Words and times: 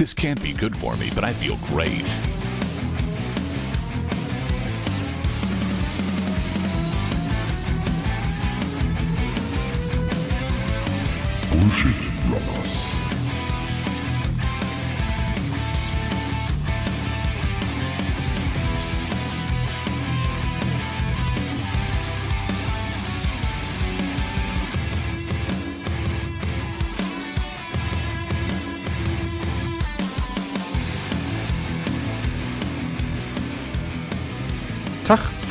This 0.00 0.14
can't 0.14 0.42
be 0.42 0.54
good 0.54 0.74
for 0.74 0.96
me, 0.96 1.10
but 1.14 1.24
I 1.24 1.34
feel 1.34 1.58
great. 1.58 2.08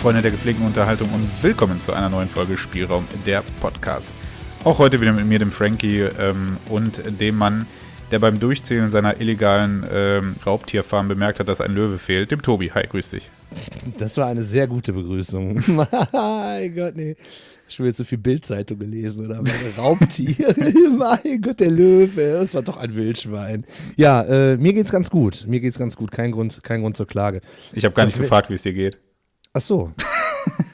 Freunde 0.02 0.22
der 0.22 0.32
gepflegten 0.32 0.66
Unterhaltung 0.66 1.10
und 1.10 1.28
willkommen 1.44 1.82
zu 1.82 1.92
einer 1.92 2.08
neuen 2.08 2.30
Folge 2.30 2.58
Spielraum 2.58 3.06
der 3.26 3.44
Podcast. 3.60 4.14
Auch 4.64 4.80
heute 4.80 5.02
wieder 5.02 5.12
mit 5.12 5.26
mir, 5.26 5.40
dem 5.40 5.52
Frankie 5.52 6.00
ähm, 6.20 6.56
und 6.70 7.02
dem 7.20 7.38
Mann, 7.38 7.66
der 8.12 8.20
beim 8.20 8.40
Durchzählen 8.40 8.92
seiner 8.92 9.20
illegalen 9.20 9.86
ähm, 9.92 10.36
Raubtierfarm 10.46 11.10
bemerkt 11.10 11.42
hat, 11.42 11.50
dass 11.50 11.60
ein 11.60 11.74
Löwe 11.74 11.98
fehlt, 11.98 12.32
dem 12.32 12.42
Tobi. 12.42 12.72
Hi, 12.72 12.88
grüß 12.88 13.10
dich. 13.10 13.30
Das 13.98 14.16
war 14.16 14.28
eine 14.28 14.44
sehr 14.46 14.68
gute 14.68 14.94
Begrüßung. 14.94 15.62
mein 15.68 16.76
Gott, 16.76 16.96
nee. 16.96 17.18
Schon 17.68 17.86
wieder 17.86 17.96
zu 17.96 18.06
viel 18.06 18.18
Bildzeitung 18.20 18.80
gelesen 18.80 19.26
oder 19.26 19.44
Raubtiere. 19.78 20.56
mein 20.98 21.42
Gott, 21.42 21.60
der 21.60 21.72
Löwe. 21.72 22.40
Das 22.40 22.54
war 22.54 22.62
doch 22.62 22.78
ein 22.78 22.96
Wildschwein. 22.96 23.66
Ja, 23.98 24.24
äh, 24.24 24.58
mir 24.58 24.74
geht's 24.74 24.92
ganz 24.92 25.10
gut. 25.10 25.46
Mir 25.46 25.60
geht's 25.60 25.78
ganz 25.78 25.98
gut. 25.98 26.12
Kein 26.12 26.32
Grund, 26.32 26.64
kein 26.64 26.82
Grund 26.82 26.96
zur 26.96 27.06
Klage. 27.06 27.42
Ich 27.74 27.84
habe 27.84 27.94
gar 27.94 28.06
nicht 28.06 28.16
wär- 28.16 28.24
gefragt, 28.24 28.50
wie 28.50 28.54
es 28.54 28.62
dir 28.62 28.74
geht. 28.74 28.98
Ach 29.60 29.62
so. 29.62 29.92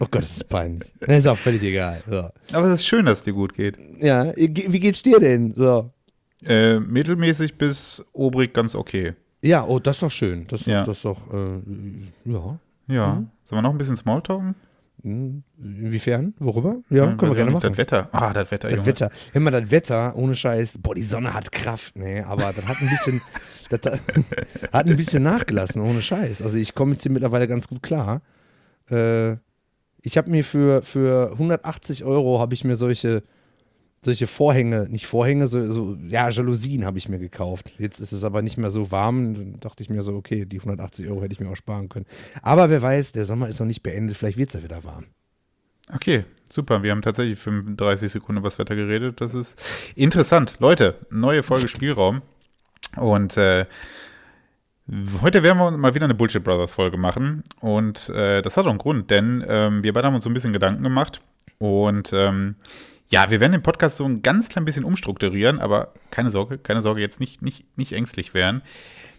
oh 0.00 0.06
Gott, 0.10 0.22
das 0.22 0.38
ist 0.38 0.48
peinlich. 0.48 0.92
Das 0.98 1.18
ist 1.20 1.26
auch 1.28 1.36
völlig 1.38 1.62
egal. 1.62 2.02
So. 2.08 2.28
Aber 2.52 2.66
es 2.66 2.80
ist 2.80 2.86
schön, 2.86 3.06
dass 3.06 3.18
es 3.18 3.22
dir 3.22 3.32
gut 3.32 3.54
geht. 3.54 3.78
Ja, 4.00 4.32
wie 4.36 4.80
geht's 4.80 5.04
dir 5.04 5.20
denn? 5.20 5.54
So. 5.54 5.90
Äh, 6.44 6.80
mittelmäßig 6.80 7.56
bis 7.56 8.04
obrig 8.12 8.52
ganz 8.52 8.74
okay. 8.74 9.14
Ja, 9.42 9.64
oh, 9.64 9.78
das 9.78 9.96
ist 9.96 10.02
doch 10.02 10.10
schön. 10.10 10.44
Das 10.48 10.62
ist 10.62 10.66
Ja. 10.66 10.80
doch, 10.80 10.86
das 10.88 10.96
ist 10.96 11.04
doch, 11.04 11.20
äh, 11.32 12.32
ja. 12.32 12.58
Ja. 12.88 13.14
Mhm. 13.14 13.28
Sollen 13.44 13.58
wir 13.58 13.62
noch 13.62 13.70
ein 13.70 13.78
bisschen 13.78 13.96
Smalltalken? 13.96 14.56
Hm, 15.06 15.44
Inwiefern? 15.56 16.34
Worüber? 16.40 16.78
Ja, 16.90 17.12
können 17.14 17.30
wir 17.30 17.36
gerne 17.36 17.52
machen. 17.52 17.68
Das 17.68 17.78
Wetter. 17.78 18.08
Ah, 18.10 18.32
das 18.32 18.50
Wetter, 18.50 18.66
Das 18.66 18.76
Junge. 18.78 18.86
Wetter. 18.88 19.10
Mal, 19.34 19.50
das 19.52 19.70
Wetter, 19.70 20.16
ohne 20.16 20.34
Scheiß, 20.34 20.78
boah, 20.82 20.96
die 20.96 21.02
Sonne 21.04 21.32
hat 21.32 21.52
Kraft, 21.52 21.94
ne, 21.96 22.24
aber 22.26 22.52
das 22.52 22.66
hat 22.66 22.82
ein 22.82 22.88
bisschen, 22.88 23.20
das 23.70 23.80
hat 23.84 24.00
hat 24.72 24.86
ein 24.86 24.96
bisschen 24.96 25.22
nachgelassen, 25.22 25.80
ohne 25.80 26.02
Scheiß. 26.02 26.42
Also 26.42 26.56
ich 26.58 26.74
komme 26.74 26.94
jetzt 26.94 27.04
hier 27.04 27.12
mittlerweile 27.12 27.46
ganz 27.46 27.68
gut 27.68 27.84
klar. 27.84 28.20
Äh, 28.90 29.36
ich 30.02 30.16
habe 30.18 30.28
mir 30.28 30.42
für, 30.42 30.82
für 30.82 31.30
180 31.32 32.04
Euro 32.04 32.40
habe 32.40 32.54
ich 32.54 32.64
mir 32.64 32.74
solche, 32.74 33.22
solche 34.06 34.26
Vorhänge, 34.26 34.86
nicht 34.88 35.06
Vorhänge, 35.06 35.46
so, 35.48 35.70
so 35.70 35.96
ja, 36.08 36.30
Jalousien 36.30 36.86
habe 36.86 36.96
ich 36.96 37.08
mir 37.08 37.18
gekauft. 37.18 37.74
Jetzt 37.76 38.00
ist 38.00 38.12
es 38.12 38.24
aber 38.24 38.40
nicht 38.40 38.56
mehr 38.56 38.70
so 38.70 38.90
warm. 38.90 39.34
Dann 39.34 39.60
dachte 39.60 39.82
ich 39.82 39.90
mir 39.90 40.02
so, 40.02 40.14
okay, 40.14 40.46
die 40.46 40.58
180 40.58 41.08
Euro 41.08 41.22
hätte 41.22 41.32
ich 41.32 41.40
mir 41.40 41.50
auch 41.50 41.56
sparen 41.56 41.88
können. 41.88 42.06
Aber 42.40 42.70
wer 42.70 42.80
weiß, 42.80 43.12
der 43.12 43.26
Sommer 43.26 43.48
ist 43.48 43.60
noch 43.60 43.66
nicht 43.66 43.82
beendet, 43.82 44.16
vielleicht 44.16 44.38
wird 44.38 44.48
es 44.48 44.54
ja 44.54 44.62
wieder 44.62 44.84
warm. 44.84 45.04
Okay, 45.92 46.24
super. 46.48 46.82
Wir 46.82 46.92
haben 46.92 47.02
tatsächlich 47.02 47.38
35 47.38 48.10
Sekunden 48.10 48.38
über 48.38 48.48
das 48.48 48.58
Wetter 48.58 48.74
geredet. 48.74 49.20
Das 49.20 49.34
ist 49.34 49.60
interessant. 49.94 50.56
Leute, 50.58 50.94
neue 51.10 51.42
Folge 51.42 51.68
Spielraum. 51.68 52.22
Und 52.96 53.36
äh, 53.36 53.66
heute 55.20 55.42
werden 55.42 55.58
wir 55.58 55.70
mal 55.72 55.94
wieder 55.94 56.04
eine 56.04 56.14
Bullshit 56.14 56.42
Brothers 56.42 56.72
Folge 56.72 56.96
machen. 56.96 57.42
Und 57.60 58.08
äh, 58.10 58.40
das 58.40 58.56
hat 58.56 58.66
auch 58.66 58.70
einen 58.70 58.78
Grund, 58.78 59.10
denn 59.10 59.44
ähm, 59.46 59.82
wir 59.82 59.92
beide 59.92 60.06
haben 60.06 60.14
uns 60.14 60.24
so 60.24 60.30
ein 60.30 60.34
bisschen 60.34 60.52
Gedanken 60.52 60.82
gemacht. 60.82 61.20
Und 61.58 62.12
ähm, 62.12 62.56
ja, 63.08 63.30
wir 63.30 63.40
werden 63.40 63.52
den 63.52 63.62
Podcast 63.62 63.96
so 63.96 64.04
ein 64.04 64.22
ganz 64.22 64.48
klein 64.48 64.64
bisschen 64.64 64.84
umstrukturieren, 64.84 65.60
aber 65.60 65.92
keine 66.10 66.30
Sorge, 66.30 66.58
keine 66.58 66.82
Sorge, 66.82 67.00
jetzt 67.00 67.20
nicht, 67.20 67.42
nicht, 67.42 67.64
nicht 67.76 67.92
ängstlich 67.92 68.34
werden. 68.34 68.62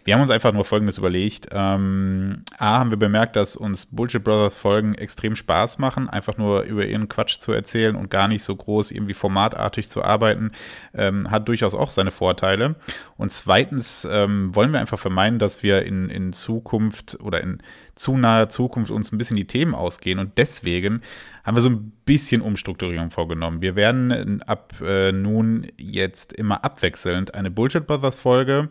Wir 0.08 0.14
haben 0.14 0.22
uns 0.22 0.30
einfach 0.30 0.54
nur 0.54 0.64
Folgendes 0.64 0.96
überlegt. 0.96 1.48
Ähm, 1.52 2.42
A, 2.56 2.78
haben 2.78 2.88
wir 2.88 2.96
bemerkt, 2.96 3.36
dass 3.36 3.56
uns 3.56 3.84
Bullshit 3.84 4.24
Brothers 4.24 4.56
Folgen 4.56 4.94
extrem 4.94 5.34
Spaß 5.34 5.76
machen, 5.76 6.08
einfach 6.08 6.38
nur 6.38 6.62
über 6.62 6.86
ihren 6.86 7.10
Quatsch 7.10 7.40
zu 7.40 7.52
erzählen 7.52 7.94
und 7.94 8.08
gar 8.08 8.26
nicht 8.26 8.42
so 8.42 8.56
groß 8.56 8.90
irgendwie 8.90 9.12
formatartig 9.12 9.90
zu 9.90 10.02
arbeiten, 10.02 10.52
ähm, 10.94 11.30
hat 11.30 11.46
durchaus 11.46 11.74
auch 11.74 11.90
seine 11.90 12.10
Vorteile. 12.10 12.76
Und 13.18 13.30
zweitens 13.32 14.08
ähm, 14.10 14.54
wollen 14.54 14.72
wir 14.72 14.80
einfach 14.80 14.98
vermeiden, 14.98 15.38
dass 15.38 15.62
wir 15.62 15.82
in, 15.82 16.08
in 16.08 16.32
Zukunft 16.32 17.18
oder 17.20 17.42
in 17.42 17.58
zu 17.94 18.16
naher 18.16 18.48
Zukunft 18.48 18.90
uns 18.90 19.12
ein 19.12 19.18
bisschen 19.18 19.36
die 19.36 19.46
Themen 19.46 19.74
ausgehen 19.74 20.20
und 20.20 20.38
deswegen 20.38 21.02
haben 21.48 21.56
wir 21.56 21.62
so 21.62 21.70
ein 21.70 21.92
bisschen 22.04 22.42
Umstrukturierung 22.42 23.10
vorgenommen. 23.10 23.62
Wir 23.62 23.74
werden 23.74 24.42
ab 24.42 24.74
äh, 24.82 25.12
nun 25.12 25.66
jetzt 25.78 26.34
immer 26.34 26.62
abwechselnd 26.62 27.34
eine 27.34 27.50
Bullshit 27.50 27.86
Brothers 27.86 28.20
Folge 28.20 28.68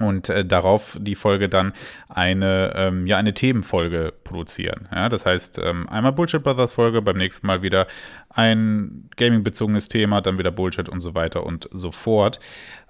und 0.00 0.28
äh, 0.28 0.44
darauf 0.44 0.98
die 1.00 1.14
Folge 1.14 1.48
dann 1.48 1.74
eine, 2.08 2.72
ähm, 2.74 3.06
ja, 3.06 3.18
eine 3.18 3.34
Themenfolge 3.34 4.12
produzieren. 4.24 4.88
Ja, 4.92 5.08
das 5.08 5.26
heißt, 5.26 5.60
ähm, 5.62 5.88
einmal 5.88 6.10
Bullshit 6.10 6.42
Brothers 6.42 6.72
Folge, 6.72 7.02
beim 7.02 7.18
nächsten 7.18 7.46
Mal 7.46 7.62
wieder 7.62 7.86
ein 8.30 9.08
gaming-bezogenes 9.16 9.86
Thema, 9.86 10.20
dann 10.22 10.40
wieder 10.40 10.50
Bullshit 10.50 10.88
und 10.88 10.98
so 10.98 11.14
weiter 11.14 11.46
und 11.46 11.68
so 11.72 11.92
fort. 11.92 12.40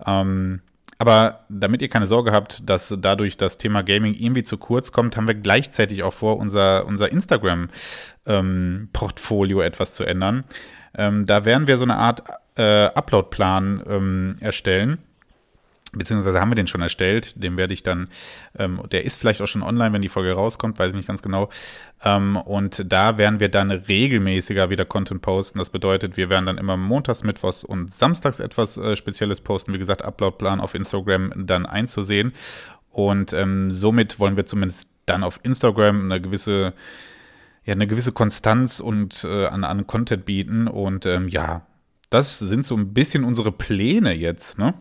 Ähm, 0.07 0.63
aber 0.99 1.45
damit 1.49 1.83
ihr 1.83 1.89
keine 1.89 2.07
Sorge 2.07 2.33
habt, 2.33 2.69
dass 2.69 2.95
dadurch 2.99 3.37
das 3.37 3.59
Thema 3.59 3.83
Gaming 3.83 4.15
irgendwie 4.15 4.43
zu 4.43 4.57
kurz 4.57 4.93
kommt, 4.93 5.17
haben 5.17 5.29
wir 5.29 5.35
gleichzeitig 5.35 6.03
auch 6.03 6.13
vor, 6.13 6.39
unser, 6.39 6.87
unser 6.87 7.13
Instagram-Portfolio 7.13 9.61
etwas 9.61 9.93
zu 9.93 10.05
ändern. 10.05 10.45
Ähm, 10.97 11.27
da 11.27 11.45
werden 11.45 11.67
wir 11.67 11.77
so 11.77 11.85
eine 11.85 11.97
Art 11.97 12.23
äh, 12.57 12.87
Upload-Plan 12.87 13.83
ähm, 13.87 14.37
erstellen 14.41 14.99
beziehungsweise 15.97 16.41
haben 16.41 16.51
wir 16.51 16.57
den 16.57 16.67
schon 16.67 16.83
erstellt. 16.83 17.43
Den 17.43 17.57
werde 17.57 17.75
ich 17.75 17.83
dann, 17.83 18.09
ähm, 18.59 18.81
der 18.91 19.05
ist 19.05 19.19
vielleicht 19.19 19.41
auch 19.41 19.47
schon 19.47 19.63
online, 19.63 19.93
wenn 19.93 20.03
die 20.03 20.09
Folge 20.09 20.33
rauskommt, 20.33 20.79
weiß 20.79 20.91
ich 20.91 20.97
nicht 20.97 21.09
ganz 21.09 21.23
genau. 21.23 21.49
Ähm, 22.05 22.37
und 22.37 22.91
da 22.93 23.19
werden 23.19 23.41
wir 23.41 23.49
dann 23.49 23.71
regelmäßiger 23.71 24.71
wieder 24.71 24.85
Content 24.85 25.23
posten. 25.23 25.59
Das 25.59 25.71
bedeutet, 25.71 26.17
wir 26.17 26.31
werden 26.31 26.47
dann 26.47 26.59
immer 26.59 26.77
montags, 26.77 27.23
mittwochs 27.23 27.65
und 27.65 27.95
samstags 27.95 28.41
etwas 28.41 28.77
äh, 28.77 28.97
Spezielles 28.97 29.41
posten. 29.41 29.73
Wie 29.73 29.79
gesagt, 29.79 30.03
Uploadplan 30.03 30.61
auf 30.61 30.75
Instagram 30.75 31.33
dann 31.47 31.67
einzusehen. 31.67 32.33
Und 32.91 33.33
ähm, 33.33 33.71
somit 33.71 34.21
wollen 34.21 34.37
wir 34.37 34.47
zumindest 34.47 34.89
dann 35.07 35.23
auf 35.23 35.41
Instagram 35.43 36.05
eine 36.05 36.21
gewisse 36.21 36.75
ja, 37.67 37.73
eine 37.73 37.89
gewisse 37.89 38.13
Konstanz 38.13 38.81
und 38.81 39.25
äh, 39.25 39.47
an, 39.47 39.65
an 39.65 39.87
Content 39.87 40.25
bieten. 40.25 40.69
Und 40.69 41.05
ähm, 41.05 41.29
ja, 41.29 41.67
das 42.11 42.39
sind 42.39 42.65
so 42.65 42.77
ein 42.77 42.95
bisschen 42.95 43.25
unsere 43.25 43.53
Pläne 43.53 44.15
jetzt, 44.15 44.59
ne? 44.59 44.75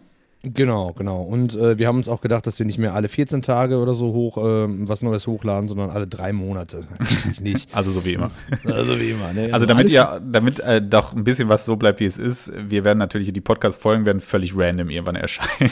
Genau, 0.54 0.94
genau. 0.94 1.24
Und 1.24 1.56
äh, 1.56 1.80
wir 1.80 1.88
haben 1.88 1.98
uns 1.98 2.08
auch 2.08 2.22
gedacht, 2.22 2.46
dass 2.46 2.60
wir 2.60 2.68
nicht 2.68 2.78
mehr 2.78 2.94
alle 2.94 3.10
14 3.10 3.42
Tage 3.42 3.80
oder 3.80 3.96
so 3.96 4.14
hoch 4.14 4.38
ähm, 4.38 4.88
was 4.88 5.02
Neues 5.02 5.26
hochladen, 5.26 5.68
sondern 5.68 5.90
alle 5.90 6.06
drei 6.06 6.34
Monate. 6.34 6.86
Nicht. 7.42 7.74
Also 7.74 7.90
so 7.90 8.06
wie 8.06 8.14
immer. 8.14 8.30
Also 8.64 9.00
wie 9.00 9.12
immer. 9.12 9.34
Ne? 9.34 9.50
Also 9.52 9.66
damit 9.66 9.90
ihr, 9.90 10.22
damit 10.24 10.60
äh, 10.60 10.82
doch 10.82 11.14
ein 11.14 11.24
bisschen 11.24 11.50
was 11.50 11.66
so 11.66 11.78
bleibt, 11.78 12.00
wie 12.00 12.06
es 12.06 12.20
ist, 12.20 12.52
wir 12.56 12.86
werden 12.86 13.00
natürlich, 13.00 13.34
die 13.34 13.42
Podcast-Folgen 13.42 14.06
werden 14.06 14.22
völlig 14.22 14.56
random 14.56 14.90
irgendwann 14.90 15.16
erscheinen. 15.16 15.72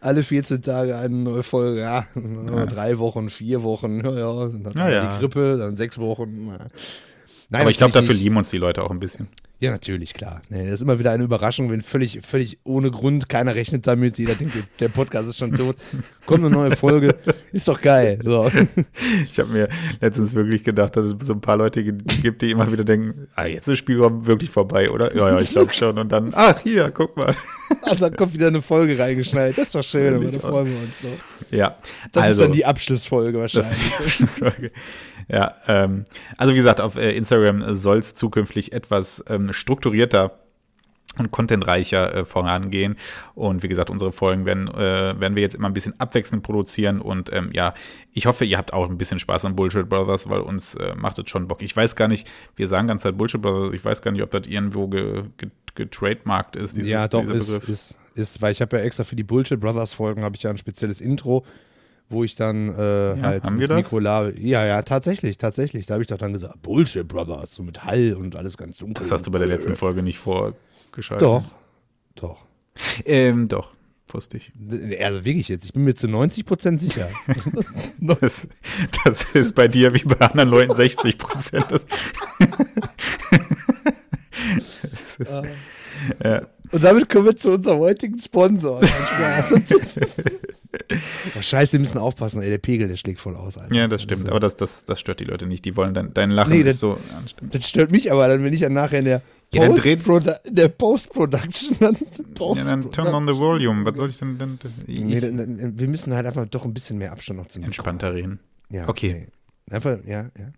alle 0.00 0.22
14 0.22 0.62
Tage 0.62 0.96
eine 0.96 1.14
neue 1.14 1.42
Folge, 1.42 1.80
ja. 1.80 2.06
Drei 2.66 2.98
Wochen, 2.98 3.28
vier 3.28 3.62
Wochen, 3.62 4.00
ja, 4.02 4.16
ja. 4.18 4.48
Dann 4.48 4.64
hat 4.66 4.74
Ja, 4.76 4.88
ja. 4.88 5.12
die 5.12 5.20
Grippe, 5.20 5.58
dann 5.58 5.76
sechs 5.76 5.98
Wochen. 5.98 6.48
ja. 6.48 6.58
Nein, 7.50 7.62
Aber 7.62 7.70
ich 7.70 7.78
glaube, 7.78 7.92
dafür 7.94 8.14
nicht. 8.14 8.22
lieben 8.22 8.36
uns 8.36 8.50
die 8.50 8.58
Leute 8.58 8.82
auch 8.84 8.90
ein 8.90 9.00
bisschen. 9.00 9.28
Ja, 9.60 9.72
natürlich, 9.72 10.14
klar. 10.14 10.40
Nee, 10.50 10.64
das 10.66 10.74
ist 10.74 10.82
immer 10.82 11.00
wieder 11.00 11.10
eine 11.10 11.24
Überraschung, 11.24 11.68
wenn 11.72 11.80
völlig, 11.80 12.20
völlig 12.24 12.58
ohne 12.62 12.92
Grund 12.92 13.28
keiner 13.28 13.56
rechnet 13.56 13.88
damit. 13.88 14.16
Jeder 14.18 14.34
denkt, 14.34 14.54
der 14.78 14.88
Podcast 14.88 15.28
ist 15.28 15.38
schon 15.38 15.52
tot. 15.52 15.74
Kommt 16.26 16.44
eine 16.44 16.50
neue 16.50 16.76
Folge. 16.76 17.16
Ist 17.50 17.66
doch 17.66 17.80
geil. 17.80 18.20
So. 18.22 18.48
Ich 19.30 19.38
habe 19.40 19.50
mir 19.52 19.68
letztens 20.00 20.34
wirklich 20.34 20.62
gedacht, 20.62 20.94
dass 20.96 21.06
es 21.06 21.14
so 21.26 21.32
ein 21.32 21.40
paar 21.40 21.56
Leute 21.56 21.82
gi- 21.82 22.20
gibt, 22.22 22.42
die 22.42 22.50
immer 22.52 22.70
wieder 22.70 22.84
denken, 22.84 23.26
ah, 23.34 23.46
jetzt 23.46 23.60
ist 23.62 23.68
das 23.68 23.78
Spielraum 23.78 24.26
wirklich 24.26 24.50
vorbei, 24.50 24.90
oder? 24.90 25.14
Ja, 25.16 25.30
ja, 25.30 25.40
ich 25.40 25.50
glaube 25.50 25.72
schon. 25.72 25.98
Und 25.98 26.10
dann, 26.12 26.32
ach, 26.34 26.60
hier, 26.60 26.90
guck 26.92 27.16
mal. 27.16 27.34
Also 27.82 28.06
dann 28.08 28.16
kommt 28.16 28.32
wieder 28.34 28.46
eine 28.46 28.62
Folge 28.62 28.98
reingeschneit. 28.98 29.56
Das 29.58 29.66
ist 29.66 29.74
doch 29.74 29.82
schön, 29.84 30.14
aber 30.14 30.24
da 30.30 30.38
freuen 30.38 30.66
wir 30.66 30.82
uns 30.82 31.00
so. 31.02 31.08
Ja, 31.54 31.76
Das 32.12 32.24
also, 32.24 32.40
ist 32.42 32.46
dann 32.46 32.52
die 32.52 32.64
Abschlussfolge 32.64 33.32
Das 33.40 33.54
wahrscheinlich. 33.54 33.72
ist 33.72 33.86
die 33.90 33.94
Abschlussfolge. 34.04 34.70
Ja, 35.28 35.54
ähm, 35.66 36.04
also 36.36 36.54
wie 36.54 36.56
gesagt, 36.56 36.80
auf 36.80 36.96
äh, 36.96 37.12
Instagram 37.16 37.74
soll 37.74 37.98
es 37.98 38.14
zukünftig 38.14 38.72
etwas 38.72 39.22
ähm, 39.28 39.52
strukturierter 39.52 40.38
und 41.18 41.30
contentreicher 41.30 42.14
äh, 42.14 42.24
vorangehen. 42.24 42.96
Und 43.34 43.62
wie 43.62 43.68
gesagt, 43.68 43.90
unsere 43.90 44.12
Folgen 44.12 44.46
werden, 44.46 44.68
äh, 44.68 45.18
werden 45.18 45.36
wir 45.36 45.42
jetzt 45.42 45.54
immer 45.54 45.68
ein 45.68 45.74
bisschen 45.74 45.98
abwechselnd 45.98 46.42
produzieren. 46.42 47.00
Und 47.00 47.32
ähm, 47.32 47.50
ja, 47.52 47.74
ich 48.12 48.26
hoffe, 48.26 48.44
ihr 48.44 48.58
habt 48.58 48.72
auch 48.72 48.88
ein 48.88 48.98
bisschen 48.98 49.18
Spaß 49.18 49.44
an 49.44 49.56
Bullshit 49.56 49.88
Brothers, 49.88 50.28
weil 50.28 50.40
uns 50.40 50.74
äh, 50.76 50.94
macht 50.96 51.18
es 51.18 51.28
schon 51.30 51.48
Bock. 51.48 51.62
Ich 51.62 51.76
weiß 51.76 51.96
gar 51.96 52.08
nicht, 52.08 52.28
wir 52.56 52.68
sagen 52.68 52.88
ganz 52.88 53.02
Zeit 53.02 53.18
Bullshit 53.18 53.40
Brothers, 53.40 53.74
ich 53.74 53.84
weiß 53.84 54.02
gar 54.02 54.12
nicht, 54.12 54.22
ob 54.22 54.30
das 54.30 54.46
irgendwo 54.46 54.88
ge, 54.88 55.24
ge, 55.36 55.50
getrademarkt 55.74 56.56
ist, 56.56 56.76
dieses, 56.76 56.90
ja, 56.90 57.08
doch, 57.08 57.22
ist, 57.24 57.52
Begriff. 57.52 57.68
ist, 57.68 57.98
ist, 58.14 58.42
weil 58.42 58.52
ich 58.52 58.60
habe 58.60 58.76
ja 58.76 58.82
extra 58.82 59.04
für 59.04 59.16
die 59.16 59.22
Bullshit 59.22 59.60
Brothers 59.60 59.92
Folgen 59.92 60.24
habe 60.24 60.36
ich 60.36 60.42
ja 60.42 60.50
ein 60.50 60.58
spezielles 60.58 61.00
Intro, 61.00 61.44
wo 62.08 62.24
ich 62.24 62.34
dann 62.36 62.68
äh, 62.70 63.20
halt 63.20 63.44
haben 63.44 63.58
wir 63.58 63.68
das? 63.68 63.76
Mikro 63.76 63.98
labe. 63.98 64.34
Ja, 64.40 64.64
ja, 64.64 64.82
tatsächlich, 64.82 65.36
tatsächlich. 65.36 65.86
Da 65.86 65.94
habe 65.94 66.02
ich 66.02 66.08
doch 66.08 66.16
dann 66.16 66.32
gesagt, 66.32 66.62
Bullshit 66.62 67.06
Brothers, 67.06 67.54
so 67.54 67.62
mit 67.62 67.84
Hall 67.84 68.14
und 68.14 68.36
alles 68.36 68.56
ganz 68.56 68.78
dunkel. 68.78 69.02
Das 69.02 69.12
hast 69.12 69.26
du 69.26 69.30
bei 69.30 69.38
der 69.38 69.48
letzten 69.48 69.74
Folge 69.74 70.02
nicht 70.02 70.18
vorgeschaltet. 70.18 71.26
Doch, 71.26 71.44
doch. 72.14 72.46
Ähm, 73.04 73.48
doch, 73.48 73.72
wusste 74.08 74.38
ich. 74.38 74.52
Also 75.00 75.24
wirklich 75.24 75.48
jetzt, 75.48 75.66
ich 75.66 75.72
bin 75.72 75.84
mir 75.84 75.94
zu 75.94 76.08
90 76.08 76.46
Prozent 76.46 76.80
sicher. 76.80 77.08
Das, 78.00 78.46
das 79.04 79.24
ist 79.34 79.54
bei 79.54 79.68
dir 79.68 79.92
wie 79.92 80.04
bei 80.04 80.20
anderen 80.20 80.48
Leuten 80.48 80.74
60 80.74 81.18
Prozent. 81.18 81.66
ja. 86.22 86.42
Und 86.70 86.84
damit 86.84 87.08
kommen 87.08 87.26
wir 87.26 87.36
zu 87.36 87.52
unserem 87.52 87.78
heutigen 87.80 88.20
Sponsor. 88.20 88.80
Oh, 91.38 91.40
scheiße, 91.42 91.72
wir 91.72 91.80
müssen 91.80 91.98
aufpassen, 91.98 92.42
ey, 92.42 92.50
der 92.50 92.58
Pegel, 92.58 92.88
der 92.88 92.96
schlägt 92.96 93.20
voll 93.20 93.36
aus. 93.36 93.56
Alter. 93.56 93.74
ja, 93.74 93.88
das 93.88 94.02
stimmt. 94.02 94.28
Aber 94.28 94.38
das, 94.40 94.56
das, 94.56 94.84
das 94.84 95.00
stört 95.00 95.20
die 95.20 95.24
Leute 95.24 95.46
nicht. 95.46 95.64
Die 95.64 95.76
wollen 95.76 95.94
dein, 95.94 96.12
dein 96.12 96.30
Lachen 96.30 96.50
Nee, 96.52 96.58
ist 96.60 96.66
das- 96.66 96.80
so 96.80 96.98
anstrengend. 97.16 97.54
Das 97.54 97.68
stört 97.68 97.90
mich 97.90 98.12
aber 98.12 98.28
dann, 98.28 98.44
wenn 98.44 98.52
ich 98.52 98.60
dann 98.60 98.74
nachher 98.74 98.98
in 98.98 99.06
der 99.06 99.22
Ja, 99.52 99.66
dreht- 99.70 100.04
Post-Production 100.76 101.76
dann 101.80 101.96
Ja, 102.38 102.64
dann 102.64 102.90
turn 102.92 103.14
on 103.14 103.26
the 103.26 103.34
volume. 103.34 103.84
Was 103.86 103.96
soll 103.96 104.10
ich 104.10 104.18
denn? 104.18 104.36
denn 104.38 104.58
ich, 104.86 105.00
Nee, 105.00 105.20
dann, 105.20 105.36
dann, 105.38 105.78
wir 105.78 105.88
müssen 105.88 106.12
halt 106.12 106.26
einfach 106.26 106.44
doch 106.46 106.64
ein 106.66 106.74
bisschen 106.74 106.98
mehr 106.98 107.12
Abstand 107.12 107.38
noch 107.38 107.46
zum 107.46 107.60
Mikro 107.60 107.68
entspannter 107.70 108.12
reden. 108.14 108.38
Ja, 108.70 108.86
Okay. 108.88 109.26
Nee. 109.68 109.74
Einfach, 109.74 109.98
ja, 110.06 110.22
ja. 110.38 110.52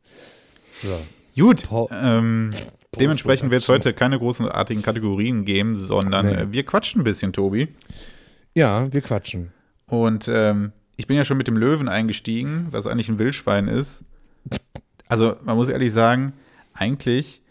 So. 0.83 0.99
Gut. 1.41 1.69
Po- 1.69 1.89
ähm, 1.93 2.51
dementsprechend 2.99 3.51
wird 3.53 3.63
es 3.63 3.69
heute 3.69 3.93
keine 3.93 4.19
großartigen 4.19 4.83
Kategorien 4.83 5.45
geben, 5.45 5.77
sondern 5.79 6.27
Nee. 6.27 6.33
äh, 6.35 6.53
wir 6.53 6.65
quatschen 6.65 7.01
ein 7.01 7.05
bisschen, 7.05 7.33
Tobi. 7.33 7.69
Ja, 8.55 8.93
wir 8.93 9.01
quatschen. 9.01 9.53
Und 9.91 10.29
ähm, 10.33 10.73
ich 10.97 11.07
bin 11.07 11.17
ja 11.17 11.25
schon 11.25 11.37
mit 11.37 11.49
dem 11.49 11.57
Löwen 11.57 11.89
eingestiegen, 11.89 12.69
was 12.71 12.87
eigentlich 12.87 13.09
ein 13.09 13.19
Wildschwein 13.19 13.69
ist. 13.69 14.05
Also, 15.09 15.37
man 15.43 15.57
muss 15.57 15.69
ehrlich 15.69 15.93
sagen, 15.93 16.33
eigentlich, 16.73 17.43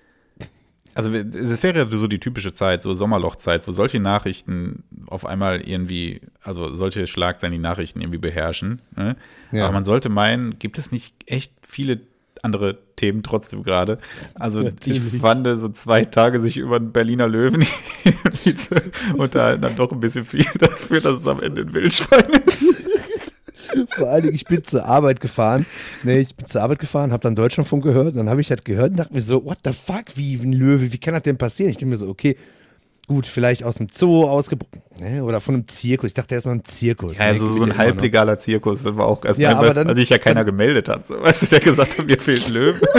also 0.93 1.13
es 1.13 1.61
wäre 1.61 1.79
ja 1.79 1.89
so 1.89 2.07
die 2.07 2.19
typische 2.19 2.53
Zeit, 2.53 2.81
so 2.81 2.93
Sommerlochzeit, 2.93 3.67
wo 3.67 3.73
solche 3.73 3.99
Nachrichten 3.99 4.83
auf 5.07 5.25
einmal 5.25 5.61
irgendwie, 5.61 6.21
also 6.41 6.75
solche 6.75 7.05
Schlagzeilen 7.07 7.51
die 7.51 7.59
Nachrichten 7.59 7.99
irgendwie 7.99 8.19
beherrschen. 8.19 8.81
Ne? 8.95 9.17
Ja. 9.51 9.65
Aber 9.65 9.73
man 9.73 9.83
sollte 9.83 10.07
meinen, 10.07 10.57
gibt 10.57 10.77
es 10.77 10.93
nicht 10.93 11.13
echt 11.25 11.53
viele 11.67 11.99
andere 12.43 12.77
Themen 12.95 13.23
trotzdem 13.23 13.63
gerade. 13.63 13.99
Also 14.35 14.61
Natürlich. 14.61 15.13
ich 15.13 15.19
fand 15.21 15.47
so 15.59 15.69
zwei 15.69 16.05
Tage 16.05 16.39
sich 16.39 16.57
über 16.57 16.79
den 16.79 16.91
Berliner 16.91 17.27
Löwen 17.27 17.63
zu 18.33 18.75
unterhalten, 19.17 19.61
dann 19.61 19.75
doch 19.75 19.91
ein 19.91 19.99
bisschen 19.99 20.25
viel 20.25 20.45
dafür, 20.57 21.01
dass 21.01 21.21
es 21.21 21.27
am 21.27 21.41
Ende 21.41 21.61
ein 21.61 21.73
Wildschwein 21.73 22.41
ist. 22.45 22.73
Vor 23.89 24.09
allen 24.09 24.23
Dingen, 24.23 24.35
ich 24.35 24.45
bin 24.45 24.63
zur 24.63 24.85
Arbeit 24.85 25.19
gefahren. 25.19 25.65
Nee, 26.03 26.19
ich 26.19 26.35
bin 26.35 26.47
zur 26.47 26.61
Arbeit 26.61 26.79
gefahren, 26.79 27.11
habe 27.11 27.21
dann 27.21 27.35
Deutschlandfunk 27.35 27.83
gehört. 27.83 28.15
Dann 28.17 28.29
habe 28.29 28.41
ich 28.41 28.47
das 28.47 28.63
gehört 28.63 28.91
und 28.91 28.97
dachte 28.97 29.13
mir 29.13 29.21
so, 29.21 29.45
what 29.45 29.59
the 29.63 29.73
fuck, 29.73 30.05
wie 30.15 30.35
ein 30.35 30.53
Löwe, 30.53 30.91
wie 30.91 30.97
kann 30.97 31.13
das 31.13 31.23
denn 31.23 31.37
passieren? 31.37 31.69
Ich 31.69 31.77
denke 31.77 31.91
mir 31.91 31.97
so, 31.97 32.07
okay, 32.07 32.35
gut, 33.09 33.27
vielleicht 33.27 33.63
aus 33.63 33.75
dem 33.75 33.87
Zoo 33.91 34.23
ausgebrochen, 34.25 34.81
ne, 34.99 35.23
oder 35.23 35.41
von 35.41 35.55
einem 35.55 35.67
Zirkus. 35.67 36.07
Ich 36.07 36.13
dachte 36.13 36.35
erstmal 36.35 36.55
ein 36.55 36.63
Zirkus. 36.63 37.17
Ja, 37.17 37.25
ne, 37.25 37.29
also 37.31 37.47
so 37.49 37.63
ein 37.63 37.75
halblegaler 37.77 38.37
Zirkus, 38.37 38.83
das 38.83 38.95
war 38.95 39.07
auch 39.07 39.25
erstmal, 39.25 39.51
Ja, 39.51 39.59
weil, 39.59 39.73
dann- 39.73 39.87
weil 39.89 39.95
sich 39.95 40.09
ja 40.09 40.19
keiner 40.19 40.45
gemeldet 40.45 40.87
hat. 40.87 41.05
So. 41.07 41.19
Weißt 41.21 41.41
du, 41.41 41.45
der 41.47 41.59
gesagt 41.59 41.97
hat, 41.97 42.05
mir 42.07 42.17
fehlt 42.17 42.47
Löwe. 42.49 42.79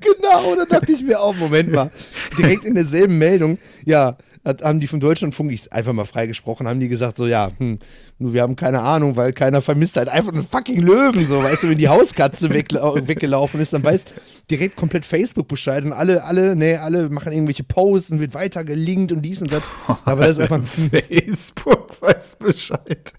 Genau, 0.00 0.56
da 0.56 0.64
dachte 0.64 0.90
ich 0.90 1.02
mir 1.02 1.20
auch, 1.20 1.34
Moment 1.36 1.70
mal, 1.70 1.90
direkt 2.36 2.64
in 2.64 2.74
derselben 2.74 3.18
Meldung, 3.18 3.58
ja, 3.84 4.16
haben 4.44 4.80
die 4.80 4.86
von 4.86 5.00
Deutschlandfunk, 5.00 5.52
ich 5.52 5.72
einfach 5.72 5.92
mal 5.92 6.04
freigesprochen, 6.04 6.66
haben 6.66 6.80
die 6.80 6.88
gesagt, 6.88 7.16
so, 7.16 7.26
ja, 7.26 7.50
hm, 7.58 7.78
nur 8.18 8.32
wir 8.34 8.42
haben 8.42 8.56
keine 8.56 8.80
Ahnung, 8.80 9.16
weil 9.16 9.32
keiner 9.32 9.60
vermisst 9.60 9.96
halt 9.96 10.08
einfach 10.08 10.32
einen 10.32 10.42
fucking 10.42 10.80
Löwen, 10.80 11.28
so, 11.28 11.42
weißt 11.42 11.62
du, 11.62 11.70
wenn 11.70 11.78
die 11.78 11.88
Hauskatze 11.88 12.50
weggelaufen 12.52 13.60
ist, 13.60 13.72
dann 13.72 13.84
weiß 13.84 14.04
direkt 14.50 14.76
komplett 14.76 15.04
Facebook 15.04 15.46
Bescheid 15.46 15.84
und 15.84 15.92
alle, 15.92 16.24
alle, 16.24 16.56
nee, 16.56 16.76
alle 16.76 17.08
machen 17.08 17.32
irgendwelche 17.32 17.62
Posts 17.62 18.12
und 18.12 18.20
wird 18.20 18.34
weiter 18.34 18.64
gelinkt 18.64 19.12
und 19.12 19.22
dies 19.22 19.42
und 19.42 19.52
das, 19.52 19.62
aber 20.04 20.26
das 20.26 20.38
ist 20.38 20.42
einfach, 20.42 20.60
Facebook 20.66 22.02
weiß 22.02 22.36
Bescheid. 22.36 23.12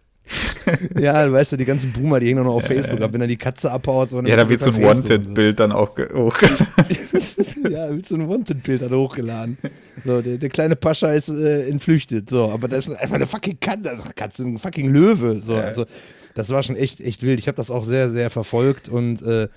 ja, 1.00 1.26
du 1.26 1.34
weißt 1.34 1.54
ja, 1.54 1.58
die 1.58 1.66
ganzen 1.66 1.92
Boomer, 1.94 2.20
die 2.20 2.28
hängen 2.28 2.40
auch 2.40 2.46
noch 2.46 2.56
auf 2.56 2.66
Facebook 2.66 3.02
ab, 3.02 3.14
wenn 3.14 3.22
er 3.22 3.28
die 3.28 3.38
Katze 3.38 3.72
abhaut, 3.72 4.10
so, 4.10 4.18
dann 4.18 4.26
Ja, 4.26 4.36
da 4.36 4.50
wird 4.50 4.62
so 4.62 4.72
ein 4.72 4.76
so. 4.76 4.82
Wanted-Bild 4.82 5.60
dann 5.60 5.72
auch 5.72 5.98
hochgeladen. 5.98 6.68
Ja, 7.70 7.90
mit 7.90 8.08
so 8.08 8.16
einem 8.16 8.30
Wanted-Bild 8.30 8.82
hat 8.82 8.92
er 8.92 8.98
hochgeladen. 8.98 9.58
So, 10.06 10.22
der, 10.22 10.38
der 10.38 10.50
kleine 10.50 10.76
Pascha 10.76 11.12
ist 11.12 11.30
äh, 11.30 11.68
entflüchtet. 11.68 12.30
So, 12.30 12.50
aber 12.50 12.68
das 12.68 12.88
ist 12.88 12.96
einfach 12.96 13.16
eine 13.16 13.28
fucking 13.28 13.60
Katze, 13.60 13.98
Katze 14.16 14.44
ein 14.44 14.58
fucking 14.58 14.92
Löwe. 14.92 15.42
So, 15.42 15.56
also, 15.56 15.86
das 16.34 16.50
war 16.50 16.64
schon 16.64 16.76
echt, 16.76 17.00
echt 17.00 17.24
wild. 17.24 17.40
Ich 17.40 17.48
habe 17.48 17.58
das 17.58 17.72
auch 17.72 17.86
sehr, 17.86 18.10
sehr 18.10 18.30
verfolgt 18.30 18.90
und 18.90 19.22
äh, 19.22 19.48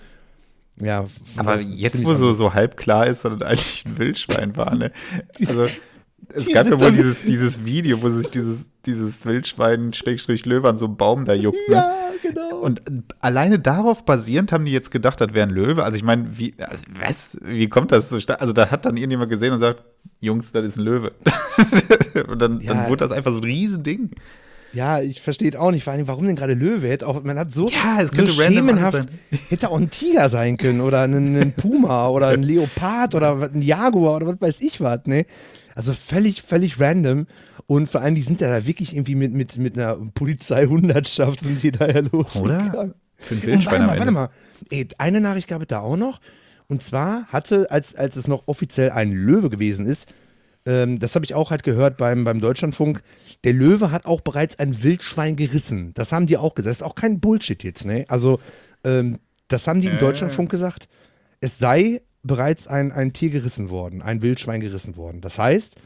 ja. 0.81 1.07
Aber 1.37 1.61
jetzt, 1.61 2.05
wo 2.05 2.15
so, 2.15 2.33
so 2.33 2.55
halb 2.55 2.77
klar 2.77 3.07
ist, 3.07 3.25
dass 3.25 3.39
das 3.39 3.49
eigentlich 3.49 3.85
ein 3.87 3.99
Wildschwein 3.99 4.57
war, 4.57 4.75
ne? 4.75 4.93
Also, 5.47 5.67
es 6.35 6.45
Die 6.45 6.53
gab 6.53 6.69
ja 6.69 6.81
wohl 6.81 6.93
dieses, 6.93 7.23
dieses 7.23 7.65
Video, 7.65 8.03
wo 8.03 8.11
sich 8.11 8.29
dieses, 8.31 8.67
dieses 8.85 9.25
Wildschwein 9.25 9.93
Schrägstrich 9.93 10.45
Löwe 10.47 10.69
an 10.69 10.77
so 10.77 10.87
einem 10.87 10.97
Baum 10.97 11.25
da 11.25 11.33
juckt, 11.35 11.59
ne? 11.69 11.75
Ja, 11.77 11.95
genau. 12.23 12.59
Und 12.59 12.83
alleine 13.21 13.59
darauf 13.59 14.05
basierend 14.05 14.53
haben 14.53 14.65
die 14.65 14.73
jetzt 14.73 14.91
gedacht, 14.91 15.21
das 15.21 15.35
wäre 15.35 15.47
ein 15.49 15.55
Löwe. 15.55 15.85
Also 15.85 15.97
ich 15.97 16.03
meine, 16.05 16.39
wie, 16.39 16.55
also 16.59 16.85
was, 17.03 17.39
wie 17.45 17.69
kommt 17.69 17.93
das 17.93 18.09
so 18.11 18.19
stark? 18.21 18.41
Also 18.41 18.53
da 18.53 18.71
hat 18.71 18.87
dann 18.87 18.97
irgendjemand 18.97 19.31
gesehen 19.31 19.53
und 19.53 19.61
sagt, 19.61 19.83
Jungs, 20.21 20.53
das 20.53 20.65
ist 20.65 20.77
ein 20.79 20.85
Löwe. 20.85 21.13
und 22.29 22.41
dann, 22.41 22.61
Ja. 22.61 22.75
dann 22.75 22.89
wurde 22.89 22.99
das 23.05 23.13
einfach 23.13 23.33
so 23.33 23.39
ein 23.39 23.45
Riesending. 23.45 24.11
Ja, 24.73 25.01
ich 25.01 25.23
verstehe 25.23 25.59
auch 25.59 25.71
nicht, 25.71 25.85
vor 25.85 25.93
allem, 25.93 26.07
warum 26.09 26.27
denn 26.27 26.37
gerade 26.37 26.53
Löwe? 26.55 26.89
Hätte 26.89 27.07
auch, 27.07 27.23
man 27.23 27.39
hat 27.39 27.53
so, 27.53 27.69
Ja, 27.69 27.99
es 28.01 28.11
so 28.11 28.17
könnte 28.17 28.33
alles 28.33 28.55
schemenhaft, 28.55 29.09
hätte 29.49 29.71
auch 29.71 29.79
ein 29.79 29.89
Tiger 29.91 30.29
sein 30.29 30.57
können 30.59 30.81
oder 30.81 31.03
ein, 31.03 31.15
ein 31.41 31.53
Puma 31.53 32.09
oder 32.09 32.29
ein 32.29 32.43
Leopard 32.43 33.15
oder 33.15 33.41
ein 33.55 33.63
Jaguar 33.63 34.17
oder 34.17 34.27
was 34.27 34.41
weiß 34.41 34.61
ich 34.61 34.81
was, 34.81 35.01
ne? 35.07 35.25
Also 35.77 35.93
völlig, 35.93 36.41
völlig 36.43 36.81
random 36.81 37.27
und 37.67 37.87
vor 37.89 38.01
allem, 38.01 38.15
die 38.15 38.23
sind 38.23 38.41
ja 38.41 38.49
da 38.49 38.67
wirklich 38.67 38.95
irgendwie 38.95 39.15
mit, 39.15 39.33
mit, 39.33 39.59
mit 39.59 39.79
einer 39.79 39.97
Polizeihundertschaft 40.15 41.41
sind 41.41 41.63
die 41.63 41.71
da 41.71 41.87
ja 41.87 42.01
los. 42.01 42.35
Oder? 42.35 42.95
Für 43.17 43.35
ein 43.35 43.41
Und 43.41 43.47
Wildschwein 43.47 43.73
warte 43.73 43.85
mal, 43.85 43.99
warte 43.99 44.11
mal. 44.11 44.31
Ey, 44.71 44.89
eine 44.97 45.21
Nachricht 45.21 45.49
gab 45.49 45.61
es 45.61 45.69
da 45.69 45.81
auch 45.81 45.97
noch. 45.99 46.21
Und 46.69 46.83
zwar 46.83 47.27
hatte, 47.27 47.71
als, 47.71 47.95
als 47.95 48.17
es 48.17 48.27
noch 48.27 48.45
offiziell 48.47 48.91
ein 48.91 49.13
Löwe 49.13 49.51
gewesen 49.51 49.87
ist, 49.87 50.09
ähm, 50.65 50.99
das 50.99 51.15
habe 51.15 51.25
ich 51.27 51.35
auch 51.35 51.51
halt 51.51 51.63
gehört 51.63 51.99
beim, 51.99 52.25
beim 52.25 52.41
Deutschlandfunk, 52.41 53.03
der 53.45 53.53
Löwe 53.53 53.91
hat 53.91 54.07
auch 54.07 54.23
bereits 54.23 54.59
ein 54.59 54.83
Wildschwein 54.83 55.37
gerissen. 55.37 55.93
Das 55.95 56.11
haben 56.11 56.27
die 56.27 56.39
auch 56.39 56.55
gesagt. 56.55 56.71
Das 56.71 56.79
ist 56.79 56.83
auch 56.83 56.95
kein 56.95 57.21
Bullshit 57.21 57.63
jetzt, 57.63 57.85
ne? 57.85 58.07
Also, 58.09 58.41
ähm, 58.83 59.19
das 59.49 59.69
haben 59.69 59.81
die 59.81 59.89
im 59.89 59.97
Äh. 59.97 59.99
Deutschlandfunk 59.99 60.51
gesagt. 60.51 60.89
Es 61.41 61.59
sei 61.59 62.01
bereits 62.27 62.67
ein, 62.67 62.93
ein 62.93 63.13
Tier 63.13 63.31
gerissen 63.31 63.71
worden, 63.71 64.03
ein 64.03 64.23
Wildschwein 64.23 64.61
gerissen 64.61 64.97
worden. 64.97 65.21
Das 65.21 65.39
heißt, 65.39 65.77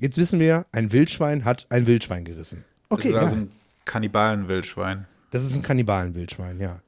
jetzt 0.00 0.18
wissen 0.18 0.40
wir, 0.40 0.66
ein 0.72 0.92
Wildschwein 0.92 1.44
hat 1.44 1.66
ein 1.70 1.86
Wildschwein 1.86 2.24
gerissen. 2.24 2.64
Okay, 2.88 3.12
das 3.12 3.16
ist 3.16 3.16
also 3.16 3.36
ja. 3.36 3.42
ein 3.42 3.52
Kannibalen-Wildschwein. 3.84 5.06
das 5.30 5.44
ist 5.44 5.56
ein 5.56 5.62
Kannibalenwildschwein, 5.62 6.60
ja. 6.60 6.80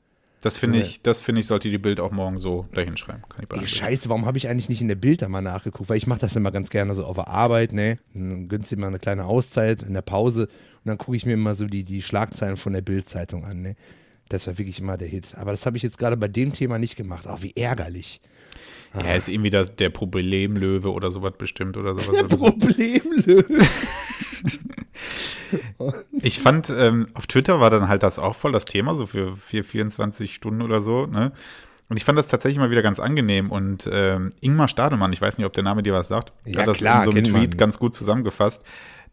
Das 0.43 0.59
finde 0.59 0.78
Ja. 0.81 0.85
ich, 0.85 1.00
das 1.00 1.23
finde 1.23 1.40
ich, 1.40 1.47
sollte 1.47 1.71
die 1.71 1.78
Bild 1.78 2.00
auch 2.00 2.11
morgen 2.12 2.38
so 2.38 2.69
dahin 2.73 2.99
schreiben. 2.99 3.23
Ey, 3.50 3.66
scheiße, 3.66 4.11
warum 4.11 4.26
habe 4.26 4.37
ich 4.37 4.47
eigentlich 4.50 4.69
nicht 4.69 4.83
in 4.83 4.88
der 4.88 4.95
Bild 4.95 5.23
da 5.23 5.28
mal 5.31 5.40
nachgeguckt? 5.40 5.88
Weil 5.88 5.97
ich 5.97 6.07
mache 6.07 6.21
das 6.21 6.37
immer 6.37 6.50
ganz 6.50 6.69
gerne 6.69 6.95
so 6.95 7.04
auf 7.07 7.16
der 7.16 7.28
Arbeit, 7.28 7.73
ne? 7.73 7.99
Dann 8.12 8.49
gönnst 8.49 8.71
dir 8.71 8.76
mal 8.76 8.88
eine 8.88 8.99
kleine 8.99 9.25
Auszeit 9.25 9.83
in 9.83 9.95
der 9.95 10.02
Pause 10.02 10.43
und 10.43 10.85
dann 10.85 10.99
gucke 10.99 11.16
ich 11.16 11.25
mir 11.25 11.33
immer 11.33 11.54
so 11.54 11.64
die, 11.64 11.83
die 11.83 12.02
Schlagzeilen 12.02 12.59
von 12.59 12.75
der 12.75 12.83
Bild-Zeitung 12.83 13.47
an, 13.47 13.62
ne? 13.62 13.75
Das 14.28 14.47
war 14.47 14.59
wirklich 14.59 14.81
immer 14.81 14.99
der 14.99 15.09
Hit. 15.09 15.35
Aber 15.37 15.50
das 15.50 15.64
habe 15.64 15.78
ich 15.78 15.83
jetzt 15.83 15.97
gerade 15.99 16.19
bei 16.19 16.28
dem 16.28 16.52
Thema 16.52 16.78
nicht 16.78 16.97
gemacht. 16.97 17.26
Auch 17.26 17.40
wie 17.43 17.54
ärgerlich. 17.57 18.21
Ja, 18.94 19.14
ist 19.14 19.28
irgendwie 19.28 19.50
das, 19.50 19.75
der 19.75 19.90
Problemlöwe 19.90 20.92
oder 20.92 21.11
sowas 21.11 21.34
bestimmt 21.37 21.76
oder 21.76 21.99
sowas. 21.99 22.16
Der 22.16 22.37
Problemlöwe. 22.37 23.44
Ich 26.20 26.40
fand, 26.40 26.70
ähm, 26.70 27.08
auf 27.14 27.26
Twitter 27.26 27.61
war 27.61 27.70
dann 27.70 27.88
halt 27.88 28.02
das 28.02 28.18
auch 28.18 28.34
voll 28.34 28.52
das 28.52 28.64
Thema, 28.64 28.94
so 28.94 29.06
für 29.06 29.37
4, 29.37 29.62
24 29.62 30.34
Stunden 30.34 30.62
oder 30.62 30.80
so, 30.80 31.06
ne? 31.06 31.32
Und 31.88 31.99
ich 31.99 32.04
fand 32.04 32.18
das 32.18 32.28
tatsächlich 32.28 32.58
mal 32.58 32.70
wieder 32.70 32.82
ganz 32.82 32.99
angenehm. 32.99 33.50
Und 33.50 33.88
ähm, 33.92 34.30
Ingmar 34.40 34.68
Stadelmann, 34.68 35.12
ich 35.12 35.20
weiß 35.20 35.37
nicht, 35.37 35.46
ob 35.46 35.52
der 35.52 35.64
Name 35.64 35.82
dir 35.82 35.92
was 35.92 36.08
sagt, 36.08 36.32
Ja, 36.46 36.61
hat 36.61 36.68
das 36.68 36.78
klar, 36.78 37.04
in 37.04 37.11
so 37.11 37.11
einem 37.11 37.25
Tweet 37.25 37.50
man. 37.50 37.58
ganz 37.58 37.78
gut 37.78 37.94
zusammengefasst. 37.94 38.62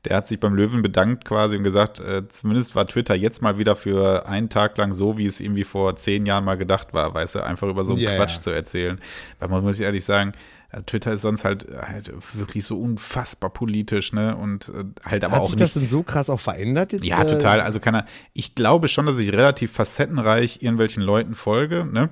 Der 0.06 0.18
hat 0.18 0.26
sich 0.28 0.40
beim 0.40 0.56
Löwen 0.56 0.82
bedankt 0.82 1.26
quasi 1.26 1.58
und 1.58 1.64
gesagt, 1.64 2.00
äh, 2.00 2.28
zumindest 2.28 2.76
war 2.76 2.88
Twitter 2.88 3.14
jetzt 3.16 3.42
mal 3.42 3.60
wieder 3.60 3.76
für 3.76 4.28
einen 4.28 4.50
Tag 4.50 4.78
lang 4.78 4.94
so, 4.94 5.18
wie 5.18 5.28
es 5.28 5.40
irgendwie 5.40 5.64
vor 5.64 5.96
zehn 5.96 6.26
Jahren 6.26 6.44
mal 6.44 6.58
gedacht 6.58 6.94
war, 6.94 7.14
weißt 7.14 7.36
du, 7.36 7.44
einfach 7.44 7.68
über 7.68 7.84
so 7.86 7.94
einen 7.94 8.02
Ja, 8.02 8.16
Quatsch 8.16 8.38
ja. 8.38 8.42
zu 8.42 8.50
erzählen. 8.50 9.00
Weil 9.40 9.50
man 9.50 9.64
muss 9.64 9.80
ehrlich 9.80 10.04
sagen, 10.04 10.34
äh, 10.72 10.82
Twitter 10.84 11.14
ist 11.14 11.22
sonst 11.22 11.44
halt, 11.46 11.68
halt 11.70 12.12
wirklich 12.34 12.66
so 12.66 12.80
unfassbar 12.80 13.52
politisch, 13.52 14.12
ne? 14.14 14.36
Und 14.36 14.70
äh, 14.70 14.86
halt 15.08 15.24
aber 15.24 15.36
Hat 15.36 15.42
auch 15.42 15.46
sich 15.46 15.56
nicht 15.56 15.64
das 15.64 15.74
denn 15.74 15.86
so 15.86 16.02
krass 16.02 16.30
auch 16.32 16.40
verändert 16.40 16.94
jetzt? 16.94 17.06
ja, 17.06 17.22
äh, 17.22 17.28
total. 17.28 17.62
Also 17.62 17.80
kann 17.80 17.94
er, 17.94 18.06
ich 18.34 18.56
glaube 18.56 18.88
schon, 18.88 19.06
dass 19.06 19.20
ich 19.20 19.32
relativ 19.32 19.72
facettenreich 19.72 20.64
irgendwelchen 20.64 21.04
Leuten 21.04 21.36
folge, 21.36 21.86
ne? 21.86 22.10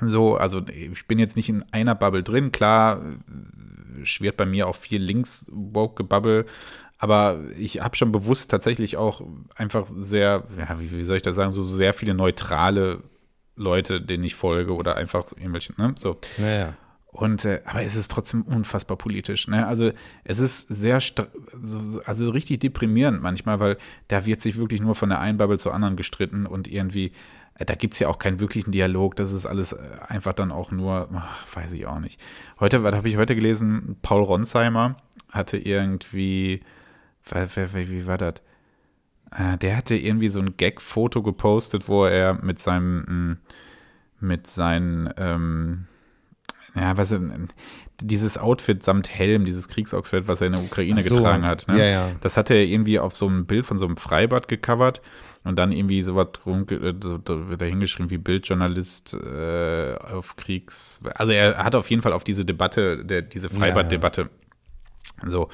So, 0.00 0.36
also 0.36 0.62
ich 0.68 1.06
bin 1.06 1.18
jetzt 1.18 1.36
nicht 1.36 1.48
in 1.48 1.64
einer 1.72 1.94
Bubble 1.94 2.22
drin. 2.24 2.50
Klar, 2.52 3.00
schwirrt 4.02 4.36
bei 4.36 4.46
mir 4.46 4.66
auch 4.66 4.74
viel 4.76 5.00
links 5.00 5.46
woke 5.52 6.04
Bubble, 6.04 6.46
Aber 7.04 7.40
ich 7.58 7.82
habe 7.82 7.94
schon 7.96 8.12
bewusst 8.12 8.50
tatsächlich 8.50 8.96
auch 8.96 9.20
einfach 9.56 9.84
sehr, 9.86 10.44
ja, 10.58 10.80
wie, 10.80 10.90
wie 10.90 11.04
soll 11.04 11.16
ich 11.16 11.22
das 11.22 11.36
sagen, 11.36 11.52
so 11.52 11.62
sehr 11.62 11.92
viele 11.92 12.14
neutrale 12.14 13.02
Leute, 13.56 14.00
denen 14.00 14.24
ich 14.24 14.34
folge 14.34 14.74
oder 14.74 14.96
einfach 14.96 15.26
so 15.26 15.36
irgendwelche, 15.36 15.74
ne? 15.76 15.94
So. 15.98 16.16
Naja. 16.38 16.72
Und 17.08 17.44
äh, 17.44 17.60
aber 17.66 17.82
es 17.82 17.94
ist 17.94 18.10
trotzdem 18.10 18.40
unfassbar 18.40 18.96
politisch. 18.96 19.48
Ne? 19.48 19.66
Also 19.66 19.92
es 20.24 20.38
ist 20.38 20.66
sehr 20.68 20.98
so, 21.00 21.24
so- 21.78 22.00
also 22.06 22.30
richtig 22.30 22.60
deprimierend 22.60 23.20
manchmal, 23.22 23.60
weil 23.60 23.76
da 24.08 24.24
wird 24.24 24.40
sich 24.40 24.56
wirklich 24.56 24.80
nur 24.80 24.94
von 24.94 25.10
der 25.10 25.20
einen 25.20 25.36
Bubble 25.36 25.58
zur 25.58 25.74
anderen 25.74 25.96
gestritten 25.96 26.46
und 26.46 26.68
irgendwie, 26.68 27.12
äh, 27.58 27.66
da 27.66 27.74
gibt 27.74 27.92
es 27.92 28.00
ja 28.00 28.08
auch 28.08 28.18
keinen 28.18 28.40
wirklichen 28.40 28.70
Dialog. 28.72 29.14
Das 29.16 29.30
ist 29.30 29.44
alles 29.44 29.74
äh, 29.74 29.78
einfach 30.08 30.32
dann 30.32 30.50
auch 30.52 30.70
nur, 30.70 31.10
ach, 31.14 31.54
weiß 31.54 31.72
ich 31.72 31.84
auch 31.86 32.00
nicht. 32.00 32.18
Heute, 32.60 32.82
was 32.82 32.94
habe 32.96 33.10
ich 33.10 33.18
heute 33.18 33.34
gelesen? 33.34 33.96
Paul 34.00 34.22
Ronsheimer 34.22 34.96
hatte 35.30 35.58
irgendwie, 35.58 36.62
wie 37.30 38.06
war 38.06 38.18
das? 38.18 38.34
Äh, 39.30 39.58
der 39.58 39.76
hatte 39.76 39.96
irgendwie 39.96 40.28
so 40.28 40.40
ein 40.40 40.56
Gag-Foto 40.56 41.22
gepostet, 41.22 41.88
wo 41.88 42.04
er 42.04 42.34
mit 42.34 42.58
seinem, 42.58 42.98
mm, 43.00 43.38
mit 44.20 44.46
seinen, 44.46 45.12
ähm, 45.16 45.86
ja, 46.74 46.96
was 46.96 47.14
dieses 48.00 48.38
Outfit 48.38 48.82
samt 48.82 49.08
Helm, 49.08 49.44
dieses 49.44 49.68
Kriegsoutfit, 49.68 50.26
was 50.26 50.40
er 50.40 50.48
in 50.48 50.54
der 50.54 50.62
Ukraine 50.62 51.02
so, 51.02 51.14
getragen 51.14 51.44
hat, 51.44 51.68
ne? 51.68 51.78
ja, 51.78 51.84
ja. 51.84 52.10
das 52.20 52.36
hatte 52.36 52.54
er 52.54 52.64
irgendwie 52.64 52.98
auf 52.98 53.14
so 53.14 53.28
einem 53.28 53.46
Bild 53.46 53.66
von 53.66 53.78
so 53.78 53.86
einem 53.86 53.96
Freibad 53.96 54.48
gecovert 54.48 55.00
und 55.44 55.56
dann 55.56 55.70
irgendwie 55.70 56.02
sowas 56.02 56.28
drum, 56.32 56.66
äh, 56.68 56.94
so, 57.00 57.18
da 57.18 57.64
hingeschrieben 57.64 58.10
wie 58.10 58.18
Bildjournalist 58.18 59.14
äh, 59.14 59.94
auf 59.94 60.36
Kriegs. 60.36 61.00
Also 61.14 61.32
er 61.32 61.58
hat 61.58 61.74
auf 61.74 61.90
jeden 61.90 62.02
Fall 62.02 62.12
auf 62.12 62.24
diese 62.24 62.44
Debatte, 62.44 63.04
der, 63.04 63.22
diese 63.22 63.48
Freibad-Debatte. 63.48 64.30
So. 65.26 65.48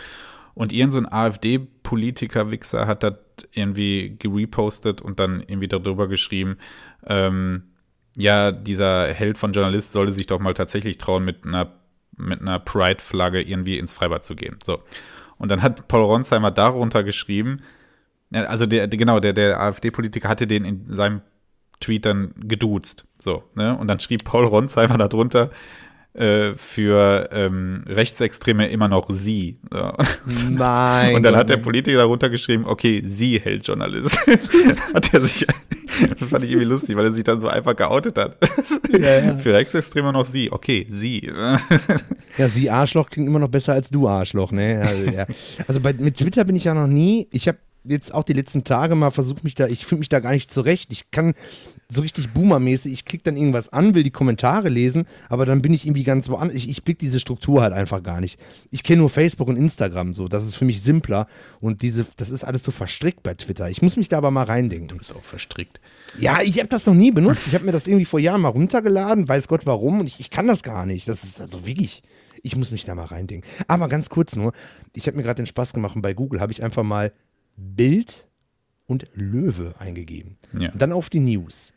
Und 0.54 0.73
irgend 0.73 0.92
so 0.92 1.00
AfD-Politiker-Wichser 1.00 2.87
hat 2.87 3.02
das 3.02 3.14
irgendwie 3.52 4.16
gerepostet 4.19 5.00
und 5.00 5.21
dann 5.21 5.40
irgendwie 5.40 5.69
darüber 5.69 6.09
geschrieben, 6.09 6.57
ähm, 7.07 7.62
ja, 8.16 8.52
dieser 8.52 9.12
Held 9.14 9.38
von 9.38 9.52
Journalist 9.52 9.92
sollte 9.92 10.12
sich 10.12 10.26
doch 10.26 10.40
mal 10.40 10.54
tatsächlich 10.54 10.99
trauen, 10.99 11.25
mit 11.25 11.47
einer, 11.47 11.73
mit 12.16 12.40
einer 12.40 12.59
Pride-Flagge 12.59 13.40
irgendwie 13.40 13.78
ins 13.78 13.92
Freibad 13.92 14.25
zu 14.25 14.35
gehen. 14.35 14.59
So. 14.64 14.83
Und 15.38 15.50
dann 15.50 15.62
hat 15.62 15.88
Paul 15.88 16.02
Ronsheimer 16.02 16.50
darunter 16.50 17.02
geschrieben, 17.04 17.62
also 18.33 18.66
der- 18.66 18.88
genau, 18.88 19.21
der, 19.21 19.33
der 19.33 19.61
AfD-Politiker 19.61 20.28
hatte 20.28 20.47
den 20.47 20.64
in 20.64 20.92
seinem 20.92 21.23
Tweet 21.80 22.04
dann 22.04 22.35
geduzt. 22.37 23.07
So, 23.19 23.45
ne? 23.54 23.76
Und 23.76 23.88
dann 23.88 24.00
schrieb 24.00 24.25
Paul 24.25 24.45
Ronsheimer 24.45 24.99
darunter, 24.99 25.50
äh, 26.14 26.52
für 26.55 27.29
ähm, 27.33 27.85
Rechtsextreme 27.87 28.69
immer 28.69 28.88
noch 28.88 29.09
sie. 29.11 29.59
So. 29.71 29.93
Nein. 30.49 31.14
Und 31.14 31.23
dann 31.23 31.37
hat 31.37 31.50
der 31.50 31.59
Politiker 31.59 31.99
darunter 31.99 32.29
geschrieben, 32.29 32.64
okay, 32.67 33.02
sie 33.05 33.38
hält 33.38 33.67
Journalist. 33.67 34.19
hat 34.95 35.14
er 35.14 35.21
sich, 35.21 35.47
das 36.19 36.29
fand 36.31 36.45
ich 36.45 36.50
irgendwie 36.50 36.69
lustig, 36.69 36.97
weil 36.97 37.07
er 37.07 37.12
sich 37.12 37.25
dann 37.25 37.40
so 37.40 37.49
einfach 37.49 37.76
geoutet 37.76 38.19
hat. 38.19 38.37
Ja, 38.93 39.21
ja. 39.21 39.37
Für 39.37 39.55
Rechtsextreme 39.55 40.12
noch 40.12 40.26
sie, 40.26 40.50
okay, 40.50 40.87
sie. 40.88 41.31
Ja, 42.38 42.49
sie 42.49 42.71
Arschloch 42.71 43.11
klingt 43.11 43.29
immer 43.29 43.40
noch 43.40 43.49
besser 43.49 43.75
als 43.75 43.90
du 43.90 44.09
Arschloch, 44.09 44.50
ne? 44.50 44.83
Also, 44.87 45.11
ja. 45.11 45.26
also 45.67 45.81
bei, 45.81 45.93
mit 45.93 46.17
Twitter 46.17 46.45
bin 46.45 46.57
ich 46.57 46.64
ja 46.64 46.73
noch 46.73 46.87
nie. 46.87 47.29
Ich 47.33 47.49
habe 47.49 47.59
jetzt 47.84 48.12
auch 48.12 48.25
die 48.25 48.32
letzten 48.32 48.64
Tage 48.64 48.94
mal 48.94 49.10
versucht, 49.10 49.44
mich 49.44 49.54
da, 49.54 49.66
ich 49.66 49.87
fühle 49.87 50.00
mich 50.00 50.08
da 50.08 50.20
gar 50.20 50.32
nicht 50.32 50.50
zurecht. 50.50 50.92
Ich 50.92 51.10
kann 51.10 51.34
so 51.88 52.02
richtig 52.02 52.32
boomermäßig, 52.32 52.92
ich 52.92 53.04
klicke 53.04 53.25
dann 53.25 53.37
irgendwas 53.37 53.70
an, 53.70 53.94
will 53.94 54.02
die 54.02 54.10
Kommentare 54.10 54.68
lesen, 54.68 55.06
aber 55.28 55.44
dann 55.44 55.62
bin 55.62 55.72
ich 55.72 55.87
irgendwie 55.87 56.04
ganz 56.04 56.28
woanders. 56.28 56.56
Ich, 56.56 56.68
ich 56.68 56.84
blick 56.84 56.99
diese 56.99 57.20
Struktur 57.20 57.62
halt 57.62 57.72
einfach 57.72 58.02
gar 58.02 58.20
nicht. 58.20 58.38
Ich 58.70 58.82
kenne 58.82 59.00
nur 59.00 59.10
Facebook 59.10 59.49
und 59.49 59.56
Instagram 59.56 60.14
so. 60.14 60.28
Das 60.28 60.44
ist 60.44 60.56
für 60.56 60.64
mich 60.64 60.82
simpler 60.82 61.26
und 61.60 61.82
diese, 61.82 62.06
das 62.16 62.30
ist 62.30 62.44
alles 62.44 62.62
so 62.62 62.70
verstrickt 62.70 63.22
bei 63.22 63.34
Twitter. 63.34 63.70
Ich 63.70 63.82
muss 63.82 63.96
mich 63.96 64.08
da 64.08 64.18
aber 64.18 64.30
mal 64.30 64.44
reindenken. 64.44 64.99
Ist 65.00 65.14
auch 65.14 65.22
verstrickt. 65.22 65.80
Ja, 66.18 66.42
ich 66.42 66.58
habe 66.58 66.68
das 66.68 66.87
noch 66.87 66.94
nie 66.94 67.10
benutzt. 67.10 67.46
Ich 67.46 67.54
habe 67.54 67.64
mir 67.64 67.72
das 67.72 67.87
irgendwie 67.87 68.04
vor 68.04 68.20
Jahren 68.20 68.42
mal 68.42 68.49
runtergeladen, 68.49 69.28
weiß 69.28 69.49
Gott 69.49 69.66
warum, 69.66 70.00
und 70.00 70.06
ich, 70.06 70.20
ich 70.20 70.30
kann 70.30 70.46
das 70.46 70.62
gar 70.62 70.87
nicht. 70.87 71.08
Das 71.08 71.25
ist 71.25 71.40
also 71.40 71.66
wirklich. 71.66 72.02
Ich 72.42 72.56
muss 72.56 72.70
mich 72.70 72.84
da 72.84 72.94
mal 72.94 73.04
reindenken. 73.04 73.50
Aber 73.68 73.88
ganz 73.88 74.08
kurz 74.08 74.34
nur, 74.34 74.52
ich 74.94 75.06
habe 75.06 75.16
mir 75.16 75.22
gerade 75.22 75.42
den 75.42 75.46
Spaß 75.46 75.75
gemacht 75.75 75.96
und 75.96 76.02
bei 76.02 76.14
Google 76.14 76.40
habe 76.40 76.52
ich 76.52 76.62
einfach 76.62 76.82
mal 76.82 77.12
Bild 77.61 78.29
und 78.87 79.07
Löwe 79.14 79.75
eingegeben. 79.79 80.37
Ja. 80.59 80.73
Und 80.73 80.81
dann 80.83 80.93
auf 80.93 81.11
die 81.11 81.21
News. 81.21 81.73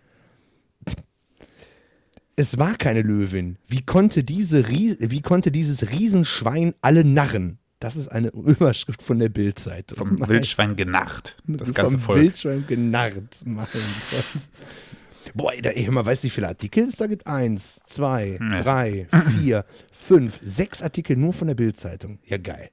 Es 2.36 2.58
war 2.58 2.76
keine 2.76 3.02
Löwin. 3.04 3.58
Wie 3.68 3.84
konnte, 3.86 4.24
diese 4.24 4.68
wie 4.68 5.22
konnte 5.22 5.52
dieses 5.52 5.92
Riesenschwein 5.92 6.74
alle 6.82 7.04
narren? 7.04 7.60
Das 7.80 7.96
ist 7.96 8.08
eine 8.08 8.30
Überschrift 8.34 9.04
von 9.04 9.20
der 9.20 9.30
Bildzeitung. 9.30 9.98
Vom 9.98 10.16
Mein- 10.16 10.30
Wildschwein 10.30 10.76
genarrt. 10.76 11.38
Das 11.46 11.74
ganze 11.74 11.98
vom 11.98 12.00
Volk. 12.06 12.22
Wildschwein 12.22 12.66
genarrt. 12.66 13.42
Mein 13.46 13.68
Gott. 13.72 15.32
Boah, 15.36 15.54
da, 15.62 15.70
ey, 15.70 15.90
mal, 15.90 16.06
weißt 16.06 16.24
du, 16.24 16.26
wie 16.26 16.32
viele 16.32 16.48
Artikel 16.50 16.86
es 16.86 16.98
da 16.98 17.08
gibt? 17.08 17.28
Eins, 17.28 17.82
zwei, 17.86 18.38
Nee. 18.42 18.58
drei, 18.62 19.08
vier, 19.40 19.64
fünf, 19.92 20.40
sechs 20.44 20.82
Artikel 20.82 21.16
nur 21.16 21.34
von 21.34 21.48
der 21.48 21.56
Bildzeitung. 21.56 22.20
Ja, 22.26 22.38
geil. 22.38 22.70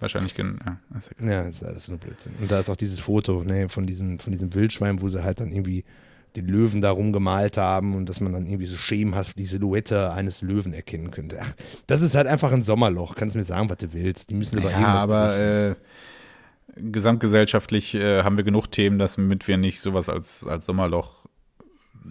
Wahrscheinlich, 0.00 0.36
ja, 0.36 0.44
ist. 0.98 1.10
Ja, 1.22 1.44
das 1.44 1.56
ist 1.56 1.64
alles 1.64 1.88
nur 1.88 1.98
Blödsinn. 1.98 2.32
Und 2.40 2.50
da 2.50 2.58
ist 2.58 2.70
auch 2.70 2.76
dieses 2.76 3.00
Foto 3.00 3.44
ne, 3.44 3.68
von, 3.68 3.86
diesem, 3.86 4.18
von 4.18 4.32
diesem 4.32 4.54
Wildschwein, 4.54 5.00
wo 5.00 5.08
sie 5.08 5.22
halt 5.22 5.40
dann 5.40 5.52
irgendwie 5.52 5.84
den 6.36 6.46
Löwen 6.46 6.80
da 6.80 6.90
rumgemalt 6.90 7.56
haben 7.56 7.94
und 7.94 8.08
dass 8.08 8.20
man 8.20 8.32
dann 8.32 8.46
irgendwie 8.46 8.66
so 8.66 8.76
schemenhaft 8.76 9.38
die 9.38 9.46
Silhouette 9.46 10.12
eines 10.12 10.42
Löwen 10.42 10.72
erkennen 10.72 11.10
könnte. 11.10 11.38
Ach, 11.42 11.52
das 11.86 12.02
ist 12.02 12.14
halt 12.14 12.26
einfach 12.26 12.52
ein 12.52 12.62
Sommerloch. 12.62 13.16
Kannst 13.16 13.36
mir 13.36 13.42
sagen, 13.42 13.68
was 13.68 13.78
du 13.78 13.92
willst. 13.92 14.30
Die 14.30 14.34
müssen 14.34 14.58
über 14.58 14.70
Ja, 14.70 14.78
irgendwas 14.78 15.02
aber 15.02 15.40
äh, 15.40 15.74
gesamtgesellschaftlich 16.76 17.94
äh, 17.94 18.22
haben 18.22 18.36
wir 18.36 18.44
genug 18.44 18.70
Themen, 18.70 18.98
damit 18.98 19.48
wir 19.48 19.56
nicht 19.56 19.80
sowas 19.80 20.08
als, 20.08 20.46
als 20.46 20.66
Sommerloch 20.66 21.20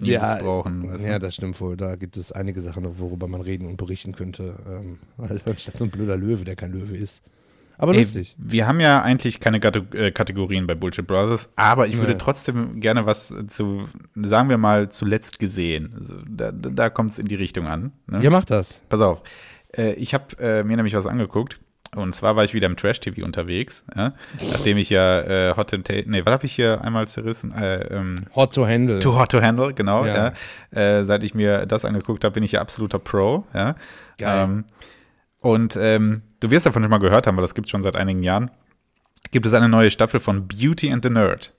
ja, 0.02 0.36
brauchen. 0.36 0.92
weißt 0.92 1.04
du? 1.04 1.08
ja, 1.08 1.20
das 1.20 1.36
stimmt 1.36 1.60
wohl. 1.62 1.78
Da 1.78 1.96
gibt 1.96 2.18
es 2.18 2.32
einige 2.32 2.62
Sachen, 2.62 3.00
worüber 3.00 3.28
man 3.28 3.42
reden 3.42 3.68
und 3.68 3.78
berichten 3.78 4.14
könnte. 4.14 4.56
Ähm, 4.68 5.00
anstatt 5.46 5.78
so 5.78 5.86
ein 5.86 5.92
blöder 5.92 6.18
Löwe, 6.18 6.44
der 6.44 6.56
kein 6.56 6.72
Löwe 6.72 6.96
ist. 6.98 7.24
Aber 7.80 7.94
Ey, 7.94 8.00
lustig. 8.00 8.36
wir 8.38 8.68
haben 8.68 8.80
ja 8.82 9.02
eigentlich 9.02 9.40
keine 9.40 9.58
äh, 9.58 10.12
Kategorien 10.12 10.68
bei 10.68 10.76
Bullshit 10.76 11.08
Brothers, 11.08 11.50
aber 11.56 11.88
ich 11.88 11.98
würde 11.98 12.12
Nee. 12.12 12.18
trotzdem 12.20 12.80
gerne 12.82 13.06
was 13.06 13.34
zu, 13.48 13.86
sagen 14.16 14.50
wir 14.50 14.58
mal, 14.58 14.90
zuletzt 14.90 15.40
gesehen. 15.40 15.94
Also, 15.98 16.16
da 16.28 16.52
da 16.52 16.90
kommt 16.90 17.12
es 17.12 17.20
in 17.20 17.26
die 17.28 17.36
Richtung 17.36 17.68
an. 17.68 17.94
Ne? 18.08 18.20
Ja, 18.22 18.30
mach 18.32 18.44
das. 18.46 18.84
Pass 18.90 19.00
auf. 19.02 19.24
Äh, 19.76 19.94
ich 19.94 20.14
habe 20.14 20.26
äh, 20.40 20.64
mir 20.64 20.76
nämlich 20.76 20.94
was 20.94 21.08
angeguckt. 21.08 21.60
Und 21.96 22.14
zwar 22.14 22.36
war 22.36 22.44
ich 22.44 22.54
wieder 22.54 22.68
im 22.68 22.76
Trash-TV 22.76 23.26
unterwegs, 23.26 23.84
ja? 23.96 24.14
nachdem 24.52 24.78
ich 24.78 24.92
ja 24.92 25.22
äh, 25.22 25.56
Hot 25.58 25.74
and 25.74 25.88
Ta- 25.88 26.04
Nee, 26.06 26.24
was 26.24 26.34
habe 26.34 26.46
ich 26.46 26.52
hier 26.54 26.84
einmal 26.84 27.08
zerrissen? 27.08 27.52
Äh, 27.52 27.80
ähm, 27.96 28.26
Hot 28.36 28.54
to 28.54 28.68
handle. 28.68 29.00
Too 29.00 29.18
Hot 29.18 29.32
to 29.32 29.42
Handle, 29.42 29.74
genau. 29.74 30.06
Ja. 30.06 30.34
Ja. 30.72 31.00
Äh, 31.00 31.04
seit 31.06 31.24
ich 31.24 31.34
mir 31.34 31.66
das 31.66 31.86
angeguckt 31.86 32.24
habe, 32.26 32.34
bin 32.34 32.44
ich 32.44 32.52
ja 32.52 32.62
absoluter 32.62 33.00
Pro. 33.00 33.46
Ja. 33.56 33.74
Geil. 34.20 34.44
Ähm, 34.44 34.66
und 35.40 35.78
ähm, 35.82 36.22
du 36.40 36.50
wirst 36.50 36.66
davon 36.66 36.84
schon 36.84 36.90
mal 36.90 37.00
gehört 37.00 37.28
haben, 37.28 37.38
weil 37.38 37.44
das 37.44 37.56
gibt 37.56 37.68
es 37.68 37.72
schon 37.72 37.84
seit 37.84 37.96
einigen 37.96 38.24
Jahren. 38.24 38.52
Gibt 39.32 39.46
es 39.46 39.54
eine 39.54 39.70
neue 39.70 39.92
Staffel 39.92 40.20
von 40.20 40.48
Beauty 40.48 40.92
and 40.92 41.04
the 41.04 41.10
Nerd. 41.10 41.54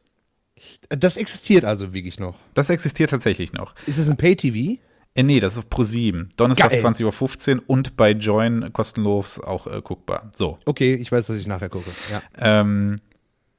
Das 0.88 1.16
existiert 1.16 1.64
also 1.64 1.94
wirklich 1.94 2.18
noch. 2.18 2.36
Das 2.54 2.70
existiert 2.70 3.10
tatsächlich 3.10 3.52
noch. 3.52 3.74
Ist 3.86 3.98
es 3.98 4.08
ein 4.08 4.16
Pay-TV? 4.16 4.80
Äh, 5.14 5.22
nee, 5.22 5.40
das 5.40 5.54
ist 5.54 5.58
auf 5.60 5.66
Pro7. 5.66 6.28
Donnerstag 6.36 6.70
Geil. 6.70 6.84
20.15 6.84 7.56
Uhr 7.56 7.62
und 7.66 7.96
bei 7.96 8.12
Join 8.12 8.72
kostenlos 8.72 9.40
auch 9.40 9.66
äh, 9.66 9.80
guckbar. 9.82 10.30
So. 10.34 10.58
Okay, 10.66 10.94
ich 10.94 11.10
weiß, 11.10 11.26
dass 11.26 11.36
ich 11.36 11.46
nachher 11.46 11.68
gucke. 11.68 11.90
Ja. 12.10 12.22
Ähm, 12.36 12.96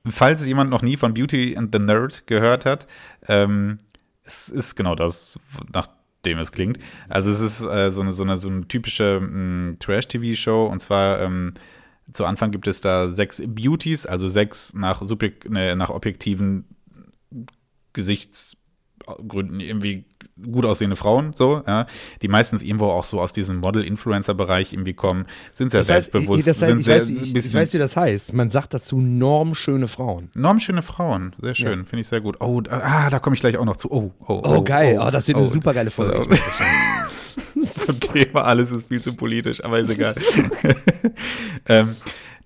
falls 0.10 0.46
jemand 0.46 0.70
noch 0.70 0.82
nie 0.82 0.98
von 0.98 1.14
Beauty 1.14 1.58
and 1.58 1.74
the 1.74 1.80
Nerd 1.80 2.28
gehört 2.28 2.66
hat, 2.66 2.88
ähm, 3.28 3.78
es 4.24 4.50
ist 4.50 4.76
genau 4.76 4.96
das, 4.96 5.40
nach 5.74 5.88
dem 6.26 6.40
es 6.40 6.52
klingt. 6.52 6.78
Also 7.10 7.32
es 7.32 7.40
ist 7.42 7.62
äh, 7.62 7.90
so, 7.92 8.02
eine, 8.02 8.12
so, 8.12 8.24
eine, 8.24 8.38
so 8.38 8.50
eine 8.50 8.68
typische 8.68 9.20
mh, 9.20 9.78
Trash-TV-Show 9.80 10.66
und 10.66 10.80
zwar 10.80 11.20
ähm, 11.20 11.54
zu 12.12 12.26
Anfang 12.26 12.52
gibt 12.52 12.68
es 12.68 12.82
da 12.82 13.10
sechs 13.10 13.42
Beauties, 13.46 14.06
also 14.06 14.28
sechs 14.28 14.74
nach, 14.74 15.02
subjek 15.02 15.50
ne, 15.50 15.76
nach 15.76 15.90
objektiven 15.90 16.66
Gesichtsgründen 19.08 19.60
irgendwie 19.60 20.06
gut 20.52 20.66
aussehende 20.66 20.96
Frauen, 20.96 21.34
so, 21.36 21.62
ja, 21.68 21.86
die 22.22 22.28
meistens 22.28 22.64
irgendwo 22.64 22.88
auch 22.88 23.04
so 23.04 23.22
aus 23.22 23.34
diesem 23.34 23.58
Model-Influencer-Bereich 23.58 24.74
irgendwie 24.74 24.94
kommen, 24.94 25.26
sind 25.52 25.72
sehr 25.72 25.82
Das 25.82 25.90
heißt, 25.90 26.12
selbstbewusst, 26.12 26.48
das 26.48 26.62
heißt 26.62 26.70
sind 26.70 26.80
ich, 26.80 26.86
sehr, 26.86 26.96
weiß, 26.96 27.10
ich, 27.10 27.36
ich 27.36 27.54
weiß, 27.54 27.74
wie 27.74 27.78
das 27.78 27.96
heißt. 27.96 28.34
Man 28.34 28.50
sagt 28.50 28.74
dazu 28.74 29.00
normschöne 29.00 29.88
Frauen. 29.88 30.30
Normschöne 30.36 30.82
Frauen, 30.82 31.36
sehr 31.42 31.54
schön, 31.54 31.86
finde 31.86 32.02
ich 32.02 32.08
sehr 32.08 32.22
gut. 32.22 32.38
Oh, 32.40 32.62
da- 32.62 32.80
ah, 32.80 33.10
da 33.10 33.20
komme 33.20 33.36
ich 33.36 33.42
gleich 33.42 33.58
auch 33.58 33.66
noch 33.66 33.78
zu. 33.78 33.92
Oh, 33.92 34.12
oh, 34.28 34.42
Oh, 34.44 34.62
geil. 34.64 35.00
Oh, 35.00 35.12
das 35.12 35.28
wird 35.28 35.38
eine 35.38 35.48
oh. 35.48 35.50
super 35.50 35.74
geile 35.74 35.92
Folge. 35.92 36.16
Also, 36.16 36.30
Zum 37.76 38.00
Thema, 38.00 38.44
alles 38.44 38.72
ist 38.72 38.88
viel 38.88 39.02
zu 39.02 39.14
politisch, 39.14 39.64
aber 39.64 39.80
ist 39.80 39.90
egal. 39.90 40.16
ähm, 41.68 41.96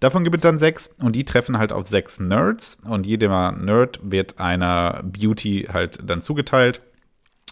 davon 0.06 0.24
gibt 0.24 0.36
es 0.36 0.42
dann 0.44 0.60
sechs 0.60 0.88
und 1.00 1.16
die 1.16 1.26
treffen 1.26 1.58
halt 1.58 1.74
auf 1.74 1.88
sechs 1.88 2.20
Nerds 2.20 2.78
und 2.88 3.08
jeder 3.08 3.52
Nerd 3.52 4.00
wird 4.04 4.40
einer 4.40 5.02
Beauty 5.04 5.68
halt 5.72 6.00
dann 6.08 6.22
zugeteilt. 6.22 6.82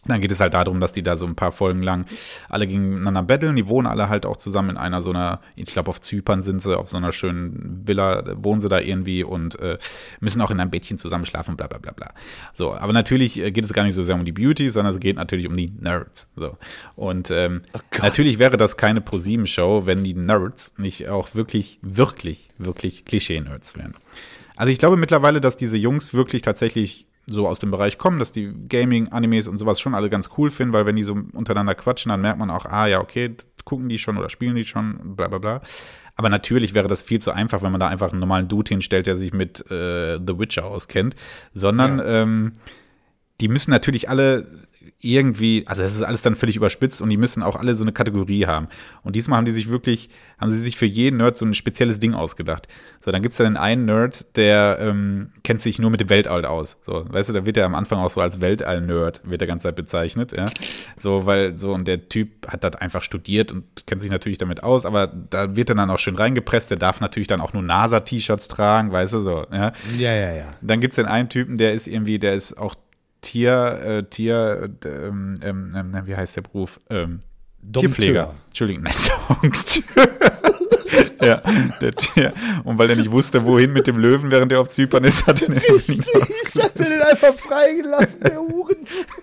Dann 0.05 0.22
geht 0.22 0.31
es 0.31 0.39
halt 0.39 0.53
darum, 0.53 0.79
dass 0.79 0.93
die 0.93 1.03
da 1.03 1.15
so 1.15 1.25
ein 1.25 1.36
paar 1.36 1.51
Folgen 1.51 1.81
lang 1.81 2.05
alle 2.50 2.67
gegeneinander 2.67 3.24
battlen. 3.24 3.55
Die 3.55 3.67
wohnen 3.67 3.88
alle 3.88 4.10
halt 4.10 4.25
auch 4.25 4.38
zusammen 4.38 4.72
in 4.72 4.77
einer 4.77 5.01
so 5.01 5.12
einer, 5.12 5.41
ich 5.55 5.65
glaube 5.65 5.89
auf 5.89 6.01
Zypern 6.01 6.41
sind 6.41 6.62
sie, 6.62 6.77
auf 6.77 6.89
so 6.89 6.98
einer 6.98 7.12
schönen 7.12 7.81
Villa, 7.86 8.24
wohnen 8.36 8.62
sie 8.62 8.69
da 8.69 8.79
irgendwie 8.79 9.24
und 9.24 9.60
äh, 9.60 9.77
müssen 10.19 10.41
auch 10.41 10.51
in 10.51 10.60
einem 10.60 10.72
Bettchen 10.72 10.98
zusammen 10.98 11.25
schlafen, 11.25 11.55
bla 11.55 11.67
bla 11.67 11.77
bla 11.77 11.91
bla. 11.91 12.13
So, 12.53 12.74
aber 12.74 12.93
natürlich 12.93 13.39
äh, 13.39 13.51
geht 13.51 13.63
es 13.63 13.74
gar 13.74 13.83
nicht 13.83 13.95
so 13.95 14.03
sehr 14.03 14.15
um 14.15 14.25
die 14.25 14.31
Beauty, 14.31 14.69
sondern 14.69 14.93
es 14.93 15.00
geht 15.00 15.15
natürlich 15.15 15.48
um 15.48 15.55
die 15.55 15.72
Nerds. 15.79 16.27
So. 16.36 16.57
Und 16.95 17.31
ähm, 17.31 17.62
Oh 17.74 17.79
natürlich 18.01 18.39
wäre 18.39 18.57
das 18.57 18.77
keine 18.77 19.01
ProSieben-Show, 19.01 19.86
wenn 19.86 20.03
die 20.03 20.13
Nerds 20.13 20.74
nicht 20.77 21.07
auch 21.07 21.33
wirklich, 21.36 21.79
wirklich, 21.81 22.50
wirklich 22.57 23.05
Klischee-Nerds 23.05 23.77
wären. 23.77 23.95
Also 24.55 24.72
ich 24.72 24.79
glaube 24.79 24.98
mittlerweile, 24.98 25.41
dass 25.41 25.57
diese 25.57 25.77
Jungs 25.77 26.13
wirklich 26.13 26.41
tatsächlich 26.41 27.07
so 27.25 27.48
aus 27.48 27.60
dem 27.60 27.72
Bereich 27.72 27.98
kommen, 27.98 28.20
dass 28.20 28.32
die 28.32 28.53
Gaming, 28.68 29.10
Animes 29.10 29.48
und 29.48 29.58
sowas 29.58 29.80
schon 29.80 29.96
alle 29.96 30.10
ganz 30.10 30.30
cool 30.38 30.50
finden, 30.50 30.74
weil 30.74 30.86
wenn 30.86 30.96
die 30.96 31.03
so 31.03 31.18
untereinander 31.34 31.75
quatschen, 31.75 32.10
dann 32.10 32.22
merkt 32.22 32.39
man 32.39 32.50
auch, 32.50 32.65
ah 32.65 32.88
ja, 32.88 33.00
okay, 33.00 33.36
gucken 33.63 33.88
die 33.88 33.98
schon 33.98 34.18
oder 34.18 34.30
spielen 34.30 34.56
die 34.56 34.65
schon, 34.65 35.15
bla 35.15 35.27
bla 35.27 35.38
bla. 35.38 35.62
Aber 36.15 36.30
natürlich 36.30 36.74
wäre 36.74 36.88
das 36.88 37.01
viel 37.01 37.22
zu 37.22 37.32
einfach, 37.32 37.63
wenn 37.63 37.72
man 37.72 37.80
da 37.80 37.88
einfach 37.88 38.12
einen 38.12 38.20
normalen 38.20 38.48
Dude 38.48 38.70
hinstellt, 38.70 39.08
der 39.08 39.18
sich 39.18 39.34
mit 39.34 39.60
äh, 39.72 40.18
The 40.18 40.38
Witcher 40.38 40.65
auskennt, 40.65 41.15
sondern 41.53 42.01
ähm, 42.03 42.53
die 43.42 43.48
müssen 43.48 43.72
natürlich 43.72 44.10
alle 44.10 44.68
irgendwie, 45.00 45.63
also 45.68 45.82
das 45.82 45.96
ist 45.96 46.02
alles 46.02 46.22
dann 46.22 46.36
völlig 46.36 46.56
überspitzt 46.56 47.02
und 47.02 47.10
die 47.10 47.18
müssen 47.18 47.44
auch 47.44 47.56
alle 47.56 47.75
so 47.75 47.84
eine 47.84 47.92
Kategorie 47.92 48.46
haben. 48.46 48.68
Und 49.04 49.16
diesmal 49.16 49.38
haben 49.38 49.46
die 49.46 49.52
sich 49.52 49.70
wirklich, 49.70 50.10
haben 50.38 50.52
sie 50.52 50.62
sich 50.62 50.78
für 50.78 50.86
jeden 50.86 51.18
Nerd 51.18 51.38
so 51.38 51.46
ein 51.46 51.54
spezielles 51.54 52.00
Ding 52.00 52.13
ausgedacht. 52.13 52.68
So, 53.00 53.12
dann 53.12 53.22
gibt's 53.22 53.38
da 53.38 53.44
den 53.44 53.58
einen 53.58 53.86
Nerd, 53.86 54.36
der 54.38 54.78
ähm, 54.80 55.32
kennt 55.44 55.62
sich 55.62 55.80
nur 55.80 55.92
mit 55.92 56.02
dem 56.02 56.10
Weltall 56.10 56.46
aus. 56.46 56.78
So, 56.82 57.06
weißt 57.08 57.30
du, 57.30 57.34
da 57.34 57.46
wird 57.46 57.58
er 57.58 57.66
am 57.66 57.75
Anfang 57.75 58.00
auch 58.00 58.10
so 58.10 58.22
als 58.22 58.42
Weltall-Nerd, 58.42 59.22
wird 59.25 59.42
er 59.42 59.48
ganze 59.48 59.63
Zeit 59.63 59.75
bezeichnet, 59.75 60.36
ja. 60.38 60.46
So, 60.98 61.25
weil, 61.25 61.58
so, 61.60 61.74
und 61.74 61.88
der 61.88 62.10
Typ 62.10 62.48
hat 62.48 62.63
das 62.63 62.75
einfach 62.75 63.02
studiert 63.02 63.52
und 63.52 63.86
kennt 63.88 64.02
sich 64.02 64.12
natürlich 64.12 64.38
damit 64.38 64.63
aus, 64.63 64.86
aber 64.86 65.08
da 65.08 65.56
wird 65.56 65.70
er 65.70 65.75
dann 65.75 65.90
auch 65.90 66.00
schön 66.00 66.16
reingepresst, 66.16 66.70
der 66.70 66.78
darf 66.78 67.02
natürlich 67.02 67.28
dann 67.28 67.42
auch 67.42 67.54
nur 67.54 67.63
NASA-T-Shirts 67.63 68.48
tragen, 68.48 68.92
weißt 68.92 69.13
du, 69.13 69.20
so, 69.20 69.46
ja. 69.52 69.74
Ja, 69.98 70.13
ja, 70.13 70.34
ja. 70.34 70.46
Dann 70.62 70.80
gibt's 70.80 70.96
den 70.96 71.06
einen 71.06 71.30
Typen, 71.30 71.58
der 71.58 71.74
ist 71.74 71.88
irgendwie, 71.88 72.20
der 72.20 72.34
ist 72.34 72.58
auch 72.58 72.75
Tier, 73.24 73.80
äh, 73.84 74.03
Tier, 74.03 74.70
äh, 74.84 74.88
ähm, 74.88 75.39
ähm, 75.42 75.75
ähm, 75.75 76.01
wie 76.06 76.15
heißt 76.15 76.36
der 76.36 76.42
Beruf? 76.42 76.80
Ähm, 76.92 77.22
Tierpfleger. 77.74 78.34
Entschuldigung, 78.48 78.84
nein, 78.84 78.94
Dompteur. 79.42 80.08
ja, 81.22 81.42
der 81.82 81.96
Tier. 81.96 82.34
Und 82.63 82.77
weil 82.77 82.89
er 82.89 82.96
nicht 82.98 83.10
wusste, 83.10 83.44
wohin 83.46 83.74
mit 83.74 83.88
dem 83.88 83.98
Löwen, 83.98 84.30
während 84.30 84.51
er 84.51 84.60
auf 84.60 84.68
Zypern 84.68 85.03
ist, 85.06 85.25
hat 85.25 85.42
er 85.42 85.48
den 85.48 85.58
Richtig, 85.74 86.00
ich 86.00 86.63
hatte 86.63 86.84
den 86.84 87.01
einfach 87.01 87.34
freigelassen, 87.34 88.20
der 88.22 88.38
Huren. 88.38 88.75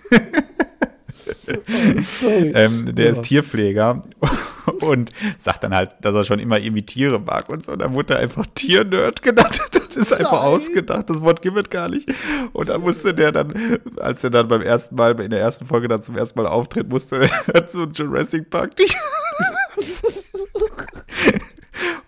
sorry. 2.21 2.51
ähm, 2.55 2.93
der 2.95 3.05
Ja. 3.05 3.11
ist 3.11 3.23
Tierpfleger 3.23 4.01
und 4.81 5.11
sagt 5.39 5.63
dann 5.63 5.73
halt, 5.75 5.91
dass 6.01 6.13
er 6.15 6.23
schon 6.25 6.39
immer 6.39 6.59
irgendwie 6.59 6.83
Tiere 6.85 7.19
mag 7.19 7.49
und 7.49 7.65
so. 7.65 7.75
Dann 7.75 7.93
wurde 7.93 8.15
er 8.15 8.19
einfach 8.21 8.45
Tiernerd 8.55 9.21
genannt. 9.21 9.59
Das 9.91 9.97
ist 9.97 10.13
einfach 10.13 10.43
Nein. 10.43 10.53
ausgedacht. 10.53 11.09
Das 11.09 11.21
Wort 11.21 11.41
gibt 11.41 11.57
es 11.57 11.69
gar 11.69 11.89
nicht. 11.89 12.07
Und 12.53 12.69
dann 12.69 12.79
musste 12.79 13.13
der 13.13 13.33
dann, 13.33 13.53
als 13.97 14.23
er 14.23 14.29
dann 14.29 14.47
beim 14.47 14.61
ersten 14.61 14.95
Mal, 14.95 15.19
in 15.19 15.29
der 15.31 15.41
ersten 15.41 15.65
Folge 15.65 15.89
dann 15.89 16.01
zum 16.01 16.15
ersten 16.17 16.41
Mal 16.41 16.47
auftritt, 16.47 16.87
musste 16.87 17.29
er 17.53 17.67
so 17.67 17.81
ein 17.81 17.91
Jurassic 17.91 18.49
Park 18.49 18.71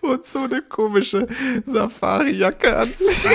und 0.00 0.26
so 0.26 0.38
eine 0.44 0.62
komische 0.62 1.26
Safari-Jacke 1.66 2.74
anziehen. 2.74 3.30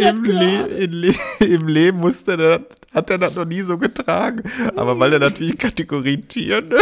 Im, 0.00 0.24
Le 0.24 0.86
Le 0.86 1.14
Im 1.40 1.68
Leben 1.68 1.98
musste 1.98 2.36
der, 2.36 2.60
hat 2.92 3.10
er 3.10 3.18
das 3.18 3.34
noch 3.34 3.44
nie 3.44 3.62
so 3.62 3.78
getragen. 3.78 4.42
Aber 4.76 4.98
weil 4.98 5.12
er 5.12 5.18
natürlich 5.18 5.58
Kategorie 5.58 6.18
Tier, 6.18 6.60
ne? 6.60 6.78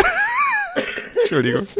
Entschuldigung. 1.20 1.66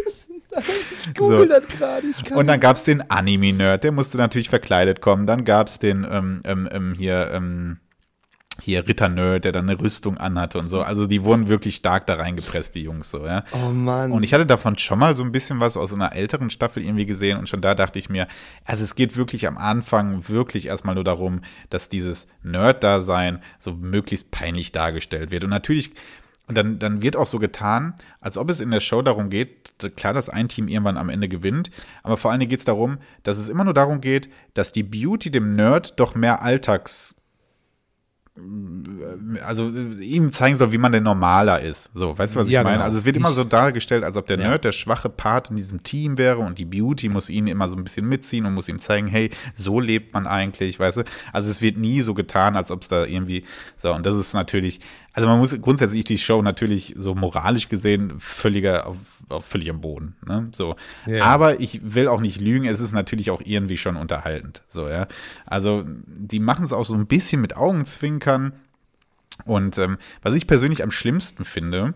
Google 1.15 1.39
so. 1.39 1.47
das 1.47 1.67
gerade. 1.69 2.07
ich 2.07 2.33
Und 2.33 2.47
dann 2.47 2.61
gab 2.61 2.77
es 2.77 2.85
den 2.85 3.09
Anime-Nerd, 3.11 3.85
der 3.85 3.93
musste 3.93 4.19
natürlich 4.19 4.49
verkleidet 4.49 5.01
kommen. 5.01 5.27
Dann 5.27 5.45
gab 5.45 5.69
es 5.69 5.79
den 5.79 6.07
ähm, 6.11 6.41
ähm, 6.45 6.69
ähm, 6.71 6.95
hier, 6.95 7.31
ähm, 7.33 7.79
hier 8.63 8.87
Ritter-Nerd, 8.87 9.45
der 9.45 9.53
dann 9.53 9.69
eine 9.69 9.81
Rüstung 9.81 10.19
anhatte 10.19 10.59
und 10.59 10.69
so. 10.69 10.83
Also 10.83 11.07
die 11.07 11.23
wurden 11.23 11.49
wirklich 11.49 11.77
stark 11.77 12.07
da 12.07 12.15
reingepresst, 12.15 12.75
die 12.75 12.83
Jungs 12.83 13.11
so, 13.11 13.25
ja. 13.25 13.45
Oh 13.53 13.71
Mann. 13.71 14.13
Und 14.13 14.23
ich 14.23 14.35
hatte 14.35 14.47
davon 14.47 14.79
schon 14.79 14.99
mal 14.99 15.17
so 15.17 15.23
ein 15.23 15.33
bisschen 15.33 15.61
was 15.61 15.77
aus 15.77 15.93
einer 15.93 16.15
älteren 16.15 16.51
Staffel 16.51 16.83
irgendwie 16.83 17.07
gesehen 17.07 17.39
und 17.39 17.49
schon 17.49 17.61
da 17.61 17.75
dachte 17.75 17.99
ich 17.99 18.11
mir, 18.11 18.27
also 18.65 18.85
es 18.85 18.95
geht 18.95 19.17
wirklich 19.17 19.47
am 19.47 19.59
Anfang 19.59 20.29
wirklich 20.29 20.67
erstmal 20.67 20.95
nur 20.95 21.05
darum, 21.05 21.41
dass 21.71 21.89
dieses 21.89 22.27
Nerd-Dasein 22.43 23.43
so 23.59 23.73
möglichst 23.73 24.31
peinlich 24.31 24.73
dargestellt 24.73 25.31
wird. 25.31 25.45
Und 25.45 25.51
natürlich, 25.51 25.93
und 26.47 26.57
dann, 26.57 26.79
dann 26.79 27.03
wird 27.03 27.17
auch 27.17 27.27
so 27.27 27.39
getan, 27.39 27.95
als 28.21 28.39
ob 28.39 28.51
es 28.51 28.61
in 28.61 28.71
der 28.71 28.81
Show 28.81 29.03
darum 29.03 29.31
geht, 29.31 29.73
klar, 29.97 30.15
dass 30.15 30.29
ein 30.29 30.49
Team 30.49 30.67
irgendwann 30.67 30.97
am 30.97 31.11
Ende 31.11 31.29
gewinnt, 31.29 31.71
aber 32.03 32.17
vor 32.17 32.31
allen 32.31 32.41
Dingen 32.41 32.51
geht 32.51 32.61
es 32.61 32.65
darum, 32.65 32.99
dass 33.23 33.39
es 33.39 33.49
immer 33.49 33.65
nur 33.65 33.75
darum 33.75 34.01
geht, 34.01 34.29
dass 34.55 34.73
die 34.73 34.83
Beauty 34.83 35.31
dem 35.31 35.51
Nerd 35.51 36.01
doch 36.01 36.15
mehr 36.15 36.43
Alltags 36.43 37.17
also 39.45 39.69
äh, 39.69 40.03
ihm 40.05 40.33
zeigen 40.33 40.57
soll, 40.57 40.73
wie 40.73 40.79
man 40.79 40.93
denn 40.93 41.03
normaler 41.03 41.61
ist. 41.61 41.91
So, 41.95 42.17
weißt 42.17 42.35
du, 42.35 42.41
was 42.41 42.47
ich 42.49 42.55
Ja, 42.55 42.63
meine? 42.63 42.77
genau. 42.77 42.85
Also 42.87 42.99
es 42.99 43.05
wird 43.05 43.17
immer 43.17 43.31
so 43.31 43.45
dargestellt, 43.45 44.05
als 44.05 44.17
ob 44.17 44.27
der 44.27 44.39
Ja. 44.39 44.49
Nerd 44.49 44.65
der 44.65 44.73
schwache 44.73 45.09
Part 45.09 45.51
in 45.51 45.57
diesem 45.57 45.83
Team 45.83 46.19
wäre 46.19 46.39
und 46.39 46.59
die 46.59 46.65
Beauty 46.65 47.09
muss 47.09 47.31
ihn 47.31 47.47
immer 47.47 47.69
so 47.69 47.77
ein 47.77 47.85
bisschen 47.85 48.07
mitziehen 48.09 48.47
und 48.47 48.55
muss 48.55 48.69
ihm 48.69 48.79
zeigen, 48.79 49.07
hey, 49.09 49.31
so 49.55 49.81
lebt 49.81 50.15
man 50.15 50.27
eigentlich, 50.27 50.79
weißt 50.79 50.99
du? 50.99 51.05
Also 51.33 51.51
es 51.51 51.61
wird 51.63 51.77
nie 51.77 52.03
so 52.03 52.15
getan, 52.15 52.57
als 52.57 52.71
ob 52.71 52.83
es 52.83 52.89
da 52.89 53.05
irgendwie 53.05 53.45
so 53.77 53.93
und 53.93 54.05
das 54.07 54.17
ist 54.17 54.35
natürlich, 54.35 54.81
also 55.13 55.29
man 55.29 55.39
muss 55.39 55.61
grundsätzlich 55.61 56.05
die 56.05 56.19
Show 56.19 56.43
natürlich 56.43 56.95
so 56.99 57.15
moralisch 57.15 57.69
gesehen 57.69 58.15
völliger 58.19 58.87
auf, 58.87 58.97
auf 59.29 59.45
völlig 59.45 59.71
am 59.71 59.81
Boden, 59.81 60.17
ne? 60.27 60.49
So. 60.53 60.77
Ja. 61.07 61.25
Aber 61.25 61.61
ich 61.61 61.81
will 61.83 62.09
auch 62.09 62.21
nicht 62.21 62.41
lügen, 62.41 62.67
es 62.67 62.81
ist 62.81 62.93
natürlich 62.93 63.31
auch 63.31 63.43
irgendwie 63.45 63.77
schon 63.77 63.97
unterhaltend, 63.97 64.63
so, 64.69 64.89
ja. 64.89 65.09
Also 65.47 65.85
die 65.87 66.41
machen 66.41 66.65
es 66.65 66.73
auch 66.73 66.85
so 66.85 66.95
ein 66.95 67.07
bisschen 67.07 67.41
mit 67.41 67.57
Augenzwinkern. 67.57 68.53
Und 69.45 69.79
ähm, 69.79 69.99
was 70.21 70.35
ich 70.35 70.49
persönlich 70.49 70.83
am 70.83 70.91
schlimmsten 70.91 71.45
finde, 71.45 71.95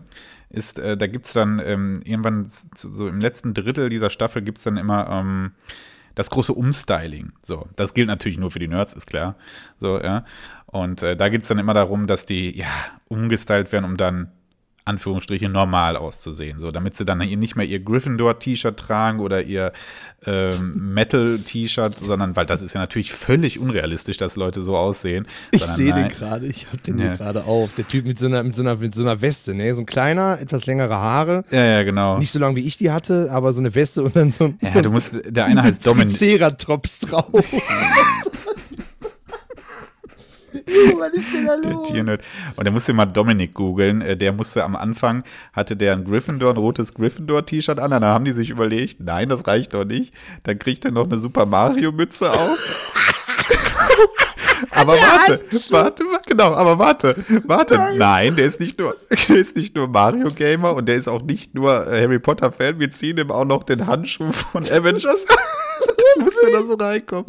ist, 0.49 0.79
äh, 0.79 0.95
da 0.95 1.07
gibt 1.07 1.25
es 1.25 1.33
dann 1.33 1.59
ähm, 1.63 1.99
irgendwann 2.05 2.47
so 2.47 3.07
im 3.07 3.19
letzten 3.19 3.53
Drittel 3.53 3.89
dieser 3.89 4.09
Staffel 4.09 4.41
gibt 4.41 4.59
es 4.59 4.63
dann 4.63 4.77
immer 4.77 5.09
ähm, 5.09 5.51
das 6.15 6.29
große 6.29 6.53
Umstyling. 6.53 7.33
So, 7.45 7.67
das 7.75 7.93
gilt 7.93 8.07
natürlich 8.07 8.37
nur 8.37 8.51
für 8.51 8.59
die 8.59 8.67
Nerds, 8.67 8.93
ist 8.93 9.07
klar. 9.07 9.35
So, 9.79 9.99
ja. 9.99 10.23
Und 10.73 11.01
äh, 11.03 11.15
da 11.15 11.29
geht 11.29 11.41
es 11.43 11.47
dann 11.47 11.59
immer 11.59 11.73
darum, 11.73 12.07
dass 12.07 12.25
die 12.25 12.57
ja 12.57 12.67
umgestylt 13.07 13.71
werden, 13.71 13.85
um 13.85 13.95
dann 13.95 14.31
Anführungsstriche 14.85 15.47
normal 15.47 15.95
auszusehen. 15.95 16.59
So, 16.59 16.69
damit 16.71 16.95
sie 16.95 17.05
dann 17.05 17.21
hier 17.21 17.37
nicht 17.37 17.55
mehr 17.55 17.65
ihr 17.65 17.79
Gryffindor-T-Shirt 17.79 18.75
tragen 18.77 19.21
oder 19.21 19.41
ihr 19.41 19.71
ähm, 20.25 20.73
Metal-T-Shirt, 20.93 21.95
sondern 21.95 22.35
weil 22.35 22.45
das 22.45 22.61
ist 22.61 22.73
ja 22.73 22.81
natürlich 22.81 23.13
völlig 23.13 23.59
unrealistisch, 23.59 24.17
dass 24.17 24.35
Leute 24.35 24.61
so 24.61 24.75
aussehen. 24.75 25.25
Ich 25.51 25.63
sehe 25.63 25.93
den 25.93 26.09
gerade, 26.09 26.47
ich 26.47 26.67
habe 26.67 26.79
den 26.79 26.97
Ja. 26.97 27.05
hier 27.05 27.17
gerade 27.17 27.45
auf. 27.45 27.73
Der 27.77 27.87
Typ 27.87 28.05
mit 28.05 28.19
so, 28.19 28.25
einer, 28.25 28.43
mit, 28.43 28.55
so 28.55 28.61
einer, 28.61 28.75
mit 28.75 28.93
so 28.93 29.03
einer 29.03 29.21
Weste, 29.21 29.53
ne? 29.55 29.73
So 29.73 29.81
ein 29.81 29.85
kleiner, 29.85 30.39
etwas 30.41 30.65
längere 30.65 30.95
Haare. 30.95 31.45
Ja, 31.51 31.63
ja, 31.63 31.83
genau. 31.83 32.17
Nicht 32.17 32.31
so 32.31 32.39
lang 32.39 32.57
wie 32.57 32.67
ich 32.67 32.75
die 32.77 32.91
hatte, 32.91 33.29
aber 33.31 33.53
so 33.53 33.61
eine 33.61 33.73
Weste 33.75 34.03
und 34.03 34.17
dann 34.17 34.33
so 34.33 34.45
ein 34.45 34.59
Ja, 34.61 34.81
du 34.81 34.91
musst, 34.91 35.15
der 35.27 35.45
eine 35.45 35.63
heißt 35.63 35.87
Dominik. 35.87 36.17
Triceratops 36.17 36.99
drauf. 36.99 37.29
Was 40.99 41.13
ist 41.13 41.33
denn 41.33 41.47
da 41.47 41.57
Der 41.57 41.71
los? 41.71 41.87
Tiernerd. 41.87 42.21
Und 42.55 42.63
der 42.63 42.71
musste 42.73 42.93
mal 42.93 43.05
Dominik 43.05 43.53
googeln. 43.53 44.01
Äh, 44.01 44.17
Der 44.17 44.31
musste 44.33 44.63
am 44.63 44.75
Anfang, 44.75 45.23
hatte 45.53 45.75
der 45.75 45.93
ein 45.93 46.03
Gryffindor, 46.05 46.51
ein 46.51 46.57
rotes 46.57 46.93
Gryffindor-T-Shirt 46.93 47.79
an. 47.79 47.91
Dann 47.91 48.03
haben 48.03 48.25
die 48.25 48.33
sich 48.33 48.49
überlegt, 48.49 48.99
nein, 48.99 49.29
das 49.29 49.47
reicht 49.47 49.73
doch 49.73 49.85
nicht. 49.85 50.13
Dann 50.43 50.59
kriegt 50.59 50.85
er 50.85 50.91
noch 50.91 51.05
eine 51.05 51.17
Super 51.17 51.45
Mario-Mütze 51.45 52.31
auf. 52.31 52.93
Aber 54.71 54.93
warte, 54.93 55.43
warte, 55.69 56.03
warte, 56.05 56.29
genau, 56.29 56.53
aber 56.53 56.79
warte, 56.79 57.15
warte. 57.45 57.75
Nein. 57.97 58.35
der 58.35 58.45
ist 58.45 58.59
nicht 58.59 58.79
nur, 58.79 58.95
der 59.29 59.35
ist 59.35 59.55
nicht 59.55 59.75
nur 59.75 59.87
Mario 59.87 60.29
Gamer 60.31 60.73
und 60.73 60.87
der 60.87 60.95
ist 60.95 61.07
auch 61.07 61.21
nicht 61.21 61.53
nur 61.55 61.87
äh, 61.87 62.01
Harry 62.01 62.19
Potter 62.19 62.51
Fan. 62.51 62.79
Wir 62.79 62.91
ziehen 62.91 63.17
ihm 63.17 63.31
auch 63.31 63.45
noch 63.45 63.63
den 63.63 63.87
Handschuh 63.87 64.31
von 64.31 64.63
Avengers 64.65 65.25
musste 66.19 66.51
da 66.51 66.61
so 66.63 66.75
reinkommen. 66.75 67.25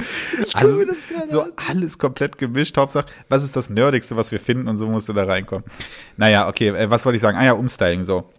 Also, 0.55 0.83
so 1.27 1.43
an. 1.43 1.53
alles 1.69 1.99
komplett 1.99 2.39
gemischt. 2.39 2.77
Hauptsache, 2.77 3.07
was 3.29 3.45
ist 3.45 3.57
das 3.57 3.71
Nerdigste, 3.71 4.17
was 4.17 4.33
wir 4.33 4.41
finden 4.41 4.69
und 4.69 4.77
so 4.77 4.87
musste 4.87 5.15
da 5.15 5.25
reinkommen. 5.25 5.65
Naja, 6.17 6.49
okay, 6.49 6.69
äh, 6.69 6.91
was 6.91 7.05
wollte 7.05 7.17
ich 7.17 7.23
sagen? 7.23 7.39
Ah 7.39 7.45
ja, 7.45 7.53
Umstyling, 7.53 8.05
so. 8.05 8.31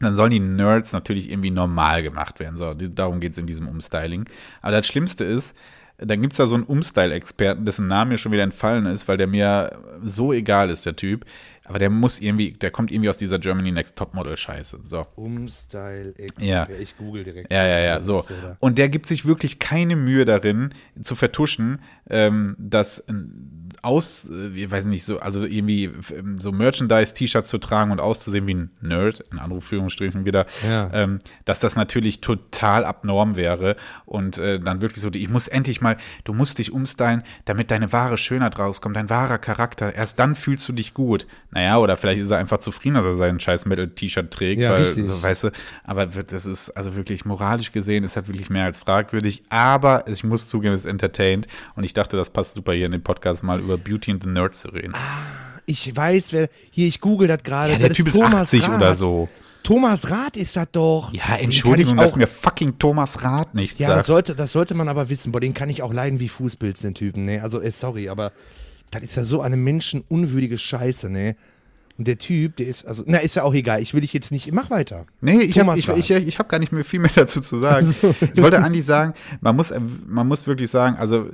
Dann 0.00 0.14
sollen 0.14 0.30
die 0.30 0.40
Nerds 0.40 0.92
natürlich 0.92 1.30
irgendwie 1.30 1.50
normal 1.50 2.02
gemacht 2.02 2.38
werden. 2.38 2.56
So, 2.56 2.74
darum 2.74 3.18
geht 3.18 3.32
es 3.32 3.38
in 3.38 3.46
diesem 3.46 3.66
Umstyling. 3.66 4.28
Aber 4.60 4.72
das 4.72 4.86
Schlimmste 4.86 5.24
ist, 5.24 5.56
dann 5.98 6.20
gibt 6.20 6.32
es 6.32 6.36
da 6.36 6.46
so 6.46 6.54
einen 6.54 6.64
Umstyle-Experten, 6.64 7.64
dessen 7.64 7.88
Name 7.88 8.10
mir 8.10 8.18
schon 8.18 8.32
wieder 8.32 8.42
entfallen 8.42 8.86
ist, 8.86 9.08
weil 9.08 9.16
der 9.16 9.26
mir 9.26 9.78
so 10.02 10.32
egal 10.32 10.70
ist, 10.70 10.84
der 10.84 10.96
Typ. 10.96 11.24
Aber 11.64 11.78
der 11.78 11.90
muss 11.90 12.20
irgendwie, 12.20 12.52
der 12.52 12.70
kommt 12.70 12.92
irgendwie 12.92 13.08
aus 13.08 13.18
dieser 13.18 13.38
Germany 13.38 13.72
Next 13.72 13.96
Topmodel 13.96 14.36
Scheiße. 14.36 14.80
So. 14.82 15.06
Umstyle 15.16 16.14
X. 16.16 16.44
Ja. 16.44 16.68
Ich 16.78 16.96
google 16.96 17.24
direkt. 17.24 17.52
Ja, 17.52 17.66
ja, 17.66 17.78
ja, 17.80 18.02
so. 18.02 18.24
Und 18.60 18.78
der 18.78 18.88
gibt 18.88 19.06
sich 19.06 19.26
wirklich 19.26 19.58
keine 19.58 19.96
Mühe 19.96 20.24
darin, 20.24 20.74
zu 21.02 21.16
vertuschen, 21.16 21.80
ähm, 22.08 22.54
dass 22.58 23.04
aus, 23.82 24.28
äh, 24.30 24.48
ich 24.54 24.70
weiß 24.70 24.84
nicht, 24.86 25.04
so, 25.04 25.18
also 25.20 25.44
irgendwie 25.44 25.90
ähm, 26.16 26.38
so 26.38 26.52
Merchandise-T-Shirts 26.52 27.48
zu 27.48 27.58
tragen 27.58 27.90
und 27.90 28.00
auszusehen 28.00 28.46
wie 28.46 28.54
ein 28.54 28.70
Nerd, 28.80 29.24
in 29.32 29.38
Anrufführungsstrichen 29.38 30.24
wieder, 30.24 30.46
Ja. 30.68 30.90
ähm, 30.92 31.18
dass 31.44 31.60
das 31.60 31.76
natürlich 31.76 32.20
total 32.20 32.84
abnorm 32.84 33.36
wäre 33.36 33.76
und 34.04 34.38
äh, 34.38 34.58
dann 34.60 34.80
wirklich 34.82 35.00
so, 35.02 35.10
die- 35.10 35.22
ich 35.22 35.28
muss 35.30 35.48
endlich 35.48 35.80
mal, 35.80 35.96
du 36.24 36.32
musst 36.34 36.58
dich 36.58 36.72
umstylen, 36.72 37.22
damit 37.44 37.70
deine 37.70 37.92
wahre 37.92 38.16
Schönheit 38.18 38.58
rauskommt, 38.58 38.96
dein 38.96 39.10
wahrer 39.10 39.38
Charakter, 39.38 39.94
erst 39.94 40.18
dann 40.18 40.34
fühlst 40.36 40.68
du 40.68 40.72
dich 40.72 40.94
gut. 40.94 41.26
Naja, 41.50 41.78
oder 41.78 41.96
vielleicht 41.96 42.20
ist 42.20 42.30
er 42.30 42.38
einfach 42.38 42.58
zufrieden, 42.58 42.94
dass 42.94 43.04
er 43.04 43.16
sein 43.16 43.40
scheiß 43.40 43.66
Metal-T-Shirt 43.66 44.30
trägt, 44.30 44.60
Ja, 44.60 44.72
weil, 44.72 44.84
so, 44.84 45.22
weißt 45.22 45.44
du, 45.44 45.50
aber 45.84 46.06
das 46.06 46.46
ist, 46.46 46.70
also 46.70 46.96
wirklich 46.96 47.24
moralisch 47.24 47.72
gesehen, 47.72 48.04
ist 48.04 48.16
halt 48.16 48.28
wirklich 48.28 48.50
mehr 48.50 48.64
als 48.64 48.78
fragwürdig, 48.78 49.42
aber 49.48 50.06
ich 50.08 50.22
muss 50.24 50.48
zugeben, 50.48 50.74
es 50.74 50.80
ist 50.80 50.86
entertained 50.86 51.46
und 51.74 51.84
ich 51.84 51.94
dachte, 51.94 52.16
das 52.16 52.30
passt 52.30 52.54
super 52.56 52.72
hier 52.72 52.86
in 52.86 52.92
den 52.92 53.02
Podcast 53.02 53.42
mal 53.42 53.58
über 53.66 53.78
Beauty 53.78 54.12
and 54.12 54.22
the 54.22 54.28
Nerd 54.28 54.54
zu 54.54 54.68
reden. 54.68 54.94
Ich 55.66 55.94
weiß, 55.94 56.32
wer. 56.32 56.48
Hier, 56.70 56.86
ich 56.86 57.00
google 57.00 57.28
das 57.28 57.42
gerade. 57.42 57.72
ja, 57.72 57.78
der 57.78 57.88
das 57.88 57.96
Typ 57.96 58.06
ist 58.06 58.14
Thomas 58.14 58.34
80 58.34 58.62
Rath. 58.68 58.76
oder 58.76 58.94
so. 58.94 59.28
Thomas 59.62 60.08
Rath 60.10 60.36
ist 60.36 60.54
das 60.54 60.68
doch. 60.70 61.12
Ja, 61.12 61.36
Entschuldigung, 61.40 61.96
dass 61.96 62.14
mir 62.14 62.28
fucking 62.28 62.78
Thomas 62.78 63.24
Rath 63.24 63.52
nichts 63.54 63.78
Ja, 63.80 63.88
das 63.88 63.96
sagt. 63.98 64.06
sollte, 64.06 64.34
das 64.36 64.52
sollte 64.52 64.74
man 64.74 64.88
aber 64.88 65.08
wissen. 65.08 65.32
Boah, 65.32 65.40
den 65.40 65.54
kann 65.54 65.68
ich 65.70 65.82
auch 65.82 65.92
leiden 65.92 66.20
wie 66.20 66.28
Fußpilz, 66.28 66.80
den 66.82 66.94
Typen, 66.94 67.24
ne? 67.24 67.42
Also, 67.42 67.60
ey, 67.60 67.70
sorry, 67.72 68.08
aber 68.08 68.30
das 68.92 69.02
ist 69.02 69.16
ja 69.16 69.24
so 69.24 69.40
eine 69.40 69.56
menschenunwürdige 69.56 70.56
Scheiße, 70.56 71.10
ne? 71.10 71.34
Und 71.98 72.06
der 72.06 72.18
Typ, 72.18 72.56
der 72.58 72.66
ist, 72.68 72.86
also, 72.86 73.02
na, 73.06 73.18
ist 73.18 73.34
ja 73.34 73.42
auch 73.42 73.54
egal. 73.54 73.82
Ich 73.82 73.92
will 73.92 74.02
dich 74.02 74.12
jetzt 74.12 74.30
nicht, 74.30 74.52
mach 74.52 74.70
weiter. 74.70 75.06
Nee, 75.20 75.38
ich 75.40 75.58
habe 75.58 75.76
ich, 75.76 75.88
ich, 75.88 76.10
ich 76.10 76.38
hab 76.38 76.48
gar 76.48 76.58
nicht 76.60 76.70
mehr 76.70 76.84
viel 76.84 77.00
mehr 77.00 77.10
dazu 77.12 77.40
zu 77.40 77.58
sagen. 77.58 77.92
Ich 78.34 78.40
wollte 78.40 78.62
eigentlich 78.62 78.84
sagen, 78.84 79.14
man 79.40 79.56
muss, 79.56 79.72
man 80.06 80.28
muss 80.28 80.46
wirklich 80.46 80.70
sagen, 80.70 80.94
also 80.96 81.30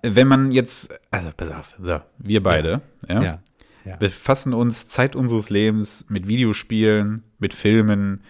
wenn 0.00 0.26
man 0.28 0.52
jetzt, 0.52 0.90
also 1.10 1.30
pass 1.36 1.50
auf, 1.50 1.74
so, 1.78 2.00
wir 2.18 2.42
beide, 2.42 2.80
ja, 3.08 3.22
Ja. 3.22 3.38
Ja. 3.84 3.96
befassen 3.96 4.54
uns 4.54 4.86
Zeit 4.86 5.16
unseres 5.16 5.50
Lebens 5.50 6.06
mit 6.08 6.28
Videospielen, 6.28 7.24
mit 7.40 7.52
Filmen, 7.52 8.22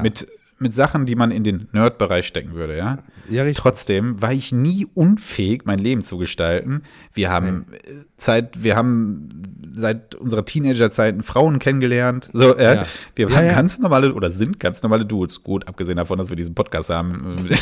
mit, 0.00 0.26
mit 0.58 0.72
Sachen, 0.72 1.04
die 1.04 1.16
man 1.16 1.30
in 1.30 1.44
den 1.44 1.68
Nerd-Bereich 1.72 2.26
stecken 2.26 2.54
würde, 2.54 2.78
ja. 2.78 2.98
Ja, 3.28 3.42
richtig. 3.42 3.60
Trotzdem 3.62 4.22
war 4.22 4.32
ich 4.32 4.52
nie 4.52 4.86
unfähig, 4.94 5.62
mein 5.66 5.78
Leben 5.78 6.00
zu 6.00 6.16
gestalten. 6.16 6.82
Wir 7.12 7.30
haben 7.30 7.66
äh, 7.72 7.76
Zeit, 8.16 8.62
wir 8.62 8.74
haben 8.76 9.28
seit 9.74 10.14
unserer 10.14 10.46
Teenagerzeiten 10.46 11.22
Frauen 11.22 11.58
kennengelernt. 11.58 12.30
So, 12.32 12.56
äh, 12.56 12.76
Ja. 12.76 12.86
wir 13.14 13.28
Ja, 13.28 13.34
waren 13.34 13.46
ja. 13.46 13.52
ganz 13.52 13.78
normale 13.78 14.14
oder 14.14 14.30
sind 14.30 14.58
ganz 14.58 14.82
normale 14.82 15.04
Dudes. 15.04 15.42
Gut, 15.42 15.68
abgesehen 15.68 15.98
davon, 15.98 16.16
dass 16.18 16.30
wir 16.30 16.36
diesen 16.36 16.54
Podcast 16.54 16.88
haben. 16.88 17.36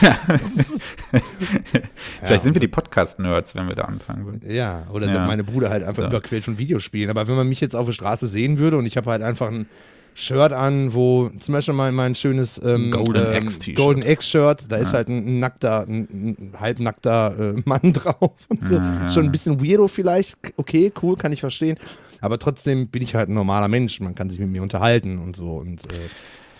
Vielleicht 2.22 2.42
sind 2.44 2.54
wir 2.54 2.60
die 2.60 2.68
Podcast-Nerds, 2.68 3.54
wenn 3.54 3.68
wir 3.68 3.74
da 3.74 3.82
anfangen 3.82 4.26
würden. 4.26 4.40
Ja, 4.48 4.86
oder 4.92 5.10
Ja. 5.12 5.26
meine 5.26 5.44
Bruder 5.44 5.70
halt 5.70 5.84
einfach 5.84 6.02
So. 6.04 6.08
überquält 6.08 6.44
von 6.44 6.58
Videospielen. 6.58 7.10
Aber 7.10 7.26
wenn 7.26 7.36
man 7.36 7.48
mich 7.48 7.60
jetzt 7.60 7.74
auf 7.74 7.86
der 7.86 7.92
Straße 7.92 8.26
sehen 8.26 8.58
würde 8.58 8.76
und 8.78 8.86
ich 8.86 8.96
habe 8.96 9.10
halt 9.10 9.22
einfach 9.22 9.48
ein 9.48 9.66
Shirt 10.14 10.52
an, 10.52 10.94
wo 10.94 11.28
zum 11.40 11.52
Beispiel 11.54 11.74
mein, 11.74 11.94
mein 11.94 12.14
schönes 12.14 12.60
ähm, 12.64 12.92
Golden 12.92 13.26
ähm, 13.26 13.42
Axe-T-Shirt. 13.42 13.76
Golden 13.76 14.02
X-Shirt, 14.02 14.64
da 14.68 14.76
ist 14.76 14.94
halt 14.94 15.08
ein 15.08 15.40
nackter, 15.40 15.82
ein, 15.88 16.08
ein 16.52 16.52
halbnackter 16.58 17.56
äh, 17.56 17.62
Mann 17.64 17.92
drauf 17.92 18.32
und 18.48 18.64
so. 18.64 18.80
Schon 19.08 19.24
ein 19.26 19.32
bisschen 19.32 19.60
weirdo 19.60 19.88
vielleicht. 19.88 20.36
Okay, 20.56 20.92
cool, 21.02 21.16
kann 21.16 21.32
ich 21.32 21.40
verstehen. 21.40 21.76
Aber 22.20 22.38
trotzdem 22.38 22.88
bin 22.88 23.02
ich 23.02 23.14
halt 23.14 23.28
ein 23.28 23.34
normaler 23.34 23.68
Mensch. 23.68 24.00
Man 24.00 24.14
kann 24.14 24.30
sich 24.30 24.38
mit 24.38 24.48
mir 24.48 24.62
unterhalten 24.62 25.18
und 25.18 25.34
so. 25.36 25.50
Und, 25.56 25.84
äh, 25.92 26.08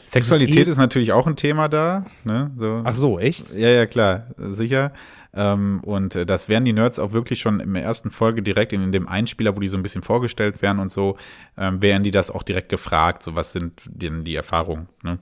Sexualität 0.09 0.69
eh- 0.69 0.71
ist 0.71 0.77
natürlich 0.79 1.13
auch 1.13 1.27
ein 1.27 1.37
Thema 1.37 1.69
da. 1.69 2.05
Ne? 2.25 2.51
So. 2.57 2.83
ach 2.85 2.95
so, 2.95 3.19
echt? 3.19 3.55
Ja, 3.55 3.69
ja, 3.69 3.87
klar, 3.87 4.27
sicher. 4.37 4.93
Ähm, 5.35 5.81
und 5.83 6.15
äh, 6.15 6.27
das 6.27 6.49
werden 6.49 6.65
die 6.65 6.73
Nerds 6.73 6.99
auch 6.99 7.13
wirklich 7.13 7.41
schon 7.41 7.61
in 7.61 7.75
der 7.75 7.83
ersten 7.83 8.11
Folge 8.11 8.43
direkt 8.43 8.73
in, 8.73 8.83
in 8.83 8.93
dem 8.93 9.09
Einspieler, 9.09 9.57
wo 9.57 9.61
die 9.61 9.69
so 9.69 9.77
ein 9.77 9.83
bisschen 9.83 10.03
vorgestellt 10.03 10.63
werden 10.63 10.79
und 10.79 10.93
so, 10.93 11.17
ähm, 11.59 11.83
werden 11.83 12.05
die 12.05 12.13
das 12.13 12.31
auch 12.31 12.43
direkt 12.43 12.69
gefragt, 12.69 13.23
so 13.23 13.35
was 13.35 13.53
sind 13.53 13.83
denn 13.87 14.25
die 14.25 14.37
Erfahrungen, 14.37 14.89
ne? 15.03 15.19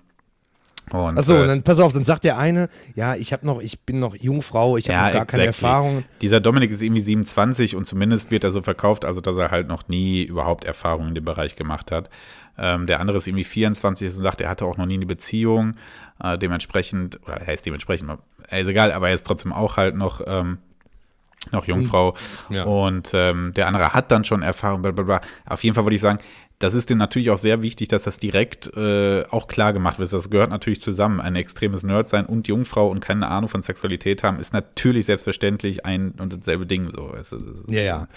Und, 0.90 1.16
Achso, 1.16 1.36
äh, 1.36 1.46
dann 1.46 1.62
pass 1.62 1.78
auf, 1.78 1.92
dann 1.92 2.04
sagt 2.04 2.24
der 2.24 2.38
eine, 2.38 2.68
ja, 2.96 3.14
ich 3.14 3.32
habe 3.32 3.46
noch, 3.46 3.62
ich 3.62 3.80
bin 3.80 4.00
noch 4.00 4.16
Jungfrau, 4.16 4.76
ich 4.76 4.88
habe 4.88 4.98
ja, 4.98 5.06
noch 5.06 5.12
gar 5.12 5.26
keine 5.26 5.44
exactly. 5.44 5.68
Erfahrung. 5.68 6.04
Dieser 6.20 6.40
Dominik 6.40 6.70
ist 6.70 6.82
irgendwie 6.82 7.00
27 7.00 7.76
und 7.76 7.86
zumindest 7.86 8.30
wird 8.30 8.44
er 8.44 8.50
so 8.50 8.62
verkauft, 8.62 9.04
also 9.04 9.20
dass 9.20 9.36
er 9.36 9.50
halt 9.50 9.68
noch 9.68 9.88
nie 9.88 10.24
überhaupt 10.24 10.64
Erfahrungen 10.64 11.10
in 11.10 11.14
dem 11.14 11.24
Bereich 11.24 11.54
gemacht 11.54 11.92
hat. 11.92 12.10
Ähm, 12.58 12.86
der 12.86 13.00
andere 13.00 13.16
ist 13.18 13.26
irgendwie 13.26 13.44
24 13.44 14.08
und 14.08 14.12
sagt, 14.12 14.40
er 14.40 14.50
hatte 14.50 14.64
auch 14.66 14.76
noch 14.76 14.86
nie 14.86 14.94
eine 14.94 15.06
Beziehung. 15.06 15.76
Äh, 16.22 16.36
dementsprechend, 16.36 17.20
oder 17.24 17.40
er 17.40 17.54
ist 17.54 17.64
dementsprechend, 17.64 18.10
ist 18.60 18.68
egal, 18.68 18.92
aber 18.92 19.08
er 19.08 19.14
ist 19.14 19.26
trotzdem 19.26 19.52
auch 19.52 19.76
halt 19.76 19.96
noch, 19.96 20.20
ähm, 20.26 20.58
noch 21.50 21.66
Jungfrau. 21.66 22.14
Ja. 22.50 22.64
Und 22.64 23.10
ähm, 23.14 23.52
der 23.54 23.66
andere 23.66 23.92
hat 23.92 24.10
dann 24.12 24.24
schon 24.24 24.42
Erfahrung, 24.42 24.82
bla 24.82 24.92
bla 24.92 25.04
bla. 25.04 25.20
Auf 25.46 25.64
jeden 25.64 25.74
Fall 25.74 25.84
wollte 25.84 25.96
ich 25.96 26.00
sagen, 26.00 26.18
das 26.62 26.74
ist 26.74 26.90
denen 26.90 26.98
natürlich 26.98 27.30
auch 27.30 27.38
sehr 27.38 27.60
wichtig, 27.62 27.88
dass 27.88 28.04
das 28.04 28.18
direkt 28.18 28.74
äh, 28.76 29.24
auch 29.30 29.48
klar 29.48 29.72
gemacht 29.72 29.98
wird. 29.98 30.12
Das 30.12 30.30
gehört 30.30 30.50
natürlich 30.50 30.80
zusammen. 30.80 31.20
Ein 31.20 31.34
extremes 31.34 31.82
Nerd 31.82 32.08
sein 32.08 32.24
und 32.24 32.46
Jungfrau 32.46 32.88
und 32.88 33.00
keine 33.00 33.26
Ahnung 33.28 33.48
von 33.48 33.62
Sexualität 33.62 34.22
haben, 34.22 34.38
ist 34.38 34.52
natürlich 34.52 35.06
selbstverständlich 35.06 35.84
ein 35.84 36.12
und 36.12 36.32
dasselbe 36.32 36.64
Ding. 36.64 36.90
So. 36.92 37.12
Es, 37.14 37.32
es 37.32 37.42
ist, 37.42 37.64
Ja, 37.68 37.82
ja. 37.82 38.08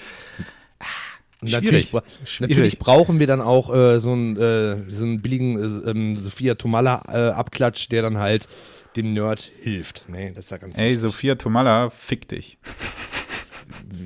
Schwierig. 1.41 1.53
Natürlich, 1.63 1.89
Schwierig. 1.89 2.39
natürlich 2.39 2.79
brauchen 2.79 3.19
wir 3.19 3.27
dann 3.27 3.41
auch 3.41 3.73
äh, 3.73 3.99
so, 3.99 4.11
einen, 4.11 4.37
äh, 4.37 4.89
so 4.89 5.03
einen 5.03 5.21
billigen 5.21 5.57
äh, 5.57 5.89
ähm, 5.89 6.17
Sophia 6.17 6.55
Tomalla 6.55 7.01
äh, 7.07 7.87
der 7.89 8.01
dann 8.01 8.17
halt 8.17 8.47
dem 8.95 9.13
Nerd 9.13 9.51
hilft. 9.61 10.05
Nee, 10.07 10.31
das 10.35 10.45
ist 10.45 10.51
ja 10.51 10.57
ganz 10.57 10.77
Ey, 10.77 10.89
wichtig. 10.89 11.01
Sophia 11.01 11.35
Tomalla, 11.35 11.89
fick 11.89 12.27
dich. 12.27 12.57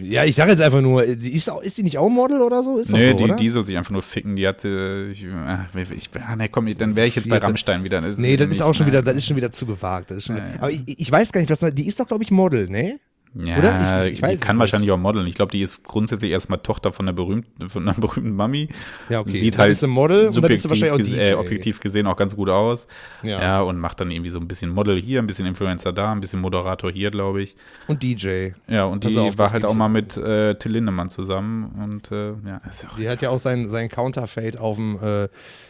Ja, 0.01 0.23
ich 0.23 0.35
sage 0.35 0.51
jetzt 0.51 0.61
einfach 0.61 0.81
nur, 0.81 1.03
ist, 1.03 1.49
auch, 1.49 1.61
ist 1.61 1.77
die 1.77 1.83
nicht 1.83 1.97
auch 1.97 2.09
Model 2.09 2.41
oder 2.41 2.63
so? 2.63 2.77
Ist 2.77 2.91
Nee, 2.91 3.11
so, 3.11 3.17
die, 3.17 3.23
oder? 3.25 3.35
die 3.35 3.49
soll 3.49 3.65
sich 3.65 3.77
einfach 3.77 3.91
nur 3.91 4.01
ficken. 4.01 4.35
Die 4.35 4.47
hatte. 4.47 5.09
Ich, 5.11 5.25
ah, 5.25 5.67
ich, 5.75 6.09
ah, 6.25 6.35
nee, 6.35 6.47
komm, 6.47 6.73
dann 6.77 6.95
wäre 6.95 7.07
ich 7.07 7.15
jetzt 7.15 7.29
bei. 7.29 7.37
Rammstein 7.37 7.83
wieder. 7.83 8.01
Das 8.01 8.17
nee, 8.17 8.37
das 8.37 8.49
ist 8.49 8.61
auch 8.61 8.73
schon 8.73 8.85
nein. 8.85 8.93
wieder, 8.93 9.03
das 9.03 9.15
ist 9.15 9.25
schon 9.25 9.35
wieder 9.37 9.51
zu 9.51 9.65
gewagt. 9.65 10.11
Wieder. 10.11 10.43
Aber 10.59 10.71
ich, 10.71 10.83
ich 10.87 11.11
weiß 11.11 11.31
gar 11.31 11.41
nicht, 11.41 11.49
was 11.49 11.73
die 11.73 11.87
ist 11.87 11.99
doch, 11.99 12.07
glaube 12.07 12.23
ich, 12.23 12.31
Model, 12.31 12.69
ne? 12.69 12.99
Ja, 13.35 13.57
Oder? 13.59 14.07
Ich- 14.07 14.13
ich 14.13 14.21
weiß 14.23 14.39
die 14.39 14.45
kann 14.45 14.57
wahrscheinlich 14.57 14.89
auch 14.91 14.97
modeln. 14.97 15.27
Ich 15.27 15.35
glaube, 15.35 15.51
die 15.51 15.61
ist 15.61 15.83
grundsätzlich 15.83 16.31
erstmal 16.31 16.59
Tochter 16.59 16.91
von 16.91 17.05
einer 17.07 17.13
berühmten, 17.13 17.69
von 17.69 17.87
einer 17.87 17.93
berühmten 17.99 18.31
Mami. 18.35 18.69
Ja, 19.07 19.19
okay. 19.19 19.37
Sieht 19.37 19.53
Dann 19.53 19.61
halt 19.61 19.71
ist 19.71 19.81
sie 19.81 19.87
Model 19.87 20.27
und 20.29 20.35
dann 20.41 20.51
ist 20.51 20.63
sie 20.63 20.67
subjektiv 20.67 20.69
wahrscheinlich 20.69 20.91
auch 20.91 20.97
gese- 21.19 21.23
DJ. 21.23 21.31
Äh, 21.31 21.35
objektiv 21.35 21.79
gesehen 21.79 22.07
auch 22.07 22.17
ganz 22.17 22.35
gut 22.35 22.49
aus. 22.49 22.87
Ja. 23.21 23.39
Ja. 23.39 23.61
und 23.61 23.77
macht 23.79 24.01
dann 24.01 24.09
irgendwie 24.09 24.31
so 24.31 24.39
ein 24.39 24.47
bisschen 24.47 24.71
Model 24.71 24.99
hier, 24.99 25.19
ein 25.21 25.27
bisschen 25.27 25.45
Influencer 25.45 25.93
da, 25.93 26.11
ein 26.11 26.21
bisschen 26.21 26.41
Moderator 26.41 26.91
hier, 26.91 27.11
glaube 27.11 27.43
ich. 27.43 27.55
Und 27.87 28.01
DJ. 28.01 28.49
Ja, 28.67 28.85
und 28.85 29.03
die 29.03 29.15
auf, 29.17 29.37
war 29.37 29.51
halt 29.51 29.63
auch 29.63 29.75
mal 29.75 29.89
mit 29.89 30.17
äh, 30.17 30.55
Till 30.55 30.71
Lindemann 30.71 31.09
zusammen. 31.09 31.65
Und 31.83 32.11
äh, 32.11 32.31
ja, 32.47 32.61
ist 32.67 32.87
auch 32.89 32.95
Die 32.95 33.07
hat 33.07 33.21
ja 33.21 33.29
auch 33.29 33.39
sein, 33.39 33.69
sein 33.69 33.89
Counterfeit 33.89 34.57
auf 34.57 34.75
dem, 34.77 34.97
äh, 35.03 35.27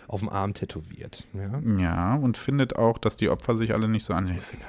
auf 0.08 0.22
dem 0.22 0.30
Arm 0.30 0.54
tätowiert. 0.54 1.26
Ja. 1.34 1.60
Ja, 1.78 2.16
und 2.16 2.38
findet 2.38 2.78
auch, 2.78 2.98
dass 2.98 3.18
die 3.18 3.28
Opfer 3.30 3.58
sich 3.58 3.74
alle 3.74 3.90
nicht 3.90 4.06
so 4.06 4.14
an. 4.14 4.30
Ist 4.30 4.54
egal. 4.54 4.68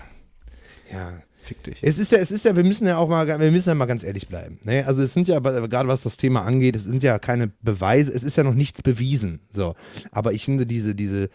ja. 0.92 1.12
Fick 1.51 1.65
dich. 1.65 1.79
Es 1.83 1.99
ist 1.99 2.13
ja, 2.13 2.19
es 2.19 2.31
ist 2.31 2.45
ja, 2.45 2.55
wir 2.55 2.63
müssen 2.63 2.87
ja 2.87 2.97
auch 2.97 3.09
mal, 3.09 3.27
wir 3.27 3.51
müssen 3.51 3.71
ja 3.71 3.75
mal 3.75 3.87
ganz 3.87 4.05
ehrlich 4.05 4.29
bleiben. 4.29 4.61
Ne? 4.63 4.87
Also 4.87 5.03
es 5.03 5.13
sind 5.13 5.27
ja, 5.27 5.41
gerade 5.41 5.89
was 5.89 6.03
das 6.03 6.17
Thema 6.17 6.43
angeht, 6.43 6.77
es 6.77 6.85
sind 6.85 7.03
ja 7.03 7.19
keine 7.19 7.49
Beweise, 7.61 8.13
es 8.13 8.23
ist 8.23 8.37
ja 8.37 8.45
noch 8.45 8.55
nichts 8.55 8.83
bewiesen. 8.83 9.41
So. 9.49 9.75
Aber 10.13 10.33
ich 10.33 10.45
finde 10.45 10.65
diese, 10.65 10.95
diese, 10.95 11.29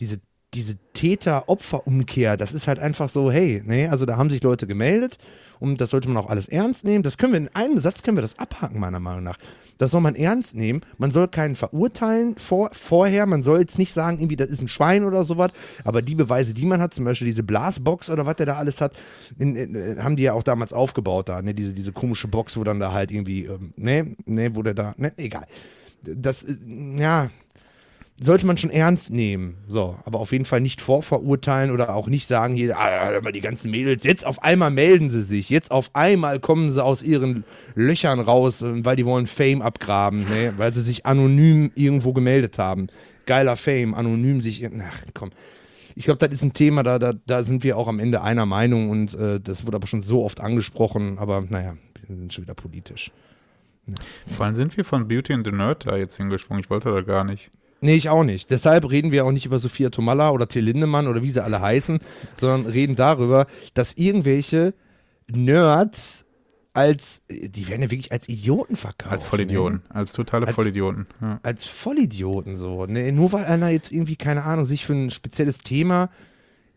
diese, 0.00 0.16
diese 0.54 0.76
Täter-Opfer-Umkehr, 0.94 2.36
das 2.36 2.52
ist 2.52 2.66
halt 2.66 2.80
einfach 2.80 3.08
so, 3.08 3.30
hey, 3.30 3.62
ne, 3.64 3.88
also 3.88 4.04
da 4.04 4.16
haben 4.16 4.30
sich 4.30 4.42
Leute 4.42 4.66
gemeldet 4.66 5.18
und 5.60 5.80
das 5.80 5.90
sollte 5.90 6.08
man 6.08 6.16
auch 6.16 6.28
alles 6.28 6.48
ernst 6.48 6.84
nehmen. 6.84 7.04
Das 7.04 7.18
können 7.18 7.32
wir 7.32 7.38
in 7.38 7.54
einem 7.54 7.78
Satz 7.78 8.02
können 8.02 8.16
wir 8.16 8.22
das 8.22 8.38
abhaken, 8.38 8.80
meiner 8.80 8.98
Meinung 8.98 9.22
nach. 9.22 9.36
Das 9.78 9.92
soll 9.92 10.00
man 10.00 10.14
ernst 10.14 10.54
nehmen. 10.56 10.82
Man 10.98 11.10
soll 11.10 11.28
keinen 11.28 11.56
verurteilen 11.56 12.36
vor, 12.36 12.70
vorher. 12.72 13.24
Man 13.26 13.42
soll 13.42 13.60
jetzt 13.60 13.78
nicht 13.78 13.94
sagen, 13.94 14.18
irgendwie, 14.18 14.36
das 14.36 14.48
ist 14.48 14.60
ein 14.60 14.68
Schwein 14.68 15.04
oder 15.04 15.24
sowas. 15.24 15.52
Aber 15.84 16.02
die 16.02 16.14
Beweise, 16.14 16.52
die 16.52 16.66
man 16.66 16.82
hat, 16.82 16.92
zum 16.92 17.06
Beispiel 17.06 17.28
diese 17.28 17.42
Blasbox 17.42 18.10
oder 18.10 18.26
was 18.26 18.36
der 18.36 18.46
da 18.46 18.56
alles 18.56 18.82
hat, 18.82 18.92
in, 19.38 19.56
in, 19.56 19.74
äh, 19.74 19.96
haben 20.02 20.16
die 20.16 20.24
ja 20.24 20.34
auch 20.34 20.42
damals 20.42 20.74
aufgebaut 20.74 21.30
da, 21.30 21.40
ne? 21.40 21.54
Diese, 21.54 21.72
diese 21.72 21.92
komische 21.92 22.28
Box, 22.28 22.58
wo 22.58 22.64
dann 22.64 22.78
da 22.78 22.92
halt 22.92 23.10
irgendwie, 23.10 23.44
ähm, 23.44 23.72
ne, 23.76 24.16
ne, 24.26 24.54
wo 24.54 24.62
der 24.62 24.74
da, 24.74 24.94
ne, 24.98 25.12
egal. 25.16 25.46
Das, 26.02 26.44
äh, 26.44 26.56
ja, 26.98 27.30
sollte 28.22 28.46
man 28.46 28.58
schon 28.58 28.70
ernst 28.70 29.10
nehmen. 29.10 29.56
So, 29.66 29.96
aber 30.04 30.20
auf 30.20 30.32
jeden 30.32 30.44
Fall 30.44 30.60
nicht 30.60 30.82
vorverurteilen 30.82 31.70
oder 31.70 31.96
auch 31.96 32.06
nicht 32.06 32.28
sagen, 32.28 32.54
hier, 32.54 32.78
ah, 32.78 33.18
die 33.32 33.40
ganzen 33.40 33.70
Mädels, 33.70 34.04
jetzt 34.04 34.26
auf 34.26 34.42
einmal 34.42 34.70
melden 34.70 35.08
sie 35.08 35.22
sich, 35.22 35.48
jetzt 35.48 35.70
auf 35.70 35.90
einmal 35.94 36.38
kommen 36.38 36.70
sie 36.70 36.84
aus 36.84 37.02
ihren 37.02 37.44
Löchern 37.74 38.20
raus, 38.20 38.60
äh, 38.60 38.84
weil 38.84 38.96
die 38.96 39.06
wollen 39.06 39.26
Fame 39.26 39.62
abgraben, 39.62 40.20
ne? 40.20 40.52
weil 40.58 40.74
sie 40.74 40.82
sich 40.82 41.06
anonym 41.06 41.72
irgendwo 41.74 42.12
gemeldet 42.12 42.58
haben. 42.58 42.88
Geiler 43.24 43.56
Fame, 43.56 43.94
anonym 43.94 44.42
sich, 44.42 44.66
ach 44.66 45.02
komm. 45.14 45.30
Ich 45.96 46.04
glaube, 46.04 46.18
das 46.18 46.32
ist 46.32 46.42
ein 46.42 46.52
Thema, 46.52 46.82
da, 46.82 46.98
da, 46.98 47.14
da 47.26 47.42
sind 47.42 47.64
wir 47.64 47.76
auch 47.76 47.88
am 47.88 47.98
Ende 47.98 48.22
einer 48.22 48.46
Meinung 48.46 48.90
und 48.90 49.14
äh, 49.14 49.40
das 49.40 49.66
wurde 49.66 49.76
aber 49.76 49.86
schon 49.86 50.02
so 50.02 50.22
oft 50.24 50.40
angesprochen, 50.40 51.18
aber 51.18 51.40
naja, 51.48 51.74
wir 52.06 52.16
sind 52.16 52.32
schon 52.32 52.44
wieder 52.44 52.54
politisch. 52.54 53.10
Vor 54.36 54.44
allem 54.44 54.54
sind 54.54 54.76
wir 54.76 54.84
von 54.84 55.08
Beauty 55.08 55.32
and 55.32 55.46
the 55.46 55.52
Nerd 55.52 55.86
da 55.86 55.96
jetzt 55.96 56.16
hingeschwungen. 56.16 56.62
Ich 56.62 56.70
wollte 56.70 56.92
da 56.92 57.00
gar 57.00 57.24
nicht. 57.24 57.50
Nee, 57.80 57.94
ich 57.94 58.08
auch 58.10 58.24
nicht. 58.24 58.50
Deshalb 58.50 58.90
reden 58.90 59.10
wir 59.12 59.24
auch 59.24 59.32
nicht 59.32 59.46
über 59.46 59.58
Sophia 59.58 59.90
Tomalla 59.90 60.30
oder 60.30 60.46
Till 60.48 60.64
Lindemann 60.64 61.08
oder 61.08 61.22
wie 61.22 61.30
sie 61.30 61.42
alle 61.42 61.60
heißen, 61.60 61.98
sondern 62.36 62.66
reden 62.70 62.94
darüber, 62.96 63.46
dass 63.74 63.94
irgendwelche 63.94 64.74
Nerds 65.30 66.26
als, 66.72 67.22
die 67.28 67.66
werden 67.68 67.82
ja 67.82 67.90
wirklich 67.90 68.12
als 68.12 68.28
Idioten 68.28 68.76
verkauft. 68.76 69.12
Als 69.12 69.24
Vollidioten. 69.24 69.82
Ne? 69.88 69.94
Als 69.94 70.12
totale 70.12 70.46
Als- 70.46 70.54
Vollidioten. 70.54 71.06
Ja. 71.20 71.40
Als 71.42 71.66
Vollidioten 71.66 72.54
so. 72.54 72.86
Ne? 72.86 73.10
Nur 73.12 73.32
weil 73.32 73.44
einer 73.46 73.70
jetzt 73.70 73.90
irgendwie, 73.90 74.16
keine 74.16 74.44
Ahnung, 74.44 74.64
sich 74.64 74.84
für 74.86 74.92
ein 74.92 75.10
spezielles 75.10 75.58
Thema 75.58 76.10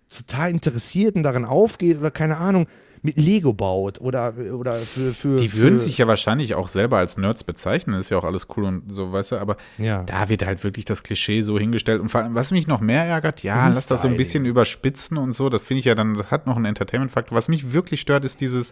total 0.09 0.51
interessiert 0.51 1.15
und 1.15 1.23
darin 1.23 1.45
aufgeht 1.45 1.97
oder 1.99 2.11
keine 2.11 2.37
Ahnung, 2.37 2.67
mit 3.03 3.17
Lego 3.17 3.53
baut 3.53 3.99
oder, 4.01 4.33
oder 4.53 4.77
für, 4.79 5.13
für. 5.13 5.35
Die 5.35 5.49
für, 5.49 5.57
würden 5.59 5.77
sich 5.77 5.97
ja 5.97 6.07
wahrscheinlich 6.07 6.55
auch 6.55 6.67
selber 6.69 6.97
als 6.97 7.17
Nerds 7.17 7.43
bezeichnen, 7.43 7.99
ist 7.99 8.09
ja 8.09 8.17
auch 8.17 8.23
alles 8.23 8.47
cool 8.55 8.63
und 8.63 8.83
so, 8.91 9.11
weißt 9.11 9.33
du, 9.33 9.35
aber 9.37 9.57
Ja. 9.77 10.03
da 10.03 10.29
wird 10.29 10.45
halt 10.45 10.63
wirklich 10.63 10.85
das 10.85 11.03
Klischee 11.03 11.41
so 11.41 11.59
hingestellt. 11.59 11.99
Und 12.01 12.09
vor 12.09 12.21
allem, 12.21 12.33
was 12.33 12.51
mich 12.51 12.65
noch 12.65 12.79
mehr 12.81 13.03
ärgert, 13.03 13.43
ja, 13.43 13.67
lass 13.67 13.87
das 13.87 14.01
so 14.03 14.07
ein 14.07 14.15
bisschen 14.17 14.45
überspitzen 14.45 15.17
und 15.17 15.33
so, 15.33 15.49
das 15.49 15.63
finde 15.63 15.79
ich 15.79 15.85
ja 15.85 15.95
dann, 15.95 16.15
das 16.15 16.31
hat 16.31 16.47
noch 16.47 16.55
einen 16.55 16.65
Entertainment-Faktor. 16.65 17.37
Was 17.37 17.49
mich 17.49 17.73
wirklich 17.73 17.99
stört, 18.01 18.23
ist 18.25 18.39
dieses, 18.41 18.71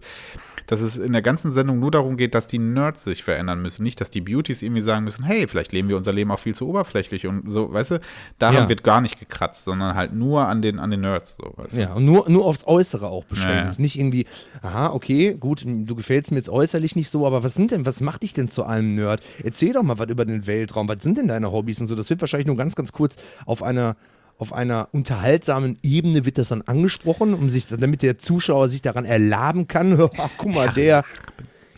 dass 0.68 0.80
es 0.80 0.98
in 0.98 1.12
der 1.12 1.22
ganzen 1.22 1.52
Sendung 1.52 1.80
nur 1.80 1.92
darum 1.92 2.16
geht, 2.16 2.34
dass 2.34 2.48
die 2.48 2.60
Nerds 2.60 3.04
sich 3.04 3.24
verändern 3.24 3.62
müssen. 3.62 3.84
Nicht, 3.84 4.00
dass 4.00 4.10
die 4.10 4.22
Beauties 4.22 4.62
irgendwie 4.62 4.82
sagen 4.82 5.04
müssen, 5.04 5.26
hey, 5.26 5.46
vielleicht 5.48 5.74
leben 5.74 5.90
wir 5.90 5.98
unser 5.98 6.14
Leben 6.14 6.32
auch 6.32 6.40
viel 6.40 6.56
zu 6.56 6.70
oberflächlich 6.70 7.28
und 7.28 7.52
so, 7.52 7.74
weißt 7.74 7.92
du, 7.92 8.00
daran 8.40 8.56
Ja. 8.64 8.70
wird 8.70 8.84
gar 8.84 9.02
nicht 9.02 9.20
gekratzt, 9.20 9.66
sondern 9.66 9.96
halt 9.96 10.14
nur 10.14 10.48
an 10.48 10.62
den, 10.62 10.80
an 10.80 10.90
den 10.90 11.02
Nerds, 11.02 11.36
so, 11.36 11.52
weißt 11.58 11.76
du. 11.78 11.82
Ja, 11.82 11.94
und 11.96 12.06
nur, 12.06 12.30
nur 12.30 12.46
aufs 12.46 12.66
Äußere 12.66 13.08
auch 13.08 13.26
beschränkt. 13.26 13.56
Ja, 13.56 13.72
ja. 13.72 13.76
Nicht 13.78 14.00
irgendwie, 14.00 14.21
aha, 14.62 14.92
okay, 14.94 15.36
gut, 15.40 15.64
du 15.66 15.96
gefällst 15.96 16.32
mir 16.32 16.38
jetzt 16.38 16.50
äußerlich 16.50 16.96
nicht 16.96 17.10
so, 17.10 17.26
aber 17.26 17.44
was 17.44 17.54
sind 17.54 17.72
denn, 17.72 17.86
was 17.86 18.02
macht 18.02 18.24
dich 18.24 18.34
denn 18.34 18.48
zu 18.48 18.64
einem 18.64 18.96
Nerd? 18.96 19.22
Erzähl 19.44 19.74
doch 19.74 19.84
mal 19.84 20.00
was 20.00 20.10
über 20.10 20.26
den 20.26 20.48
Weltraum, 20.48 20.88
was 20.88 20.98
sind 21.02 21.18
denn 21.18 21.28
deine 21.28 21.52
Hobbys 21.52 21.80
und 21.82 21.88
so. 21.88 21.96
Das 21.96 22.10
wird 22.10 22.22
wahrscheinlich 22.22 22.48
nur 22.48 22.58
ganz, 22.58 22.76
ganz 22.76 22.92
kurz 22.92 23.16
auf 23.46 23.64
einer, 23.64 23.96
auf 24.38 24.54
einer 24.54 24.90
unterhaltsamen 24.92 25.78
Ebene 25.84 26.26
wird 26.26 26.38
das 26.38 26.50
dann 26.50 26.64
angesprochen, 26.64 27.34
um 27.34 27.50
sich, 27.50 27.68
damit 27.68 28.02
der 28.02 28.18
Zuschauer 28.18 28.70
sich 28.70 28.82
daran 28.82 29.06
erlaben 29.06 29.68
kann. 29.68 30.00
Ach, 30.18 30.30
guck 30.38 30.54
mal, 30.54 30.70
der. 30.70 31.04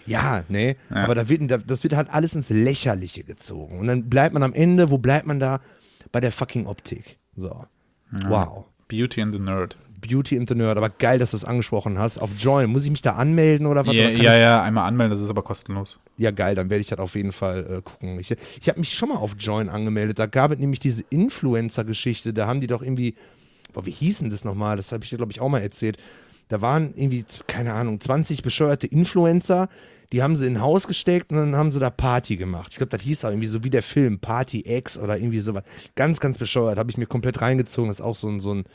Ja, 0.06 0.44
ne, 0.50 0.76
aber 0.90 1.16
da 1.16 1.30
wird, 1.30 1.50
das 1.70 1.84
wird 1.84 1.96
halt 1.96 2.10
alles 2.10 2.36
ins 2.36 2.50
Lächerliche 2.50 3.24
gezogen. 3.24 3.80
Und 3.80 3.88
dann 3.88 4.10
bleibt 4.10 4.34
man 4.34 4.44
am 4.44 4.54
Ende, 4.54 4.92
wo 4.92 4.98
bleibt 4.98 5.26
man 5.26 5.40
da? 5.40 5.62
Bei 6.12 6.20
der 6.20 6.34
fucking 6.34 6.68
Optik. 6.68 7.18
So. 7.38 7.66
Wow. 8.28 8.66
Beauty 8.88 9.22
and 9.22 9.34
the 9.34 9.40
Nerd. 9.40 9.78
Beauty 10.08 10.38
and 10.38 10.48
the 10.48 10.56
Nerd, 10.56 10.78
aber 10.78 10.90
geil, 10.90 11.20
dass 11.20 11.32
du 11.32 11.38
es 11.38 11.46
angesprochen 11.46 11.98
hast. 11.98 12.18
Auf 12.18 12.32
Join, 12.38 12.70
muss 12.70 12.86
ich 12.86 12.92
mich 12.92 13.02
da 13.02 13.14
anmelden 13.14 13.66
oder 13.66 13.86
was? 13.88 13.96
Ja, 13.96 14.10
Oder 14.10 14.24
ja, 14.24 14.38
ja, 14.38 14.64
einmal 14.64 14.88
anmelden, 14.88 15.12
das 15.12 15.22
ist 15.22 15.30
aber 15.30 15.42
kostenlos. 15.42 15.98
ja, 16.18 16.32
geil, 16.32 16.56
dann 16.56 16.70
werde 16.70 16.82
ich 16.82 16.88
das 16.88 17.00
auf 17.00 17.16
jeden 17.16 17.32
Fall 17.32 17.60
äh, 17.80 17.82
gucken. 17.82 18.20
Ich, 18.20 18.32
ich 18.32 18.70
habe 18.70 18.80
mich 18.80 18.94
schon 18.94 19.10
mal 19.10 19.16
auf 19.16 19.36
Join 19.40 19.70
angemeldet. 19.70 20.20
Da 20.20 20.26
gab 20.26 20.52
es 20.52 20.60
nämlich 20.60 20.80
diese 20.80 21.04
Influencer-Geschichte. 21.10 22.34
Da 22.34 22.48
haben 22.48 22.62
die 22.62 22.68
doch 22.68 22.82
irgendwie, 22.82 23.16
boah, 23.74 23.86
wie 23.86 23.92
hießen 23.92 24.30
das 24.30 24.46
nochmal? 24.46 24.78
Das 24.78 24.92
habe 24.92 25.04
ich 25.04 25.10
dir, 25.10 25.18
glaube 25.18 25.32
ich, 25.32 25.42
auch 25.42 25.50
mal 25.50 25.62
erzählt. 25.62 25.98
Da 26.50 26.62
waren 26.62 26.94
irgendwie, 26.96 27.26
keine 27.48 27.74
Ahnung, 27.74 28.00
20 28.00 28.44
bescheuerte 28.44 28.86
Influencer, 28.86 29.70
die 30.12 30.22
haben 30.22 30.36
sie 30.36 30.46
in 30.46 30.58
ein 30.58 30.62
Haus 30.62 30.88
gesteckt 30.88 31.32
und 31.32 31.38
dann 31.38 31.56
haben 31.56 31.72
sie 31.72 31.80
da 31.80 31.90
Party 31.90 32.36
gemacht. 32.36 32.68
Ich 32.72 32.78
glaube, 32.78 32.96
das 32.96 33.02
hieß 33.02 33.26
auch 33.26 33.30
irgendwie 33.30 33.48
so 33.48 33.64
wie 33.64 33.72
der 33.72 33.82
Film 33.82 34.20
Party 34.20 34.64
X 34.64 35.00
oder 35.00 35.18
irgendwie 35.18 35.40
sowas. 35.40 35.64
Ganz, 35.96 36.20
ganz 36.20 36.38
bescheuert. 36.38 36.78
Habe 36.78 36.92
ich 36.92 36.98
mir 36.98 37.08
komplett 37.08 37.42
reingezogen. 37.42 37.90
Das 37.90 37.98
ist 37.98 38.06
auch 38.06 38.16
so 38.16 38.28
ein, 38.28 38.40
so 38.40 38.54
ein, 38.54 38.66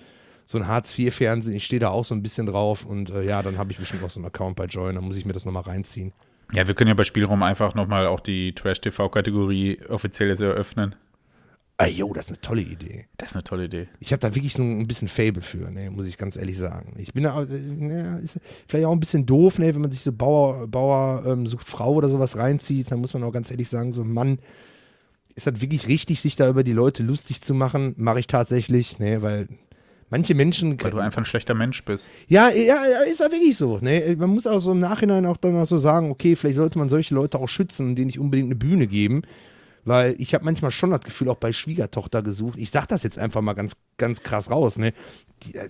so 0.49 0.57
ein 0.57 0.67
Hartz-IV-Fernsehen. 0.67 1.55
Ich 1.55 1.67
stehe 1.67 1.79
da 1.79 1.91
auch 1.91 2.07
so 2.07 2.15
ein 2.15 2.23
bisschen 2.23 2.47
drauf 2.47 2.87
und 2.87 3.11
äh, 3.11 3.23
ja, 3.23 3.43
dann 3.43 3.59
habe 3.59 3.71
ich 3.71 3.77
bestimmt 3.77 4.03
auch 4.03 4.09
so 4.09 4.19
einen 4.19 4.29
Account 4.29 4.57
bei 4.57 4.65
Join. 4.65 4.95
Dann 4.95 5.05
muss 5.05 5.19
ich 5.19 5.27
mir 5.27 5.35
das 5.35 5.45
nochmal 5.45 5.65
reinziehen. 5.65 6.15
Ja, 6.55 6.67
wir 6.67 6.75
können 6.75 6.89
ja 6.89 6.95
bei 6.95 7.05
Spielraum 7.05 7.43
einfach 7.43 7.75
nochmal 7.75 8.07
auch 8.07 8.21
die 8.21 8.55
Trash-TV-Kategorie 8.55 9.81
offiziell 9.91 10.31
jetzt 10.31 10.41
eröffnen. 10.41 10.95
Ah, 11.77 11.87
jo, 11.87 12.15
das 12.15 12.25
ist 12.25 12.31
eine 12.31 12.41
tolle 12.41 12.63
Idee. 12.63 13.05
Das 13.19 13.33
ist 13.33 13.37
eine 13.37 13.45
tolle 13.45 13.67
Idee. 13.67 13.89
Ich 14.01 14.11
habe 14.13 14.21
da 14.21 14.35
wirklich 14.35 14.55
so 14.55 14.63
ein 14.63 14.89
bisschen 14.89 15.09
Fable 15.09 15.43
für, 15.43 15.71
ne, 15.71 15.91
muss 15.91 16.07
ich 16.07 16.17
ganz 16.17 16.39
ehrlich 16.39 16.57
sagen. 16.57 16.95
Ich 16.97 17.13
bin 17.13 17.25
da, 17.25 17.43
äh, 17.43 17.87
ja, 17.87 18.17
ist 18.17 18.41
vielleicht 18.67 18.87
auch 18.87 18.93
ein 18.93 19.01
bisschen 19.01 19.27
doof, 19.27 19.59
ne, 19.59 19.75
wenn 19.75 19.83
man 19.83 19.93
sich 19.93 20.01
so 20.01 20.13
Bauer, 20.13 20.67
Bauer 20.67 21.25
ähm, 21.27 21.47
sucht 21.47 21.69
Frau 21.69 21.93
oder 21.93 22.09
sowas 22.09 22.39
reinzieht, 22.39 22.91
dann 22.91 23.01
muss 23.01 23.13
man 23.13 23.23
auch 23.23 23.33
ganz 23.33 23.51
ehrlich 23.51 23.69
sagen, 23.69 23.93
so 23.93 24.03
Mann, 24.03 24.39
ist 25.35 25.47
das 25.47 25.61
wirklich 25.61 25.89
richtig, 25.89 26.23
sich 26.23 26.37
da 26.37 26.49
über 26.49 26.65
die 26.65 26.73
Leute 26.73 27.03
lustig 27.03 27.43
zu 27.43 27.53
machen? 27.53 27.95
Mache 27.99 28.21
ich 28.21 28.27
tatsächlich, 28.27 28.99
ne, 28.99 29.21
weil 29.21 29.49
manche 30.11 30.35
Menschen. 30.35 30.83
Weil 30.83 30.91
du 30.91 30.99
einfach 30.99 31.23
ein 31.23 31.25
schlechter 31.25 31.55
Mensch 31.55 31.85
bist. 31.85 32.05
Ja, 32.29 32.51
ja, 32.51 32.77
ist 33.11 33.21
ja 33.21 33.31
wirklich 33.31 33.57
so. 33.57 33.79
Ne? 33.79 34.17
Man 34.19 34.31
muss 34.31 34.47
auch 34.47 34.61
so 34.61 34.73
im 34.73 34.79
Nachhinein 34.79 35.27
auch 35.27 35.37
dann 35.37 35.53
mal 35.55 35.67
so 35.67 35.79
sagen, 35.79 36.11
okay, 36.11 36.37
vielleicht 36.37 36.57
sollte 36.57 36.79
man 36.79 36.89
solche 36.89 37.15
Leute 37.15 37.39
auch 37.39 37.49
schützen 37.49 37.89
und 37.89 37.97
denen 37.97 38.07
nicht 38.07 38.19
unbedingt 38.19 38.49
eine 38.49 38.57
Bühne 38.57 38.87
geben. 38.87 39.23
Weil 39.85 40.15
ich 40.19 40.35
habe 40.35 40.45
manchmal 40.45 40.71
schon 40.71 40.91
das 40.91 41.01
Gefühl, 41.01 41.29
auch 41.29 41.37
bei 41.37 41.53
Schwiegertochter 41.53 42.23
gesucht. 42.23 42.59
Ich 42.59 42.71
sag 42.71 42.87
das 42.87 43.03
jetzt 43.03 43.19
einfach 43.19 43.41
mal 43.41 43.55
ganz, 43.55 43.73
ganz 43.97 44.23
krass 44.23 44.51
raus, 44.51 44.77
ne? 44.77 44.93
Die, 45.43 45.55
äh, 45.55 45.69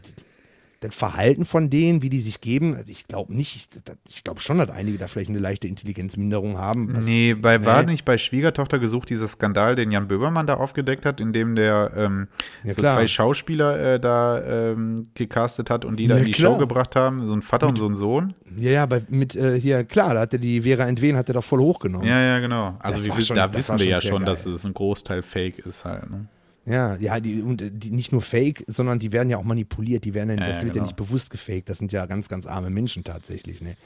das 0.80 0.94
Verhalten 0.94 1.44
von 1.44 1.70
denen, 1.70 2.02
wie 2.02 2.08
die 2.10 2.20
sich 2.20 2.40
geben, 2.40 2.78
ich 2.86 3.08
glaube 3.08 3.34
nicht, 3.34 3.56
ich, 3.56 3.68
ich 4.08 4.22
glaube 4.22 4.38
schon, 4.40 4.58
dass 4.58 4.70
einige 4.70 4.96
da 4.96 5.08
vielleicht 5.08 5.28
eine 5.30 5.40
leichte 5.40 5.66
Intelligenzminderung 5.66 6.56
haben. 6.56 6.94
was- 6.94 7.04
nee, 7.04 7.34
bei, 7.34 7.64
war 7.64 7.82
nee. 7.82 7.92
nicht 7.92 8.04
bei 8.04 8.16
Schwiegertochter 8.16 8.78
gesucht 8.78 9.10
dieser 9.10 9.26
Skandal, 9.26 9.74
den 9.74 9.90
Jan 9.90 10.06
Böhmermann 10.06 10.46
da 10.46 10.54
aufgedeckt 10.54 11.04
hat, 11.04 11.20
in 11.20 11.32
dem 11.32 11.56
der 11.56 11.92
ähm, 11.96 12.28
Ja, 12.62 12.74
so 12.74 12.82
zwei 12.82 13.08
Schauspieler 13.08 13.94
äh, 13.94 14.00
da 14.00 14.40
ähm, 14.70 15.02
gecastet 15.14 15.68
hat 15.68 15.84
und 15.84 15.96
die 15.96 16.06
da 16.06 16.14
Ja, 16.14 16.20
in 16.20 16.26
die 16.26 16.32
klar. 16.32 16.52
Show 16.52 16.58
gebracht 16.58 16.94
haben, 16.94 17.26
so 17.26 17.34
ein 17.34 17.42
Vater 17.42 17.66
und 17.66 17.76
so 17.76 17.86
ein 17.88 17.96
Sohn. 17.96 18.34
Ja, 18.56 18.70
ja, 18.70 18.86
bei, 18.86 19.02
mit, 19.08 19.34
äh, 19.34 19.58
hier, 19.60 19.82
klar, 19.84 20.14
da 20.14 20.20
hat 20.20 20.32
er 20.32 20.38
die 20.38 20.62
Vera 20.62 20.86
Entwen, 20.86 21.16
hat 21.16 21.28
er 21.28 21.34
doch 21.34 21.44
voll 21.44 21.58
hochgenommen. 21.60 22.06
Ja, 22.06 22.20
ja, 22.20 22.38
genau. 22.38 22.76
Also 22.78 23.04
wie, 23.04 23.08
war 23.10 23.20
schon- 23.20 23.36
da 23.36 23.52
wissen 23.52 23.72
war 23.72 23.78
wir 23.80 23.86
ja 23.86 24.00
schon, 24.00 24.18
geil. 24.20 24.26
dass 24.26 24.46
es 24.46 24.64
ein 24.64 24.74
Großteil 24.74 25.22
Fake 25.22 25.58
ist 25.58 25.84
halt. 25.84 26.08
Ne? 26.08 26.26
Ja, 26.68 26.96
ja, 26.96 27.18
die, 27.18 27.42
und 27.42 27.62
äh, 27.62 27.70
die 27.70 27.90
nicht 27.90 28.12
nur 28.12 28.22
fake, 28.22 28.64
sondern 28.66 28.98
die 28.98 29.12
werden 29.12 29.30
ja 29.30 29.38
auch 29.38 29.44
manipuliert. 29.44 30.04
Die 30.04 30.14
werden, 30.14 30.30
ja, 30.30 30.36
das 30.36 30.58
ja, 30.58 30.62
wird 30.64 30.74
genau. 30.74 30.84
ja 30.84 30.88
nicht 30.88 30.96
bewusst 30.96 31.30
gefaked. 31.30 31.68
Das 31.68 31.78
sind 31.78 31.92
ja 31.92 32.06
ganz, 32.06 32.28
ganz 32.28 32.46
arme 32.46 32.70
Menschen 32.70 33.04
tatsächlich. 33.04 33.62
Ne? 33.62 33.76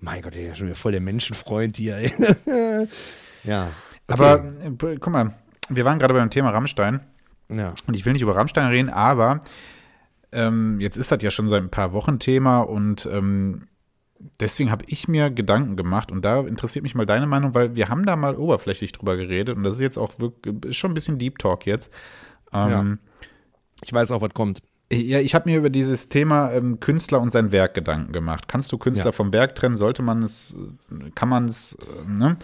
Mein 0.00 0.22
Gott, 0.22 0.34
der 0.34 0.42
ist 0.42 0.48
ja 0.48 0.54
schon 0.56 0.66
wieder 0.66 0.76
voll 0.76 0.92
der 0.92 1.00
Menschenfreund 1.00 1.76
hier. 1.76 1.96
Ey. 1.96 2.12
ja. 3.44 3.64
okay. 3.64 3.72
Aber 4.08 4.44
äh, 4.64 4.96
guck 4.98 5.12
mal, 5.12 5.34
wir 5.68 5.84
waren 5.84 5.98
gerade 5.98 6.14
beim 6.14 6.30
Thema 6.30 6.50
Rammstein. 6.50 7.00
ja. 7.48 7.74
Und 7.86 7.94
ich 7.94 8.04
will 8.04 8.12
nicht 8.12 8.22
über 8.22 8.34
Rammstein 8.34 8.66
reden, 8.68 8.90
aber 8.90 9.40
ähm, 10.32 10.80
jetzt 10.80 10.96
ist 10.96 11.12
das 11.12 11.22
ja 11.22 11.30
schon 11.30 11.48
seit 11.48 11.62
ein 11.62 11.70
paar 11.70 11.92
Wochen 11.92 12.18
Thema 12.18 12.60
und 12.60 13.08
ähm, 13.10 13.68
deswegen 14.40 14.70
habe 14.70 14.84
ich 14.88 15.08
mir 15.08 15.30
Gedanken 15.30 15.76
gemacht 15.76 16.10
und 16.12 16.24
da 16.24 16.40
interessiert 16.40 16.82
mich 16.82 16.94
mal 16.94 17.06
deine 17.06 17.26
Meinung, 17.26 17.54
weil 17.54 17.74
wir 17.76 17.88
haben 17.88 18.04
da 18.04 18.16
mal 18.16 18.36
oberflächlich 18.36 18.92
drüber 18.92 19.16
geredet 19.16 19.56
und 19.56 19.62
das 19.62 19.74
ist 19.74 19.80
jetzt 19.80 19.98
auch 19.98 20.12
wirklich 20.18 20.76
schon 20.76 20.90
ein 20.90 20.94
bisschen 20.94 21.18
Deep 21.18 21.38
Talk 21.38 21.66
jetzt. 21.66 21.92
Ähm, 22.52 22.98
Ich 23.82 23.92
weiß 23.92 24.10
auch, 24.10 24.20
was 24.22 24.34
kommt. 24.34 24.62
ja, 24.92 25.20
ich 25.20 25.34
habe 25.34 25.48
mir 25.50 25.58
über 25.58 25.70
dieses 25.70 26.08
Thema 26.08 26.50
ähm, 26.52 26.80
Künstler 26.80 27.20
und 27.20 27.30
sein 27.30 27.52
Werk 27.52 27.74
Gedanken 27.74 28.12
gemacht. 28.12 28.48
Kannst 28.48 28.72
du 28.72 28.78
Künstler 28.78 29.06
Ja. 29.06 29.12
vom 29.12 29.32
Werk 29.32 29.54
trennen? 29.54 29.76
Sollte 29.76 30.02
man 30.02 30.22
es, 30.22 30.56
kann 31.14 31.28
man 31.28 31.44
es, 31.46 31.74
äh, 31.74 32.10
ne? 32.10 32.36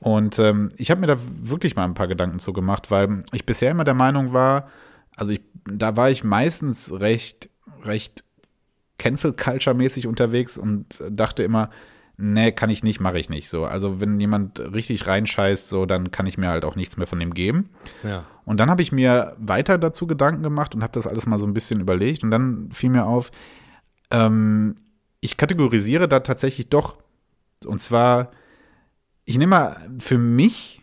Und 0.00 0.38
ähm, 0.38 0.68
ich 0.76 0.92
habe 0.92 1.00
mir 1.00 1.08
da 1.08 1.16
wirklich 1.42 1.74
mal 1.74 1.84
ein 1.84 1.94
paar 1.94 2.06
Gedanken 2.06 2.38
zu 2.38 2.52
gemacht, 2.52 2.92
weil 2.92 3.24
ich 3.32 3.44
bisher 3.46 3.72
immer 3.72 3.82
der 3.82 3.94
Meinung 3.94 4.32
war, 4.32 4.68
also 5.16 5.32
ich, 5.32 5.40
da 5.64 5.96
war 5.96 6.08
ich 6.10 6.22
meistens 6.22 6.92
recht, 6.92 7.50
recht 7.82 8.22
Cancel 8.98 9.32
Culture 9.32 9.74
mäßig 9.74 10.06
unterwegs 10.06 10.58
und 10.58 11.02
dachte 11.10 11.42
immer, 11.42 11.70
nee, 12.18 12.52
kann 12.52 12.68
ich 12.68 12.82
nicht, 12.82 13.00
mache 13.00 13.18
ich 13.18 13.30
nicht 13.30 13.48
so. 13.48 13.64
Also 13.64 14.00
wenn 14.00 14.20
jemand 14.20 14.60
richtig 14.60 15.06
reinscheißt, 15.06 15.68
so, 15.68 15.86
dann 15.86 16.10
kann 16.10 16.26
ich 16.26 16.36
mir 16.36 16.48
halt 16.48 16.64
auch 16.64 16.74
nichts 16.74 16.96
mehr 16.96 17.06
von 17.06 17.20
dem 17.20 17.32
geben. 17.32 17.70
Ja. 18.02 18.26
Und 18.44 18.58
dann 18.58 18.68
habe 18.70 18.82
ich 18.82 18.92
mir 18.92 19.36
weiter 19.38 19.78
dazu 19.78 20.06
Gedanken 20.06 20.42
gemacht 20.42 20.74
und 20.74 20.82
habe 20.82 20.92
das 20.92 21.06
alles 21.06 21.26
mal 21.26 21.38
so 21.38 21.46
ein 21.46 21.54
bisschen 21.54 21.80
überlegt. 21.80 22.24
Und 22.24 22.30
dann 22.30 22.70
fiel 22.72 22.90
mir 22.90 23.06
auf, 23.06 23.30
ähm, 24.10 24.74
ich 25.20 25.36
kategorisiere 25.36 26.08
da 26.08 26.20
tatsächlich 26.20 26.68
doch. 26.68 26.96
Und 27.64 27.80
zwar, 27.80 28.32
ich 29.24 29.38
nehme 29.38 29.50
mal 29.50 29.90
für 29.98 30.18
mich 30.18 30.82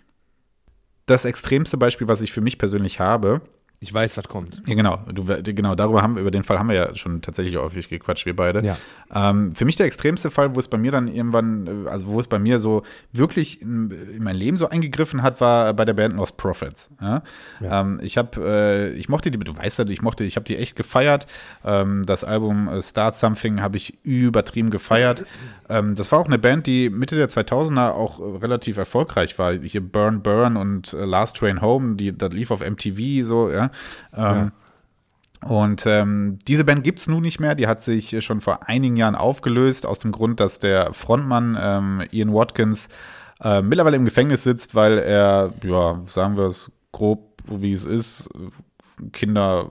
das 1.06 1.26
extremste 1.26 1.78
Beispiel, 1.78 2.08
was 2.08 2.22
ich 2.22 2.32
für 2.32 2.42
mich 2.42 2.58
persönlich 2.58 3.00
habe. 3.00 3.42
Ich 3.80 3.94
weiß, 3.94 4.18
was 4.18 4.28
kommt. 4.28 4.62
Ja, 4.66 4.74
genau. 4.74 4.98
Du, 5.14 5.26
genau, 5.26 5.76
darüber 5.76 6.02
haben 6.02 6.16
wir, 6.16 6.22
über 6.22 6.32
den 6.32 6.44
Fall 6.44 6.58
haben 6.58 6.70
wir 6.70 6.76
ja 6.76 6.96
schon 6.96 7.22
tatsächlich 7.22 7.58
häufig 7.58 7.90
gequatscht, 7.90 8.26
wir 8.26 8.36
beide. 8.36 8.66
Ja. 8.66 8.78
Ähm, 9.14 9.52
für 9.52 9.66
mich 9.66 9.76
der 9.76 9.86
extremste 9.86 10.32
Fall, 10.32 10.56
wo 10.56 10.60
es 10.60 10.68
bei 10.68 10.78
mir 10.78 10.92
dann 10.92 11.08
irgendwann, 11.08 11.86
äh, 11.86 11.90
also 11.90 12.08
wo 12.08 12.20
es 12.20 12.28
bei 12.28 12.40
mir 12.40 12.60
so 12.60 12.84
wirklich 13.12 13.62
in, 13.62 13.92
in 13.92 14.24
mein 14.24 14.36
Leben 14.36 14.58
so 14.58 14.70
eingegriffen 14.70 15.24
hat, 15.24 15.42
war 15.42 15.74
bei 15.74 15.86
der 15.86 15.94
Band 15.94 16.14
Lost 16.16 16.38
Prophets. 16.38 16.90
Ja? 17.02 17.22
Ja. 17.60 17.82
Ähm, 17.82 18.00
ich 18.02 18.18
habe, 18.18 18.42
äh, 18.42 18.94
ich 18.94 19.10
mochte 19.10 19.30
die, 19.30 19.38
du 19.38 19.56
weißt 19.56 19.80
ja, 19.80 19.86
ich 19.88 20.02
mochte, 20.02 20.24
ich 20.24 20.36
habe 20.38 20.46
die 20.46 20.58
echt 20.58 20.76
gefeiert. 20.76 21.28
Ähm, 21.64 22.04
das 22.06 22.24
Album 22.24 22.68
äh, 22.68 22.82
Start 22.82 23.18
Something 23.18 23.62
habe 23.62 23.78
ich 23.78 24.04
übertrieben 24.04 24.70
gefeiert. 24.70 25.26
ähm, 25.70 25.96
das 25.96 26.12
war 26.12 26.20
auch 26.20 26.28
eine 26.28 26.40
Band, 26.40 26.66
die 26.66 26.90
Mitte 26.90 27.16
der 27.16 27.30
2000er 27.30 27.92
auch 27.92 28.20
relativ 28.42 28.78
erfolgreich 28.78 29.38
war. 29.38 29.54
Hier 29.54 29.82
Burn 29.82 30.22
Burn 30.22 30.56
und 30.56 30.94
äh, 30.94 31.06
Last 31.06 31.38
Train 31.38 31.62
Home, 31.62 31.96
die, 31.96 32.18
das 32.18 32.34
lief 32.34 32.52
auf 32.52 32.62
MTV 32.68 33.26
so, 33.26 33.52
ja. 33.52 33.65
Ähm, 34.16 34.52
Und 35.44 35.86
ähm, 35.86 36.40
diese 36.48 36.64
Band 36.64 36.84
gibt's 36.84 37.08
nun 37.08 37.22
nicht 37.22 37.40
mehr. 37.40 37.54
Die 37.54 37.68
hat 37.68 37.82
sich 37.82 38.24
schon 38.24 38.42
vor 38.42 38.68
einigen 38.68 38.98
Jahren 38.98 39.16
aufgelöst, 39.16 39.86
aus 39.86 40.00
dem 40.00 40.12
Grund, 40.12 40.40
dass 40.40 40.58
der 40.58 40.92
Frontmann 40.94 41.56
ähm, 41.60 42.04
Ian 42.12 42.34
Watkins 42.34 42.90
äh, 43.42 43.62
mittlerweile 43.62 43.98
im 43.98 44.06
Gefängnis 44.06 44.44
sitzt, 44.44 44.74
weil 44.74 44.98
er, 44.98 45.54
ja, 45.64 46.02
sagen 46.06 46.36
wir 46.36 46.46
es 46.46 46.72
grob, 46.92 47.44
wie 47.48 47.74
es 47.74 47.86
ist, 47.86 48.30
Kinder 49.12 49.70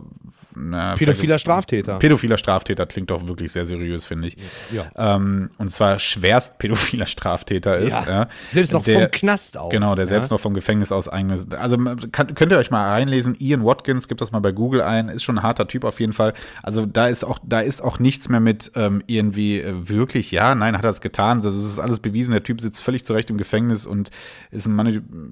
na, 0.55 0.95
Pädophiler 0.95 1.39
Straftäter. 1.39 1.99
Pädophiler 1.99 2.39
Straftäter 2.39 2.87
klingt 2.87 3.11
doch 3.11 3.27
wirklich 3.27 3.53
sehr 3.53 3.67
seriös, 3.67 4.07
finde 4.07 4.29
ich. 4.29 4.37
Ja. 4.73 4.91
Ähm, 4.97 5.51
und 5.59 5.71
zwar 5.71 5.99
schwerst 5.99 6.59
pädophiler 6.59 7.07
Straftäter 7.07 7.77
ist. 7.77 7.93
Ja. 7.93 8.05
Ja. 8.09 8.29
Selbst 8.53 8.73
noch 8.73 8.83
Der- 8.85 9.01
vom 9.03 9.11
Knast 9.11 9.57
aus. 9.57 9.71
Genau, 9.71 9.95
der 9.95 10.07
selbst 10.07 10.31
noch 10.31 10.41
vom 10.41 10.55
Gefängnis 10.55 10.93
aus 10.93 11.09
eigenes. 11.09 11.51
Also 11.53 11.77
kann, 12.13 12.35
könnt 12.35 12.53
ihr 12.53 12.59
euch 12.59 12.71
mal 12.71 12.89
reinlesen. 12.91 13.35
Ian 13.39 13.65
Watkins, 13.65 14.09
gibt 14.09 14.21
das 14.21 14.33
mal 14.33 14.41
bei 14.41 14.53
Google 14.53 14.83
ein, 14.83 15.09
ist 15.09 15.23
schon 15.25 15.39
ein 15.39 15.43
harter 15.43 15.67
Typ 15.67 15.85
auf 15.85 16.01
jeden 16.01 16.13
Fall. 16.13 16.35
Also 16.63 16.87
da 16.87 17.09
ist 17.09 17.25
auch, 17.25 17.39
da 17.45 17.61
ist 17.61 17.83
auch 17.83 17.99
nichts 17.99 18.29
mehr 18.29 18.41
mit 18.41 18.73
ähm, 18.75 19.03
irgendwie 19.07 19.61
äh, 19.61 19.89
wirklich, 19.89 20.31
ja, 20.31 20.55
nein, 20.55 20.77
hat 20.77 20.85
er 20.85 20.91
es 20.91 21.01
getan. 21.01 21.39
Also 21.39 21.51
das 21.51 21.65
ist 21.65 21.79
alles 21.79 22.01
bewiesen. 22.01 22.33
Der 22.33 22.43
Typ 22.43 22.61
sitzt 22.61 22.83
völlig 22.83 23.05
zurecht 23.05 23.31
im 23.31 23.39
Gefängnis 23.39 23.87
und 23.87 24.11
ist 24.51 24.67
ein 24.67 24.75
Mann, 24.75 24.85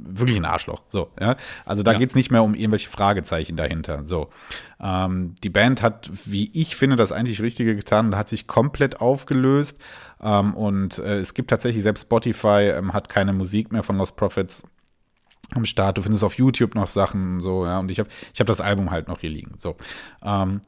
wirklich 0.09 0.37
ein 0.37 0.45
Arschloch. 0.45 0.83
So, 0.89 1.11
ja. 1.21 1.37
Also 1.65 1.83
da 1.83 1.93
Ja. 1.93 1.99
geht's 1.99 2.15
nicht 2.15 2.31
mehr 2.31 2.43
um 2.43 2.55
irgendwelche 2.55 2.89
Fragezeichen 2.91 3.57
dahinter. 3.57 4.03
So. 4.07 4.29
Ähm, 4.83 5.35
die 5.43 5.49
Band 5.49 5.81
hat, 5.81 6.11
wie 6.25 6.51
ich 6.53 6.75
finde, 6.75 6.97
das 6.97 7.13
einzig 7.13 7.41
Richtige 7.41 7.77
getan 7.77 8.07
und 8.07 8.17
hat 8.17 8.29
sich 8.29 8.47
komplett 8.47 9.01
aufgelöst. 9.01 9.79
Ähm, 10.21 10.55
und 10.55 10.99
äh, 10.99 11.21
es 11.21 11.35
gibt 11.35 11.51
tatsächlich, 11.51 11.83
selbst 11.83 12.03
Spotify 12.03 12.73
ähm, 12.77 12.93
hat 12.93 13.09
keine 13.09 13.33
Musik 13.33 13.73
mehr 13.73 13.83
von 13.83 13.97
Lost 13.97 14.17
Prophets 14.17 14.65
am 15.55 15.65
Start. 15.65 15.99
Du 15.99 16.03
findest 16.03 16.25
auf 16.25 16.35
YouTube 16.35 16.75
noch 16.75 16.89
Sachen 16.89 17.41
so, 17.41 17.65
ja. 17.65 17.79
Und 17.79 17.91
ich 17.91 18.01
habe 18.01 18.09
ich 18.33 18.41
hab 18.41 18.47
das 18.47 18.61
Album 18.61 18.91
halt 18.91 19.09
noch 19.09 19.21
hier 19.21 19.31
liegen. 19.31 19.55
So. 19.59 19.77
Ähm, 20.23 20.61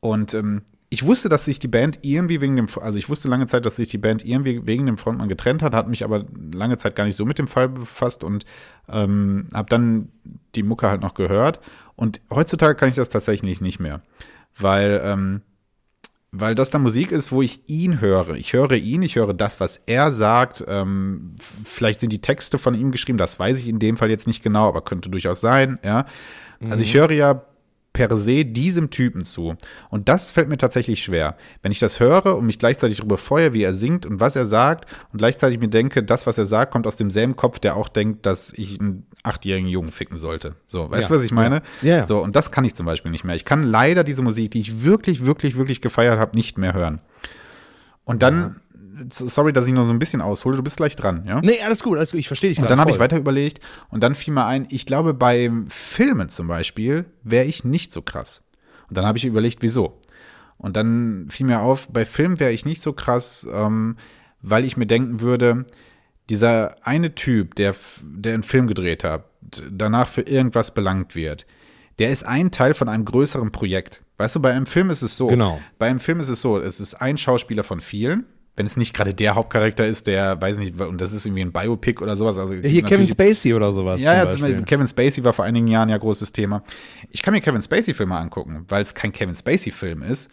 und 0.00 0.34
ähm, 0.34 0.62
ich 0.88 1.04
wusste, 1.04 1.28
dass 1.28 1.44
sich 1.44 1.58
die 1.58 1.68
Band 1.68 1.98
irgendwie 2.02 2.40
wegen 2.40 2.56
dem, 2.56 2.66
also 2.80 2.98
ich 2.98 3.08
wusste 3.08 3.28
lange 3.28 3.46
Zeit, 3.46 3.66
dass 3.66 3.76
sich 3.76 3.88
die 3.88 3.98
Band 3.98 4.24
irgendwie 4.24 4.66
wegen 4.66 4.86
dem 4.86 4.98
Frontmann 4.98 5.28
getrennt 5.28 5.62
hat, 5.62 5.74
hat 5.74 5.88
mich 5.88 6.04
aber 6.04 6.24
lange 6.52 6.76
Zeit 6.76 6.94
gar 6.94 7.04
nicht 7.04 7.16
so 7.16 7.24
mit 7.24 7.38
dem 7.38 7.48
Fall 7.48 7.68
befasst 7.68 8.22
und 8.22 8.44
ähm, 8.88 9.48
habe 9.52 9.68
dann 9.68 10.10
die 10.54 10.62
Mucke 10.62 10.88
halt 10.88 11.00
noch 11.00 11.14
gehört. 11.14 11.60
Und 11.96 12.20
heutzutage 12.30 12.76
kann 12.76 12.88
ich 12.88 12.94
das 12.94 13.10
tatsächlich 13.10 13.60
nicht 13.60 13.80
mehr, 13.80 14.02
weil 14.56 15.00
ähm, 15.02 15.42
weil 16.32 16.54
das 16.54 16.70
dann 16.70 16.82
Musik 16.82 17.12
ist, 17.12 17.32
wo 17.32 17.40
ich 17.40 17.68
ihn 17.68 18.00
höre. 18.00 18.34
Ich 18.34 18.52
höre 18.52 18.72
ihn, 18.72 19.02
ich 19.02 19.16
höre 19.16 19.32
das, 19.32 19.58
was 19.58 19.78
er 19.86 20.12
sagt. 20.12 20.62
Ähm, 20.68 21.34
vielleicht 21.64 22.00
sind 22.00 22.12
die 22.12 22.20
Texte 22.20 22.58
von 22.58 22.74
ihm 22.74 22.90
geschrieben, 22.90 23.16
das 23.16 23.38
weiß 23.38 23.58
ich 23.58 23.68
in 23.68 23.78
dem 23.78 23.96
Fall 23.96 24.10
jetzt 24.10 24.26
nicht 24.26 24.42
genau, 24.42 24.68
aber 24.68 24.82
könnte 24.82 25.08
durchaus 25.08 25.40
sein. 25.40 25.78
Ja, 25.82 26.04
also 26.60 26.84
ich 26.84 26.94
höre 26.94 27.10
ja 27.12 27.42
per 27.96 28.14
se 28.18 28.44
diesem 28.44 28.90
Typen 28.90 29.24
zu. 29.24 29.56
Und 29.88 30.10
das 30.10 30.30
fällt 30.30 30.50
mir 30.50 30.58
tatsächlich 30.58 31.02
schwer. 31.02 31.34
Wenn 31.62 31.72
ich 31.72 31.78
das 31.78 31.98
höre 31.98 32.36
und 32.36 32.44
mich 32.44 32.58
gleichzeitig 32.58 32.98
darüber 32.98 33.16
freue, 33.16 33.54
wie 33.54 33.62
er 33.62 33.72
singt 33.72 34.04
und 34.04 34.20
was 34.20 34.36
er 34.36 34.44
sagt 34.44 34.84
und 35.12 35.18
gleichzeitig 35.18 35.58
mir 35.58 35.68
denke, 35.68 36.02
das, 36.02 36.26
was 36.26 36.36
er 36.36 36.44
sagt, 36.44 36.72
kommt 36.72 36.86
aus 36.86 36.96
demselben 36.96 37.36
Kopf, 37.36 37.58
der 37.58 37.74
auch 37.74 37.88
denkt, 37.88 38.26
dass 38.26 38.52
ich 38.52 38.78
einen 38.78 39.06
achtjährigen 39.22 39.70
Jungen 39.70 39.92
ficken 39.92 40.18
sollte. 40.18 40.56
So, 40.66 40.90
weißt 40.90 41.04
Ja, 41.04 41.08
du, 41.08 41.14
was 41.14 41.24
ich 41.24 41.32
meine? 41.32 41.62
ja. 41.80 41.88
Ja, 41.88 41.96
ja. 41.96 42.06
So, 42.06 42.22
und 42.22 42.36
das 42.36 42.50
kann 42.50 42.64
ich 42.66 42.74
zum 42.74 42.84
Beispiel 42.84 43.10
nicht 43.10 43.24
mehr. 43.24 43.34
Ich 43.34 43.46
kann 43.46 43.62
leider 43.62 44.04
diese 44.04 44.20
Musik, 44.20 44.50
die 44.50 44.60
ich 44.60 44.84
wirklich, 44.84 45.24
wirklich, 45.24 45.56
wirklich 45.56 45.80
gefeiert 45.80 46.18
habe, 46.18 46.36
nicht 46.36 46.58
mehr 46.58 46.74
hören. 46.74 47.00
Und 48.04 48.22
dann, 48.22 48.60
sorry, 49.10 49.52
dass 49.52 49.66
ich 49.66 49.72
nur 49.72 49.84
so 49.84 49.90
ein 49.90 49.98
bisschen 49.98 50.20
aushole, 50.20 50.56
du 50.56 50.62
bist 50.62 50.76
gleich 50.76 50.96
dran, 50.96 51.24
ja? 51.26 51.40
Nee, 51.40 51.60
alles 51.64 51.82
gut, 51.82 51.96
alles 51.96 52.12
gut. 52.12 52.20
Ich 52.20 52.28
verstehe 52.28 52.50
dich 52.50 52.58
Und 52.58 52.70
dann 52.70 52.80
habe 52.80 52.90
ich 52.90 52.98
weiter 52.98 53.16
überlegt 53.16 53.60
und 53.90 54.02
dann 54.02 54.14
fiel 54.14 54.34
mir 54.34 54.46
ein, 54.46 54.66
ich 54.70 54.86
glaube, 54.86 55.14
beim 55.14 55.66
Filmen 55.68 56.28
zum 56.28 56.48
Beispiel 56.48 57.06
wäre 57.22 57.44
ich 57.44 57.64
nicht 57.64 57.92
so 57.92 58.02
krass. 58.02 58.42
Und 58.88 58.96
dann 58.96 59.04
habe 59.04 59.18
ich 59.18 59.24
überlegt, 59.24 59.62
wieso. 59.62 60.00
Und 60.58 60.76
dann 60.76 61.26
fiel 61.28 61.46
mir 61.46 61.60
auf, 61.60 61.88
bei 61.88 62.04
Filmen 62.04 62.40
wäre 62.40 62.52
ich 62.52 62.64
nicht 62.64 62.82
so 62.82 62.92
krass, 62.92 63.46
ähm, 63.52 63.96
weil 64.40 64.64
ich 64.64 64.76
mir 64.76 64.86
denken 64.86 65.20
würde, 65.20 65.66
dieser 66.30 66.76
eine 66.86 67.14
Typ, 67.14 67.54
der, 67.54 67.74
der 68.02 68.34
einen 68.34 68.42
Film 68.42 68.66
gedreht 68.66 69.04
hat, 69.04 69.24
danach 69.70 70.08
für 70.08 70.22
irgendwas 70.22 70.74
belangt 70.74 71.14
wird, 71.14 71.46
der 71.98 72.10
ist 72.10 72.24
ein 72.26 72.50
Teil 72.50 72.74
von 72.74 72.88
einem 72.88 73.04
größeren 73.04 73.52
Projekt. 73.52 74.02
Weißt 74.16 74.36
du, 74.36 74.40
bei 74.40 74.52
einem 74.52 74.66
Film 74.66 74.90
ist 74.90 75.02
es 75.02 75.16
so. 75.16 75.26
Genau. 75.26 75.60
Bei 75.78 75.88
einem 75.88 75.98
Film 75.98 76.20
ist 76.20 76.28
es 76.28 76.40
so, 76.40 76.58
es 76.58 76.80
ist 76.80 76.94
ein 76.94 77.18
Schauspieler 77.18 77.64
von 77.64 77.80
vielen. 77.80 78.26
Wenn 78.56 78.64
es 78.66 78.76
nicht 78.78 78.94
gerade 78.94 79.12
der 79.12 79.34
Hauptcharakter 79.34 79.86
ist, 79.86 80.06
der, 80.06 80.40
weiß 80.40 80.56
nicht, 80.56 80.80
und 80.80 80.98
das 81.00 81.12
ist 81.12 81.26
irgendwie 81.26 81.42
ein 81.42 81.52
Biopic 81.52 82.02
oder 82.02 82.16
sowas. 82.16 82.38
Also 82.38 82.54
Ja, 82.54 82.68
hier 82.68 82.82
Kevin 82.82 83.06
Spacey 83.06 83.52
oder 83.54 83.70
sowas. 83.72 84.00
ja, 84.00 84.12
zum 84.30 84.40
ja. 84.40 84.46
Beispiel 84.48 84.64
Kevin 84.64 84.88
Spacey 84.88 85.22
war 85.24 85.34
vor 85.34 85.44
einigen 85.44 85.66
Jahren 85.66 85.90
ja 85.90 85.98
großes 85.98 86.32
Thema. 86.32 86.62
Ich 87.10 87.22
kann 87.22 87.34
mir 87.34 87.42
Kevin 87.42 87.60
Spacey-Filme 87.62 88.16
angucken, 88.16 88.64
weil 88.68 88.82
es 88.82 88.94
kein 88.94 89.12
Kevin 89.12 89.36
Spacey-Film 89.36 90.02
ist, 90.02 90.30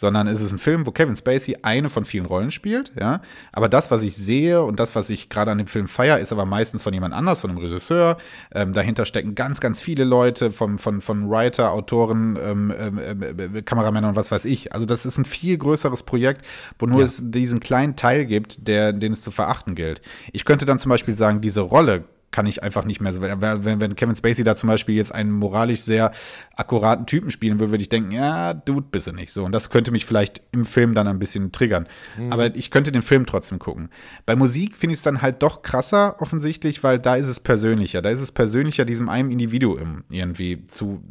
sondern 0.00 0.28
es 0.28 0.40
ist 0.40 0.50
ein 0.50 0.58
Film, 0.58 0.86
wo 0.86 0.92
Kevin 0.92 1.14
Spacey 1.14 1.58
eine 1.60 1.90
von 1.90 2.06
vielen 2.06 2.24
Rollen 2.24 2.50
spielt, 2.50 2.90
ja. 2.98 3.20
Aber 3.52 3.68
das, 3.68 3.90
was 3.90 4.02
ich 4.02 4.16
sehe 4.16 4.62
und 4.62 4.80
das, 4.80 4.96
was 4.96 5.10
ich 5.10 5.28
gerade 5.28 5.50
an 5.50 5.58
dem 5.58 5.66
Film 5.66 5.88
feier, 5.88 6.18
ist 6.18 6.32
aber 6.32 6.46
meistens 6.46 6.82
von 6.82 6.94
jemand 6.94 7.12
anders, 7.12 7.42
von 7.42 7.50
einem 7.50 7.58
Regisseur. 7.58 8.16
Ähm, 8.50 8.72
dahinter 8.72 9.04
stecken 9.04 9.34
ganz, 9.34 9.60
ganz 9.60 9.82
viele 9.82 10.04
Leute, 10.04 10.52
von, 10.52 10.78
von, 10.78 11.02
von 11.02 11.28
Writer, 11.28 11.72
Autoren, 11.72 12.38
ähm, 12.42 12.72
ähm, 12.78 13.22
äh, 13.22 13.60
Kameramänner 13.60 14.08
und 14.08 14.16
was 14.16 14.30
weiß 14.30 14.46
ich. 14.46 14.72
Also 14.72 14.86
das 14.86 15.04
ist 15.04 15.18
ein 15.18 15.26
viel 15.26 15.58
größeres 15.58 16.04
Projekt, 16.04 16.46
wo 16.78 16.86
nur 16.86 17.02
es 17.02 17.20
diesen 17.22 17.60
kleinen 17.60 17.94
Teil 17.94 18.24
gibt, 18.24 18.66
der, 18.68 18.94
den 18.94 19.12
es 19.12 19.20
zu 19.20 19.30
verachten 19.30 19.74
gilt. 19.74 20.00
Ich 20.32 20.46
könnte 20.46 20.64
dann 20.64 20.78
zum 20.78 20.88
Beispiel 20.88 21.18
sagen, 21.18 21.42
diese 21.42 21.60
Rolle 21.60 22.04
kann 22.30 22.46
ich 22.46 22.62
einfach 22.62 22.84
nicht 22.84 23.00
mehr 23.00 23.12
so. 23.12 23.20
Wenn, 23.22 23.80
wenn 23.80 23.96
Kevin 23.96 24.16
Spacey 24.16 24.44
da 24.44 24.54
zum 24.54 24.68
Beispiel 24.68 24.94
jetzt 24.94 25.14
einen 25.14 25.30
moralisch 25.32 25.80
sehr 25.80 26.12
akkuraten 26.54 27.06
Typen 27.06 27.30
spielen 27.30 27.58
würde, 27.58 27.72
würde 27.72 27.82
ich 27.82 27.88
denken, 27.88 28.12
ja, 28.12 28.54
Dude, 28.54 28.86
bist 28.90 29.06
du 29.06 29.12
nicht 29.12 29.32
so. 29.32 29.44
Und 29.44 29.52
das 29.52 29.70
könnte 29.70 29.90
mich 29.90 30.06
vielleicht 30.06 30.42
im 30.52 30.64
Film 30.64 30.94
dann 30.94 31.08
ein 31.08 31.18
bisschen 31.18 31.52
triggern. 31.52 31.88
Aber 32.30 32.54
ich 32.54 32.70
könnte 32.70 32.92
den 32.92 33.02
Film 33.02 33.26
trotzdem 33.26 33.58
gucken. 33.58 33.90
Bei 34.26 34.36
Musik 34.36 34.76
finde 34.76 34.92
ich 34.92 34.98
es 34.98 35.02
dann 35.02 35.22
halt 35.22 35.42
doch 35.42 35.62
krasser, 35.62 36.20
offensichtlich, 36.20 36.82
weil 36.84 36.98
da 36.98 37.16
ist 37.16 37.28
es 37.28 37.40
persönlicher. 37.40 38.02
Da 38.02 38.10
ist 38.10 38.20
es 38.20 38.32
persönlicher, 38.32 38.84
diesem 38.84 39.08
einem 39.08 39.30
Individuum 39.30 40.04
irgendwie 40.08 40.66
zu, 40.66 41.02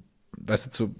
weißt 0.49 0.65
du, 0.65 0.69
zu, 0.71 0.95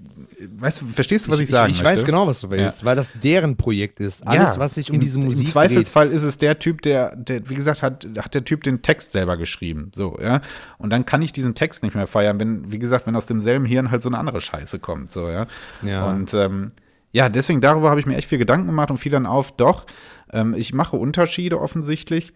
weißt 0.58 0.82
du, 0.82 0.86
verstehst 0.88 1.28
du, 1.28 1.32
was 1.32 1.40
ich, 1.40 1.44
ich, 1.44 1.50
sagen 1.50 1.72
ich 1.72 1.84
möchte? 1.84 1.98
weiß 2.00 2.06
genau, 2.06 2.28
was 2.28 2.42
du 2.42 2.50
willst, 2.52 2.86
weil 2.86 2.96
das 2.96 3.14
deren 3.22 3.58
Projekt 3.58 4.00
ist. 4.00 4.26
Alles, 4.28 4.58
was 4.60 4.76
sich 4.76 4.90
um 4.90 4.96
in- 4.96 5.02
diese 5.02 5.20
Musik 5.20 5.46
Im 5.48 5.52
Zweifelsfall 5.52 6.10
ist 6.12 6.24
es 6.24 6.38
der 6.38 6.60
Typ, 6.60 6.82
der, 6.84 7.16
der, 7.16 7.50
wie 7.50 7.56
gesagt, 7.56 7.82
hat, 7.82 8.08
hat 8.18 8.34
der 8.34 8.46
Typ 8.46 8.64
den 8.64 8.82
Text 8.82 9.12
selber 9.12 9.36
geschrieben. 9.38 9.92
So, 9.94 10.18
ja. 10.22 10.42
Und 10.78 10.92
dann 10.92 11.06
kann 11.06 11.22
ich 11.22 11.34
diesen 11.34 11.56
Text 11.56 11.84
nicht 11.84 11.96
mehr 11.96 12.08
feiern, 12.08 12.40
wenn, 12.40 12.72
wie 12.72 12.80
gesagt, 12.80 13.08
wenn 13.08 13.16
aus 13.16 13.26
demselben 13.26 13.66
Hirn 13.66 13.92
halt 13.92 14.02
so 14.02 14.10
eine 14.10 14.18
andere 14.18 14.40
Scheiße 14.42 14.80
kommt. 14.80 15.12
So, 15.12 15.28
ja. 15.30 15.48
Ja. 15.84 16.06
Und 16.10 16.34
ähm, 16.34 16.72
ja, 17.12 17.28
deswegen 17.30 17.60
darüber 17.60 17.90
habe 17.90 18.00
ich 18.00 18.06
mir 18.06 18.16
echt 18.16 18.30
viel 18.30 18.38
Gedanken 18.38 18.68
gemacht 18.68 18.92
und 18.92 18.98
fiel 18.98 19.12
dann 19.12 19.26
auf, 19.26 19.52
doch, 19.52 19.86
ähm, 20.32 20.54
ich 20.54 20.74
mache 20.74 20.96
Unterschiede 20.96 21.60
offensichtlich 21.60 22.34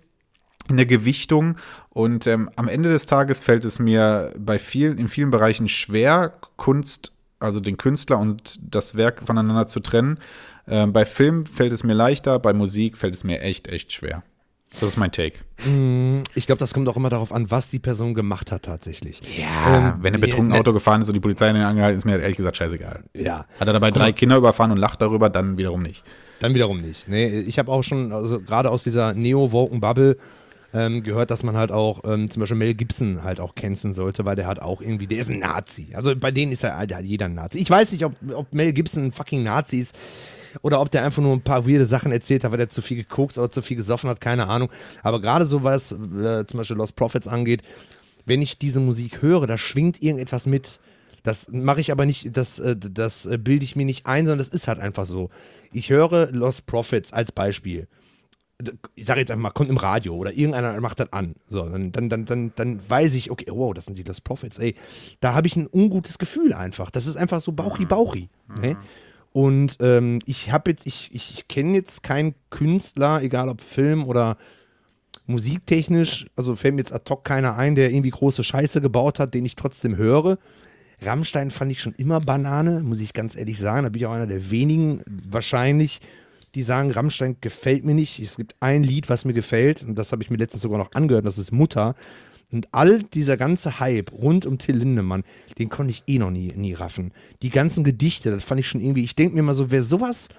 in 0.70 0.78
der 0.78 0.86
Gewichtung 0.86 1.58
und 1.90 2.26
ähm, 2.28 2.50
am 2.56 2.68
Ende 2.68 2.90
des 2.90 3.06
Tages 3.06 3.42
fällt 3.42 3.66
es 3.66 3.80
mir 3.80 4.34
bei 4.38 4.58
vielen, 4.58 4.98
in 4.98 5.08
vielen 5.08 5.30
Bereichen 5.30 5.68
schwer, 5.68 6.34
Kunst, 6.56 7.12
also 7.40 7.60
den 7.60 7.78
Künstler 7.78 8.18
und 8.20 8.60
das 8.74 8.96
Werk 8.96 9.22
voneinander 9.24 9.68
zu 9.68 9.80
trennen. 9.82 10.20
Ähm, 10.68 10.94
bei 10.94 11.04
Film 11.04 11.46
fällt 11.46 11.74
es 11.74 11.84
mir 11.84 11.94
leichter, 11.94 12.40
bei 12.40 12.54
Musik 12.54 12.96
fällt 12.98 13.14
es 13.14 13.24
mir 13.26 13.42
echt, 13.42 13.68
echt 13.68 13.92
schwer. 13.92 14.24
Das 14.72 14.82
ist 14.82 14.98
mein 14.98 15.12
Take. 15.12 15.36
Ich 16.34 16.48
glaube, 16.48 16.58
das 16.60 16.74
kommt 16.74 16.90
auch 16.90 16.96
immer 16.98 17.10
darauf 17.10 17.32
an, 17.32 17.52
was 17.52 17.70
die 17.70 17.78
Person 17.78 18.16
gemacht 18.16 18.52
hat 18.52 18.64
tatsächlich. 18.64 19.22
Ja, 19.38 19.90
Ähm, 19.90 19.94
wenn 20.02 20.16
er 20.16 20.20
betrunken 20.20 20.54
ja, 20.54 20.60
Auto 20.60 20.74
gefahren 20.74 21.02
ist 21.02 21.10
und 21.10 21.14
die 21.14 21.20
Polizei 21.20 21.50
ihn 21.52 21.58
angehalten, 21.58 21.96
ist 21.98 22.06
mir 22.06 22.18
ehrlich 22.20 22.38
gesagt 22.38 22.58
scheißegal. 22.58 23.04
Ja, 23.14 23.46
Hat 23.60 23.68
er 23.68 23.74
dabei 23.74 23.92
drei 23.92 24.14
Kinder 24.14 24.36
überfahren 24.38 24.72
und 24.72 24.78
lacht 24.78 25.00
darüber, 25.02 25.30
dann 25.30 25.58
wiederum 25.60 25.84
nicht. 25.84 26.04
dann 26.40 26.56
wiederum 26.56 26.82
nicht. 26.82 27.08
Nee, 27.08 27.28
ich 27.42 27.60
habe 27.60 27.72
auch 27.72 27.84
schon, 27.84 28.12
also 28.12 28.40
gerade 28.42 28.72
aus 28.72 28.84
dieser 28.84 29.14
Neo-Woken-Bubble 29.14 30.18
ähm, 30.74 31.04
gehört, 31.04 31.32
dass 31.32 31.44
man 31.44 31.56
halt 31.56 31.72
auch 31.72 32.02
ähm, 32.04 32.30
zum 32.30 32.40
Beispiel 32.40 32.58
Mel 32.58 32.74
Gibson 32.74 33.24
halt 33.24 33.40
auch 33.40 33.56
canceln 33.56 33.94
sollte, 33.94 34.26
weil 34.26 34.36
der 34.36 34.48
hat 34.48 34.60
auch 34.60 34.82
irgendwie, 34.82 35.08
der 35.08 35.20
ist 35.20 35.30
ein 35.30 35.40
Nazi. 35.40 35.90
Also 35.94 36.16
bei 36.16 36.32
denen 36.32 36.52
ist 36.52 36.64
ja 36.64 36.78
hat 36.78 36.92
jeder 37.04 37.26
ein 37.26 37.36
Nazi. 37.36 37.60
Ich 37.60 37.70
weiß 37.70 37.92
nicht, 37.92 38.04
ob, 38.04 38.14
ob 38.34 38.52
Mel 38.54 38.74
Gibson 38.74 39.06
ein 39.06 39.12
fucking 39.12 39.44
Nazi 39.44 39.80
ist 39.80 39.96
oder 40.62 40.82
ob 40.82 40.92
der 40.92 41.04
einfach 41.04 41.22
nur 41.22 41.34
ein 41.34 41.42
paar 41.42 41.68
weirde 41.68 41.86
Sachen 41.86 42.12
erzählt 42.12 42.44
hat, 42.44 42.52
weil 42.52 42.58
der 42.58 42.70
zu 42.70 42.82
viel 42.82 42.98
gekokst 42.98 43.38
oder 43.38 43.50
zu 43.50 43.62
viel 43.62 43.78
gesoffen 43.78 44.10
hat, 44.10 44.20
keine 44.20 44.48
Ahnung. 44.48 44.70
Aber 45.04 45.22
gerade 45.22 45.46
so 45.46 45.64
was 45.64 45.92
äh, 45.92 46.46
zum 46.46 46.58
Beispiel 46.58 46.78
Lost 46.78 46.96
Prophets 46.96 47.28
angeht, 47.28 47.62
wenn 48.26 48.42
ich 48.42 48.58
diese 48.58 48.80
Musik 48.80 49.22
höre, 49.22 49.48
da 49.48 49.58
schwingt 49.58 50.02
irgendetwas 50.02 50.48
mit. 50.48 50.80
Das 51.24 51.48
mache 51.52 51.82
ich 51.82 51.92
aber 51.92 52.06
nicht, 52.06 52.36
das, 52.36 52.60
äh, 52.60 52.76
das 52.76 53.26
äh, 53.26 53.38
bilde 53.38 53.64
ich 53.64 53.76
mir 53.76 53.86
nicht 53.86 54.06
ein, 54.06 54.26
sondern 54.26 54.40
das 54.40 54.50
ist 54.50 54.68
halt 54.68 54.80
einfach 54.80 55.06
so. 55.06 55.30
Ich 55.72 55.90
höre 55.90 56.32
Lost 56.32 56.66
Prophets 56.66 57.14
als 57.14 57.32
Beispiel. 57.32 57.88
Ich 58.96 59.06
sage 59.06 59.20
jetzt 59.20 59.32
einfach 59.32 59.44
mal, 59.44 59.52
kommt 59.52 59.70
im 59.70 59.78
Radio 59.78 60.16
oder 60.16 60.32
irgendeiner 60.32 60.80
macht 60.82 61.00
das 61.00 61.12
an. 61.14 61.36
So, 61.48 61.68
dann, 61.68 61.92
dann, 61.92 62.10
dann, 62.10 62.26
dann, 62.26 62.52
dann 62.56 62.90
weiß 62.90 63.16
ich, 63.16 63.32
okay, 63.32 63.48
wow, 63.50 63.74
das 63.74 63.86
sind 63.86 63.98
die 63.98 64.04
Lost 64.04 64.24
Prophets, 64.24 64.60
ey. 64.60 64.76
Da 65.20 65.34
habe 65.34 65.48
ich 65.48 65.56
ein 65.56 65.68
ungutes 65.72 66.18
Gefühl 66.18 66.54
einfach. 66.54 66.90
Das 66.92 67.08
ist 67.08 67.16
einfach 67.16 67.42
so 67.42 67.52
bauchi-bauchi. 67.52 68.30
Ne? 68.60 68.78
Und 69.32 69.78
ähm, 69.80 70.20
ich 70.26 70.52
habe 70.52 70.72
jetzt, 70.72 70.86
ich, 70.86 71.10
ich, 71.12 71.34
ich 71.34 71.48
kenne 71.48 71.74
jetzt 71.74 72.04
keinen 72.04 72.36
Künstler, 72.52 73.22
egal 73.24 73.50
ob 73.50 73.62
Film 73.62 74.06
oder 74.06 74.38
musiktechnisch, 75.26 76.28
also 76.36 76.56
fällt 76.56 76.76
mir 76.76 76.82
jetzt 76.82 76.94
ad 76.94 77.10
hoc 77.10 77.24
keiner 77.24 77.56
ein, 77.58 77.76
der 77.76 77.92
irgendwie 77.92 78.10
große 78.10 78.44
Scheiße 78.44 78.82
gebaut 78.82 79.20
hat, 79.20 79.34
den 79.34 79.46
ich 79.46 79.56
trotzdem 79.56 79.98
höre. 79.98 80.38
Rammstein 81.02 81.52
fand 81.52 81.72
ich 81.72 81.82
schon 81.82 81.96
immer 81.98 82.20
Banane, 82.20 82.82
muss 82.82 83.00
ich 83.00 83.14
ganz 83.14 83.36
ehrlich 83.36 83.60
sagen. 83.60 83.84
Da 83.84 83.90
bin 83.90 84.02
ich 84.02 84.06
auch 84.06 84.12
einer 84.12 84.28
der 84.28 84.52
wenigen, 84.52 85.02
wahrscheinlich, 85.08 86.00
die 86.56 86.64
sagen, 86.64 86.92
Rammstein 86.92 87.38
gefällt 87.42 87.84
mir 87.84 87.96
nicht. 87.96 88.20
Es 88.20 88.36
gibt 88.36 88.56
ein 88.60 88.84
Lied, 88.84 89.10
was 89.10 89.26
mir 89.26 89.34
gefällt, 89.34 89.84
und 89.84 89.96
das 89.96 90.12
habe 90.12 90.22
ich 90.22 90.30
mir 90.30 90.38
letztens 90.38 90.62
sogar 90.62 90.78
noch 90.78 90.94
angehört, 90.94 91.26
das 91.26 91.38
ist 91.38 91.52
Mutter. 91.52 91.96
Und 92.52 92.68
all 92.72 93.02
dieser 93.02 93.36
ganze 93.36 93.80
Hype 93.80 94.12
rund 94.12 94.46
um 94.46 94.60
Till 94.60 94.76
Lindemann, 94.76 95.24
den 95.58 95.70
konnte 95.70 95.90
ich 95.92 96.04
eh 96.06 96.20
noch 96.20 96.30
nie, 96.30 96.54
nie 96.56 96.74
raffen. 96.74 97.12
Die 97.42 97.50
ganzen 97.50 97.84
Gedichte, 97.84 98.30
das 98.30 98.44
fand 98.44 98.60
ich 98.60 98.68
schon 98.68 98.82
irgendwie, 98.82 99.04
ich 99.04 99.16
denke 99.16 99.36
mir 99.36 99.42
mal 99.42 99.56
so, 99.56 99.72
wer 99.72 99.82
sowas, 99.82 100.30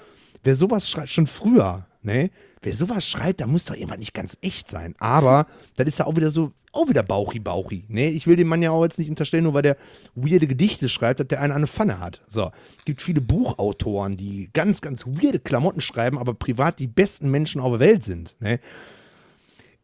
wer 0.44 0.54
sowas 0.54 0.88
schreibt, 0.88 1.08
schon 1.08 1.26
früher, 1.26 1.86
ne? 2.04 2.30
Wer 2.62 2.74
sowas 2.74 3.06
schreibt, 3.06 3.40
da 3.40 3.46
muss 3.46 3.64
doch 3.66 3.74
irgendwann 3.74 3.98
nicht 3.98 4.14
ganz 4.14 4.38
echt 4.40 4.68
sein. 4.68 4.94
Aber 4.98 5.46
das 5.76 5.86
ist 5.86 5.98
ja 5.98 6.06
auch 6.06 6.16
wieder 6.16 6.30
so, 6.30 6.52
auch 6.72 6.88
wieder 6.88 7.02
Bauchi 7.02 7.40
Bauchi. 7.40 7.84
Ne? 7.88 8.10
Ich 8.10 8.26
will 8.26 8.36
dem 8.36 8.48
Mann 8.48 8.62
ja 8.62 8.70
auch 8.70 8.82
jetzt 8.82 8.98
nicht 8.98 9.10
unterstellen, 9.10 9.44
nur 9.44 9.54
weil 9.54 9.62
der 9.62 9.76
weirde 10.14 10.46
Gedichte 10.46 10.88
schreibt, 10.88 11.20
dass 11.20 11.28
der 11.28 11.40
eine 11.40 11.54
eine 11.54 11.66
Pfanne 11.66 12.00
hat. 12.00 12.20
So. 12.28 12.50
Gibt 12.84 13.00
viele 13.00 13.20
Buchautoren, 13.20 14.16
die 14.16 14.50
ganz, 14.52 14.80
ganz 14.80 15.06
weirde 15.06 15.38
Klamotten 15.38 15.80
schreiben, 15.80 16.18
aber 16.18 16.34
privat 16.34 16.78
die 16.78 16.86
besten 16.86 17.30
Menschen 17.30 17.60
auf 17.60 17.72
der 17.72 17.80
Welt 17.80 18.04
sind. 18.04 18.34
Ne? 18.40 18.58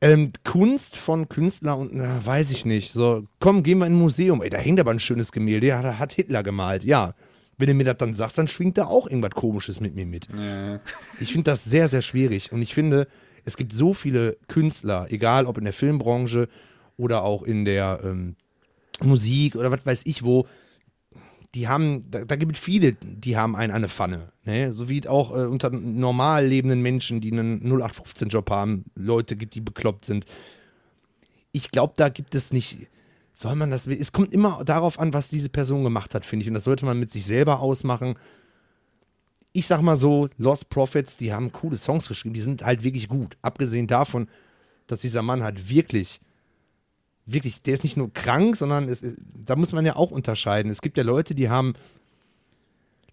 Ähm, 0.02 0.32
Kunst 0.44 0.96
von 0.96 1.28
Künstler 1.28 1.76
und 1.76 1.94
na, 1.94 2.24
weiß 2.24 2.50
ich 2.50 2.64
nicht. 2.64 2.92
So, 2.92 3.24
komm, 3.38 3.62
gehen 3.62 3.78
wir 3.78 3.86
in 3.86 3.92
ein 3.92 3.98
Museum. 3.98 4.42
Ey, 4.42 4.50
da 4.50 4.58
hängt 4.58 4.80
aber 4.80 4.90
ein 4.90 5.00
schönes 5.00 5.30
Gemälde. 5.30 5.66
Ja, 5.68 5.82
da 5.82 5.98
hat 5.98 6.14
Hitler 6.14 6.42
gemalt. 6.42 6.84
Ja. 6.84 7.14
Wenn 7.60 7.68
du 7.68 7.74
mir 7.74 7.84
das 7.84 7.98
dann 7.98 8.14
sagst, 8.14 8.38
dann 8.38 8.48
schwingt 8.48 8.78
da 8.78 8.86
auch 8.86 9.06
irgendwas 9.06 9.32
Komisches 9.32 9.80
mit 9.80 9.94
mir 9.94 10.06
mit. 10.06 10.28
Ja. 10.34 10.80
Ich 11.20 11.32
finde 11.32 11.50
das 11.50 11.64
sehr, 11.64 11.88
sehr 11.88 12.02
schwierig. 12.02 12.52
Und 12.52 12.62
ich 12.62 12.74
finde, 12.74 13.06
es 13.44 13.56
gibt 13.56 13.72
so 13.72 13.94
viele 13.94 14.36
Künstler, 14.48 15.06
egal 15.10 15.46
ob 15.46 15.58
in 15.58 15.64
der 15.64 15.72
Filmbranche 15.72 16.48
oder 16.96 17.22
auch 17.22 17.42
in 17.42 17.64
der 17.64 18.00
ähm, 18.02 18.36
Musik 19.00 19.56
oder 19.56 19.70
was 19.70 19.84
weiß 19.84 20.02
ich 20.04 20.22
wo, 20.22 20.46
die 21.54 21.66
haben, 21.66 22.10
da, 22.10 22.24
da 22.24 22.36
gibt 22.36 22.56
es 22.56 22.62
viele, 22.62 22.92
die 22.92 23.36
haben 23.36 23.56
einen 23.56 23.72
eine 23.72 23.88
Pfanne. 23.88 24.32
Ne? 24.44 24.72
So 24.72 24.88
wie 24.88 25.00
es 25.00 25.06
auch 25.06 25.32
äh, 25.36 25.46
unter 25.46 25.70
normal 25.70 26.46
lebenden 26.46 26.80
Menschen, 26.80 27.20
die 27.20 27.32
einen 27.32 27.60
0815-Job 27.64 28.50
haben, 28.50 28.84
Leute 28.94 29.36
gibt, 29.36 29.54
die 29.54 29.60
bekloppt 29.60 30.04
sind. 30.04 30.26
Ich 31.52 31.70
glaube, 31.70 31.94
da 31.96 32.08
gibt 32.08 32.34
es 32.34 32.52
nicht. 32.52 32.88
Soll 33.32 33.54
man 33.54 33.70
das. 33.70 33.86
Es 33.86 34.12
kommt 34.12 34.34
immer 34.34 34.62
darauf 34.64 34.98
an, 34.98 35.12
was 35.12 35.28
diese 35.28 35.48
Person 35.48 35.84
gemacht 35.84 36.14
hat, 36.14 36.24
finde 36.24 36.42
ich. 36.42 36.48
Und 36.48 36.54
das 36.54 36.64
sollte 36.64 36.84
man 36.84 36.98
mit 36.98 37.12
sich 37.12 37.24
selber 37.24 37.60
ausmachen. 37.60 38.18
Ich 39.52 39.66
sag 39.66 39.80
mal 39.82 39.96
so, 39.96 40.28
Lost 40.36 40.68
Prophets, 40.68 41.16
die 41.16 41.32
haben 41.32 41.52
coole 41.52 41.76
Songs 41.76 42.06
geschrieben, 42.06 42.34
die 42.34 42.40
sind 42.40 42.62
halt 42.62 42.82
wirklich 42.84 43.08
gut. 43.08 43.36
Abgesehen 43.42 43.86
davon, 43.86 44.28
dass 44.86 45.00
dieser 45.00 45.22
Mann 45.22 45.42
halt 45.42 45.70
wirklich 45.70 46.20
wirklich, 47.32 47.62
der 47.62 47.74
ist 47.74 47.84
nicht 47.84 47.96
nur 47.96 48.12
krank, 48.12 48.56
sondern 48.56 48.88
es, 48.88 49.02
da 49.34 49.56
muss 49.56 49.72
man 49.72 49.86
ja 49.86 49.96
auch 49.96 50.10
unterscheiden. 50.10 50.70
Es 50.70 50.82
gibt 50.82 50.98
ja 50.98 51.04
Leute, 51.04 51.34
die 51.34 51.48
haben, 51.48 51.74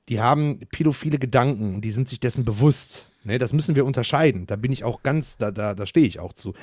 die 0.10 0.20
haben 0.20 0.60
pädophile 0.72 1.20
Gedanken 1.20 1.76
und 1.76 1.82
die 1.82 1.92
sind 1.92 2.08
sich 2.08 2.20
dessen 2.20 2.46
bewusst. 2.46 3.12
Ne, 3.24 3.38
das 3.38 3.54
müssen 3.54 3.76
wir 3.76 3.86
unterscheiden. 3.86 4.48
Da 4.48 4.56
bin 4.56 4.72
ich 4.72 4.84
auch 4.84 5.04
ganz, 5.04 5.38
da, 5.38 5.52
da, 5.52 5.76
da 5.76 5.86
stehe 5.86 6.06
ich 6.06 6.20
auch 6.20 6.34
zu. 6.34 6.54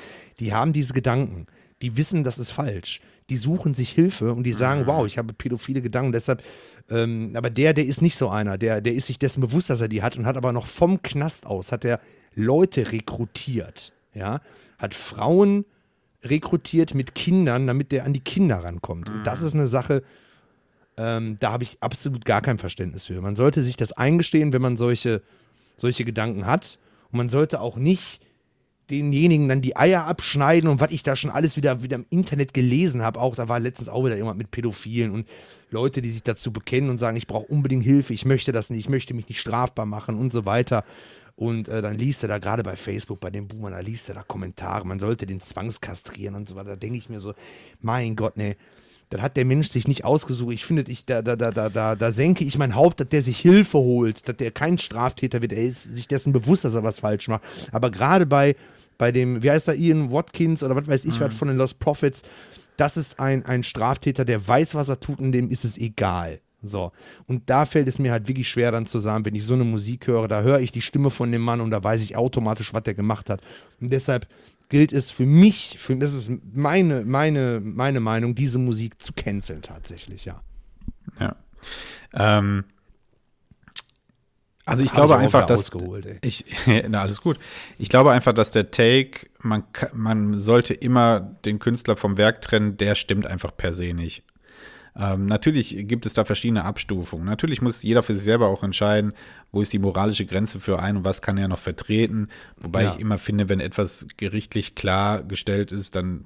Die 0.40 0.54
haben 0.54 0.72
diese 0.72 0.94
Gedanken. 0.94 1.46
Die 1.82 1.96
wissen, 1.96 2.24
das 2.24 2.38
ist 2.38 2.50
falsch. 2.52 3.00
Die 3.30 3.36
suchen 3.36 3.74
sich 3.74 3.90
Hilfe 3.90 4.32
und 4.34 4.44
die 4.44 4.52
sagen, 4.52 4.82
Mhm. 4.82 4.86
wow, 4.86 5.06
ich 5.06 5.16
habe 5.16 5.32
pädophile 5.32 5.80
Gedanken. 5.80 6.12
Deshalb, 6.12 6.42
ähm, 6.90 7.32
aber 7.34 7.48
der, 7.50 7.72
der 7.72 7.86
ist 7.86 8.02
nicht 8.02 8.16
so 8.16 8.28
einer. 8.28 8.58
Der, 8.58 8.80
der 8.80 8.94
ist 8.94 9.06
sich 9.06 9.18
dessen 9.18 9.40
bewusst, 9.40 9.70
dass 9.70 9.80
er 9.80 9.88
die 9.88 10.02
hat 10.02 10.16
und 10.18 10.26
hat 10.26 10.36
aber 10.36 10.52
noch 10.52 10.66
vom 10.66 11.02
Knast 11.02 11.46
aus, 11.46 11.72
hat 11.72 11.84
er 11.84 12.00
Leute 12.34 12.92
rekrutiert. 12.92 13.92
Ja, 14.12 14.40
hat 14.78 14.94
Frauen 14.94 15.64
rekrutiert 16.22 16.94
mit 16.94 17.14
Kindern, 17.14 17.66
damit 17.66 17.92
der 17.92 18.04
an 18.04 18.12
die 18.12 18.20
Kinder 18.20 18.56
rankommt. 18.62 19.10
Und 19.10 19.24
das 19.24 19.42
ist 19.42 19.54
eine 19.54 19.66
Sache, 19.66 20.02
ähm, 20.96 21.36
da 21.40 21.50
habe 21.52 21.64
ich 21.64 21.78
absolut 21.80 22.24
gar 22.24 22.40
kein 22.40 22.58
Verständnis 22.58 23.06
für. 23.06 23.20
Man 23.20 23.34
sollte 23.34 23.62
sich 23.62 23.76
das 23.76 23.92
eingestehen, 23.92 24.52
wenn 24.52 24.62
man 24.62 24.76
solche, 24.76 25.22
solche 25.76 26.04
Gedanken 26.04 26.46
hat. 26.46 26.78
Und 27.10 27.18
man 27.18 27.28
sollte 27.28 27.60
auch 27.60 27.76
nicht 27.76 28.22
denjenigen 28.90 29.48
dann 29.48 29.62
die 29.62 29.76
Eier 29.76 30.06
abschneiden 30.06 30.68
und 30.68 30.80
was 30.80 30.92
ich 30.92 31.02
da 31.02 31.16
schon 31.16 31.30
alles 31.30 31.56
wieder, 31.56 31.82
wieder 31.82 31.96
im 31.96 32.06
Internet 32.10 32.54
gelesen 32.54 33.02
habe, 33.02 33.20
auch 33.20 33.34
da 33.34 33.48
war 33.48 33.60
letztens 33.60 33.88
auch 33.88 34.04
wieder 34.04 34.16
jemand 34.16 34.38
mit 34.38 34.50
Pädophilen 34.50 35.10
und 35.10 35.28
Leute, 35.70 36.02
die 36.02 36.10
sich 36.10 36.22
dazu 36.22 36.52
bekennen 36.52 36.90
und 36.90 36.98
sagen, 36.98 37.16
ich 37.16 37.26
brauche 37.26 37.46
unbedingt 37.46 37.84
Hilfe, 37.84 38.12
ich 38.12 38.24
möchte 38.24 38.52
das 38.52 38.70
nicht, 38.70 38.80
ich 38.80 38.88
möchte 38.88 39.14
mich 39.14 39.28
nicht 39.28 39.40
strafbar 39.40 39.86
machen 39.86 40.16
und 40.16 40.32
so 40.32 40.44
weiter. 40.44 40.84
Und 41.36 41.68
äh, 41.68 41.82
dann 41.82 41.96
liest 41.96 42.22
er 42.22 42.28
da 42.28 42.38
gerade 42.38 42.62
bei 42.62 42.76
Facebook, 42.76 43.18
bei 43.18 43.30
den 43.30 43.48
Boomern, 43.48 43.72
da 43.72 43.80
liest 43.80 44.08
er 44.08 44.14
da 44.14 44.22
Kommentare, 44.22 44.86
man 44.86 45.00
sollte 45.00 45.26
den 45.26 45.40
zwangskastrieren 45.40 46.36
und 46.36 46.48
so 46.48 46.54
weiter. 46.54 46.70
Da 46.70 46.76
denke 46.76 46.96
ich 46.96 47.08
mir 47.08 47.18
so, 47.18 47.34
mein 47.80 48.14
Gott, 48.14 48.36
ne, 48.36 48.56
das 49.14 49.22
hat 49.22 49.36
der 49.36 49.44
Mensch 49.44 49.68
sich 49.68 49.86
nicht 49.86 50.04
ausgesucht. 50.04 50.54
Ich 50.54 50.64
finde, 50.64 50.90
ich, 50.90 51.06
da, 51.06 51.22
da, 51.22 51.36
da, 51.36 51.52
da, 51.52 51.68
da, 51.68 51.94
da 51.94 52.10
senke 52.10 52.42
ich 52.42 52.58
mein 52.58 52.74
Haupt, 52.74 52.98
dass 52.98 53.08
der 53.10 53.22
sich 53.22 53.38
Hilfe 53.38 53.78
holt, 53.78 54.28
dass 54.28 54.36
der 54.36 54.50
kein 54.50 54.76
Straftäter 54.76 55.40
wird. 55.40 55.52
Er 55.52 55.62
ist 55.62 55.84
sich 55.94 56.08
dessen 56.08 56.32
bewusst, 56.32 56.64
dass 56.64 56.74
er 56.74 56.82
was 56.82 56.98
falsch 56.98 57.28
macht. 57.28 57.44
Aber 57.70 57.92
gerade 57.92 58.26
bei, 58.26 58.56
bei 58.98 59.12
dem, 59.12 59.40
wie 59.40 59.52
heißt 59.52 59.68
er, 59.68 59.76
Ian 59.76 60.10
Watkins 60.10 60.64
oder 60.64 60.74
was 60.74 60.88
weiß 60.88 61.04
ich, 61.04 61.20
was 61.20 61.32
von 61.32 61.46
den 61.46 61.56
Lost 61.56 61.78
Prophets, 61.78 62.22
das 62.76 62.96
ist 62.96 63.20
ein, 63.20 63.46
ein 63.46 63.62
Straftäter, 63.62 64.24
der 64.24 64.44
weiß, 64.48 64.74
was 64.74 64.88
er 64.88 64.98
tut 64.98 65.20
und 65.20 65.30
dem 65.30 65.48
ist 65.48 65.64
es 65.64 65.78
egal. 65.78 66.40
So. 66.60 66.90
Und 67.26 67.48
da 67.48 67.66
fällt 67.66 67.86
es 67.86 68.00
mir 68.00 68.10
halt 68.10 68.26
wirklich 68.26 68.48
schwer 68.48 68.72
dann 68.72 68.86
zu 68.86 68.98
sagen, 68.98 69.24
wenn 69.24 69.36
ich 69.36 69.44
so 69.44 69.54
eine 69.54 69.64
Musik 69.64 70.08
höre, 70.08 70.26
da 70.26 70.42
höre 70.42 70.58
ich 70.58 70.72
die 70.72 70.80
Stimme 70.80 71.10
von 71.10 71.30
dem 71.30 71.42
Mann 71.42 71.60
und 71.60 71.70
da 71.70 71.84
weiß 71.84 72.02
ich 72.02 72.16
automatisch, 72.16 72.74
was 72.74 72.82
der 72.82 72.94
gemacht 72.94 73.30
hat. 73.30 73.42
Und 73.80 73.92
deshalb 73.92 74.26
gilt 74.74 74.92
es 74.92 75.12
für 75.12 75.24
mich, 75.24 75.76
für, 75.78 75.94
das 75.94 76.12
ist 76.14 76.32
meine, 76.52 77.04
meine, 77.04 77.60
meine 77.62 78.00
Meinung, 78.00 78.34
diese 78.34 78.58
Musik 78.58 79.00
zu 79.00 79.12
canceln 79.12 79.62
tatsächlich, 79.62 80.24
ja. 80.24 80.42
Ja. 81.20 81.36
Ähm, 82.12 82.64
also 84.64 84.82
ich 84.82 84.88
Hab 84.88 84.96
glaube 84.96 85.14
ich 85.14 85.20
einfach, 85.20 85.46
dass 85.46 85.70
ich 86.22 86.44
na 86.88 87.02
alles 87.02 87.20
gut. 87.20 87.38
Ich 87.78 87.88
glaube 87.88 88.10
einfach, 88.10 88.32
dass 88.32 88.50
der 88.50 88.72
Take, 88.72 89.28
man 89.42 89.62
man 89.92 90.40
sollte 90.40 90.74
immer 90.74 91.20
den 91.20 91.60
Künstler 91.60 91.96
vom 91.96 92.16
Werk 92.16 92.42
trennen, 92.42 92.76
der 92.76 92.96
stimmt 92.96 93.28
einfach 93.28 93.56
per 93.56 93.74
se 93.74 93.94
nicht. 93.94 94.24
Ähm, 94.96 95.26
natürlich 95.26 95.76
gibt 95.88 96.06
es 96.06 96.12
da 96.12 96.24
verschiedene 96.24 96.64
Abstufungen. 96.64 97.24
Natürlich 97.26 97.60
muss 97.60 97.82
jeder 97.82 98.04
für 98.04 98.14
sich 98.14 98.22
selber 98.22 98.46
auch 98.46 98.62
entscheiden, 98.62 99.12
wo 99.50 99.60
ist 99.60 99.72
die 99.72 99.80
moralische 99.80 100.24
Grenze 100.24 100.60
für 100.60 100.78
einen 100.80 100.98
und 100.98 101.04
was 101.04 101.20
kann 101.20 101.36
er 101.36 101.48
noch 101.48 101.58
vertreten. 101.58 102.28
Wobei 102.58 102.84
Ja. 102.84 102.90
ich 102.94 103.00
immer 103.00 103.18
finde, 103.18 103.48
wenn 103.48 103.58
etwas 103.58 104.06
gerichtlich 104.16 104.76
klargestellt 104.76 105.72
ist, 105.72 105.96
dann 105.96 106.22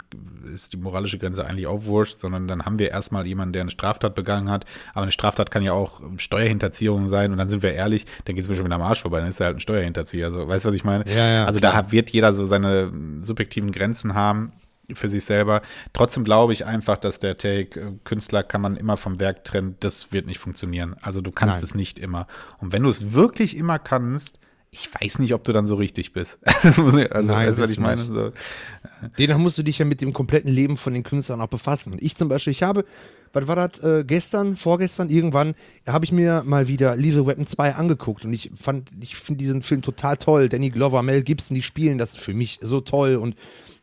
ist 0.55 0.75
die 0.75 0.77
moralische 0.77 1.19
Grenze 1.19 1.47
eigentlich 1.47 1.66
auch 1.66 1.85
wurscht, 1.87 2.19
sondern 2.21 2.47
dann 2.47 2.66
haben 2.66 2.79
wir 2.79 2.91
erstmal 2.91 3.27
jemanden, 3.27 3.55
der 3.55 3.62
eine 3.62 3.71
Straftat 3.71 4.14
begangen 4.14 4.51
hat. 4.51 4.66
Aber 4.93 5.03
eine 5.03 5.12
Straftat 5.12 5.51
kann 5.51 5.62
ja 5.62 5.73
auch 5.73 6.03
Steuerhinterziehung 6.19 7.09
sein 7.09 7.33
und 7.33 7.39
dann 7.39 7.49
sind 7.49 7.62
wir 7.62 7.73
ehrlich, 7.73 8.05
dann 8.27 8.35
geht 8.35 8.43
es 8.45 8.49
mir 8.51 8.55
schon 8.55 8.64
wieder 8.66 8.75
am 8.77 8.83
Arsch 8.83 9.01
vorbei, 9.01 9.21
dann 9.21 9.29
ist 9.29 9.41
er 9.41 9.47
halt 9.47 9.57
ein 9.57 9.61
Steuerhinterzieher. 9.61 10.27
Also, 10.27 10.47
weißt 10.47 10.64
du, 10.66 10.69
was 10.69 10.75
ich 10.77 10.85
meine? 10.85 11.05
Ja, 11.09 11.27
ja, 11.31 11.45
also 11.47 11.59
da 11.61 11.75
hat- 11.75 11.91
wird 11.93 12.11
jeder 12.11 12.33
so 12.35 12.45
seine 12.47 12.93
subjektiven 13.23 13.73
Grenzen 13.73 14.14
haben 14.14 14.53
für 14.95 15.09
sich 15.09 15.24
selber. 15.24 15.62
Trotzdem 15.93 16.24
glaube 16.24 16.53
ich 16.53 16.64
einfach, 16.64 16.97
dass 16.97 17.18
der 17.18 17.36
Take, 17.36 17.80
äh, 17.80 17.93
Künstler 18.05 18.43
kann 18.43 18.61
man 18.61 18.76
immer 18.76 18.97
vom 18.97 19.20
Werk 19.20 19.45
trennen, 19.45 19.76
das 19.80 20.12
wird 20.12 20.26
nicht 20.26 20.39
funktionieren. 20.39 20.97
Also 21.03 21.20
du 21.20 21.30
kannst 21.30 21.57
Nein. 21.57 21.64
es 21.64 21.74
nicht 21.74 21.99
immer. 21.99 22.26
Und 22.59 22.72
wenn 22.72 22.82
du 22.82 22.89
es 22.89 23.12
wirklich 23.12 23.57
immer 23.57 23.78
kannst, 23.78 24.39
ich 24.70 24.89
weiß 24.93 25.18
nicht, 25.20 25.32
ob 25.32 25.45
du 25.45 25.53
dann 25.53 25.66
so 25.66 25.76
richtig 25.76 26.12
bist. 26.12 26.39
Das 26.62 26.76
muss 26.76 26.95
ich, 26.95 27.11
also, 27.11 27.32
Nein, 27.32 27.49
weißt 27.49 27.59
du, 27.59 27.62
was 27.62 27.70
ich 27.70 27.80
meine? 27.80 28.03
So. 28.03 28.32
Demnach 29.18 29.39
musst 29.39 29.57
du 29.57 29.62
dich 29.62 29.78
ja 29.78 29.84
mit 29.84 30.01
dem 30.01 30.12
kompletten 30.12 30.51
Leben 30.51 30.76
von 30.76 30.93
den 30.93 31.03
Künstlern 31.03 31.41
auch 31.41 31.49
befassen. 31.49 31.97
Ich 32.01 32.16
zum 32.16 32.28
Beispiel, 32.28 32.51
ich 32.51 32.62
habe, 32.62 32.84
was 33.32 33.47
war 33.47 33.57
das, 33.57 33.78
äh, 33.78 34.05
gestern, 34.05 34.57
vorgestern, 34.57 35.09
irgendwann, 35.09 35.55
habe 35.86 36.05
ich 36.05 36.12
mir 36.12 36.43
mal 36.45 36.68
wieder 36.68 36.97
Lethal 36.97 37.26
Weapon 37.26 37.47
2 37.47 37.76
angeguckt 37.76 38.24
und 38.24 38.32
ich 38.32 38.51
fand, 38.55 38.91
ich 39.01 39.16
finde 39.16 39.39
diesen 39.39 39.62
Film 39.62 39.80
total 39.80 40.16
toll. 40.16 40.49
Danny 40.49 40.70
Glover, 40.70 41.03
Mel 41.03 41.22
Gibson, 41.22 41.55
die 41.55 41.62
spielen 41.62 41.97
das 41.97 42.16
für 42.16 42.34
mich 42.34 42.59
so 42.61 42.80
toll 42.80 43.16
und 43.16 43.36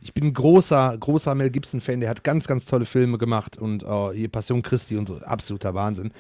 ich 0.06 0.14
bin 0.14 0.32
großer, 0.32 0.96
großer 1.00 1.34
Mel 1.34 1.50
Gibson-Fan, 1.50 2.00
der 2.00 2.12
hat 2.12 2.24
ganz, 2.24 2.46
ganz 2.46 2.68
tolle 2.68 2.86
Filme 2.86 3.18
gemacht 3.18 3.58
und 3.58 3.82
äh, 3.82 4.14
hier 4.14 4.30
Passion 4.30 4.62
Christi 4.62 4.98
und 4.98 5.08
so, 5.08 5.18
absoluter 5.18 5.74
Wahnsinn. 5.74 6.12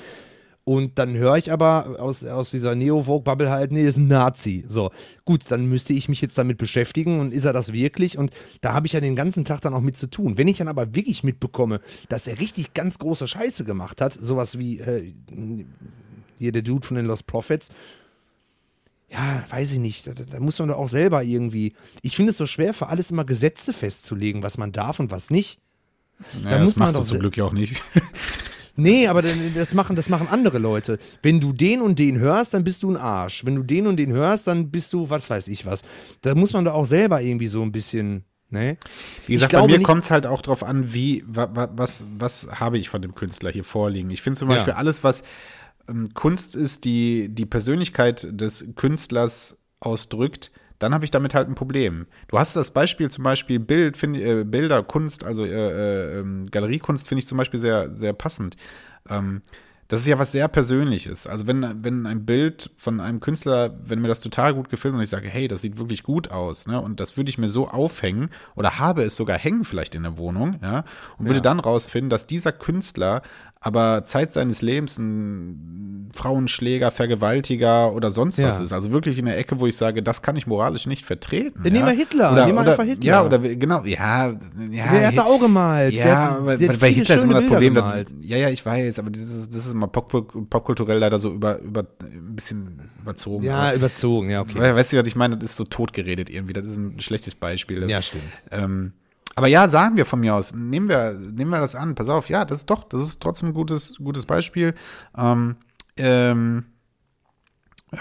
Und 0.63 0.97
dann 0.97 1.15
höre 1.15 1.37
ich 1.37 1.51
aber 1.51 1.99
aus, 1.99 2.25
aus 2.25 2.49
dieser 2.49 2.73
Neo-Vogue-Bubble 2.73 3.51
halt, 3.51 3.71
nee, 3.71 3.85
ist 3.85 3.97
ein 3.97 4.07
Nazi. 4.07 4.65
So, 4.67 4.89
gut, 5.23 5.41
dann 5.49 5.67
müsste 5.67 5.93
ich 5.93 6.09
mich 6.09 6.19
jetzt 6.19 6.35
damit 6.35 6.57
beschäftigen 6.57 7.19
und 7.19 7.31
ist 7.31 7.45
er 7.45 7.53
das 7.53 7.73
wirklich? 7.73 8.17
Und 8.17 8.31
da 8.61 8.73
habe 8.73 8.87
ich 8.87 8.93
ja 8.93 9.01
den 9.01 9.15
ganzen 9.15 9.45
Tag 9.45 9.61
dann 9.61 9.75
auch 9.75 9.81
mit 9.81 9.95
zu 9.95 10.09
tun. 10.09 10.39
Wenn 10.39 10.47
ich 10.47 10.57
dann 10.57 10.67
aber 10.67 10.95
wirklich 10.95 11.23
mitbekomme, 11.23 11.79
dass 12.09 12.25
er 12.25 12.39
richtig 12.39 12.73
ganz 12.73 12.97
große 12.97 13.27
Scheiße 13.27 13.65
gemacht 13.65 14.01
hat, 14.01 14.13
sowas 14.13 14.57
wie 14.57 14.79
äh, 14.79 15.13
hier 16.39 16.51
der 16.51 16.63
Dude 16.63 16.87
von 16.87 16.97
den 16.97 17.05
Lost 17.05 17.27
Prophets, 17.27 17.69
ja, 19.09 19.43
weiß 19.49 19.73
ich 19.73 19.79
nicht, 19.79 20.07
da, 20.07 20.13
da 20.13 20.39
muss 20.39 20.57
man 20.59 20.69
doch 20.69 20.77
auch 20.77 20.89
selber 20.89 21.23
irgendwie. 21.23 21.73
Ich 22.01 22.15
finde 22.15 22.31
es 22.31 22.37
so 22.37 22.47
schwer, 22.47 22.73
für 22.73 22.87
alles 22.87 23.11
immer 23.11 23.23
Gesetze 23.25 23.71
festzulegen, 23.73 24.41
was 24.43 24.57
man 24.57 24.71
darf 24.71 24.99
und 24.99 25.11
was 25.11 25.29
nicht. 25.29 25.59
Ja, 26.43 26.59
muss 26.59 26.69
das 26.69 26.75
man 26.77 26.85
machst 26.85 26.95
du 26.95 26.99
doch 26.99 27.05
zum 27.07 27.13
se- 27.13 27.19
Glück 27.19 27.37
ja 27.37 27.43
auch 27.45 27.53
nicht. 27.53 27.81
Nee, 28.77 29.07
aber 29.07 29.21
das 29.21 29.73
machen, 29.73 29.95
das 29.95 30.09
machen 30.09 30.27
andere 30.29 30.57
Leute. 30.59 30.99
Wenn 31.23 31.39
du 31.39 31.53
den 31.53 31.81
und 31.81 31.97
den 31.97 32.19
hörst, 32.19 32.53
dann 32.53 32.65
bist 32.65 32.83
du 32.83 32.91
ein 32.91 32.97
Arsch. 32.97 33.45
Wenn 33.45 33.55
du 33.55 33.63
den 33.63 33.87
und 33.87 33.95
den 33.95 34.11
hörst, 34.11 34.47
dann 34.47 34.69
bist 34.69 34.91
du, 34.91 35.09
was 35.09 35.29
weiß 35.29 35.47
ich 35.47 35.65
was. 35.65 35.83
Da 36.23 36.35
muss 36.35 36.51
man 36.51 36.65
doch 36.65 36.73
auch 36.73 36.83
selber 36.83 37.21
irgendwie 37.21 37.47
so 37.47 37.61
ein 37.61 37.71
bisschen, 37.71 38.25
ne? 38.49 38.75
Wie 39.27 39.33
gesagt, 39.33 39.51
glaube 39.51 39.71
bei 39.71 39.77
mir 39.77 39.83
kommt 39.85 40.03
es 40.03 40.11
halt 40.11 40.27
auch 40.27 40.41
drauf 40.41 40.61
an, 40.61 40.93
wie, 40.93 41.23
wa, 41.25 41.49
wa, 41.53 41.69
was, 41.73 42.03
was 42.17 42.49
habe 42.51 42.77
ich 42.77 42.89
von 42.89 43.01
dem 43.01 43.15
Künstler 43.15 43.49
hier 43.49 43.63
vorliegen. 43.63 44.09
Ich 44.09 44.21
finde 44.21 44.37
zum 44.39 44.49
Beispiel 44.49 44.73
Ja. 44.73 44.77
alles, 44.77 45.05
was 45.05 45.23
Kunst 46.13 46.55
ist, 46.55 46.85
die 46.85 47.29
die 47.29 47.45
Persönlichkeit 47.45 48.27
des 48.31 48.73
Künstlers 48.75 49.57
ausdrückt, 49.79 50.51
dann 50.79 50.93
habe 50.93 51.05
ich 51.05 51.11
damit 51.11 51.33
halt 51.33 51.47
ein 51.47 51.55
Problem. 51.55 52.05
Du 52.27 52.37
hast 52.37 52.55
das 52.55 52.71
Beispiel 52.71 53.09
zum 53.09 53.23
Beispiel 53.23 53.59
Bild, 53.59 53.95
find, 53.97 54.17
äh, 54.17 54.43
Bilder, 54.43 54.83
Kunst, 54.83 55.23
also 55.23 55.45
äh, 55.45 55.49
äh, 55.49 56.19
ähm, 56.19 56.45
Galeriekunst 56.51 57.07
finde 57.07 57.19
ich 57.19 57.27
zum 57.27 57.37
Beispiel 57.37 57.59
sehr, 57.59 57.95
sehr 57.95 58.13
passend. 58.13 58.57
Ähm, 59.09 59.41
das 59.87 59.99
ist 59.99 60.07
ja 60.07 60.17
was 60.17 60.31
sehr 60.31 60.47
Persönliches. 60.47 61.27
Also 61.27 61.45
wenn, 61.45 61.83
wenn 61.83 62.07
ein 62.07 62.25
Bild 62.25 62.71
von 62.75 62.99
einem 62.99 63.19
Künstler, 63.19 63.77
wenn 63.83 64.01
mir 64.01 64.07
das 64.07 64.19
total 64.19 64.55
gut 64.55 64.69
gefällt 64.69 64.95
und 64.95 65.01
ich 65.01 65.09
sage, 65.09 65.29
hey, 65.29 65.47
das 65.47 65.61
sieht 65.61 65.77
wirklich 65.77 66.01
gut 66.01 66.31
aus, 66.31 66.65
ne, 66.65 66.81
und 66.81 66.99
das 66.99 67.17
würde 67.17 67.29
ich 67.29 67.37
mir 67.37 67.49
so 67.49 67.67
aufhängen 67.67 68.29
oder 68.55 68.79
habe 68.79 69.03
es 69.03 69.15
sogar 69.15 69.37
hängen 69.37 69.63
vielleicht 69.63 69.93
in 69.93 70.01
der 70.01 70.17
Wohnung, 70.17 70.57
ja, 70.63 70.85
und 71.19 71.27
würde 71.27 71.37
Ja. 71.37 71.43
dann 71.43 71.59
rausfinden, 71.59 72.09
dass 72.09 72.25
dieser 72.25 72.51
Künstler 72.51 73.21
aber 73.65 74.05
Zeit 74.05 74.31
seines 74.31 74.61
Lebens 74.61 74.99
ein 74.99 76.09
Frauenschläger, 76.13 76.91
Vergewaltiger 76.91 77.91
oder 77.93 78.11
sonst 78.11 78.37
was 78.41 78.59
Ja. 78.59 78.63
ist. 78.63 78.71
Also 78.71 78.91
wirklich 78.91 79.17
in 79.17 79.25
der 79.25 79.37
Ecke, 79.39 79.59
wo 79.59 79.65
ich 79.65 79.75
sage, 79.75 80.03
das 80.03 80.21
kann 80.21 80.35
ich 80.35 80.45
moralisch 80.45 80.85
nicht 80.85 81.03
vertreten. 81.03 81.61
Ja, 81.63 81.71
nehmen 81.71 81.85
wir 81.87 81.93
Hitler, 81.93 82.31
Oder, 82.31 82.45
nehmen 82.45 82.59
wir 82.63 82.69
einfach 82.71 82.83
Hitler. 82.85 83.05
Ja, 83.05 83.25
oder 83.25 83.39
genau, 83.39 83.83
ja. 83.83 84.27
ja 84.71 84.91
Der 84.93 85.07
hat 85.07 85.17
da 85.17 85.23
auch 85.23 85.39
gemalt. 85.39 85.93
ja, 85.93 86.05
der 86.05 86.15
hat, 86.15 86.61
der 86.61 86.69
hat 86.69 86.79
bei 86.79 86.91
Hitler 86.91 87.15
ist 87.15 87.23
immer 87.23 87.33
das 87.33 87.41
Bilder 87.41 87.53
Problem, 87.53 87.73
dass, 87.73 88.05
ja, 88.21 88.37
ja, 88.37 88.49
ich 88.49 88.63
weiß, 88.63 88.99
aber 88.99 89.09
das 89.09 89.23
ist, 89.23 89.49
das 89.53 89.65
ist 89.65 89.73
immer 89.73 89.87
pop 89.87 90.09
popkulturell 90.49 90.99
leider 90.99 91.17
so 91.19 91.33
über, 91.33 91.59
über, 91.59 91.85
ein 92.03 92.35
bisschen 92.35 92.79
überzogen. 93.01 93.43
Ja, 93.43 93.57
Aber- 93.63 93.73
überzogen, 93.73 94.29
ja, 94.29 94.41
okay. 94.41 94.59
We- 94.59 94.75
Weißt 94.75 94.93
du, 94.93 94.97
was 94.97 95.07
ich 95.07 95.15
meine? 95.15 95.35
Das 95.37 95.49
ist 95.51 95.57
so 95.57 95.63
totgeredet 95.65 96.29
irgendwie. 96.29 96.53
Das 96.53 96.65
ist 96.67 96.77
ein 96.77 96.99
schlechtes 96.99 97.33
Beispiel. 97.35 97.89
Ja, 97.89 98.01
stimmt. 98.03 98.23
Ähm, 98.51 98.93
aber 99.35 99.47
ja, 99.47 99.67
sagen 99.67 99.97
wir 99.97 100.05
von 100.05 100.19
mir 100.21 100.33
aus, 100.35 100.53
nehmen 100.53 100.87
wir, 100.89 101.13
nehmen 101.13 101.51
wir 101.51 101.59
das 101.59 101.75
an. 101.75 101.95
Pass 101.95 102.09
auf, 102.09 102.29
ja, 102.29 102.45
das 102.45 102.59
ist 102.59 102.69
doch, 102.69 102.83
das 102.83 103.01
ist 103.01 103.21
trotzdem 103.21 103.49
ein 103.49 103.53
gutes, 103.53 103.95
gutes 103.97 104.25
Beispiel. 104.25 104.73
Ähm, 105.17 105.57
ähm, 105.97 106.65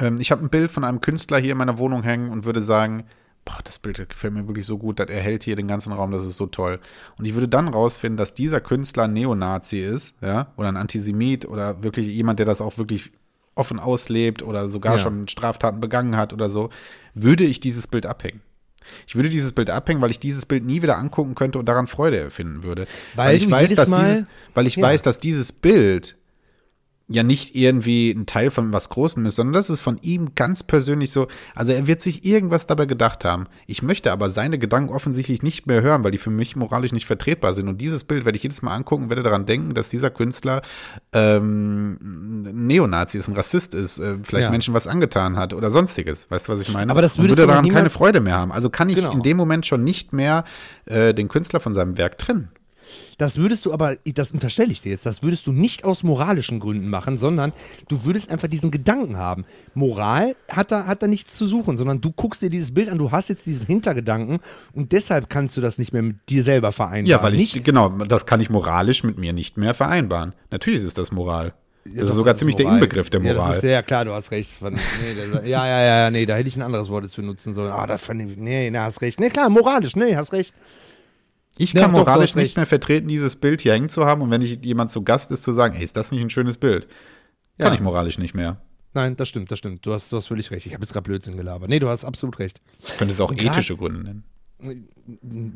ähm, 0.00 0.16
ich 0.20 0.30
habe 0.30 0.44
ein 0.44 0.48
Bild 0.50 0.70
von 0.70 0.84
einem 0.84 1.00
Künstler 1.00 1.38
hier 1.38 1.52
in 1.52 1.58
meiner 1.58 1.78
Wohnung 1.78 2.02
hängen 2.02 2.30
und 2.30 2.44
würde 2.44 2.60
sagen, 2.60 3.04
boah, 3.44 3.58
das 3.64 3.78
Bild 3.78 4.08
gefällt 4.08 4.32
mir 4.32 4.46
wirklich 4.46 4.64
so 4.64 4.78
gut, 4.78 4.98
das 4.98 5.10
erhält 5.10 5.44
hier 5.44 5.56
den 5.56 5.68
ganzen 5.68 5.92
Raum, 5.92 6.10
das 6.12 6.24
ist 6.24 6.36
so 6.36 6.46
toll. 6.46 6.80
Und 7.18 7.24
ich 7.26 7.34
würde 7.34 7.48
dann 7.48 7.68
rausfinden, 7.68 8.16
dass 8.16 8.34
dieser 8.34 8.60
Künstler 8.60 9.04
ein 9.04 9.12
Neonazi 9.12 9.80
ist, 9.80 10.16
ja, 10.22 10.52
oder 10.56 10.68
ein 10.68 10.76
Antisemit 10.76 11.46
oder 11.46 11.82
wirklich 11.82 12.06
jemand, 12.06 12.38
der 12.38 12.46
das 12.46 12.60
auch 12.60 12.78
wirklich 12.78 13.12
offen 13.54 13.78
auslebt 13.78 14.42
oder 14.42 14.68
sogar 14.68 14.94
Ja. 14.94 14.98
schon 14.98 15.28
Straftaten 15.28 15.80
begangen 15.80 16.16
hat 16.16 16.32
oder 16.32 16.48
so, 16.48 16.70
würde 17.14 17.44
ich 17.44 17.60
dieses 17.60 17.86
Bild 17.86 18.06
abhängen. 18.06 18.40
Ich 19.06 19.14
würde 19.16 19.28
dieses 19.28 19.52
Bild 19.52 19.70
abhängen, 19.70 20.00
weil 20.00 20.10
ich 20.10 20.20
dieses 20.20 20.46
Bild 20.46 20.64
nie 20.64 20.82
wieder 20.82 20.98
angucken 20.98 21.34
könnte 21.34 21.58
und 21.58 21.66
daran 21.66 21.86
Freude 21.86 22.20
empfinden 22.20 22.62
würde. 22.62 22.86
Weil 23.14 23.36
ich 23.36 23.44
du 23.46 23.50
weiß, 23.50 23.74
dass 23.74 23.88
Mal- 23.90 24.04
dieses, 24.04 24.26
weil 24.54 24.66
ich 24.66 24.76
Ja. 24.76 24.82
weiß, 24.84 25.02
dass 25.02 25.18
dieses 25.18 25.52
Bild 25.52 26.16
ja 27.06 27.22
nicht 27.22 27.54
irgendwie 27.54 28.10
ein 28.10 28.24
Teil 28.24 28.50
von 28.50 28.72
was 28.72 28.88
Großem 28.88 29.26
ist, 29.26 29.36
sondern 29.36 29.52
das 29.52 29.68
ist 29.68 29.82
von 29.82 29.98
ihm 30.00 30.34
ganz 30.34 30.62
persönlich 30.62 31.10
so. 31.10 31.26
Also 31.54 31.72
er 31.72 31.86
wird 31.86 32.00
sich 32.00 32.24
irgendwas 32.24 32.66
dabei 32.66 32.86
gedacht 32.86 33.26
haben. 33.26 33.46
Ich 33.66 33.82
möchte 33.82 34.10
aber 34.10 34.30
seine 34.30 34.58
Gedanken 34.58 34.90
offensichtlich 34.92 35.42
nicht 35.42 35.66
mehr 35.66 35.82
hören, 35.82 36.02
weil 36.02 36.12
die 36.12 36.18
für 36.18 36.30
mich 36.30 36.56
moralisch 36.56 36.92
nicht 36.92 37.04
vertretbar 37.06 37.52
sind. 37.52 37.68
Und 37.68 37.82
dieses 37.82 38.04
Bild 38.04 38.24
werde 38.24 38.36
ich 38.36 38.42
jedes 38.42 38.62
Mal 38.62 38.74
angucken, 38.74 39.10
werde 39.10 39.22
daran 39.22 39.44
denken, 39.44 39.74
dass 39.74 39.90
dieser 39.90 40.08
Künstler 40.08 40.62
ähm, 41.12 41.98
ein 42.46 42.66
Neonazi 42.66 43.18
ist, 43.18 43.28
ein 43.28 43.36
Rassist 43.36 43.74
ist, 43.74 43.98
äh, 43.98 44.16
vielleicht 44.22 44.44
Ja. 44.44 44.50
Menschen 44.50 44.72
was 44.74 44.86
angetan 44.86 45.36
hat 45.36 45.52
oder 45.54 45.70
sonstiges. 45.70 46.30
Weißt 46.30 46.48
du, 46.48 46.52
was 46.52 46.60
ich 46.60 46.72
meine? 46.72 46.90
Aber 46.90 47.02
das 47.02 47.18
würde 47.18 47.34
daran 47.36 47.68
keine 47.68 47.90
Freude 47.90 48.20
mehr 48.20 48.38
haben. 48.38 48.52
Also 48.52 48.70
kann 48.70 48.88
ich 48.88 48.94
Genau. 48.96 49.12
in 49.12 49.22
dem 49.22 49.36
Moment 49.36 49.66
schon 49.66 49.84
nicht 49.84 50.12
mehr 50.12 50.44
äh, 50.86 51.12
den 51.12 51.28
Künstler 51.28 51.60
von 51.60 51.74
seinem 51.74 51.98
Werk 51.98 52.16
trennen. 52.18 52.48
Das 53.18 53.38
würdest 53.38 53.64
du 53.66 53.72
aber, 53.72 53.96
das 54.04 54.32
unterstelle 54.32 54.72
ich 54.72 54.80
dir 54.82 54.90
jetzt, 54.92 55.06
das 55.06 55.22
würdest 55.22 55.46
du 55.46 55.52
nicht 55.52 55.84
aus 55.84 56.02
moralischen 56.02 56.60
Gründen 56.60 56.88
machen, 56.88 57.18
sondern 57.18 57.52
du 57.88 58.04
würdest 58.04 58.30
einfach 58.30 58.48
diesen 58.48 58.70
Gedanken 58.70 59.16
haben. 59.16 59.44
Moral 59.74 60.34
hat 60.50 60.72
da, 60.72 60.86
hat 60.86 61.02
da 61.02 61.06
nichts 61.06 61.34
zu 61.34 61.46
suchen, 61.46 61.76
sondern 61.76 62.00
du 62.00 62.10
guckst 62.12 62.42
dir 62.42 62.50
dieses 62.50 62.72
Bild 62.74 62.88
an, 62.88 62.98
du 62.98 63.10
hast 63.12 63.28
jetzt 63.28 63.46
diesen 63.46 63.66
Hintergedanken 63.66 64.40
und 64.72 64.92
deshalb 64.92 65.30
kannst 65.30 65.56
du 65.56 65.60
das 65.60 65.78
nicht 65.78 65.92
mehr 65.92 66.02
mit 66.02 66.16
dir 66.28 66.42
selber 66.42 66.72
vereinbaren. 66.72 67.06
Ja, 67.06 67.22
weil 67.22 67.34
ich, 67.34 67.54
nicht, 67.54 67.64
genau, 67.64 67.88
das 67.90 68.26
kann 68.26 68.40
ich 68.40 68.50
moralisch 68.50 69.04
mit 69.04 69.18
mir 69.18 69.32
nicht 69.32 69.56
mehr 69.56 69.74
vereinbaren. 69.74 70.32
Natürlich 70.50 70.82
ist 70.82 70.98
das 70.98 71.12
Moral. 71.12 71.54
Das 71.84 71.92
Ja, 71.94 72.02
ist 72.02 72.08
doch, 72.08 72.14
sogar 72.16 72.32
das 72.32 72.38
ziemlich 72.38 72.56
Moral. 72.56 72.72
der 72.78 72.82
Inbegriff 72.82 73.10
der 73.10 73.20
Ja, 73.22 73.32
Moral. 73.34 73.48
das 73.48 73.56
ist, 73.58 73.64
ja, 73.64 73.82
klar, 73.82 74.04
du 74.06 74.12
hast 74.12 74.30
recht. 74.30 74.50
Nee, 74.62 74.70
das, 75.32 75.42
ja, 75.46 75.66
ja, 75.66 75.80
ja, 75.80 75.96
ja, 76.04 76.10
nee, 76.10 76.24
da 76.24 76.34
hätte 76.36 76.48
ich 76.48 76.56
ein 76.56 76.62
anderes 76.62 76.88
Wort 76.88 77.04
jetzt 77.04 77.14
für 77.14 77.22
nutzen 77.22 77.52
sollen. 77.52 77.72
Ah, 77.72 77.86
das 77.86 78.02
fand 78.02 78.22
ich, 78.22 78.36
nee, 78.38 78.70
nee, 78.70 78.78
hast 78.78 79.02
recht. 79.02 79.20
Nee, 79.20 79.28
klar, 79.30 79.50
moralisch, 79.50 79.94
nee, 79.94 80.16
hast 80.16 80.32
recht. 80.32 80.54
Ich 81.58 81.72
Ja, 81.72 81.82
kann 81.82 81.92
doch, 81.92 82.00
du 82.00 82.04
moralisch 82.04 82.30
hast 82.30 82.36
nicht 82.36 82.44
recht. 82.48 82.56
mehr 82.56 82.66
vertreten, 82.66 83.08
dieses 83.08 83.36
Bild 83.36 83.60
hier 83.60 83.72
hängen 83.72 83.88
zu 83.88 84.04
haben. 84.06 84.22
Und 84.22 84.30
wenn 84.30 84.42
ich 84.42 84.64
jemand 84.64 84.90
zu 84.90 85.02
Gast 85.02 85.30
ist, 85.30 85.42
zu 85.42 85.52
sagen, 85.52 85.74
ey, 85.76 85.82
ist 85.84 85.96
das 85.96 86.10
nicht 86.12 86.20
ein 86.22 86.30
schönes 86.30 86.56
Bild? 86.58 86.88
Kann 87.58 87.68
Ja. 87.68 87.74
ich 87.74 87.80
moralisch 87.80 88.18
nicht 88.18 88.34
mehr. 88.34 88.60
Nein, 88.94 89.16
das 89.16 89.28
stimmt, 89.28 89.50
das 89.50 89.58
stimmt. 89.58 89.84
Du 89.84 89.92
hast, 89.92 90.10
du 90.12 90.16
hast 90.16 90.26
völlig 90.28 90.50
recht. 90.50 90.66
Ich 90.66 90.72
habe 90.74 90.82
jetzt 90.84 90.92
gerade 90.92 91.04
Blödsinn 91.04 91.36
gelabert. 91.36 91.68
Nee, 91.68 91.78
du 91.80 91.88
hast 91.88 92.04
absolut 92.04 92.38
recht. 92.38 92.60
Ich 92.86 92.96
könnte 92.96 93.12
es 93.14 93.20
auch 93.20 93.30
Und 93.30 93.38
grad- 93.40 93.52
ethische 93.54 93.76
Gründe 93.76 94.02
nennen. 94.02 94.24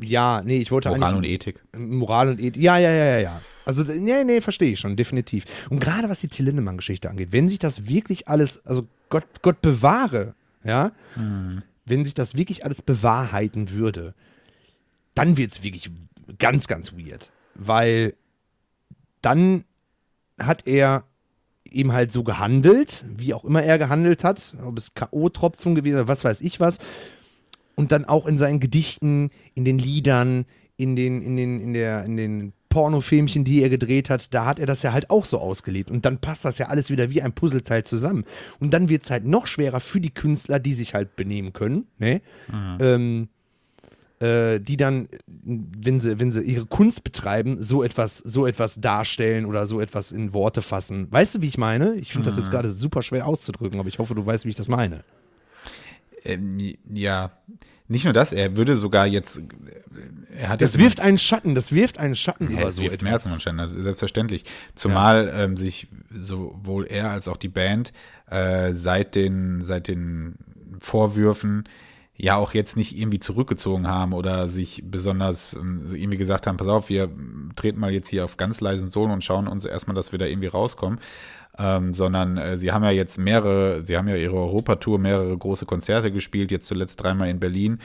Ja, 0.01 0.41
nee, 0.45 0.57
ich 0.59 0.71
wollte 0.71 0.89
Moral 0.89 1.13
und 1.13 1.19
eigentlich. 1.19 1.31
Ethik. 1.33 1.63
Moral 1.75 2.29
und 2.29 2.39
Ethik. 2.39 2.61
Ja, 2.61 2.77
ja, 2.77 2.91
ja, 2.91 3.05
ja, 3.05 3.17
ja. 3.19 3.41
Also, 3.65 3.83
nee, 3.83 4.23
nee, 4.23 4.41
verstehe 4.41 4.71
ich 4.73 4.79
schon, 4.79 4.95
definitiv. 4.95 5.45
Und 5.69 5.79
gerade 5.79 6.09
was 6.09 6.19
die 6.19 6.27
Till 6.27 6.45
Lindemann-Geschichte 6.45 7.09
angeht, 7.09 7.29
wenn 7.31 7.49
sich 7.49 7.59
das 7.59 7.87
wirklich 7.87 8.27
alles, 8.27 8.65
also 8.65 8.87
Gott, 9.09 9.25
Gott 9.41 9.61
bewahre, 9.61 10.35
ja, 10.63 10.91
wenn 11.85 12.05
sich 12.05 12.13
das 12.13 12.35
wirklich 12.35 12.65
alles 12.65 12.81
bewahrheiten 12.81 13.71
würde, 13.71 14.13
dann 15.15 15.37
wird 15.37 15.51
es 15.51 15.63
wirklich 15.63 15.91
ganz, 16.37 16.67
ganz 16.67 16.93
weird. 16.93 17.31
Weil 17.55 18.13
dann 19.21 19.65
hat 20.39 20.67
er 20.67 21.03
eben 21.65 21.91
halt 21.91 22.11
so 22.11 22.23
gehandelt, 22.23 23.03
wie 23.07 23.33
auch 23.33 23.43
immer 23.43 23.61
er 23.63 23.77
gehandelt 23.77 24.23
hat, 24.23 24.55
ob 24.63 24.77
es 24.77 24.93
K.O.-Tropfen 24.93 25.75
gewesen 25.75 25.95
oder 25.95 26.07
was 26.07 26.23
weiß 26.23 26.41
ich 26.41 26.59
was. 26.59 26.79
Und 27.75 27.91
dann 27.91 28.05
auch 28.05 28.25
in 28.25 28.37
seinen 28.37 28.59
Gedichten, 28.59 29.29
in 29.53 29.65
den 29.65 29.77
Liedern, 29.77 30.45
in 30.77 30.95
den, 30.95 31.21
in 31.21 31.37
den, 31.37 31.59
in 31.59 31.73
der, 31.73 32.03
in 32.05 32.17
den 32.17 32.53
Pornofilmchen, 32.69 33.43
die 33.43 33.61
er 33.61 33.69
gedreht 33.69 34.09
hat, 34.09 34.33
da 34.33 34.45
hat 34.45 34.59
er 34.59 34.65
das 34.65 34.83
ja 34.83 34.93
halt 34.93 35.09
auch 35.09 35.25
so 35.25 35.39
ausgelebt. 35.39 35.89
Und 35.89 36.05
dann 36.05 36.19
passt 36.19 36.45
das 36.45 36.57
ja 36.57 36.67
alles 36.67 36.89
wieder 36.89 37.09
wie 37.09 37.21
ein 37.21 37.33
Puzzleteil 37.33 37.83
zusammen. 37.83 38.25
Und 38.59 38.73
dann 38.73 38.89
wird 38.89 39.03
es 39.03 39.11
halt 39.11 39.25
noch 39.25 39.47
schwerer 39.47 39.79
für 39.79 39.99
die 39.99 40.13
Künstler, 40.13 40.59
die 40.59 40.73
sich 40.73 40.93
halt 40.93 41.15
benehmen 41.15 41.53
können, 41.53 41.87
ne? 41.97 42.21
Ähm, 42.79 43.29
äh, 44.19 44.59
die 44.59 44.77
dann, 44.77 45.07
wenn 45.25 45.99
sie, 45.99 46.19
wenn 46.19 46.31
sie 46.31 46.41
ihre 46.41 46.65
Kunst 46.65 47.03
betreiben, 47.03 47.61
so 47.61 47.83
etwas, 47.83 48.17
so 48.17 48.45
etwas 48.45 48.81
darstellen 48.81 49.45
oder 49.45 49.65
so 49.65 49.79
etwas 49.79 50.11
in 50.11 50.33
Worte 50.33 50.61
fassen. 50.61 51.11
Weißt 51.11 51.35
du, 51.35 51.41
wie 51.41 51.47
ich 51.47 51.57
meine? 51.57 51.95
Ich 51.95 52.11
finde 52.11 52.29
das 52.29 52.37
jetzt 52.37 52.51
gerade 52.51 52.69
super 52.69 53.01
schwer 53.01 53.27
auszudrücken, 53.27 53.79
aber 53.79 53.87
ich 53.89 53.99
hoffe, 53.99 54.15
du 54.15 54.25
weißt, 54.25 54.45
wie 54.45 54.49
ich 54.49 54.55
das 54.55 54.67
meine. 54.67 55.03
Ähm, 56.23 56.57
ja, 56.91 57.31
nicht 57.87 58.03
nur 58.03 58.13
das, 58.13 58.33
er 58.33 58.55
würde 58.55 58.75
sogar 58.77 59.07
jetzt. 59.07 59.41
Er 60.37 60.49
hat 60.49 60.61
Das 60.61 60.77
wirft 60.77 60.99
einen 61.01 61.17
Schatten, 61.17 61.55
das 61.55 61.73
wirft 61.73 61.97
einen 61.97 62.15
Schatten 62.15 62.51
Ja, 62.51 62.59
über 62.59 62.71
so 62.71 62.83
wirft 62.83 63.01
etwas. 63.01 63.25
einen 63.25 63.39
Schatten, 63.39 63.57
das 63.57 63.71
ist 63.71 63.83
selbstverständlich. 63.83 64.43
Zumal 64.75 65.31
ähm, 65.33 65.57
sich 65.57 65.87
sowohl 66.13 66.85
er 66.85 67.09
als 67.09 67.27
auch 67.27 67.37
die 67.37 67.47
Band 67.47 67.93
äh, 68.29 68.73
seit, 68.73 69.15
den, 69.15 69.61
seit 69.61 69.87
den 69.87 70.35
Vorwürfen 70.79 71.63
ja 72.21 72.35
auch 72.35 72.53
jetzt 72.53 72.75
nicht 72.75 72.97
irgendwie 72.97 73.19
zurückgezogen 73.19 73.87
haben 73.87 74.11
oder 74.13 74.49
sich 74.49 74.83
besonders 74.85 75.53
ähm, 75.53 75.87
irgendwie 75.93 76.17
gesagt 76.17 76.47
haben, 76.47 76.57
pass 76.57 76.67
auf, 76.67 76.89
wir 76.89 77.09
treten 77.55 77.79
mal 77.79 77.91
jetzt 77.91 78.09
hier 78.09 78.25
auf 78.25 78.35
ganz 78.35 78.59
leisen 78.59 78.89
Sohlen 78.89 79.11
und 79.11 79.23
schauen 79.23 79.47
uns 79.47 79.63
erstmal, 79.63 79.95
dass 79.95 80.11
wir 80.11 80.19
da 80.19 80.25
irgendwie 80.25 80.47
rauskommen. 80.47 80.99
Ähm, 81.57 81.93
sondern 81.93 82.37
äh, 82.37 82.57
sie 82.57 82.71
haben 82.71 82.83
ja 82.83 82.91
jetzt 82.91 83.17
mehrere, 83.17 83.85
sie 83.85 83.97
haben 83.97 84.07
ja 84.07 84.15
ihre 84.15 84.35
Europatour, 84.35 84.99
mehrere 84.99 85.37
große 85.37 85.65
Konzerte 85.65 86.11
gespielt, 86.11 86.51
jetzt 86.51 86.67
zuletzt 86.67 87.01
dreimal 87.01 87.29
in 87.29 87.39
Berlin. 87.39 87.79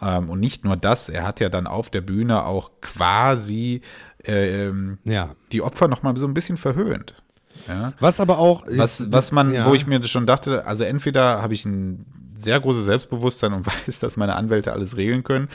Ähm, 0.00 0.30
und 0.30 0.40
nicht 0.40 0.64
nur 0.64 0.76
das, 0.76 1.08
er 1.08 1.26
hat 1.26 1.38
ja 1.38 1.48
dann 1.48 1.66
auf 1.66 1.90
der 1.90 2.00
Bühne 2.00 2.44
auch 2.44 2.70
quasi 2.80 3.82
äh, 4.24 4.66
ähm, 4.66 4.98
Ja. 5.04 5.30
die 5.52 5.62
Opfer 5.62 5.86
noch 5.86 6.02
mal 6.02 6.16
so 6.16 6.26
ein 6.26 6.34
bisschen 6.34 6.56
verhöhnt. 6.56 7.22
Ja? 7.68 7.92
Was 8.00 8.20
aber 8.20 8.38
auch. 8.38 8.64
Was, 8.68 9.12
was 9.12 9.32
man, 9.32 9.52
ja. 9.52 9.66
wo 9.66 9.74
ich 9.74 9.86
mir 9.86 10.02
schon 10.04 10.26
dachte, 10.26 10.64
also 10.66 10.84
entweder 10.84 11.42
habe 11.42 11.54
ich 11.54 11.64
ein 11.66 12.19
sehr 12.40 12.60
großes 12.60 12.84
Selbstbewusstsein 12.84 13.52
und 13.52 13.66
weiß, 13.86 14.00
dass 14.00 14.16
meine 14.16 14.36
Anwälte 14.36 14.72
alles 14.72 14.96
regeln 14.96 15.22
können, 15.22 15.48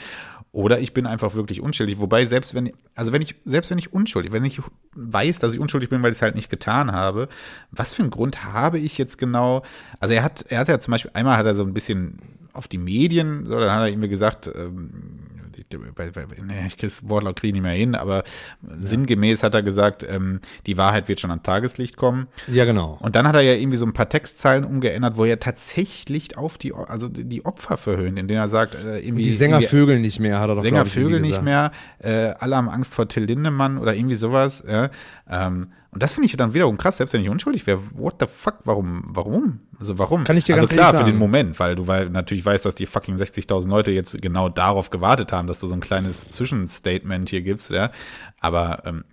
oder 0.56 0.80
ich 0.80 0.94
bin 0.94 1.06
einfach 1.06 1.34
wirklich 1.34 1.60
unschuldig. 1.60 1.98
Wobei, 1.98 2.24
selbst 2.24 2.54
wenn, 2.54 2.72
also 2.94 3.12
wenn 3.12 3.20
ich, 3.20 3.34
selbst 3.44 3.70
wenn 3.70 3.76
ich 3.76 3.92
unschuldig, 3.92 4.32
wenn 4.32 4.42
ich 4.42 4.62
weiß, 4.94 5.38
dass 5.38 5.52
ich 5.52 5.60
unschuldig 5.60 5.90
bin, 5.90 6.02
weil 6.02 6.12
ich 6.12 6.16
es 6.16 6.22
halt 6.22 6.34
nicht 6.34 6.48
getan 6.48 6.92
habe, 6.92 7.28
was 7.72 7.92
für 7.92 8.00
einen 8.00 8.10
Grund 8.10 8.42
habe 8.42 8.78
ich 8.78 8.96
jetzt 8.96 9.18
genau? 9.18 9.64
Also 10.00 10.14
er 10.14 10.22
hat, 10.22 10.46
er 10.48 10.60
hat 10.60 10.68
ja 10.68 10.80
zum 10.80 10.92
Beispiel, 10.92 11.10
einmal 11.12 11.36
hat 11.36 11.44
er 11.44 11.54
so 11.54 11.62
ein 11.62 11.74
bisschen 11.74 12.20
auf 12.54 12.68
die 12.68 12.78
Medien, 12.78 13.44
so, 13.44 13.60
dann 13.60 13.70
hat 13.70 13.80
er 13.80 13.88
irgendwie 13.88 14.08
gesagt, 14.08 14.50
ähm, 14.54 15.25
ich, 15.72 16.66
ich 16.66 16.76
krieg's 16.76 17.08
Wortlaut 17.08 17.36
kriege 17.36 17.48
ich 17.48 17.54
nicht 17.54 17.62
mehr 17.62 17.72
hin, 17.72 17.94
aber 17.94 18.24
sinngemäß 18.80 19.42
hat 19.42 19.54
er 19.54 19.62
gesagt, 19.62 20.04
ähm, 20.08 20.40
die 20.66 20.76
Wahrheit 20.76 21.08
wird 21.08 21.20
schon 21.20 21.30
an 21.30 21.42
Tageslicht 21.42 21.96
kommen. 21.96 22.28
Ja, 22.48 22.64
genau. 22.64 22.98
Und 23.00 23.14
dann 23.16 23.26
hat 23.26 23.34
er 23.34 23.42
ja 23.42 23.54
irgendwie 23.54 23.76
so 23.76 23.86
ein 23.86 23.92
paar 23.92 24.08
Textzeilen 24.08 24.64
umgeändert, 24.64 25.16
wo 25.16 25.24
er 25.24 25.40
tatsächlich 25.40 26.36
auf 26.36 26.58
die, 26.58 26.72
also 26.72 27.08
die 27.08 27.44
Opfer 27.44 27.76
verhöhnt, 27.76 28.18
indem 28.18 28.36
er 28.36 28.48
sagt, 28.48 28.74
äh, 28.74 28.98
irgendwie. 29.00 29.22
Die 29.22 29.32
Sänger 29.32 29.62
vögeln 29.62 30.02
nicht 30.02 30.20
mehr, 30.20 30.40
hat 30.40 30.48
er 30.48 30.56
doch 30.56 30.62
Sänger 30.62 30.82
glaub 30.82 30.86
ich, 30.86 30.96
irgendwie 30.96 31.16
Vögel 31.16 31.28
nicht 31.28 31.42
mehr, 31.42 31.72
äh, 31.98 32.34
alle 32.38 32.56
haben 32.56 32.68
Angst 32.68 32.94
vor 32.94 33.08
Till 33.08 33.24
Lindemann 33.24 33.78
oder 33.78 33.94
irgendwie 33.94 34.14
sowas. 34.14 34.64
Ja? 34.66 34.90
Ähm, 35.28 35.68
Und 35.96 36.02
das 36.02 36.12
finde 36.12 36.26
ich 36.26 36.36
dann 36.36 36.52
wiederum 36.52 36.76
krass, 36.76 36.98
selbst 36.98 37.14
wenn 37.14 37.22
ich 37.22 37.30
unschuldig 37.30 37.66
wäre. 37.66 37.80
What 37.94 38.16
the 38.20 38.26
fuck? 38.26 38.56
Warum? 38.64 39.02
Warum? 39.06 39.60
Also 39.78 39.98
warum? 39.98 40.24
Kann 40.24 40.36
ich 40.36 40.44
dir 40.44 40.56
also 40.56 40.66
ganz 40.66 40.78
klar, 40.78 40.92
für 40.92 41.10
den. 41.10 41.16
Moment, 41.16 41.58
weil 41.58 41.74
du 41.74 41.86
weil 41.86 42.10
natürlich 42.10 42.44
weißt, 42.44 42.66
dass 42.66 42.74
die 42.74 42.84
fucking 42.84 43.16
60.000 43.16 43.66
Leute 43.66 43.92
jetzt 43.92 44.20
genau 44.20 44.50
darauf 44.50 44.90
gewartet 44.90 45.32
haben, 45.32 45.48
dass 45.48 45.58
du 45.58 45.66
so 45.66 45.72
ein 45.72 45.80
kleines 45.80 46.30
Zwischenstatement 46.32 47.30
hier 47.30 47.40
gibst, 47.40 47.70
ja. 47.70 47.92
Aber 48.40 48.82
ähm, 48.84 49.04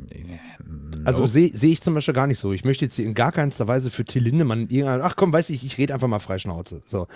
no. 0.68 1.06
Also 1.06 1.26
sehe 1.26 1.52
seh 1.54 1.72
ich 1.72 1.82
zum 1.82 1.94
Beispiel 1.94 2.14
gar 2.14 2.28
nicht 2.28 2.40
so. 2.40 2.52
Ich 2.52 2.66
möchte 2.66 2.84
jetzt 2.84 3.00
in 3.00 3.14
gar 3.14 3.32
keinster 3.32 3.66
Weise 3.66 3.90
für 3.90 4.04
Till 4.04 4.24
Lindemann 4.24 4.68
irgendein, 4.68 5.00
ach 5.04 5.16
komm, 5.16 5.32
weiß 5.32 5.52
ich, 5.52 5.66
ich 5.66 5.78
rede 5.78 5.94
einfach 5.94 6.10
mal 6.10 6.20
frei 6.20 6.38
Schnauze. 6.38 6.84
So. 6.86 7.08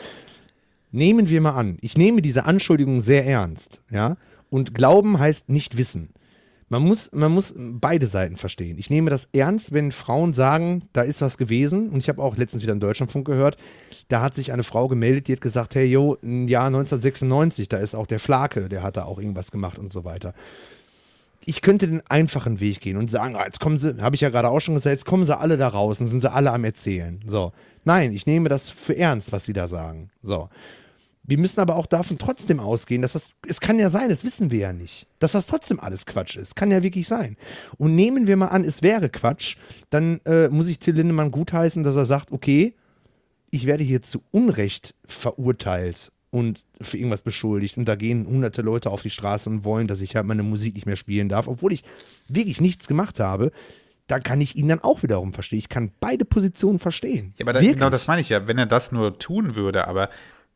Nehmen 0.93 1.27
wir 1.27 1.41
mal 1.41 1.55
an, 1.55 1.77
ich 1.81 1.97
nehme 1.97 2.21
diese 2.21 2.45
Anschuldigung 2.45 3.01
sehr 3.01 3.27
ernst, 3.27 3.81
ja. 3.89 4.15
Und 4.49 4.73
Glauben 4.73 5.19
heißt 5.19 5.49
nicht 5.49 5.77
wissen. 5.77 6.13
Man 6.69 6.83
muss, 6.83 7.11
man 7.13 7.31
muss 7.31 7.53
beide 7.57 8.07
Seiten 8.07 8.35
verstehen. 8.35 8.77
Ich 8.77 8.89
nehme 8.89 9.09
das 9.09 9.29
ernst, 9.31 9.71
wenn 9.71 9.91
Frauen 9.91 10.33
sagen, 10.33 10.83
da 10.91 11.01
ist 11.01 11.21
was 11.21 11.37
gewesen. 11.37 11.89
Und 11.89 11.99
ich 11.99 12.09
habe 12.09 12.21
auch 12.21 12.35
letztens 12.35 12.63
wieder 12.63 12.73
im 12.73 12.81
Deutschlandfunk 12.81 13.25
gehört, 13.25 13.57
da 14.09 14.21
hat 14.21 14.33
sich 14.33 14.51
eine 14.51 14.63
Frau 14.63 14.87
gemeldet, 14.87 15.27
die 15.27 15.33
hat 15.33 15.41
gesagt, 15.41 15.75
hey, 15.75 15.85
yo, 15.85 16.15
im 16.21 16.47
Jahr 16.47 16.67
1996, 16.67 17.69
da 17.69 17.77
ist 17.77 17.95
auch 17.95 18.07
der 18.07 18.19
Flake, 18.19 18.69
der 18.69 18.83
hat 18.83 18.97
da 18.97 19.03
auch 19.03 19.19
irgendwas 19.19 19.51
gemacht 19.51 19.77
und 19.79 19.91
so 19.91 20.03
weiter 20.03 20.33
ich 21.47 21.61
könnte 21.61 21.87
den 21.87 22.03
einfachen 22.09 22.59
Weg 22.59 22.81
gehen 22.81 22.97
und 22.97 23.09
sagen, 23.09 23.37
ah, 23.37 23.45
jetzt 23.45 23.61
kommen 23.61 23.77
sie, 23.77 24.01
habe 24.01 24.15
ich 24.15 24.21
ja 24.21 24.29
gerade 24.29 24.49
auch 24.49 24.59
schon 24.59 24.75
gesagt, 24.75 24.91
jetzt 24.91 25.05
kommen 25.05 25.23
sie 25.23 25.35
alle 25.35 25.55
da 25.55 25.69
raus 25.69 26.01
und 26.01 26.07
sind 26.07 26.19
sie 26.19 26.29
alle 26.29 26.51
am 26.51 26.65
Erzählen. 26.65 27.21
So. 27.25 27.53
Nein, 27.85 28.11
ich 28.11 28.25
nehme 28.25 28.49
das 28.49 28.69
für 28.69 28.97
ernst, 28.97 29.31
was 29.31 29.45
sie 29.45 29.53
da 29.53 29.69
sagen. 29.69 30.09
So. 30.21 30.49
Wir 31.27 31.37
müssen 31.37 31.59
aber 31.59 31.75
auch 31.75 31.85
davon 31.85 32.17
trotzdem 32.17 32.59
ausgehen, 32.59 33.01
dass 33.01 33.13
das, 33.13 33.31
es 33.45 33.59
kann 33.59 33.77
ja 33.77 33.89
sein, 33.89 34.09
das 34.09 34.23
wissen 34.23 34.49
wir 34.49 34.59
ja 34.59 34.73
nicht, 34.73 35.07
dass 35.19 35.33
das 35.33 35.45
trotzdem 35.45 35.79
alles 35.79 36.05
Quatsch 36.05 36.37
ist. 36.37 36.55
Kann 36.55 36.71
ja 36.71 36.81
wirklich 36.81 37.07
sein. 37.07 37.35
Und 37.77 37.95
nehmen 37.95 38.27
wir 38.27 38.37
mal 38.37 38.47
an, 38.47 38.63
es 38.63 38.81
wäre 38.81 39.09
Quatsch, 39.09 39.57
dann 39.89 40.21
äh, 40.25 40.47
muss 40.47 40.69
ich 40.69 40.79
Till 40.79 40.95
Lindemann 40.95 41.31
gutheißen, 41.31 41.83
dass 41.83 41.97
er 41.97 42.05
sagt, 42.05 42.31
okay, 42.31 42.73
ich 43.51 43.65
werde 43.65 43.83
hier 43.83 44.01
zu 44.01 44.23
Unrecht 44.31 44.95
verurteilt 45.05 46.11
und 46.31 46.63
für 46.81 46.97
irgendwas 46.97 47.21
beschuldigt. 47.21 47.77
Und 47.77 47.85
da 47.85 47.95
gehen 47.95 48.25
hunderte 48.25 48.61
Leute 48.61 48.89
auf 48.89 49.01
die 49.01 49.09
Straße 49.09 49.49
und 49.49 49.65
wollen, 49.65 49.87
dass 49.87 50.01
ich 50.01 50.15
halt 50.15 50.25
meine 50.25 50.43
Musik 50.43 50.75
nicht 50.75 50.85
mehr 50.85 50.95
spielen 50.95 51.27
darf, 51.27 51.47
obwohl 51.47 51.73
ich 51.73 51.83
wirklich 52.29 52.61
nichts 52.61 52.87
gemacht 52.87 53.19
habe. 53.19 53.51
Da 54.07 54.19
kann 54.19 54.39
ich 54.39 54.55
ihn 54.55 54.69
dann 54.69 54.79
auch 54.79 55.03
wiederum 55.03 55.33
verstehen. 55.33 55.59
Ich 55.59 55.67
kann 55.67 55.91
beide 55.99 56.23
Positionen 56.23 56.79
verstehen. 56.79 57.33
Ja, 57.37 57.45
aber 57.45 57.51
da, 57.53 57.59
genau 57.59 57.89
das 57.89 58.07
meine 58.07 58.21
ich 58.21 58.29
ja. 58.29 58.47
Wenn 58.47 58.57
er 58.57 58.65
das 58.65 58.93
nur 58.93 59.19
tun 59.19 59.55
würde, 59.55 59.87
aber 59.87 60.09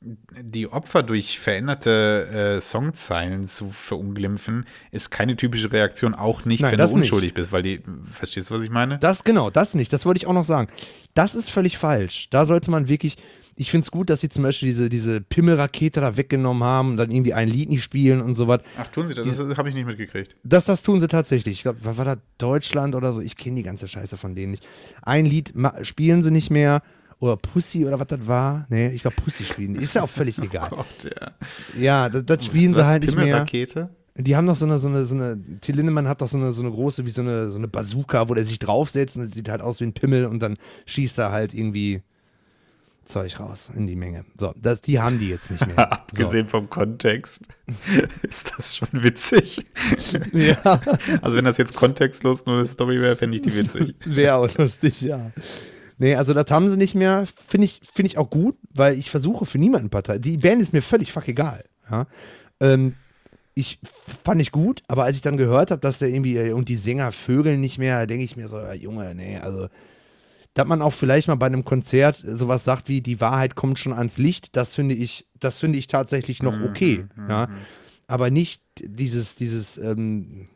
die 0.04 0.68
Opfer 0.68 1.04
durch 1.04 1.40
veränderte 1.40 2.56
äh, 2.58 2.62
Songzeilen 2.62 3.48
zu 3.48 3.70
verunglimpfen, 3.70 4.66
ist 4.90 5.12
keine 5.12 5.36
typische 5.36 5.72
Reaktion, 5.72 6.16
auch 6.16 6.44
nicht, 6.44 6.62
Nein, 6.62 6.72
wenn 6.72 6.88
du 6.88 6.94
unschuldig 6.94 7.30
nicht. 7.30 7.36
bist, 7.36 7.52
weil 7.52 7.62
die, 7.62 7.82
verstehst 8.12 8.50
du, 8.50 8.56
was 8.56 8.64
ich 8.64 8.72
meine? 8.72 8.98
Das 8.98 9.24
genau, 9.24 9.52
das 9.52 9.76
nicht. 9.76 9.94
Das 9.94 10.06
wollte 10.06 10.18
ich 10.18 10.26
auch 10.26 10.34
noch 10.34 10.44
sagen. 10.44 10.72
Das 11.14 11.36
ist 11.36 11.52
völlig 11.52 11.78
falsch. 11.78 12.30
Da 12.32 12.46
sollte 12.46 12.72
man 12.72 12.88
wirklich. 12.90 13.18
Ich 13.58 13.70
finde 13.70 13.84
es 13.84 13.92
gut, 13.92 14.10
dass 14.10 14.22
sie 14.22 14.30
zum 14.30 14.44
Beispiel 14.44 14.70
diese, 14.70 14.90
diese 14.90 15.22
Pimmelrakete 15.22 16.02
da 16.02 16.18
weggenommen 16.18 16.64
haben 16.64 16.92
und 16.92 16.98
dann 16.98 17.12
irgendwie 17.12 17.34
ein 17.34 17.48
Lied 17.50 17.70
nicht 17.70 17.84
spielen 17.84 18.22
und 18.22 18.34
so 18.34 18.48
was. 18.48 18.62
Ach, 18.80 18.88
tun 18.88 19.08
sie 19.08 19.14
das? 19.14 19.28
Das 19.38 19.58
habe 19.58 19.70
ich 19.70 19.76
nicht 19.76 19.86
mitgekriegt. 19.86 20.36
Das, 20.44 20.66
das 20.66 20.82
tun 20.82 21.00
sie 21.00 21.08
tatsächlich. 21.08 21.58
Ich 21.58 21.62
glaube, 21.64 21.80
was 21.84 21.98
war 21.98 22.06
da 22.06 22.16
Deutschland 22.40 22.96
oder 22.96 23.12
so? 23.12 23.22
Ich 23.22 23.36
kenne 23.36 23.58
die 23.58 23.64
ganze 23.64 23.88
Scheiße 23.88 24.18
von 24.18 24.36
denen 24.36 24.52
nicht. 24.52 24.66
Ein 25.04 25.26
Lied 25.26 25.54
spielen 25.84 26.24
sie 26.24 26.32
nicht 26.32 26.50
mehr. 26.50 26.82
Oder 27.22 27.38
Pussy 27.38 27.86
oder 27.86 28.00
was 28.00 28.08
das 28.08 28.28
war. 28.28 28.66
Nee, 28.70 28.90
ich 28.90 29.04
glaube 29.04 29.16
Pussy 29.16 29.44
spielen. 29.44 29.76
Ist 29.76 29.94
ja 29.94 30.02
auch 30.02 30.10
völlig 30.10 30.40
egal. 30.42 30.70
Gott, 30.70 31.04
ja. 31.06 31.32
Ja, 31.80 32.10
das, 32.10 32.26
das 32.26 32.46
spielen 32.46 32.74
sie 32.74 32.84
halt 32.86 33.04
nicht 33.04 33.16
mehr. 33.16 33.26
Pimmelrakete? 33.26 33.90
Die 34.16 34.36
haben 34.36 34.48
doch 34.48 34.56
so 34.56 34.66
eine, 34.66 34.80
so 34.80 34.88
eine, 34.88 35.06
so 35.06 35.14
eine, 35.14 35.40
Till 35.62 35.76
Lindemann 35.76 36.08
hat 36.08 36.22
doch 36.22 36.28
so 36.28 36.38
eine, 36.38 36.52
so 36.52 36.62
eine 36.64 36.72
große, 36.72 37.06
wie 37.06 37.12
so 37.12 37.22
eine, 37.22 37.52
so 37.52 37.60
eine 37.60 37.68
Bazooka, 37.68 38.28
wo 38.28 38.34
der 38.34 38.44
sich 38.44 38.58
draufsetzt 38.58 39.18
und 39.18 39.26
das 39.26 39.36
sieht 39.36 39.50
halt 39.50 39.62
aus 39.62 39.80
wie 39.80 39.86
ein 39.86 39.94
Pimmel 39.94 40.26
und 40.26 40.40
dann 40.40 40.58
schießt 40.88 41.20
er 41.20 41.32
halt 41.32 41.54
irgendwie 41.54 42.02
Zeug 43.06 43.40
raus 43.40 43.72
in 43.76 43.86
die 43.86 43.96
Menge. 43.96 44.26
So, 44.40 44.54
das, 44.60 44.82
die 44.82 45.00
haben 45.00 45.20
die 45.20 45.30
jetzt 45.30 45.52
nicht 45.52 45.66
mehr. 45.68 45.76
so. 45.78 45.82
Abgesehen 45.84 46.48
vom 46.48 46.70
Kontext 46.72 47.44
ist 48.24 48.52
das 48.58 48.76
schon 48.78 48.90
witzig. 48.92 49.64
Ja, 50.34 50.82
Also 51.22 51.38
wenn 51.38 51.46
das 51.46 51.58
jetzt 51.58 51.76
kontextlos 51.76 52.48
nur 52.48 52.58
eine 52.58 52.66
Story 52.66 53.00
wäre, 53.00 53.16
fände 53.16 53.36
ich 53.38 53.44
die 53.44 53.56
witzig. 53.56 53.96
wäre 54.06 54.36
auch 54.36 54.58
lustig, 54.58 55.02
ja. 55.02 55.32
Nee, 56.02 56.16
also 56.16 56.34
das 56.34 56.50
haben 56.50 56.68
sie 56.68 56.78
nicht 56.78 56.96
mehr. 56.96 57.28
Finde 57.28 57.66
ich, 57.66 57.80
finde 57.84 58.08
ich 58.08 58.18
auch 58.18 58.32
gut, 58.32 58.58
weil 58.74 58.98
ich 58.98 59.12
versuche 59.12 59.46
für 59.46 59.60
niemanden 59.60 59.92
Partei. 59.92 60.18
Die 60.18 60.40
Band 60.40 60.60
ist 60.60 60.74
mir 60.74 60.82
völlig 60.82 61.12
fuck 61.12 61.28
egal. 61.28 61.64
Ja. 61.92 62.08
Ähm, 62.60 62.96
ich 63.54 63.78
fand 64.24 64.42
ich 64.42 64.52
gut, 64.52 64.82
aber 64.88 65.04
als 65.04 65.18
ich 65.18 65.22
dann 65.22 65.38
gehört 65.38 65.70
habe, 65.70 65.80
dass 65.80 66.00
der 66.00 66.08
irgendwie 66.10 66.38
äh, 66.38 66.54
und 66.54 66.70
die 66.70 66.76
Sänger 66.76 67.12
vögeln 67.12 67.62
nicht 67.62 67.78
mehr, 67.78 68.08
denke 68.08 68.24
ich 68.24 68.36
mir 68.36 68.48
so, 68.48 68.58
ja, 68.58 68.74
Junge, 68.74 69.14
nee, 69.14 69.38
also 69.38 69.68
dass 70.56 70.68
man 70.68 70.82
auch 70.82 70.92
vielleicht 70.92 71.28
mal 71.28 71.36
bei 71.36 71.46
einem 71.46 71.66
Konzert 71.66 72.16
sowas 72.16 72.64
sagt 72.64 72.90
wie 72.90 73.02
die 73.02 73.22
Wahrheit 73.22 73.54
kommt 73.54 73.78
schon 73.78 73.94
ans 73.94 74.18
Licht, 74.18 74.56
das 74.56 74.74
finde 74.74 74.96
ich, 74.96 75.28
das 75.40 75.60
finde 75.60 75.78
ich 75.78 75.86
tatsächlich 75.86 76.42
noch 76.42 76.60
okay, 76.62 77.06
ja. 77.30 77.48
Aber 78.08 78.32
nicht 78.32 78.64
dieses, 78.80 79.36
dieses, 79.36 79.78
ähm, 79.78 80.50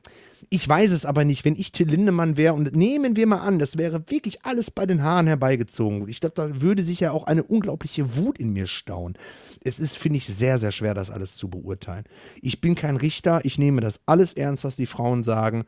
ich 0.50 0.68
weiß 0.68 0.92
es 0.92 1.06
aber 1.06 1.26
nicht, 1.26 1.46
wenn 1.46 1.56
ich 1.56 1.72
Till 1.72 1.90
Lindemann 1.90 2.38
wäre 2.38 2.54
und 2.54 2.76
nehmen 2.76 3.16
wir 3.16 3.28
mal 3.28 3.40
an, 3.40 3.60
das 3.60 3.78
wäre 3.78 4.04
wirklich 4.10 4.46
alles 4.46 4.72
bei 4.72 4.86
den 4.86 5.04
Haaren 5.04 5.28
herbeigezogen. 5.28 6.08
Ich 6.08 6.20
glaube, 6.20 6.36
da 6.36 6.62
würde 6.62 6.84
sich 6.84 7.00
ja 7.00 7.12
auch 7.12 7.24
eine 7.26 7.44
unglaubliche 7.44 8.18
Wut 8.18 8.38
in 8.38 8.54
mir 8.54 8.68
stauen. 8.68 9.18
Es 9.64 9.80
ist, 9.80 9.98
finde 9.98 10.18
ich, 10.18 10.28
sehr, 10.28 10.58
sehr 10.58 10.72
schwer, 10.72 10.94
das 10.94 11.10
alles 11.10 11.36
zu 11.36 11.50
beurteilen. 11.50 12.06
Ich 12.42 12.62
bin 12.62 12.76
kein 12.76 12.98
Richter, 12.98 13.42
ich 13.44 13.58
nehme 13.58 13.82
das 13.82 14.00
alles 14.06 14.34
ernst, 14.34 14.64
was 14.64 14.76
die 14.76 14.86
Frauen 14.86 15.24
sagen. 15.24 15.64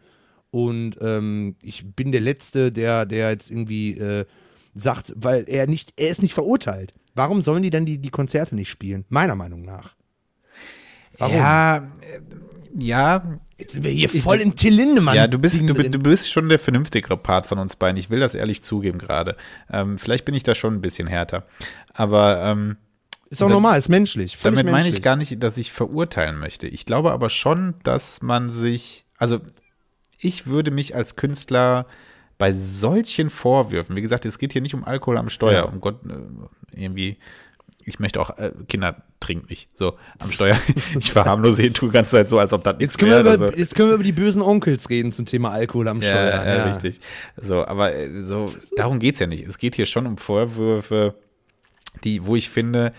Und 0.52 0.98
ähm, 1.02 1.56
ich 1.62 1.96
bin 1.96 2.12
der 2.12 2.22
Letzte, 2.22 2.72
der, 2.72 3.06
der 3.06 3.32
jetzt 3.32 3.52
irgendwie 3.52 3.98
äh, 3.98 4.26
sagt, 4.76 5.14
weil 5.16 5.46
er 5.48 5.68
nicht, 5.68 5.94
er 5.98 6.10
ist 6.10 6.22
nicht 6.22 6.34
verurteilt. 6.34 6.94
Warum 7.16 7.42
sollen 7.42 7.64
die 7.64 7.70
dann 7.70 7.86
die, 7.86 7.98
die 7.98 8.10
Konzerte 8.10 8.56
nicht 8.56 8.70
spielen? 8.70 9.06
Meiner 9.10 9.36
Meinung 9.36 9.64
nach. 9.64 9.96
Warum? 11.18 11.36
Ja, 11.36 11.78
äh, 11.78 11.84
ja, 12.78 13.40
Jetzt 13.58 13.74
sind 13.74 13.84
wir 13.84 13.92
hier 13.92 14.08
voll 14.10 14.38
im 14.42 14.56
Till 14.56 14.74
Lindemann. 14.76 15.16
Ja, 15.16 15.28
du 15.28 15.40
bist, 15.40 15.60
du, 15.60 15.74
du 15.74 16.00
bist 16.00 16.32
schon 16.32 16.48
der 16.48 16.60
vernünftigere 16.60 17.18
Part 17.18 17.48
von 17.48 17.58
uns 17.58 17.76
beiden. 17.76 17.98
Ich 17.98 18.10
will 18.12 18.20
das 18.20 18.36
ehrlich 18.36 18.62
zugeben 18.64 19.00
gerade. 19.00 19.36
Ähm, 19.72 19.98
vielleicht 19.98 20.26
bin 20.26 20.36
ich 20.36 20.44
da 20.44 20.54
schon 20.54 20.76
ein 20.76 20.82
bisschen 20.82 21.08
härter. 21.08 21.46
Aber 21.94 22.44
ähm, 22.44 22.78
Ist 23.32 23.42
auch 23.42 23.50
normal, 23.50 23.80
ist 23.80 23.90
menschlich. 23.90 24.38
damit 24.44 24.64
meine 24.66 24.78
ich 24.80 24.84
menschlich. 24.84 25.02
gar 25.02 25.16
nicht, 25.16 25.42
dass 25.42 25.58
ich 25.58 25.72
verurteilen 25.72 26.38
möchte. 26.38 26.68
Ich 26.68 26.86
glaube 26.86 27.12
aber 27.12 27.30
schon, 27.32 27.74
dass 27.84 28.22
man 28.22 28.52
sich, 28.52 29.06
also 29.18 29.40
ich 30.20 30.46
würde 30.46 30.70
mich 30.70 30.96
als 30.96 31.16
Künstler 31.16 31.88
bei 32.38 32.52
solchen 32.52 33.32
Vorwürfen, 33.32 33.96
wie 33.98 34.02
gesagt, 34.02 34.26
es 34.28 34.38
geht 34.38 34.54
hier 34.54 34.62
nicht 34.62 34.76
um 34.76 34.84
Alkohol 34.84 35.18
am 35.18 35.30
Steuer, 35.30 35.54
Ja. 35.54 35.64
um 35.64 35.82
Gott, 35.82 36.00
äh, 36.08 36.80
irgendwie, 36.80 37.18
ich 37.88 38.00
möchte 38.00 38.20
auch, 38.20 38.38
äh, 38.38 38.52
Kinder 38.68 39.04
trinken 39.22 39.48
nicht, 39.50 39.70
so, 39.76 39.98
am 40.20 40.30
Steuer. 40.30 40.60
ich 41.00 41.12
verharmlose 41.12 41.62
die 41.64 41.70
die 41.70 41.90
ganze 41.90 42.12
Zeit 42.12 42.30
so, 42.30 42.38
als 42.38 42.52
ob 42.52 42.64
das 42.64 42.74
Jetzt 42.74 42.82
nichts 42.82 42.98
können, 42.98 43.12
wir 43.12 43.20
über, 43.34 43.38
so. 43.38 43.46
jetzt 43.56 43.76
können 43.76 43.90
wir 43.90 43.96
über 43.96 44.04
die 44.04 44.12
bösen 44.12 44.42
Onkels 44.42 44.90
reden 44.90 45.14
zum 45.14 45.26
Thema 45.26 45.52
Alkohol 45.52 45.88
am 45.88 46.02
Steuer. 46.02 46.44
Ja, 46.46 46.58
ja, 46.58 46.64
richtig. 46.66 47.00
So, 47.38 47.66
aber 47.66 47.96
äh, 47.96 48.20
so, 48.20 48.50
darum 48.76 49.00
geht 49.00 49.16
es 49.16 49.22
ja 49.22 49.28
nicht. 49.28 49.48
Es 49.48 49.58
geht 49.58 49.76
hier 49.76 49.86
schon 49.86 50.06
um 50.06 50.18
Vorwürfe, 50.18 51.16
die, 52.04 52.26
wo 52.26 52.36
ich 52.36 52.50
finde, 52.50 52.94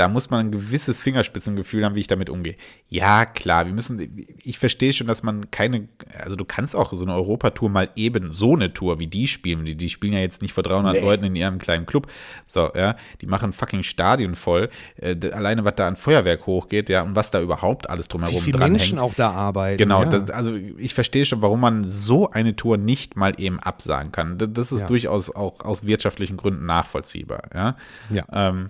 da 0.00 0.08
muss 0.08 0.30
man 0.30 0.46
ein 0.46 0.50
gewisses 0.50 0.98
Fingerspitzengefühl 0.98 1.84
haben, 1.84 1.94
wie 1.94 2.00
ich 2.00 2.06
damit 2.06 2.30
umgehe. 2.30 2.56
Ja, 2.88 3.26
klar, 3.26 3.66
wir 3.66 3.74
müssen, 3.74 4.24
ich 4.42 4.58
verstehe 4.58 4.94
schon, 4.94 5.06
dass 5.06 5.22
man 5.22 5.50
keine, 5.50 5.88
also 6.18 6.36
du 6.36 6.46
kannst 6.46 6.74
auch 6.74 6.94
so 6.94 7.04
eine 7.04 7.14
Europatour 7.14 7.68
mal 7.68 7.90
eben 7.96 8.32
so 8.32 8.54
eine 8.54 8.72
Tour 8.72 8.98
wie 8.98 9.08
die 9.08 9.28
spielen. 9.28 9.66
Die, 9.66 9.74
die 9.74 9.90
spielen 9.90 10.14
ja 10.14 10.20
jetzt 10.20 10.40
nicht 10.40 10.54
vor 10.54 10.62
300 10.62 10.94
Nee. 10.94 11.00
Leuten 11.02 11.24
in 11.24 11.36
ihrem 11.36 11.58
kleinen 11.58 11.84
Club. 11.84 12.06
So, 12.46 12.70
ja, 12.74 12.96
die 13.20 13.26
machen 13.26 13.52
fucking 13.52 13.82
Stadion 13.82 14.36
voll. 14.36 14.70
Äh, 14.96 15.16
alleine, 15.32 15.64
was 15.66 15.74
da 15.74 15.86
an 15.86 15.96
Feuerwerk 15.96 16.46
hochgeht, 16.46 16.88
ja, 16.88 17.02
und 17.02 17.14
was 17.14 17.30
da 17.30 17.42
überhaupt 17.42 17.90
alles 17.90 18.06
Wie 18.06 18.12
drumherum 18.12 18.40
viele 18.40 18.56
dranhängt. 18.58 18.80
Menschen 18.80 18.98
auch 18.98 19.12
da 19.12 19.32
arbeiten. 19.32 19.76
Genau, 19.76 20.02
ja. 20.04 20.08
das, 20.08 20.30
also 20.30 20.56
ich 20.78 20.94
verstehe 20.94 21.26
schon, 21.26 21.42
warum 21.42 21.60
man 21.60 21.84
so 21.84 22.30
eine 22.30 22.56
Tour 22.56 22.78
nicht 22.78 23.16
mal 23.16 23.34
eben 23.38 23.60
absagen 23.60 24.12
kann. 24.12 24.38
Das 24.38 24.72
ist 24.72 24.80
Ja. 24.80 24.86
durchaus 24.86 25.28
auch 25.28 25.60
aus 25.60 25.84
wirtschaftlichen 25.84 26.38
Gründen 26.38 26.64
nachvollziehbar. 26.64 27.42
Ja? 27.52 27.76
Ja. 28.08 28.24
Ähm, 28.32 28.68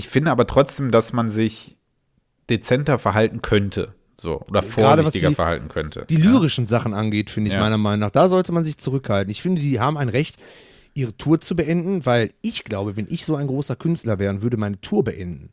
ich 0.00 0.08
finde 0.08 0.30
aber 0.30 0.46
trotzdem, 0.46 0.90
dass 0.90 1.12
man 1.12 1.30
sich 1.30 1.76
dezenter 2.48 2.98
verhalten 2.98 3.42
könnte. 3.42 3.94
So, 4.20 4.40
oder 4.48 4.62
vorsichtiger 4.62 5.28
die- 5.30 5.34
verhalten 5.34 5.68
könnte. 5.68 6.04
die 6.10 6.16
ja. 6.18 6.24
lyrischen 6.30 6.66
Sachen 6.66 6.92
angeht, 6.94 7.30
finde 7.30 7.48
ich 7.48 7.54
Ja. 7.54 7.60
meiner 7.60 7.78
Meinung 7.78 8.00
nach. 8.00 8.10
Da 8.10 8.28
sollte 8.28 8.52
man 8.52 8.64
sich 8.64 8.76
zurückhalten. 8.78 9.30
Ich 9.30 9.40
finde, 9.40 9.60
die 9.62 9.80
haben 9.80 9.96
ein 9.96 10.08
Recht, 10.10 10.36
ihre 10.94 11.16
Tour 11.16 11.40
zu 11.40 11.54
beenden, 11.56 12.04
weil 12.04 12.32
ich 12.42 12.64
glaube, 12.64 12.96
wenn 12.96 13.06
ich 13.08 13.24
so 13.24 13.36
ein 13.36 13.46
großer 13.46 13.76
Künstler 13.76 14.18
wäre 14.18 14.34
und 14.34 14.42
würde 14.42 14.56
meine 14.58 14.80
Tour 14.80 15.04
beenden, 15.04 15.50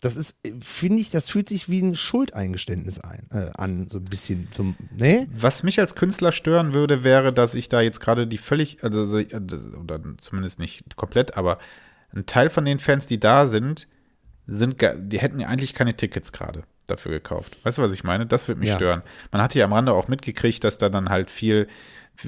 das 0.00 0.16
ist, 0.16 0.36
finde 0.62 1.00
ich, 1.00 1.10
das 1.10 1.28
fühlt 1.30 1.48
sich 1.48 1.68
wie 1.68 1.80
ein 1.82 1.96
Schuldeingeständnis 1.96 3.00
ein, 3.00 3.26
äh, 3.32 3.50
an, 3.56 3.88
so 3.88 3.98
ein 3.98 4.04
bisschen. 4.04 4.48
So, 4.54 4.74
ne? 4.96 5.26
Was 5.34 5.62
mich 5.62 5.80
als 5.80 5.94
Künstler 5.96 6.32
stören 6.32 6.74
würde, 6.74 7.02
wäre, 7.04 7.32
dass 7.32 7.54
ich 7.54 7.68
da 7.68 7.80
jetzt 7.80 8.00
gerade 8.00 8.26
die 8.26 8.38
völlig, 8.38 8.84
also, 8.84 9.20
das- 9.22 9.72
oder 9.74 10.00
zumindest 10.18 10.58
nicht 10.58 10.96
komplett, 10.96 11.36
aber 11.36 11.58
ein 12.16 12.26
Teil 12.26 12.50
von 12.50 12.64
den 12.64 12.78
Fans, 12.78 13.06
die 13.06 13.20
da 13.20 13.46
sind, 13.46 13.86
sind, 14.46 14.76
die 14.96 15.18
hätten 15.18 15.38
ja 15.40 15.48
eigentlich 15.48 15.74
keine 15.74 15.94
Tickets 15.96 16.32
gerade 16.32 16.62
dafür 16.86 17.12
gekauft. 17.12 17.58
Weißt 17.64 17.78
du, 17.78 17.82
was 17.82 17.92
ich 17.92 18.04
meine? 18.04 18.26
Das 18.26 18.48
würde 18.48 18.60
mich 18.60 18.70
Ja. 18.70 18.76
stören. 18.76 19.02
Man 19.32 19.42
hatte 19.42 19.58
ja 19.58 19.64
am 19.64 19.72
Rande 19.72 19.92
auch 19.92 20.08
mitgekriegt, 20.08 20.62
dass 20.64 20.78
da 20.78 20.88
dann 20.88 21.08
halt 21.08 21.30
viel 21.30 21.68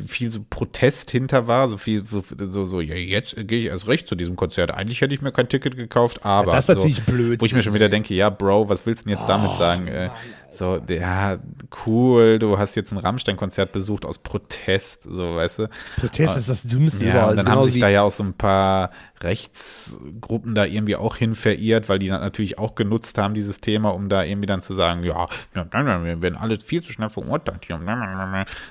viel 0.07 0.31
so 0.31 0.45
Protest 0.49 1.11
hinter 1.11 1.47
war, 1.47 1.69
so 1.69 1.79
viel, 1.79 2.05
so, 2.05 2.23
so, 2.39 2.65
so 2.67 2.81
ja, 2.81 2.95
jetzt 2.95 3.35
gehe 3.37 3.61
ich 3.61 3.67
erst 3.67 3.87
recht 3.87 4.07
zu 4.07 4.17
diesem 4.17 4.37
Konzert. 4.37 4.71
Eigentlich 4.71 5.01
hätte 5.01 5.15
ich 5.15 5.23
mir 5.23 5.33
kein 5.33 5.49
Ticket 5.49 5.77
gekauft, 5.77 6.25
aber. 6.25 6.53
das 6.53 6.61
ist 6.61 6.67
so, 6.67 6.73
natürlich 6.75 7.03
blöd. 7.05 7.41
Wo 7.41 7.47
ich 7.47 7.55
mir 7.55 7.63
schon 7.63 7.75
wieder 7.75 7.89
denke, 7.89 8.13
ja, 8.15 8.29
Bro, 8.29 8.69
was 8.69 8.85
willst 8.85 9.05
du 9.05 9.09
denn 9.09 9.19
jetzt 9.19 9.29
damit 9.29 9.55
sagen? 9.55 9.89
Äh, 9.89 10.11
so, 10.51 10.81
ja, 10.89 11.39
cool, 11.87 12.39
du 12.39 12.59
hast 12.59 12.75
jetzt 12.75 12.93
ein 12.93 12.99
Rammstein-Konzert 12.99 13.73
besucht 13.73 14.05
aus 14.05 14.19
Protest, 14.19 15.03
so, 15.05 15.37
weißt 15.37 15.59
du. 15.61 15.69
Protest 15.99 16.37
ist 16.39 16.49
das 16.49 16.63
Dümmste 16.63 17.05
Ja, 17.05 17.11
überall. 17.11 17.31
und 17.31 17.37
dann 17.37 17.47
Ist 17.47 17.53
haben 17.53 17.65
sich 17.65 17.81
da 17.81 17.89
ja 17.89 18.03
auch 18.03 18.11
so 18.11 18.23
ein 18.23 18.33
paar 18.35 18.91
Rechtsgruppen 19.21 20.55
da 20.55 20.65
irgendwie 20.65 20.97
auch 20.97 21.17
hin 21.17 21.35
verirrt, 21.35 21.89
weil 21.89 21.99
die 21.99 22.09
dann 22.09 22.21
natürlich 22.21 22.59
auch 22.59 22.75
genutzt 22.75 23.19
haben, 23.19 23.35
dieses 23.35 23.61
Thema, 23.61 23.91
um 23.91 24.09
da 24.09 24.23
irgendwie 24.23 24.47
dann 24.47 24.61
zu 24.61 24.75
sagen, 24.75 25.03
ja, 25.03 25.29
wir 25.55 26.23
werden 26.23 26.37
alle 26.37 26.59
viel 26.65 26.83
zu 26.83 26.93
schnell 26.93 27.09
verurteilt 27.09 27.65
hier. 27.67 27.79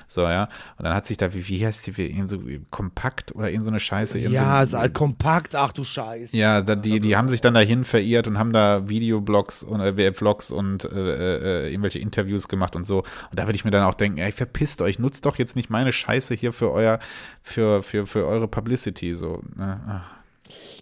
So, 0.06 0.22
ja. 0.22 0.44
Und 0.78 0.84
dann 0.84 0.94
hat 0.94 1.06
sich 1.06 1.16
da, 1.16 1.32
wie, 1.34 1.46
wie 1.48 1.66
heißt 1.66 1.86
die, 1.86 1.96
wie, 1.96 2.06
irgend 2.06 2.30
so 2.30 2.40
kompakt 2.70 3.34
oder 3.34 3.50
irgend 3.50 3.64
so 3.64 3.70
eine 3.70 3.80
Scheiße. 3.80 4.18
irgendwie- 4.18 4.34
ja, 4.36 4.62
ist 4.62 4.74
halt 4.74 4.94
kompakt, 4.94 5.54
ach 5.54 5.72
du 5.72 5.84
Scheiße. 5.84 6.36
ja, 6.36 6.62
da, 6.62 6.74
die, 6.74 7.00
die 7.00 7.16
haben 7.16 7.28
sich 7.28 7.40
dann 7.40 7.54
dahin 7.54 7.84
verirrt 7.84 8.26
und 8.26 8.38
haben 8.38 8.52
da 8.52 8.88
Videoblogs 8.88 9.62
und 9.62 9.80
äh, 9.80 10.12
Vlogs 10.12 10.50
und 10.50 10.84
äh, 10.84 11.66
äh, 11.66 11.67
irgendwelche 11.68 11.98
Interviews 11.98 12.48
gemacht 12.48 12.76
und 12.76 12.84
so. 12.84 12.98
Und 12.98 13.38
da 13.38 13.46
würde 13.46 13.56
ich 13.56 13.64
mir 13.64 13.70
dann 13.70 13.84
auch 13.84 13.94
denken, 13.94 14.18
ey, 14.18 14.32
verpisst 14.32 14.80
euch, 14.82 14.98
nutzt 14.98 15.24
doch 15.26 15.36
jetzt 15.38 15.56
nicht 15.56 15.70
meine 15.70 15.92
Scheiße 15.92 16.34
hier 16.34 16.52
für 16.52 16.70
euer, 16.70 16.98
für, 17.42 17.82
für, 17.82 18.06
für 18.06 18.26
eure 18.26 18.48
Publicity. 18.48 19.14
So. 19.14 19.42
Ne? 19.56 19.80
Ach. 19.86 20.18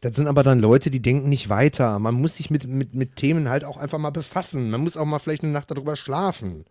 Das 0.00 0.14
sind 0.14 0.28
aber 0.28 0.42
dann 0.42 0.60
Leute, 0.60 0.90
die 0.90 1.00
denken 1.00 1.28
nicht 1.28 1.48
weiter. 1.48 1.98
Man 1.98 2.14
muss 2.14 2.36
sich 2.36 2.50
mit, 2.50 2.66
mit, 2.66 2.94
mit 2.94 3.16
Themen 3.16 3.48
halt 3.48 3.64
auch 3.64 3.76
einfach 3.76 3.98
mal 3.98 4.10
befassen. 4.10 4.70
Man 4.70 4.82
muss 4.82 4.96
auch 4.96 5.04
mal 5.04 5.18
vielleicht 5.18 5.42
eine 5.42 5.52
Nacht 5.52 5.70
darüber 5.70 5.96
schlafen. 5.96 6.64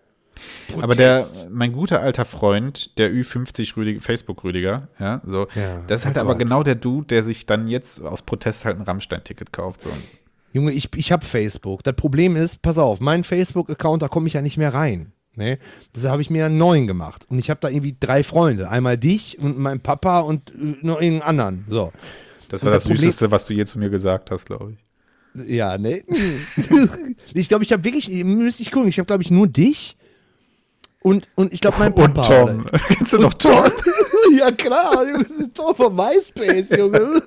Aber 0.82 0.96
der, 0.96 1.20
Protest. 1.20 1.50
mein 1.50 1.72
guter 1.72 2.02
alter 2.02 2.26
Freund, 2.26 2.98
der 2.98 3.10
Ü50 3.12 3.78
Rüdiger, 3.78 4.02
Facebook-Rüdiger, 4.02 4.90
ja, 5.00 5.22
so, 5.26 5.48
Ja, 5.56 5.82
das 5.88 6.02
ist 6.02 6.06
halt 6.08 6.18
aber 6.18 6.32
Gott. 6.32 6.40
genau 6.40 6.62
der 6.62 6.76
Dude, 6.76 7.08
der 7.08 7.24
sich 7.24 7.46
dann 7.46 7.68
jetzt 7.68 8.02
aus 8.02 8.22
Protest 8.22 8.66
halt 8.66 8.78
ein 8.78 8.84
Rammstein-Ticket 8.84 9.54
kauft. 9.54 9.84
So. 9.84 9.90
Junge, 10.56 10.72
ich, 10.72 10.88
ich 10.96 11.12
habe 11.12 11.26
Facebook. 11.26 11.84
Das 11.84 11.98
Problem 11.98 12.38
ist, 12.38 12.62
pass 12.62 12.78
auf, 12.78 13.02
mein 13.02 13.26
Facebook-Account, 13.26 14.02
da 14.02 14.08
komme 14.08 14.28
ich 14.28 14.34
ja 14.36 14.42
nicht 14.42 14.56
mehr 14.56 14.74
rein. 14.74 15.12
Ne? 15.36 15.60
Deshalb 15.94 16.14
habe 16.14 16.22
ich 16.22 16.30
mir 16.30 16.46
einen 16.46 16.58
neuen 16.58 16.88
gemacht. 16.88 17.26
Und 17.28 17.40
ich 17.40 17.50
habe 17.50 17.60
da 17.60 17.68
irgendwie 17.68 17.98
drei 18.00 18.24
Freunde. 18.24 18.70
Einmal 18.70 18.98
dich 18.98 19.38
und 19.38 19.60
meinen 19.60 19.82
Papa 19.82 20.22
und 20.22 20.52
äh, 20.52 20.78
noch 20.82 21.02
irgendeinen 21.02 21.24
anderen. 21.24 21.66
So. 21.68 21.92
Das 22.48 22.64
war 22.64 22.72
das, 22.72 22.84
das 22.84 22.90
Problem- 22.90 23.02
Süßeste, 23.02 23.32
was 23.32 23.44
du 23.44 23.54
je 23.54 23.66
zu 23.66 23.80
mir 23.80 23.90
gesagt 23.90 24.32
hast, 24.32 24.46
glaube 24.46 24.72
ich. 24.72 25.46
Ja, 25.50 25.78
ne? 25.78 26.02
ich 27.34 27.50
glaube, 27.50 27.66
ich 27.66 27.74
habe 27.74 27.84
wirklich, 27.84 28.08
müsste 28.24 28.64
ich 28.64 28.72
gucken, 28.72 28.88
ich 28.88 28.98
habe, 28.98 29.08
glaube 29.08 29.24
ich, 29.24 29.32
nur 29.32 29.48
dich 29.48 29.98
und, 31.02 31.28
und 31.36 31.52
ich 31.52 31.60
glaube, 31.60 31.80
mein 31.80 31.94
Papa. 31.94 32.44
Und 32.44 32.64
Tom. 32.64 32.80
Kennst 32.88 33.12
du 33.12 33.18
noch 33.18 33.34
Tom? 33.34 33.70
ja, 34.40 34.50
klar, 34.52 35.06
Junge, 35.06 35.52
Tom 35.54 35.76
von 35.76 35.94
MySpace, 35.94 36.70
Junge. 36.78 37.22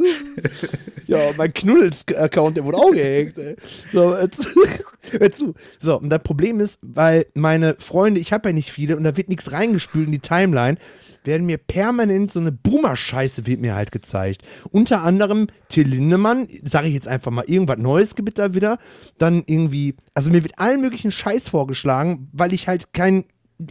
Ja, 1.09 1.33
mein 1.37 1.53
Knuddels-Account, 1.53 2.59
der 2.59 2.65
wurde 2.65 2.77
auch 2.77 2.93
gehackt. 2.93 3.39
Ey. 3.39 3.57
So, 3.93 4.15
hör 4.15 4.31
zu. 5.33 5.55
So, 5.81 5.99
und 5.99 6.11
das 6.11 6.23
Problem 6.23 6.61
ist, 6.61 6.79
weil 6.83 7.27
meine 7.33 7.77
Freunde, 7.79 8.21
ich 8.21 8.33
habe 8.33 8.51
ja 8.51 8.53
nicht 8.53 8.71
viele 8.71 8.97
und 8.97 9.05
da 9.05 9.17
wird 9.17 9.31
nichts 9.31 9.51
reingespült 9.51 10.07
in 10.07 10.13
die 10.13 10.19
Timeline, 10.19 10.77
werden 11.25 11.47
mir 11.47 11.57
permanent 11.57 12.31
so 12.31 12.41
eine 12.41 12.53
Boomer-Scheiße 12.53 13.47
wird 13.47 13.61
mir 13.61 13.75
halt 13.75 13.91
gezeigt. 13.91 14.43
Unter 14.71 15.03
anderem 15.03 15.47
Till 15.71 15.89
Lindemann, 15.89 16.47
sage 16.63 16.89
ich 16.89 16.95
jetzt 16.95 17.09
einfach 17.09 17.31
mal, 17.31 17.45
irgendwas 17.47 17.79
Neues 17.79 18.15
gibt 18.15 18.39
da 18.39 18.55
wieder. 18.55 18.79
Dann 19.17 19.45
irgendwie, 19.47 19.97
also 20.13 20.31
mir 20.31 20.43
wird 20.43 20.59
allen 20.59 20.81
möglichen 20.83 21.11
Scheiß 21.11 21.49
vorgeschlagen, 21.49 22.29
weil 22.33 22.53
ich 22.53 22.69
halt 22.69 22.93
kein, 22.93 23.25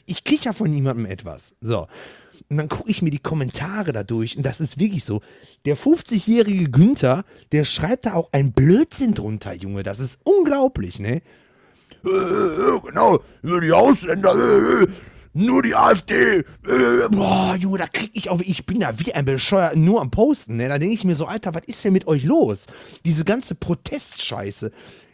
ich 0.08 0.24
kriege 0.24 0.46
ja 0.46 0.54
von 0.54 0.72
niemandem 0.72 1.06
etwas. 1.06 1.54
So. 1.62 1.86
Und 2.50 2.58
dann 2.58 2.70
gucke 2.70 2.90
ich 2.90 3.02
mir 3.02 3.12
die 3.12 3.20
Kommentare 3.20 3.92
da 3.92 4.04
durch 4.04 4.38
und 4.38 4.46
das 4.46 4.62
ist 4.62 4.80
wirklich 4.80 5.04
so. 5.04 5.22
Der 5.66 5.78
50-jährige 5.78 6.70
Günther, 6.70 7.26
der 7.52 7.66
schreibt 7.66 8.06
da 8.06 8.14
auch 8.14 8.30
ein 8.32 8.54
Blödsinn 8.54 9.14
drunter, 9.14 9.54
Junge. 9.54 9.84
Das 9.84 10.00
ist 10.00 10.20
unglaublich, 10.24 11.00
ne? 11.00 11.22
Äh, 12.06 12.80
genau, 12.86 13.20
nur 13.42 13.60
die 13.60 13.74
Ausländer, 13.74 14.34
äh, 14.34 14.84
äh, 14.84 14.88
nur 15.34 15.62
die 15.62 15.76
AfD. 15.76 16.46
Boah, 17.12 17.56
Junge, 17.60 17.80
da 17.80 17.88
krieg 17.88 18.12
ich 18.14 18.30
auch, 18.30 18.40
ich 18.40 18.66
bin 18.66 18.80
da 18.80 18.98
wie 18.98 19.14
ein 19.14 19.26
Bescheuert 19.26 19.76
nur 19.76 20.00
am 20.00 20.10
Posten, 20.10 20.56
ne? 20.56 20.70
Da 20.70 20.80
denke 20.80 20.96
ich 20.96 21.04
mir 21.04 21.16
so, 21.16 21.26
Alter, 21.26 21.54
was 21.54 21.64
ist 21.66 21.84
denn 21.84 21.94
mit 21.94 22.08
euch 22.08 22.24
los? 22.24 22.68
Diese 23.04 23.26
ganze 23.26 23.56
Protestscheiße. 23.56 24.72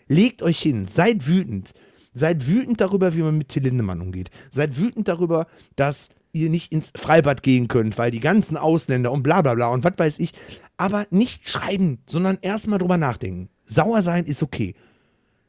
Legt 0.07 0.43
euch 0.43 0.59
hin, 0.59 0.87
seid 0.87 1.27
wütend. 1.27 1.73
Seid 2.13 2.45
wütend 2.45 2.79
darüber, 2.79 3.15
wie 3.15 3.23
man 3.23 3.39
mit 3.39 3.49
Till 3.49 3.63
Lindemann 3.63 4.01
umgeht. 4.01 4.29
Seid 4.51 4.77
wütend 4.77 5.07
darüber, 5.07 5.47
dass 5.75 6.09
ihr 6.33 6.49
nicht 6.49 6.71
ins 6.73 6.91
Freibad 6.95 7.43
gehen 7.43 7.67
könnt, 7.67 7.97
weil 7.97 8.11
die 8.11 8.19
ganzen 8.19 8.57
Ausländer 8.57 9.11
und 9.11 9.23
bla 9.23 9.41
bla 9.41 9.53
bla 9.55 9.67
und 9.69 9.83
was 9.83 9.93
weiß 9.97 10.19
ich. 10.19 10.33
Aber 10.77 11.05
nicht 11.11 11.47
schreiben, 11.47 11.99
sondern 12.07 12.37
erstmal 12.41 12.79
drüber 12.79 12.97
nachdenken. 12.97 13.49
Sauer 13.65 14.01
sein 14.01 14.25
ist 14.25 14.43
okay. 14.43 14.75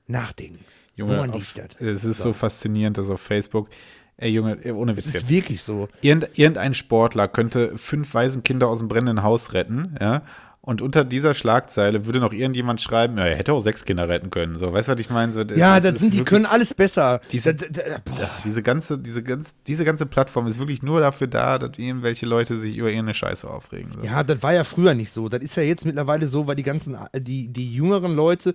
Nachdenken. 0.07 0.65
Woran 0.97 1.31
auf- 1.31 1.37
liegt 1.37 1.59
das? 1.59 1.81
Es 1.81 2.05
ist 2.05 2.19
so 2.19 2.33
faszinierend, 2.33 2.99
dass 2.99 3.11
auf 3.11 3.21
Facebook, 3.21 3.69
ey 4.17 4.31
Junge, 4.31 4.59
ohne 4.75 4.97
Witz 4.97 5.07
jetzt. 5.13 5.25
ist 5.25 5.29
wirklich 5.29 5.63
so. 5.63 5.89
Irgend, 6.03 6.29
irgendein 6.39 6.75
Sportler 6.75 7.27
könnte 7.27 7.77
fünf 7.79 8.15
Waisenkinder 8.15 8.69
aus 8.69 8.79
dem 8.79 8.89
brennenden 8.89 9.23
Haus 9.25 9.55
retten, 9.55 9.97
ja. 10.01 10.23
Und 10.67 10.81
unter 10.81 11.05
dieser 11.05 11.35
Schlagzeile 11.35 12.07
würde 12.07 12.21
noch 12.21 12.33
irgendjemand 12.33 12.81
schreiben, 12.81 13.19
ja, 13.19 13.27
er 13.27 13.37
hätte 13.37 13.53
auch 13.53 13.61
sechs 13.61 13.85
Kinder 13.85 14.09
retten 14.09 14.31
können. 14.31 14.59
So, 14.59 14.73
weißt 14.73 14.89
du, 14.89 14.93
was 14.93 15.01
ich 15.01 15.11
meine? 15.11 15.31
So, 15.35 15.43
Ja, 15.43 15.79
das 15.79 15.93
ist 15.93 15.99
sind 16.01 16.15
die 16.15 16.25
können 16.25 16.47
alles 16.47 16.73
besser. 16.73 17.21
Diese- 17.31 17.55
Da- 17.55 17.67
da- 17.71 17.83
da-. 18.17 18.31
Diese 18.47 18.63
ganze, 18.63 18.99
diese, 18.99 19.23
ganz, 19.23 19.55
diese 19.67 19.85
ganze 19.85 20.07
Plattform 20.07 20.47
ist 20.47 20.59
wirklich 20.59 20.83
nur 20.83 21.01
dafür 21.01 21.27
da, 21.27 21.59
dass 21.59 21.79
irgendwelche 21.79 22.25
Leute 22.25 22.57
sich 22.59 22.79
über 22.79 22.89
irgendeine 22.89 23.13
Scheiße 23.13 23.47
aufregen. 23.47 23.93
So. 23.93 24.01
Ja, 24.07 24.23
das 24.23 24.43
war 24.43 24.55
ja 24.55 24.65
früher 24.65 24.95
nicht 24.95 25.13
so. 25.13 25.29
Das 25.29 25.43
ist 25.43 25.55
ja 25.57 25.63
jetzt 25.63 25.85
mittlerweile 25.85 26.27
so, 26.29 26.47
weil 26.47 26.57
die 26.57 26.63
ganzen, 26.63 26.97
die, 27.15 27.49
die 27.53 27.71
jüngeren 27.75 28.17
Leute, 28.17 28.55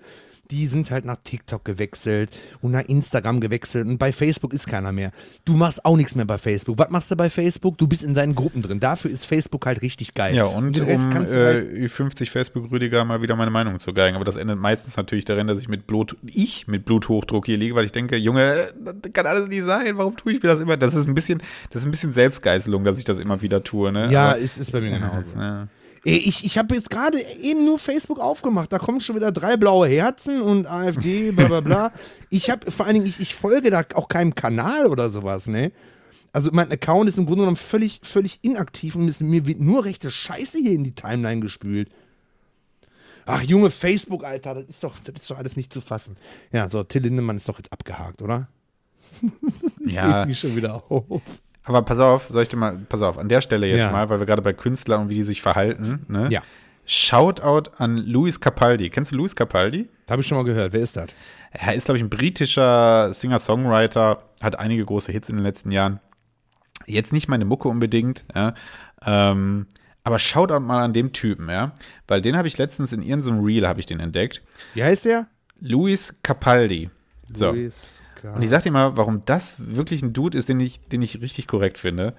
die 0.51 0.65
sind 0.67 0.89
halt 0.89 1.05
nach 1.05 1.17
TikTok 1.23 1.63
gewechselt 1.63 2.31
und 2.61 2.71
nach 2.71 2.83
Instagram 2.85 3.39
gewechselt 3.39 3.87
und 3.87 3.97
bei 3.99 4.11
Facebook 4.11 4.53
ist 4.53 4.67
keiner 4.67 4.91
mehr. 4.91 5.11
Du 5.45 5.53
machst 5.53 5.85
auch 5.85 5.95
nichts 5.95 6.15
mehr 6.15 6.25
bei 6.25 6.37
Facebook. 6.37 6.77
Was 6.79 6.89
machst 6.89 7.11
du 7.11 7.15
bei 7.15 7.29
Facebook? 7.29 7.77
Du 7.77 7.87
bist 7.87 8.03
in 8.03 8.13
deinen 8.13 8.33
Gruppen 8.35 8.61
drin. 8.61 8.79
Dafür 8.79 9.11
ist 9.11 9.25
Facebook 9.25 9.65
halt 9.65 9.81
richtig 9.81 10.13
geil. 10.13 10.35
Ja, 10.35 10.45
und 10.45 10.75
den 10.75 10.85
Rest 10.85 11.05
um 11.05 11.09
kannst 11.11 11.33
du 11.33 11.37
äh, 11.37 11.45
halt, 11.45 11.71
Ü50 11.73 12.29
Facebook-Rüdiger 12.29 13.05
mal 13.05 13.21
wieder 13.21 13.35
meine 13.35 13.51
Meinung 13.51 13.79
zu 13.79 13.93
geigen. 13.93 14.15
Aber 14.15 14.25
das 14.25 14.37
endet 14.37 14.57
meistens 14.57 14.97
natürlich 14.97 15.25
darin, 15.25 15.47
dass 15.47 15.59
ich 15.59 15.67
mit 15.67 15.85
Blut, 15.85 16.17
ich 16.25 16.67
mit 16.67 16.85
Bluthochdruck 16.85 17.45
hier 17.45 17.57
liege, 17.57 17.75
weil 17.75 17.85
ich 17.85 17.91
denke, 17.91 18.17
Junge, 18.17 18.73
das 18.83 19.13
kann 19.13 19.27
alles 19.27 19.49
nicht 19.49 19.63
sein. 19.63 19.97
Warum 19.97 20.15
tue 20.17 20.31
ich 20.33 20.41
mir 20.41 20.49
das 20.49 20.59
immer? 20.59 20.77
Das 20.77 20.95
ist 20.95 21.07
ein 21.07 21.13
bisschen, 21.15 21.41
das 21.69 21.81
ist 21.83 21.87
ein 21.87 21.91
bisschen 21.91 22.11
Selbstgeißelung, 22.13 22.83
dass 22.83 22.97
ich 22.97 23.03
das 23.03 23.19
immer 23.19 23.41
wieder 23.41 23.63
tue. 23.63 23.91
Ne? 23.91 24.11
ja, 24.11 24.29
Aber- 24.31 24.37
ist, 24.39 24.57
ist 24.57 24.71
bei 24.71 24.81
mir 24.81 24.89
genauso. 24.97 25.29
ja. 25.37 25.67
Ich, 26.03 26.45
ich 26.45 26.57
habe 26.57 26.75
jetzt 26.75 26.89
gerade 26.89 27.21
eben 27.41 27.65
nur 27.65 27.77
Facebook 27.79 28.19
aufgemacht. 28.19 28.71
Da 28.71 28.79
kommen 28.79 29.01
schon 29.01 29.15
wieder 29.15 29.31
drei 29.31 29.57
blaue 29.57 29.87
Herzen 29.87 30.41
und 30.41 30.65
AfD, 30.65 31.31
bla 31.31 31.47
bla 31.47 31.59
bla. 31.61 31.91
Ich 32.29 32.49
habe 32.49 32.71
vor 32.71 32.85
allen 32.85 32.95
Dingen, 32.95 33.05
ich, 33.05 33.19
ich 33.19 33.35
folge 33.35 33.69
da 33.69 33.83
auch 33.95 34.07
keinem 34.07 34.33
Kanal 34.35 34.87
oder 34.87 35.09
sowas, 35.09 35.47
ne? 35.47 35.71
Also 36.31 36.51
mein 36.53 36.71
Account 36.71 37.09
ist 37.09 37.17
im 37.17 37.25
Grunde 37.25 37.41
genommen 37.41 37.57
völlig, 37.57 38.01
völlig 38.03 38.39
inaktiv 38.43 38.95
und 38.95 39.07
es- 39.09 39.19
mir 39.19 39.45
wird 39.47 39.59
nur 39.59 39.83
rechte 39.85 40.11
Scheiße 40.11 40.59
hier 40.59 40.71
in 40.73 40.83
die 40.83 40.93
Timeline 40.95 41.41
gespült. 41.41 41.89
Ach, 43.25 43.41
Junge, 43.43 43.69
Facebook, 43.69 44.23
Alter, 44.23 44.55
das 44.55 44.65
ist 44.67 44.83
doch, 44.83 44.97
das 45.03 45.21
ist 45.23 45.29
doch 45.31 45.37
alles 45.37 45.55
nicht 45.57 45.73
zu 45.73 45.81
fassen. 45.81 46.15
Ja, 46.51 46.69
so, 46.69 46.83
Till 46.83 47.01
Lindemann 47.03 47.37
ist 47.37 47.49
doch 47.49 47.57
jetzt 47.57 47.71
abgehakt, 47.73 48.21
oder? 48.21 48.47
ja, 49.85 50.19
Reg 50.21 50.27
mich 50.29 50.39
schon 50.39 50.55
wieder 50.55 50.83
auf. 50.89 51.21
Aber 51.69 51.83
pass 51.83 51.99
auf, 51.99 52.27
soll 52.27 52.43
ich 52.43 52.49
dir 52.49 52.57
mal, 52.57 52.77
pass 52.89 53.01
auf, 53.01 53.17
an 53.17 53.29
der 53.29 53.41
Stelle 53.41 53.67
jetzt 53.67 53.85
Ja. 53.85 53.91
mal, 53.91 54.09
weil 54.09 54.19
wir 54.19 54.25
gerade 54.25 54.41
bei 54.41 54.53
Künstlern 54.53 55.01
und 55.03 55.09
wie 55.09 55.13
die 55.15 55.23
sich 55.23 55.41
verhalten, 55.41 56.05
ne? 56.07 56.27
Ja. 56.29 56.41
Shoutout 56.85 57.69
an 57.77 57.97
Luis 57.97 58.39
Capaldi. 58.41 58.89
Kennst 58.89 59.11
du 59.11 59.15
Luis 59.15 59.35
Capaldi? 59.35 59.87
Habe 60.09 60.21
ich 60.23 60.27
schon 60.27 60.37
mal 60.39 60.43
gehört. 60.43 60.73
Wer 60.73 60.81
ist 60.81 60.97
das? 60.97 61.07
Er 61.51 61.75
ist, 61.75 61.85
glaube 61.85 61.97
ich, 61.97 62.03
ein 62.03 62.09
britischer 62.09 63.13
Singer-Songwriter, 63.13 64.23
hat 64.41 64.57
einige 64.59 64.83
große 64.85 65.11
Hits 65.11 65.29
in 65.29 65.35
den 65.37 65.43
letzten 65.43 65.71
Jahren. 65.71 65.99
Jetzt 66.87 67.13
nicht 67.13 67.27
meine 67.27 67.45
Mucke 67.45 67.67
unbedingt, 67.67 68.25
ja. 68.35 68.55
Ähm, 69.05 69.67
aber 70.03 70.17
schaut 70.17 70.51
auch 70.51 70.59
mal 70.59 70.83
an 70.83 70.93
dem 70.93 71.13
Typen, 71.13 71.47
ja. 71.49 71.73
Weil 72.07 72.21
den 72.21 72.35
habe 72.35 72.47
ich 72.47 72.57
letztens 72.57 72.91
in 72.91 73.03
irgendeinem 73.03 73.43
Reel 73.43 73.67
habe 73.67 73.79
ich 73.79 73.85
den 73.85 73.99
entdeckt. 73.99 74.41
Wie 74.73 74.83
heißt 74.83 75.05
der? 75.05 75.27
Luis 75.61 76.15
Capaldi. 76.23 76.89
So. 77.31 77.51
Luis 77.51 78.01
K. 78.21 78.33
Und 78.33 78.41
ich 78.41 78.49
sag 78.49 78.63
dir 78.63 78.71
mal, 78.71 78.97
warum 78.97 79.23
das 79.25 79.55
wirklich 79.57 80.01
ein 80.01 80.13
Dude 80.13 80.37
ist, 80.37 80.49
den 80.49 80.59
ich, 80.59 80.81
den 80.81 81.01
ich 81.01 81.21
richtig 81.21 81.47
korrekt 81.47 81.77
finde. 81.77 82.13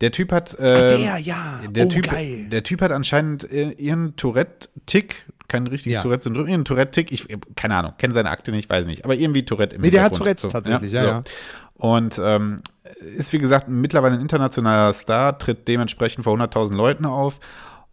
Der 0.00 0.12
Typ 0.12 0.32
hat. 0.32 0.56
Ach, 0.58 0.64
ähm, 0.64 0.86
der, 0.86 1.18
ja. 1.18 1.60
der, 1.68 1.86
oh, 1.86 1.90
typ, 1.90 2.10
geil. 2.10 2.48
der 2.50 2.62
Typ 2.62 2.80
hat 2.80 2.92
anscheinend 2.92 3.50
äh, 3.50 3.70
ihren 3.72 4.16
Tourette-Tick, 4.16 5.26
kein 5.48 5.66
richtiges 5.66 5.96
Ja. 5.96 6.02
Tourette-Syndrom, 6.02 6.48
ihren 6.48 6.64
Tourette-Tick, 6.64 7.12
ich, 7.12 7.26
keine 7.54 7.74
Ahnung, 7.74 7.92
kenne 7.98 8.14
seine 8.14 8.30
Akte 8.30 8.50
nicht, 8.50 8.70
weiß 8.70 8.86
nicht, 8.86 9.04
aber 9.04 9.14
irgendwie 9.14 9.44
Tourette 9.44 9.76
im 9.76 9.82
Nee, 9.82 9.90
der 9.90 10.02
hat. 10.02 10.16
Tourette 10.16 10.48
tatsächlich, 10.48 10.92
ja, 10.92 11.04
ja. 11.04 11.22
Und 11.74 12.20
ähm, 12.22 12.58
ist, 13.16 13.32
wie 13.32 13.38
gesagt, 13.38 13.68
mittlerweile 13.68 14.14
ein 14.14 14.20
internationaler 14.20 14.92
Star, 14.92 15.38
tritt 15.38 15.66
dementsprechend 15.68 16.24
vor 16.24 16.36
100.000 16.38 16.74
Leuten 16.74 17.04
auf. 17.06 17.40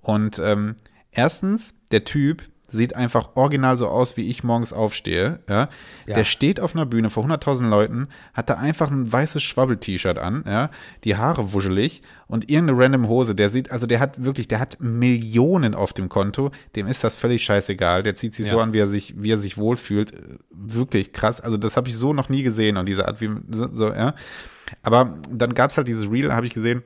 Und 0.02 0.40
ähm, 0.40 0.76
erstens, 1.12 1.76
der 1.92 2.04
Typ, 2.04 2.44
sieht 2.68 2.96
einfach 2.96 3.30
original 3.36 3.78
so 3.78 3.88
aus, 3.88 4.18
wie 4.18 4.28
ich 4.28 4.44
morgens 4.44 4.74
aufstehe. 4.74 5.40
Ja? 5.50 5.70
Ja. 6.06 6.16
Der 6.16 6.24
steht 6.26 6.60
auf 6.60 6.76
einer 6.76 6.86
Bühne 6.86 7.10
vor 7.10 7.26
100.000 7.26 7.70
Leuten, 7.70 8.10
hat 8.34 8.50
da 8.50 8.56
einfach 8.56 8.92
ein 8.92 9.12
weißes 9.12 9.42
Schwabbel-T-Shirt 9.44 10.18
an, 10.20 10.44
ja? 10.46 10.70
die 11.04 11.16
Haare 11.16 11.54
wuschelig 11.54 12.02
und 12.28 12.50
irgendeine 12.50 12.80
random 12.84 13.08
Hose. 13.08 13.36
Der 13.36 13.50
sieht, 13.50 13.72
also 13.72 13.88
der 13.88 14.00
hat 14.02 14.24
wirklich, 14.24 14.48
der 14.50 14.60
hat 14.60 14.78
Millionen 14.82 15.76
auf 15.76 15.94
dem 15.94 16.10
Konto. 16.10 16.52
Dem 16.76 16.88
ist 16.88 17.04
das 17.04 17.16
völlig 17.16 17.44
scheißegal. 17.44 18.04
Der 18.04 18.16
zieht 18.16 18.34
sich 18.34 18.50
so 18.50 18.58
Ja. 18.58 18.64
an, 18.64 18.74
wie 18.74 18.80
er 18.80 18.90
sich, 18.90 19.14
wie 19.18 19.32
er 19.32 19.38
sich 19.38 19.58
wohlfühlt. 19.58 20.12
Wirklich 20.52 21.14
krass. 21.14 21.40
Also 21.40 21.56
das 21.58 21.78
habe 21.78 21.88
ich 21.88 21.96
so 21.98 22.12
noch 22.14 22.28
nie 22.28 22.44
gesehen 22.44 22.76
und 22.78 22.88
diese 22.88 23.08
Art, 23.08 23.22
wie 23.22 23.30
so, 23.50 23.70
so 23.74 23.88
ja. 23.94 24.14
Aber 24.84 25.18
dann 25.32 25.54
gab 25.54 25.70
es 25.72 25.78
halt 25.78 25.88
dieses 25.88 26.12
Reel, 26.12 26.34
habe 26.34 26.46
ich 26.46 26.54
gesehen. 26.54 26.84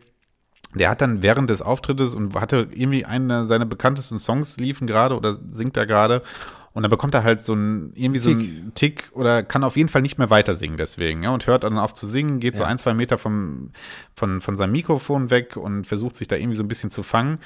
Der 0.76 0.89
hat 0.89 1.01
dann 1.01 1.22
während 1.22 1.49
des 1.49 1.61
Auftrittes 1.61 2.15
und 2.15 2.36
hatte 2.36 2.67
irgendwie 2.72 3.05
einen 3.05 3.47
seiner 3.47 3.65
bekanntesten 3.65 4.19
Songs 4.19 4.57
liefen 4.57 4.88
gerade 4.88 5.15
oder 5.15 5.38
singt 5.51 5.76
da 5.78 5.86
gerade. 5.86 6.22
Und 6.74 6.84
dann 6.84 6.89
bekommt 6.89 7.13
er 7.13 7.26
halt 7.26 7.43
so 7.43 7.53
ein, 7.53 7.91
irgendwie 7.95 8.22
so 8.22 8.30
einen 8.30 8.72
Tick 8.76 9.09
oder 9.11 9.43
kann 9.43 9.65
auf 9.65 9.76
jeden 9.76 9.89
Fall 9.89 10.01
nicht 10.01 10.17
mehr 10.17 10.30
weiter 10.30 10.55
singen 10.55 10.78
deswegen, 10.78 11.22
ja, 11.24 11.32
und 11.32 11.45
hört 11.45 11.65
dann 11.65 11.78
auf 11.78 11.93
zu 11.93 12.07
singen, 12.07 12.39
geht 12.39 12.55
so 12.55 12.63
Ja. 12.63 12.69
ein, 12.69 12.78
zwei 12.78 12.93
Meter 12.93 13.17
vom, 13.17 13.72
von, 14.15 14.39
von 14.39 14.55
seinem 14.55 14.72
Mikrofon 14.72 15.30
weg 15.32 15.57
und 15.57 15.86
versucht 15.86 16.15
sich 16.15 16.30
da 16.30 16.38
irgendwie 16.38 16.55
so 16.55 16.63
ein 16.63 16.69
bisschen 16.69 16.89
zu 16.89 17.03
fangen. 17.03 17.39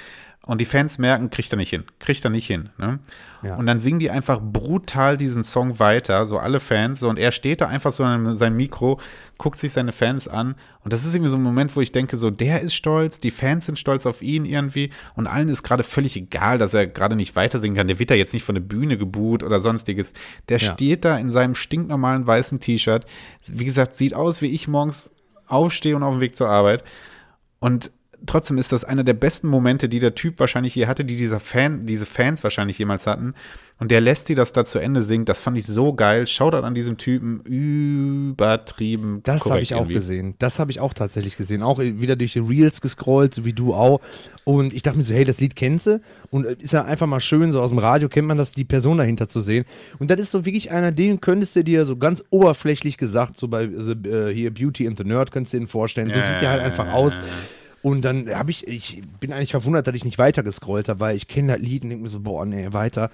Und 0.45 0.61
die 0.61 0.65
Fans 0.65 0.99
merken, 0.99 1.32
kriegt 1.32 1.51
er 1.51 1.57
nicht 1.57 1.71
hin, 1.71 1.86
kriegt 1.97 2.23
er 2.23 2.30
nicht 2.30 2.45
hin. 2.45 2.69
Ne? 2.78 2.99
Ja. 3.41 3.55
Und 3.55 3.65
dann 3.65 3.80
singen 3.80 3.97
die 3.97 4.11
einfach 4.11 4.39
brutal 4.39 5.17
diesen 5.17 5.41
Song 5.43 5.80
weiter, 5.80 6.28
so 6.28 6.38
alle 6.38 6.59
Fans, 6.59 6.99
so, 6.99 7.09
und 7.09 7.17
er 7.17 7.32
steht 7.32 7.61
da 7.61 7.67
einfach 7.67 7.91
so 7.91 8.03
an 8.03 8.38
seinem 8.38 8.57
Mikro, 8.57 8.99
guckt 9.38 9.57
sich 9.57 9.71
seine 9.73 9.91
Fans 9.91 10.27
an. 10.27 10.55
Und 10.83 10.93
das 10.93 11.05
ist 11.05 11.13
irgendwie 11.15 11.31
so 11.31 11.38
ein 11.38 11.43
Moment, 11.43 11.75
wo 11.75 11.81
ich 11.81 11.91
denke, 11.91 12.17
so, 12.17 12.29
der 12.31 12.61
ist 12.61 12.73
stolz, 12.73 13.19
die 13.19 13.31
Fans 13.31 13.65
sind 13.65 13.77
stolz 13.79 14.05
auf 14.05 14.21
ihn 14.21 14.45
irgendwie 14.45 14.91
und 15.15 15.27
allen 15.27 15.49
ist 15.49 15.63
gerade 15.63 15.83
völlig 15.83 16.15
egal, 16.15 16.57
dass 16.57 16.73
er 16.73 16.88
gerade 16.88 17.15
nicht 17.15 17.36
weiter 17.36 17.59
singen 17.59 17.75
kann. 17.75 17.88
Der 17.88 17.99
wird 17.99 18.11
da 18.11 18.15
jetzt 18.15 18.33
nicht 18.33 18.43
von 18.43 18.55
der 18.55 18.61
Bühne 18.61 18.97
geboot 18.97 19.43
oder 19.43 19.59
sonstiges. 19.59 20.13
Der 20.49 20.59
Ja. 20.59 20.73
steht 20.73 21.05
da 21.05 21.17
in 21.17 21.29
seinem 21.29 21.55
stinknormalen 21.55 22.25
weißen 22.25 22.59
T-Shirt. 22.59 23.05
Wie 23.47 23.65
gesagt, 23.65 23.93
sieht 23.95 24.13
aus, 24.13 24.41
wie 24.41 24.47
ich 24.51 24.67
morgens 24.67 25.11
aufstehe 25.47 25.95
und 25.95 26.03
auf 26.03 26.15
dem 26.15 26.21
Weg 26.21 26.38
zur 26.38 26.49
Arbeit. 26.49 26.83
Und 27.59 27.91
trotzdem 28.26 28.57
ist 28.57 28.71
das 28.71 28.84
einer 28.84 29.03
der 29.03 29.13
besten 29.13 29.47
Momente, 29.47 29.89
die 29.89 29.99
der 29.99 30.15
Typ 30.15 30.39
wahrscheinlich 30.39 30.76
je 30.76 30.88
hatte, 30.88 31.05
die 31.05 31.17
dieser 31.17 31.39
Fan, 31.39 31.86
diese 31.86 32.05
Fans 32.05 32.43
wahrscheinlich 32.43 32.78
jemals 32.78 33.07
hatten. 33.07 33.34
Und 33.78 33.91
der 33.91 33.99
lässt 33.99 34.30
die 34.30 34.36
das 34.36 34.53
da 34.53 34.63
zu 34.63 34.80
Ende 34.80 35.01
singen. 35.01 35.26
Das 35.26 35.41
fand 35.41 35.57
ich 35.57 35.65
so 35.65 35.93
geil. 35.93 36.28
Shoutout 36.28 36.65
an 36.65 36.76
diesem 36.76 36.95
Typen. 36.95 37.41
Übertrieben. 37.41 39.19
Das 39.23 39.45
habe 39.49 39.59
ich 39.59 39.73
auch 39.73 39.80
irgendwie. 39.80 39.95
gesehen. 39.95 40.36
Das 40.39 40.59
habe 40.59 40.71
ich 40.71 40.80
auch 40.80 40.93
tatsächlich 40.93 41.36
gesehen. 41.36 41.61
Auch 41.61 41.80
wieder 41.80 42.15
durch 42.15 42.34
die 42.34 42.39
Reels 42.39 42.80
gescrollt, 42.80 43.34
so 43.34 43.43
wie 43.43 43.51
du 43.51 43.73
auch. 43.73 43.99
Und 44.45 44.73
ich 44.73 44.82
dachte 44.82 44.97
mir 44.97 45.03
so, 45.03 45.13
hey, 45.13 45.26
das 45.26 45.41
Lied 45.41 45.57
kennst 45.57 45.88
du? 45.88 45.99
Und 46.30 46.45
äh, 46.45 46.55
ist 46.59 46.71
ja 46.71 46.86
einfach 46.86 47.07
mal 47.07 47.19
schön, 47.19 47.51
so 47.51 47.61
aus 47.61 47.71
dem 47.71 47.80
Radio 47.80 48.07
kennt 48.07 48.28
man 48.30 48.38
das, 48.38 48.53
die 48.53 48.63
Person 48.63 48.97
dahinter 48.97 49.28
zu 49.28 49.41
sehen. 49.41 49.65
Und 49.99 50.09
das 50.09 50.21
ist 50.21 50.32
so 50.32 50.45
wirklich 50.45 50.71
einer, 50.71 50.93
den 50.93 51.19
könntest 51.19 51.57
du 51.57 51.63
dir 51.63 51.86
so 51.86 51.97
ganz 51.97 52.23
oberflächlich 52.30 52.97
gesagt, 52.97 53.36
so 53.38 53.49
bei 53.49 53.69
also, 53.76 53.91
äh, 53.91 54.34
hier 54.34 54.53
Beauty 54.53 54.88
and 54.88 54.97
the 54.97 55.03
Nerd, 55.03 55.32
könntest 55.32 55.51
du 55.53 55.57
dir 55.57 55.65
den 55.65 55.67
vorstellen. 55.67 56.11
So 56.11 56.21
sieht 56.21 56.39
der 56.39 56.49
halt 56.49 56.61
einfach 56.61 56.93
aus. 56.93 57.19
Und 57.86 58.01
dann 58.01 58.33
habe 58.33 58.49
ich, 58.49 58.67
ich 58.67 59.03
bin 59.19 59.31
eigentlich 59.31 59.51
verwundert, 59.51 59.86
dass 59.86 59.93
ich 59.93 60.05
nicht 60.05 60.17
weiter 60.17 60.41
gescrollt 60.41 60.89
habe, 60.89 60.99
weil 61.01 61.15
ich 61.15 61.27
kenne 61.27 61.53
das 61.53 61.61
Lied 61.61 61.83
und 61.83 61.89
denke 61.91 62.03
mir 62.03 62.09
so, 62.09 62.19
boah, 62.19 62.43
nee, 62.43 62.73
weiter. 62.73 63.11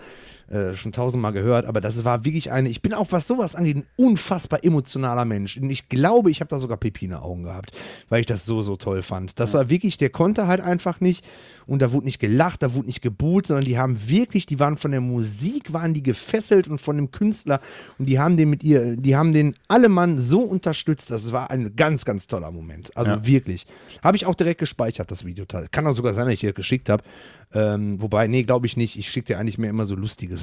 Äh, 0.52 0.76
schon 0.76 0.91
tausendmal 0.91 1.32
gehört, 1.32 1.66
aber 1.66 1.80
das 1.80 2.04
war 2.04 2.26
wirklich 2.26 2.52
eine, 2.52 2.68
ich 2.68 2.82
bin 2.82 2.93
auch, 2.93 3.08
was 3.12 3.26
sowas 3.26 3.56
angeht, 3.56 3.78
ein 3.78 3.86
unfassbar 3.95 4.66
emotionaler 4.66 5.24
Mensch. 5.24 5.56
Und 5.56 5.70
ich 5.70 5.88
glaube, 5.88 6.30
ich 6.30 6.41
habe 6.41 6.49
da 6.49 6.60
sogar 6.60 6.76
Pepine-Augen 6.76 7.43
gehabt, 7.43 7.72
weil 8.10 8.20
ich 8.20 8.26
das 8.26 8.43
so, 8.45 8.62
so 8.62 8.76
toll 8.76 9.02
fand. 9.02 9.39
Das 9.39 9.54
war 9.54 9.70
wirklich, 9.70 9.97
der 9.97 10.10
konnte 10.10 10.47
halt 10.47 10.60
einfach 10.60 10.99
nicht 10.99 11.26
und 11.68 11.82
da 11.82 11.93
wurde 11.93 12.06
nicht 12.06 12.20
gelacht, 12.20 12.64
da 12.64 12.74
wurde 12.74 12.88
nicht 12.88 13.02
geboot, 13.02 13.47
sondern 13.47 13.64
die 13.64 13.80
haben 13.80 14.10
wirklich, 14.10 14.45
die 14.45 14.60
waren 14.60 14.76
von 14.76 14.91
der 14.91 14.99
Musik, 14.99 15.72
waren 15.72 15.93
die 15.93 16.04
gefesselt 16.04 16.68
und 16.68 16.82
von 16.82 16.97
dem 16.97 17.12
Künstler 17.12 17.62
und 17.97 18.08
die 18.10 18.20
haben 18.20 18.36
den 18.36 18.49
mit 18.49 18.62
ihr, 18.62 18.97
die 18.97 19.16
haben 19.16 19.32
den 19.32 19.56
alle 19.70 19.88
Mann 19.88 20.20
so 20.20 20.41
unterstützt, 20.41 21.12
das 21.12 21.32
war 21.32 21.49
ein 21.49 21.78
ganz, 21.78 22.04
ganz 22.04 22.28
toller 22.28 22.52
Moment. 22.52 22.91
Also 22.97 23.12
Ja. 23.14 23.26
wirklich. 23.26 23.66
Habe 24.04 24.18
ich 24.18 24.26
auch 24.26 24.36
direkt 24.36 24.60
gespeichert, 24.60 25.12
das 25.12 25.24
Video. 25.24 25.45
Kann 25.72 25.88
auch 25.88 25.93
sogar 25.93 26.14
sein, 26.14 26.26
dass 26.26 26.34
ich 26.34 26.41
dir 26.41 26.52
geschickt 26.52 26.89
habe. 26.89 27.04
Ähm, 27.54 28.02
wobei, 28.02 28.28
nee, 28.28 28.43
glaube 28.43 28.66
ich 28.66 28.78
nicht. 28.78 28.97
Ich 28.97 29.10
schicke 29.10 29.28
dir 29.34 29.39
eigentlich 29.39 29.58
mehr 29.58 29.70
immer 29.70 29.86
so 29.86 29.95
Lustiges. 29.95 30.41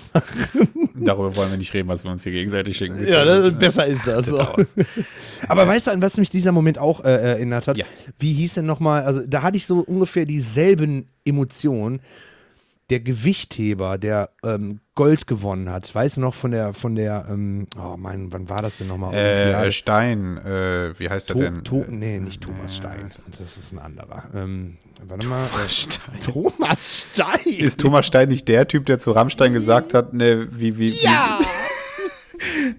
Darüber 0.94 1.36
wollen 1.36 1.50
wir 1.50 1.58
nicht 1.58 1.72
reden, 1.74 1.88
was 1.88 2.04
wir 2.04 2.10
uns 2.10 2.22
hier 2.22 2.32
gegenseitig 2.32 2.76
schicken. 2.76 3.06
Ja, 3.06 3.24
das, 3.24 3.52
besser 3.58 3.86
ist 3.86 4.06
das. 4.06 4.28
Aber 5.48 5.66
weißt 5.66 5.86
du, 5.86 5.90
an 5.92 6.02
was 6.02 6.16
mich 6.16 6.30
dieser 6.30 6.52
Moment 6.52 6.78
auch 6.78 7.04
äh, 7.04 7.10
erinnert 7.10 7.68
hat? 7.68 7.78
Ja. 7.78 7.84
Wie 8.18 8.32
hieß 8.32 8.54
denn 8.54 8.66
nochmal, 8.66 9.04
also 9.04 9.26
da 9.26 9.42
hatte 9.42 9.56
ich 9.56 9.66
so 9.66 9.80
ungefähr 9.80 10.26
dieselben 10.26 11.08
Emotionen. 11.24 12.00
Der 12.90 13.00
Gewichtheber, 13.00 13.98
der 13.98 14.30
ähm, 14.42 14.80
Gold 14.94 15.26
gewonnen 15.26 15.68
hat, 15.68 15.94
weißt 15.94 16.16
du 16.16 16.22
noch 16.22 16.32
von 16.34 16.52
der, 16.52 16.72
von 16.72 16.94
der, 16.94 17.26
ähm, 17.28 17.66
oh 17.78 17.96
mein, 17.98 18.32
wann 18.32 18.48
war 18.48 18.62
das 18.62 18.78
denn 18.78 18.86
nochmal? 18.86 19.12
Äh, 19.12 19.70
Stein, 19.72 20.38
äh, 20.38 20.98
wie 20.98 21.10
heißt 21.10 21.28
To 21.28 21.38
denn? 21.38 21.64
to 21.64 21.84
nee, 21.86 22.18
nicht 22.18 22.40
Thomas 22.40 22.76
Stein. 22.76 23.10
Das 23.30 23.58
ist 23.58 23.72
ein 23.72 23.78
anderer. 23.78 24.30
Ähm, 24.34 24.78
warte 25.06 25.26
mal. 25.26 25.46
äh, 26.14 26.18
Thomas 26.20 27.06
Stein. 27.12 27.40
Ist 27.44 27.80
Thomas 27.80 28.06
Stein 28.06 28.28
nicht 28.28 28.48
der 28.48 28.66
Typ, 28.68 28.86
der 28.86 28.98
zu 28.98 29.12
Rammstein 29.12 29.52
gesagt 29.52 29.94
hat, 29.94 30.12
ne, 30.12 30.48
wie, 30.50 30.78
wie, 30.78 30.88
ja! 30.88 31.38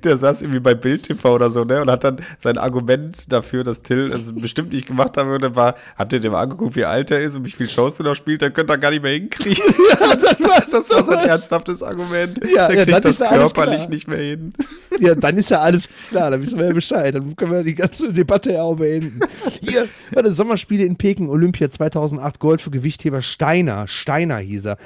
Der 0.04 0.18
saß 0.18 0.42
irgendwie 0.42 0.60
bei 0.60 0.74
Bild 0.74 1.04
TV 1.04 1.36
oder 1.36 1.52
so, 1.52 1.64
ne, 1.64 1.82
und 1.82 1.90
hat 1.90 2.04
dann 2.04 2.18
sein 2.38 2.58
Argument 2.58 3.32
dafür, 3.32 3.64
dass 3.64 3.82
Till 3.82 4.10
das 4.10 4.34
bestimmt 4.34 4.74
nicht 4.74 4.88
gemacht 4.88 5.18
haben 5.18 5.30
würde, 5.30 5.56
war, 5.56 5.76
habt 5.98 6.14
ihr 6.14 6.20
dem 6.20 6.34
angeguckt, 6.34 6.76
wie 6.76 6.86
alt 6.86 7.12
er 7.12 7.22
ist 7.22 7.36
und 7.36 7.46
wie 7.46 7.52
viel 7.52 7.70
Shows 7.70 8.00
er 8.00 8.06
noch 8.06 8.16
spielt, 8.16 8.42
dann 8.42 8.54
könnt 8.54 8.70
ihr 8.70 8.78
gar 8.78 8.92
nicht 8.92 9.04
mehr 9.04 9.14
hinkriegen. 9.14 9.64
das, 10.00 10.38
das, 10.38 10.70
das 10.70 10.90
war 10.90 11.06
sein 11.06 11.28
ernsthaftes 11.28 11.84
Argument. 11.84 12.40
Ja, 12.44 12.68
der 12.68 12.78
ja, 12.78 12.84
kriegt 12.84 12.96
dann 12.96 13.02
das 13.02 13.12
ist 13.12 13.20
ja 13.20 13.28
alles 13.28 13.54
körperlich 13.54 13.80
klar. 13.80 13.90
nicht 13.90 14.08
mehr 14.08 14.20
hin. 14.20 14.54
Ja, 15.00 15.16
dann 15.16 15.38
ist 15.38 15.50
ja 15.50 15.60
alles 15.60 15.88
klar, 16.10 16.30
dann 16.30 16.42
wissen 16.42 16.58
wir 16.60 16.66
ja 16.66 16.74
Bescheid. 16.74 17.16
Dann 17.16 17.34
können 17.36 17.52
wir 17.52 17.64
die 17.64 17.76
ganze 17.76 18.12
Debatte 18.12 18.52
ja 18.52 18.64
auch 18.64 18.76
beenden. 18.76 19.22
Hier, 19.62 19.88
warte, 20.12 20.34
Sommerspiele 20.34 20.84
in 20.84 20.98
Peking, 20.98 21.30
Olympia 21.30 21.70
2008, 21.70 22.40
Gold 22.40 22.62
für 22.62 22.70
Gewichtheber 22.70 23.22
Steiner. 23.22 23.88
Steiner 23.88 24.38
hieß 24.38 24.66
er. 24.66 24.78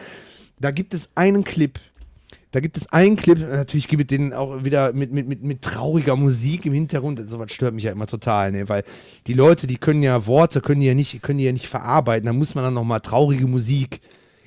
Da 0.60 0.72
gibt 0.72 0.94
es 0.94 1.10
einen 1.16 1.44
Clip. 1.44 1.80
Da 2.54 2.60
gibt 2.60 2.78
es 2.78 2.86
einen 2.93 3.16
Clip, 3.16 3.39
natürlich 3.39 3.88
gibt 3.88 4.04
es 4.04 4.16
den 4.16 4.32
auch 4.32 4.64
wieder 4.64 4.93
mit, 4.93 5.12
mit, 5.12 5.28
mit, 5.28 5.41
mit 5.41 5.64
trauriger 5.64 6.16
Musik 6.16 6.68
im 6.68 6.74
Hintergrund. 6.74 7.20
Sowas 7.28 7.51
stört 7.51 7.74
mich 7.74 7.84
ja 7.84 7.91
immer 7.91 8.06
total, 8.06 8.51
ne? 8.51 8.70
weil 8.70 8.84
die 9.26 9.34
Leute, 9.34 9.66
die 9.66 9.78
können 9.78 10.04
ja 10.04 10.28
Worte, 10.28 10.62
können 10.62 10.80
die 10.80 10.86
ja 10.86 10.93
nicht, 10.93 11.20
können 11.24 11.39
die 11.39 11.45
ja 11.45 11.51
nicht 11.51 11.68
verarbeiten. 11.68 12.28
Da 12.28 12.32
muss 12.32 12.54
man 12.54 12.64
dann 12.64 12.76
nochmal 12.76 12.99
traurige 12.99 13.47
Musik 13.47 14.01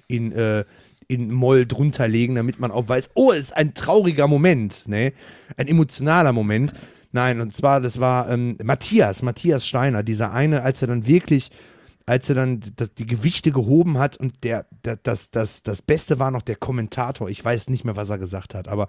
in, 0.06 0.30
äh, 0.30 0.64
in 1.08 1.32
Moll 1.32 1.66
drunter 1.66 2.06
legen, 2.06 2.36
damit 2.36 2.60
man 2.60 2.70
auch 2.70 2.88
weiß, 2.88 3.10
oh, 3.14 3.32
es 3.32 3.46
ist 3.46 3.56
ein 3.56 3.74
trauriger 3.74 4.28
Moment, 4.28 4.86
ne? 4.86 5.12
Ein 5.56 5.66
emotionaler 5.66 6.32
Moment. 6.32 6.74
Nein, 7.10 7.40
und 7.40 7.52
zwar, 7.54 7.80
das 7.80 7.98
war 7.98 8.30
ähm, 8.30 8.56
Matthias, 8.62 9.22
Matthias 9.22 9.66
Steiner, 9.66 10.04
dieser 10.04 10.32
eine, 10.32 10.62
als 10.62 10.80
er 10.80 10.86
dann 10.86 11.08
wirklich, 11.08 11.50
als 12.06 12.28
er 12.28 12.36
dann 12.36 12.60
die 12.98 13.06
Gewichte 13.06 13.50
gehoben 13.50 13.98
hat 13.98 14.16
und 14.16 14.44
der, 14.44 14.66
der, 14.84 14.96
das, 14.96 15.30
das, 15.30 15.62
das 15.62 15.82
Beste 15.82 16.18
war 16.18 16.30
noch 16.30 16.42
der 16.42 16.56
Kommentator. 16.56 17.28
Ich 17.28 17.44
weiß 17.44 17.68
nicht 17.68 17.84
mehr, 17.84 17.96
was 17.96 18.10
er 18.10 18.18
gesagt 18.18 18.54
hat, 18.54 18.68
aber 18.68 18.88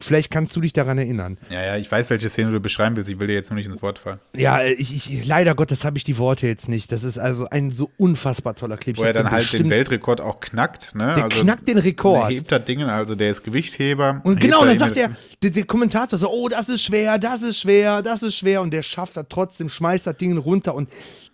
vielleicht 0.00 0.30
kannst 0.30 0.54
du 0.56 0.60
dich 0.60 0.72
daran 0.72 0.98
erinnern. 0.98 1.38
Ja, 1.50 1.62
ja, 1.62 1.76
ich 1.76 1.90
weiß, 1.90 2.10
welche 2.10 2.28
Szene 2.28 2.52
du 2.52 2.60
beschreiben 2.60 2.96
willst. 2.96 3.10
Ich 3.10 3.18
will 3.18 3.26
dir 3.26 3.34
jetzt 3.34 3.50
nur 3.50 3.56
nicht 3.56 3.66
ins 3.66 3.82
Wort 3.82 3.98
fallen. 3.98 4.20
Ja, 4.34 4.64
ich, 4.64 4.94
ich, 4.94 5.26
leider 5.26 5.54
Gottes 5.54 5.84
habe 5.84 5.98
ich 5.98 6.04
die 6.04 6.18
Worte 6.18 6.46
jetzt 6.46 6.68
nicht. 6.68 6.92
Das 6.92 7.04
ist 7.04 7.18
also 7.18 7.48
ein 7.50 7.70
so 7.70 7.90
unfassbar 7.96 8.54
toller 8.54 8.76
Clip. 8.76 8.96
Wo 8.96 9.02
er 9.02 9.12
dann 9.12 9.30
halt 9.30 9.52
den 9.52 9.68
Weltrekord 9.68 10.20
auch 10.20 10.40
knackt, 10.40 10.94
ne? 10.94 11.14
Der 11.16 11.28
knackt 11.28 11.68
den 11.68 11.78
Rekord. 11.78 12.30
Er 12.30 12.36
hebt 12.36 12.52
das 12.52 12.64
Ding, 12.64 12.82
also 12.82 13.14
der 13.14 13.30
ist 13.30 13.42
Gewichtheber. 13.42 14.20
Und 14.24 14.40
genau, 14.40 14.60
da 14.60 14.68
dann 14.68 14.78
sagt 14.78 14.96
er, 14.96 15.10
der, 15.42 15.50
der 15.50 15.64
Kommentator 15.64 16.18
so, 16.18 16.30
oh, 16.30 16.48
das 16.48 16.68
ist 16.68 16.82
schwer, 16.82 17.18
das 17.18 17.42
ist 17.42 17.58
schwer, 17.58 18.02
das 18.02 18.22
ist 18.22 18.36
schwer. 18.36 18.62
Und 18.62 18.72
der 18.72 18.82
schafft 18.82 19.16
das 19.16 19.26
trotzdem, 19.28 19.68
schmeißt 19.68 20.06
das 20.06 20.16
Ding 20.16 20.36
runter. 20.38 20.74
Und 20.74 20.88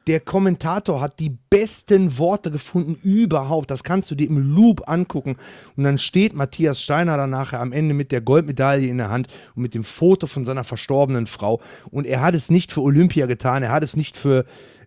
der 0.07 0.21
Kommentator 0.21 1.01
hat 1.01 1.19
die 1.19 1.31
besten 1.51 2.19
Worte 2.19 2.51
gefunden 2.51 2.97
überhaupt. 3.03 3.71
Das 3.71 3.85
kannst 3.85 4.11
du 4.11 4.15
dir 4.15 4.29
im 4.29 4.55
Loop 4.55 4.89
angucken. 4.89 5.37
Und 5.77 5.85
dann 5.85 5.99
steht 5.99 6.35
Matthias 6.35 6.83
Steiner 6.83 7.17
dann 7.17 7.31
nachher 7.31 7.61
am 7.61 7.73
Ende 7.73 7.95
mit 7.95 8.13
der 8.13 8.21
Goldmedaille 8.21 8.87
in 8.87 8.99
der 8.99 9.11
Hand 9.11 9.29
und 9.55 9.63
mit 9.63 9.75
dem 9.75 9.85
Foto 9.85 10.27
von 10.27 10.45
seiner 10.45 10.65
verstorbenen 10.65 11.27
Frau. 11.27 11.61
Und 11.91 12.07
er 12.07 12.21
hat 12.21 12.35
es 12.35 12.51
nicht 12.51 12.73
für 12.73 12.83
Olympia 12.83 13.27
getan, 13.27 13.63
er 13.63 13.73
hat 13.73 13.83
es 13.83 13.97
nicht 13.97 14.17
für 14.17 14.45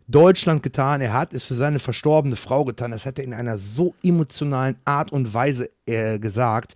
Deutschland 0.08 0.64
getan, 0.64 1.02
er 1.02 1.14
hat 1.14 1.34
es 1.34 1.44
für 1.44 1.56
seine 1.56 1.80
verstorbene 1.80 2.36
Frau 2.36 2.64
getan. 2.64 2.92
Das 2.92 3.06
hat 3.06 3.18
er 3.18 3.26
in 3.26 3.34
einer 3.34 3.58
so 3.58 3.96
emotionalen 4.04 4.78
Art 4.86 5.12
und 5.12 5.34
Weise 5.34 5.70
äh, 5.86 6.20
gesagt 6.20 6.76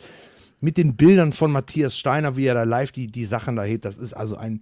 mit 0.61 0.77
den 0.77 0.95
Bildern 0.95 1.33
von 1.33 1.51
Matthias 1.51 1.97
Steiner, 1.97 2.37
wie 2.37 2.45
er 2.45 2.53
da 2.53 2.63
live 2.63 2.91
die, 2.91 3.07
die 3.07 3.25
Sachen 3.25 3.55
da 3.55 3.63
hebt, 3.63 3.83
das 3.83 3.97
ist 3.97 4.13
also 4.13 4.37
ein, 4.37 4.61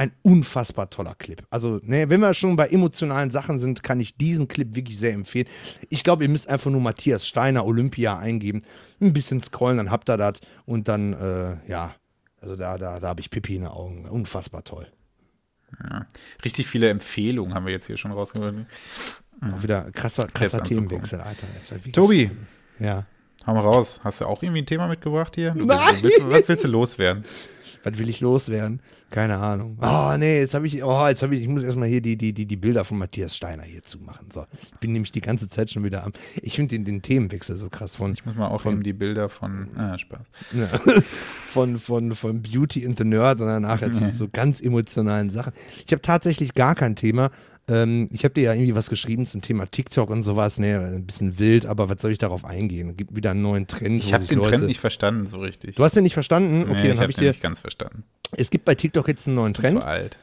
ein 0.00 0.12
unfassbar 0.22 0.88
toller 0.88 1.14
Clip. 1.14 1.42
Also, 1.50 1.78
ne, 1.82 2.08
wenn 2.08 2.20
wir 2.20 2.32
schon 2.32 2.56
bei 2.56 2.68
emotionalen 2.68 3.30
Sachen 3.30 3.58
sind, 3.58 3.82
kann 3.82 4.00
ich 4.00 4.16
diesen 4.16 4.48
Clip 4.48 4.74
wirklich 4.74 4.98
sehr 4.98 5.12
empfehlen. 5.12 5.46
Ich 5.90 6.04
glaube, 6.04 6.22
ihr 6.24 6.30
müsst 6.30 6.48
einfach 6.48 6.70
nur 6.70 6.80
Matthias 6.80 7.26
Steiner 7.28 7.66
Olympia 7.66 8.16
eingeben, 8.18 8.62
ein 8.98 9.12
bisschen 9.12 9.42
scrollen, 9.42 9.76
dann 9.76 9.90
habt 9.90 10.08
ihr 10.08 10.16
das 10.16 10.40
und 10.64 10.88
dann, 10.88 11.12
äh, 11.12 11.56
ja, 11.70 11.94
also 12.40 12.56
da, 12.56 12.78
da, 12.78 12.98
da 12.98 13.08
habe 13.08 13.20
ich 13.20 13.28
Pipi 13.30 13.56
in 13.56 13.62
den 13.62 13.70
Augen. 13.70 14.08
Unfassbar 14.08 14.64
toll. 14.64 14.86
Richtig 16.44 16.66
viele 16.66 16.88
Empfehlungen 16.88 17.54
haben 17.54 17.66
wir 17.66 17.72
jetzt 17.72 17.86
hier 17.86 17.98
schon 17.98 18.12
rausgehört. 18.12 18.54
Auch 19.42 19.62
wieder 19.62 19.90
krasser, 19.92 20.28
krasser 20.28 20.62
Themenwechsel, 20.62 21.20
Alter. 21.20 21.46
Ja 21.68 21.70
wirklich- 21.76 21.92
Tobi, 21.92 22.30
Ja. 22.78 23.04
Hau 23.46 23.54
mal 23.54 23.60
raus. 23.60 24.00
Hast 24.04 24.20
du 24.20 24.26
auch 24.26 24.42
irgendwie 24.42 24.62
ein 24.62 24.66
Thema 24.66 24.86
mitgebracht 24.88 25.34
hier? 25.34 25.52
Du, 25.52 25.64
Nein. 25.64 25.78
Du 25.96 26.02
willst, 26.02 26.20
was 26.28 26.48
willst 26.48 26.64
du 26.64 26.68
loswerden? 26.68 27.24
Was 27.82 27.98
will 27.98 28.08
ich 28.08 28.20
loswerden? 28.20 28.80
Keine 29.10 29.38
Ahnung. 29.38 29.78
Oh, 29.80 30.14
nee, 30.18 30.38
jetzt 30.38 30.54
habe 30.54 30.66
ich, 30.66 30.84
oh, 30.84 31.06
jetzt 31.08 31.22
habe 31.22 31.34
ich, 31.34 31.42
ich 31.42 31.48
muss 31.48 31.62
erstmal 31.62 31.88
hier 31.88 32.00
die, 32.00 32.16
die, 32.16 32.32
die, 32.32 32.46
die 32.46 32.56
Bilder 32.56 32.84
von 32.84 32.98
Matthias 32.98 33.36
Steiner 33.36 33.62
hier 33.62 33.82
zumachen. 33.82 34.30
So, 34.30 34.46
ich 34.52 34.78
bin 34.78 34.92
nämlich 34.92 35.12
die 35.12 35.20
ganze 35.20 35.48
Zeit 35.48 35.70
schon 35.70 35.82
wieder 35.82 36.04
am. 36.04 36.12
Ich 36.42 36.56
finde 36.56 36.76
den, 36.76 36.84
den 36.84 37.02
Themenwechsel 37.02 37.56
so 37.56 37.68
krass 37.70 37.96
von, 37.96 38.12
Ich 38.12 38.24
muss 38.24 38.36
mal 38.36 38.48
aufnehmen, 38.48 38.82
die 38.82 38.92
Bilder 38.92 39.28
von. 39.28 39.68
Ah, 39.76 39.98
Spaß. 39.98 40.26
ja, 40.52 40.66
von, 41.02 41.78
von, 41.78 42.12
von 42.12 42.42
Beauty 42.42 42.86
and 42.86 42.98
the 42.98 43.04
Nerd 43.04 43.40
und 43.40 43.46
danach 43.46 43.80
jetzt 43.80 44.00
so 44.16 44.28
ganz 44.30 44.60
emotionalen 44.60 45.30
Sachen. 45.30 45.52
Ich 45.86 45.92
habe 45.92 46.02
tatsächlich 46.02 46.54
gar 46.54 46.74
kein 46.74 46.96
Thema. 46.96 47.30
Ähm, 47.70 48.08
ich 48.10 48.24
habe 48.24 48.34
dir 48.34 48.42
ja 48.42 48.52
irgendwie 48.52 48.74
was 48.74 48.90
geschrieben 48.90 49.26
zum 49.26 49.42
Thema 49.42 49.66
TikTok 49.66 50.10
und 50.10 50.22
sowas. 50.22 50.58
Nee, 50.58 50.74
ein 50.74 51.06
bisschen 51.06 51.38
wild, 51.38 51.66
aber 51.66 51.88
was 51.88 52.02
soll 52.02 52.10
ich 52.10 52.18
darauf 52.18 52.44
eingehen? 52.44 52.96
Gibt 52.96 53.14
wieder 53.14 53.30
einen 53.30 53.42
neuen 53.42 53.66
Trend. 53.66 53.98
Ich 53.98 54.12
habe 54.12 54.24
den 54.24 54.38
Leute, 54.38 54.50
Trend 54.50 54.66
nicht 54.66 54.80
verstanden, 54.80 55.26
so 55.26 55.38
richtig. 55.38 55.76
Du 55.76 55.84
hast 55.84 55.94
den 55.94 56.02
nicht 56.02 56.14
verstanden? 56.14 56.62
Okay, 56.62 56.72
nee, 56.72 56.82
dann 56.82 56.92
ich 56.92 57.00
habe 57.00 57.10
ich 57.10 57.16
den 57.16 57.24
dir. 57.24 57.30
nicht 57.30 57.42
ganz 57.42 57.60
verstanden. 57.60 58.04
Es 58.32 58.50
gibt 58.50 58.64
bei 58.64 58.74
TikTok 58.74 59.08
jetzt 59.08 59.26
einen 59.26 59.36
neuen 59.36 59.54
Trend. 59.54 59.80
zu 59.80 59.86
alt. 59.86 60.18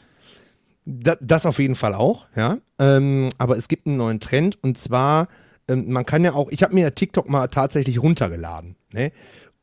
Da, 0.86 1.18
das 1.20 1.46
auf 1.46 1.60
jeden 1.60 1.76
Fall 1.76 1.94
auch, 1.94 2.28
ja. 2.36 2.58
Ähm, 2.80 3.30
aber 3.38 3.58
es 3.58 3.68
gibt 3.68 3.88
einen 3.88 3.98
neuen 3.98 4.20
Trend 4.20 4.62
und 4.62 4.78
zwar, 4.78 5.28
ähm, 5.68 5.92
man 5.92 6.06
kann 6.06 6.24
ja 6.24 6.34
auch, 6.34 6.50
ich 6.50 6.64
habe 6.64 6.74
mir 6.74 6.82
ja 6.82 6.90
TikTok 6.92 7.30
mal 7.30 7.48
tatsächlich 7.48 8.02
runtergeladen, 8.02 8.76
ne? 8.94 9.12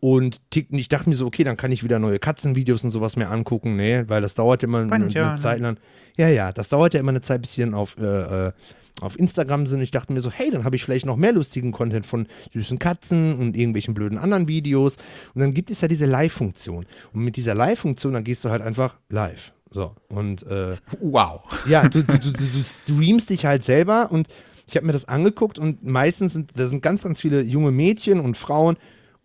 Und 0.05 0.43
Tik- 0.51 0.67
ich 0.71 0.91
dachte 0.91 1.09
mir 1.09 1.15
so, 1.15 1.25
okay, 1.25 1.45
dann 1.45 1.57
kann 1.57 1.73
ich 1.73 1.83
wieder 1.83 1.99
neue 1.99 2.19
Katzenvideos 2.19 2.85
und 2.85 2.91
sowas 2.91 3.17
mehr 3.17 3.31
angucken, 3.31 3.75
ne? 3.77 4.05
Weil 4.07 4.21
das 4.21 4.35
dauert 4.35 4.61
ja 4.61 4.69
immer 4.69 4.81
eine, 4.81 4.93
eine. 4.93 5.37
Zeit 5.37 5.61
lang. 5.61 5.79
Ja, 6.19 6.29
ja, 6.29 6.53
das 6.53 6.69
dauert 6.69 6.93
ja 6.93 7.01
immer 7.01 7.09
eine 7.13 7.23
Zeit, 7.23 7.41
bis 7.41 7.55
die 7.55 7.63
dann 7.63 7.73
auf, 7.73 7.97
äh, 7.97 8.49
äh, 8.49 8.53
auf 9.01 9.19
Instagram 9.19 9.65
sind. 9.67 9.81
Ich 9.81 9.93
dachte 9.93 10.13
mir 10.13 10.21
so, 10.21 10.31
hey, 10.31 10.51
dann 10.51 10.65
habe 10.65 10.77
ich 10.77 10.85
vielleicht 10.85 11.07
noch 11.07 11.17
mehr 11.17 11.33
lustigen 11.33 11.73
Content 11.73 12.05
von 12.05 12.27
süßen 12.53 12.79
Katzen 12.79 13.39
und 13.39 13.57
irgendwelchen 13.57 13.95
blöden 13.95 14.19
anderen 14.19 14.47
Videos. 14.47 14.99
Und 15.35 15.41
dann 15.41 15.55
gibt 15.55 15.71
es 15.71 15.81
ja 15.81 15.89
diese 15.89 16.05
Live-Funktion. 16.05 16.85
Und 17.15 17.25
mit 17.25 17.37
dieser 17.37 17.55
Live-Funktion, 17.55 18.13
dann 18.13 18.25
gehst 18.25 18.45
du 18.45 18.51
halt 18.51 18.61
einfach 18.61 18.97
live. 19.09 19.55
So, 19.71 19.95
und 20.11 20.43
äh, 20.43 20.77
Wow. 21.01 21.41
ja, 21.67 21.89
du, 21.89 22.05
du, 22.05 22.19
du, 22.19 22.31
du 22.31 22.45
du 22.45 22.63
streamst 22.63 23.31
dich 23.31 23.47
halt 23.47 23.63
selber 23.65 24.13
und 24.13 24.29
ich 24.67 24.77
habe 24.77 24.85
mir 24.85 24.93
das 24.93 25.07
angeguckt 25.07 25.59
und 25.59 25.83
meistens 25.83 26.35
sind, 26.35 26.51
da 26.57 26.67
sind 26.67 26.83
ganz, 26.83 27.05
ganz 27.05 27.23
viele 27.23 27.41
junge 27.41 27.71
Mädchen 27.71 28.21
und 28.21 28.37
Frauen 28.37 28.77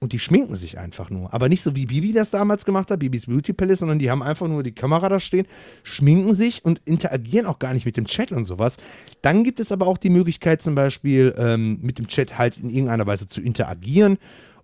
und 0.02 0.14
die 0.14 0.20
schminken 0.20 0.56
sich 0.56 0.80
einfach 0.80 1.10
nur. 1.10 1.34
Aber 1.34 1.50
nicht 1.50 1.62
so 1.62 1.76
wie 1.76 1.86
Bibi 1.86 2.14
das 2.14 2.32
damals 2.32 2.64
gemacht 2.64 2.90
hat, 2.90 3.00
Bibis 3.00 3.26
Beauty 3.26 3.52
Palace, 3.52 3.80
sondern 3.80 4.00
die 4.00 4.10
haben 4.10 4.24
einfach 4.24 4.48
nur 4.48 4.64
die 4.64 4.72
Kamera 4.72 5.10
da 5.10 5.20
stehen, 5.20 5.46
schminken 5.84 6.34
sich 6.34 6.64
und 6.64 6.82
interagieren 6.86 7.46
auch 7.46 7.60
gar 7.60 7.74
nicht 7.74 7.86
mit 7.86 7.98
dem 7.98 8.06
Chat 8.06 8.32
und 8.32 8.46
sowas. 8.46 8.78
Dann 9.22 9.44
gibt 9.44 9.60
es 9.60 9.72
aber 9.72 9.88
auch 9.88 9.98
die 9.98 10.10
Möglichkeit 10.10 10.62
zum 10.62 10.76
Beispiel 10.76 11.36
ähm, 11.38 11.80
mit 11.82 12.00
dem 12.00 12.08
Chat 12.08 12.38
halt 12.38 12.58
in 12.58 12.70
irgendeiner 12.70 13.08
Weise 13.08 13.28
zu 13.28 13.42
interagieren 13.42 14.18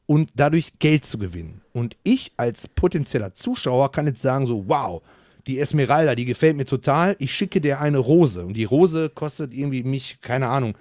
und 0.06 0.32
dadurch 0.36 0.80
Geld 0.80 1.06
zu 1.06 1.18
gewinnen. 1.18 1.62
Und 1.74 1.98
ich 2.04 2.32
als 2.38 2.68
potenzieller 2.70 3.34
Zuschauer 3.34 3.92
kann 3.92 4.08
jetzt 4.08 4.22
sagen 4.22 4.48
so, 4.48 4.64
wow, 4.68 5.02
die 5.48 5.60
Esmeralda, 5.60 6.16
die 6.16 6.26
gefällt 6.26 6.56
mir 6.56 6.66
total. 6.66 7.16
Ich 7.20 7.34
schicke 7.34 7.60
dir 7.60 7.82
eine 7.82 7.98
Rose. 7.98 8.46
Und 8.46 8.56
die 8.56 8.64
Rose 8.64 9.10
kostet 9.10 9.54
irgendwie 9.54 9.84
mich, 9.84 10.20
keine 10.22 10.48
Ahnung, 10.48 10.78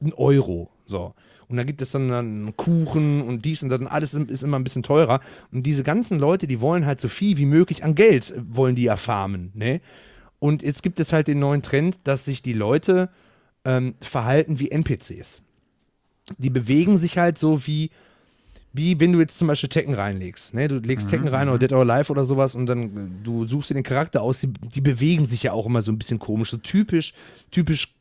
einen 0.00 0.12
Euro. 0.14 0.70
So. 0.86 1.14
Und 1.48 1.56
da 1.56 1.64
gibt 1.64 1.80
es 1.80 1.92
dann 1.92 2.10
einen 2.10 2.56
Kuchen 2.56 3.22
und 3.22 3.44
dies 3.44 3.62
und 3.62 3.68
das 3.68 3.80
und 3.80 3.86
alles 3.86 4.14
ist 4.14 4.42
immer 4.42 4.58
ein 4.58 4.64
bisschen 4.64 4.82
teurer. 4.82 5.20
Und 5.52 5.64
diese 5.64 5.82
ganzen 5.82 6.18
Leute, 6.18 6.46
die 6.46 6.60
wollen 6.60 6.86
halt 6.86 7.00
so 7.00 7.08
viel 7.08 7.36
wie 7.36 7.46
möglich 7.46 7.84
an 7.84 7.94
Geld, 7.94 8.30
äh, 8.30 8.40
wollen 8.48 8.74
die 8.74 8.84
ja 8.84 8.96
farmen. 8.96 9.52
Ne? 9.54 9.80
Und 10.38 10.62
jetzt 10.62 10.82
gibt 10.82 10.98
es 11.00 11.12
halt 11.12 11.28
den 11.28 11.38
neuen 11.38 11.62
Trend, 11.62 11.98
dass 12.04 12.24
sich 12.24 12.42
die 12.42 12.52
Leute 12.52 13.10
ähm, 13.64 13.94
verhalten 14.00 14.58
wie 14.58 14.70
NPCs. 14.70 15.42
Die 16.38 16.50
bewegen 16.50 16.96
sich 16.96 17.18
halt 17.18 17.38
so 17.38 17.66
wie, 17.66 17.90
wie 18.72 18.98
wenn 18.98 19.12
du 19.12 19.20
jetzt 19.20 19.38
zum 19.38 19.46
Beispiel 19.46 19.68
Tekken 19.68 19.94
reinlegst. 19.94 20.52
Ne? 20.52 20.66
Du 20.66 20.78
legst 20.78 21.08
Tekken 21.08 21.28
rein 21.28 21.48
oder 21.48 21.58
Dead 21.58 21.72
or 21.72 21.88
Alive 21.88 22.10
oder 22.10 22.24
sowas 22.24 22.56
und 22.56 22.66
dann 22.66 23.20
äh, 23.20 23.24
du 23.24 23.46
suchst 23.46 23.70
dir 23.70 23.74
den 23.74 23.84
Charakter 23.84 24.20
aus. 24.22 24.40
Die, 24.40 24.48
die 24.48 24.80
bewegen 24.80 25.26
sich 25.26 25.44
ja 25.44 25.52
auch 25.52 25.66
immer 25.66 25.82
so 25.82 25.92
ein 25.92 25.98
bisschen 25.98 26.18
komisch, 26.18 26.50
so 26.50 26.56
typisch, 26.56 27.14
typisch 27.52 27.94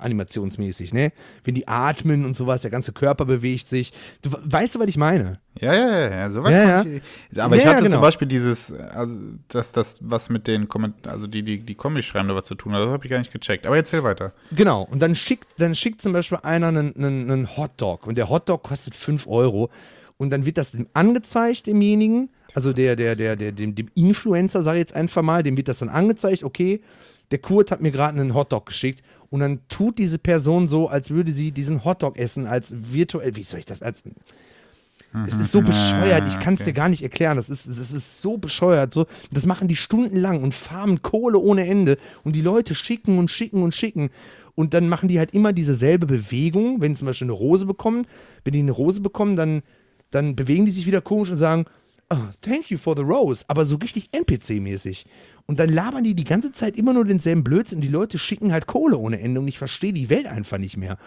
Computer-animationsmäßig. 0.00 0.92
Ne? 0.92 1.12
Wenn 1.44 1.54
die 1.54 1.68
atmen 1.68 2.24
und 2.24 2.34
sowas, 2.34 2.62
der 2.62 2.70
ganze 2.70 2.92
Körper 2.92 3.24
bewegt 3.24 3.68
sich. 3.68 3.92
Du 4.22 4.30
weißt 4.32 4.74
du, 4.74 4.80
was 4.80 4.88
ich 4.88 4.96
meine? 4.96 5.40
Ja, 5.60 5.74
ja, 5.74 5.88
ja, 5.88 6.10
ja. 6.10 6.30
Sowas 6.30 6.50
Ja, 6.52 6.82
fand 6.82 6.86
Ich, 6.94 7.40
aber 7.40 7.54
Ja, 7.54 7.60
ich 7.60 7.64
ja, 7.64 7.70
hatte 7.72 7.82
genau. 7.84 7.96
zum 7.96 8.02
Beispiel 8.02 8.28
dieses, 8.28 8.72
also, 8.72 9.14
dass 9.48 9.72
das 9.72 9.98
was 10.00 10.30
mit 10.30 10.46
den 10.46 10.68
Kommentaren, 10.68 11.14
also 11.14 11.26
die, 11.26 11.42
die, 11.42 11.60
die 11.60 11.74
Comedy 11.74 12.02
schreiben, 12.02 12.28
da 12.28 12.34
was 12.34 12.46
zu 12.46 12.54
tun 12.54 12.72
hat, 12.72 12.80
das 12.80 12.88
habe 12.90 13.04
ich 13.04 13.10
gar 13.10 13.18
nicht 13.18 13.32
gecheckt. 13.32 13.66
Aber 13.66 13.76
erzähl 13.76 14.02
weiter. 14.02 14.32
Genau, 14.52 14.82
und 14.90 15.00
dann 15.00 15.14
schickt, 15.14 15.48
dann 15.58 15.74
schickt 15.74 16.02
zum 16.02 16.12
Beispiel 16.12 16.38
einer 16.42 16.68
einen, 16.68 16.94
einen, 16.96 17.30
einen 17.30 17.56
Hotdog 17.56 18.06
und 18.06 18.16
der 18.16 18.28
Hotdog 18.28 18.62
kostet 18.62 18.94
5 18.94 19.26
Euro 19.26 19.70
und 20.16 20.30
dann 20.30 20.44
wird 20.46 20.58
das 20.58 20.72
dem 20.72 20.86
angezeigt, 20.92 21.66
demjenigen, 21.66 22.30
also 22.54 22.72
der, 22.72 22.96
der, 22.96 23.16
der, 23.16 23.36
der, 23.36 23.52
dem, 23.52 23.74
dem 23.74 23.88
Influencer, 23.94 24.62
sage 24.62 24.78
ich 24.78 24.82
jetzt 24.82 24.94
einfach 24.94 25.22
mal, 25.22 25.42
dem 25.42 25.56
wird 25.56 25.68
das 25.68 25.78
dann 25.78 25.88
angezeigt, 25.88 26.42
okay, 26.42 26.80
der 27.30 27.38
Kurt 27.38 27.70
hat 27.70 27.80
mir 27.80 27.90
gerade 27.90 28.18
einen 28.18 28.34
Hotdog 28.34 28.66
geschickt 28.66 29.02
und 29.30 29.40
dann 29.40 29.60
tut 29.68 29.98
diese 29.98 30.18
Person 30.18 30.68
so, 30.68 30.88
als 30.88 31.10
würde 31.10 31.32
sie 31.32 31.52
diesen 31.52 31.84
Hotdog 31.84 32.18
essen, 32.18 32.46
als 32.46 32.74
virtuell, 32.76 33.36
wie 33.36 33.42
soll 33.42 33.60
ich 33.60 33.66
das, 33.66 33.82
als 33.82 34.04
es 35.26 35.34
ist 35.34 35.50
so 35.50 35.60
bescheuert, 35.60 36.28
ich 36.28 36.38
kann 36.38 36.54
es 36.54 36.62
dir 36.62 36.72
gar 36.72 36.88
nicht 36.88 37.02
erklären. 37.02 37.36
Das 37.36 37.50
ist, 37.50 37.66
das 37.66 37.90
ist 37.90 38.22
so 38.22 38.38
bescheuert. 38.38 38.94
So, 38.94 39.06
das 39.32 39.44
machen 39.44 39.66
die 39.66 39.74
stundenlang 39.74 40.42
und 40.42 40.54
farmen 40.54 41.02
Kohle 41.02 41.38
ohne 41.38 41.66
Ende. 41.66 41.96
Und 42.22 42.36
die 42.36 42.42
Leute 42.42 42.76
schicken 42.76 43.18
und 43.18 43.28
schicken 43.28 43.62
und 43.62 43.74
schicken. 43.74 44.10
Und 44.54 44.72
dann 44.72 44.88
machen 44.88 45.08
die 45.08 45.18
halt 45.18 45.34
immer 45.34 45.52
dieselbe 45.52 46.06
Bewegung, 46.06 46.80
wenn 46.80 46.92
die 46.92 46.98
zum 46.98 47.06
Beispiel 47.06 47.26
eine 47.26 47.32
Rose 47.32 47.66
bekommen. 47.66 48.06
Wenn 48.44 48.52
die 48.52 48.60
eine 48.60 48.70
Rose 48.70 49.00
bekommen, 49.00 49.34
dann, 49.34 49.62
dann 50.12 50.36
bewegen 50.36 50.64
die 50.64 50.72
sich 50.72 50.86
wieder 50.86 51.00
komisch 51.00 51.30
und 51.30 51.38
sagen, 51.38 51.64
oh, 52.10 52.16
thank 52.40 52.70
you 52.70 52.78
for 52.78 52.96
the 52.96 53.02
rose. 53.02 53.44
Aber 53.48 53.64
so 53.66 53.76
richtig 53.76 54.10
NPC-mäßig. 54.12 55.06
Und 55.46 55.58
dann 55.58 55.68
labern 55.68 56.04
die 56.04 56.14
die 56.14 56.24
ganze 56.24 56.52
Zeit 56.52 56.76
immer 56.76 56.92
nur 56.92 57.04
denselben 57.04 57.42
Blödsinn. 57.42 57.78
Und 57.78 57.82
die 57.82 57.88
Leute 57.88 58.18
schicken 58.18 58.52
halt 58.52 58.66
Kohle 58.66 58.96
ohne 58.98 59.20
Ende. 59.20 59.40
Und 59.40 59.48
ich 59.48 59.58
verstehe 59.58 59.92
die 59.92 60.10
Welt 60.10 60.26
einfach 60.26 60.58
nicht 60.58 60.76
mehr. 60.76 60.98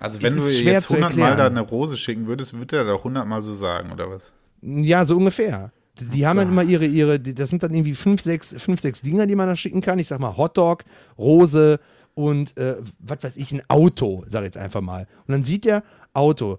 Also 0.00 0.22
wenn 0.22 0.36
du 0.36 0.42
jetzt 0.46 0.88
zu 0.88 0.94
100 0.94 1.16
Mal 1.16 1.36
da 1.36 1.46
eine 1.46 1.60
Rose 1.60 1.96
schicken 1.96 2.26
würdest, 2.26 2.54
würde 2.54 2.76
er 2.78 2.84
da 2.84 2.94
100 2.94 3.26
Mal 3.26 3.42
so 3.42 3.54
sagen, 3.54 3.92
oder 3.92 4.10
was? 4.10 4.32
Ja, 4.62 5.04
so 5.04 5.16
ungefähr. 5.16 5.72
Die 6.00 6.26
haben 6.26 6.38
dann 6.38 6.48
immer 6.48 6.64
ihre, 6.64 6.86
ihre, 6.86 7.20
das 7.20 7.50
sind 7.50 7.62
dann 7.62 7.72
irgendwie 7.72 7.94
fünf, 7.94 8.20
sechs, 8.20 8.54
fünf, 8.58 8.80
sechs 8.80 9.02
Dinger, 9.02 9.26
die 9.26 9.36
man 9.36 9.46
da 9.46 9.54
schicken 9.54 9.80
kann. 9.80 9.98
Ich 9.98 10.08
sag 10.08 10.18
mal 10.18 10.36
Hotdog, 10.36 10.84
Rose 11.16 11.78
und 12.14 12.56
äh, 12.56 12.76
was 12.98 13.22
weiß 13.22 13.36
ich, 13.36 13.52
ein 13.52 13.62
Auto, 13.68 14.24
sag 14.26 14.40
ich 14.40 14.46
jetzt 14.46 14.56
einfach 14.56 14.80
mal. 14.80 15.06
Und 15.26 15.32
dann 15.32 15.44
sieht 15.44 15.64
der 15.64 15.84
Auto. 16.12 16.58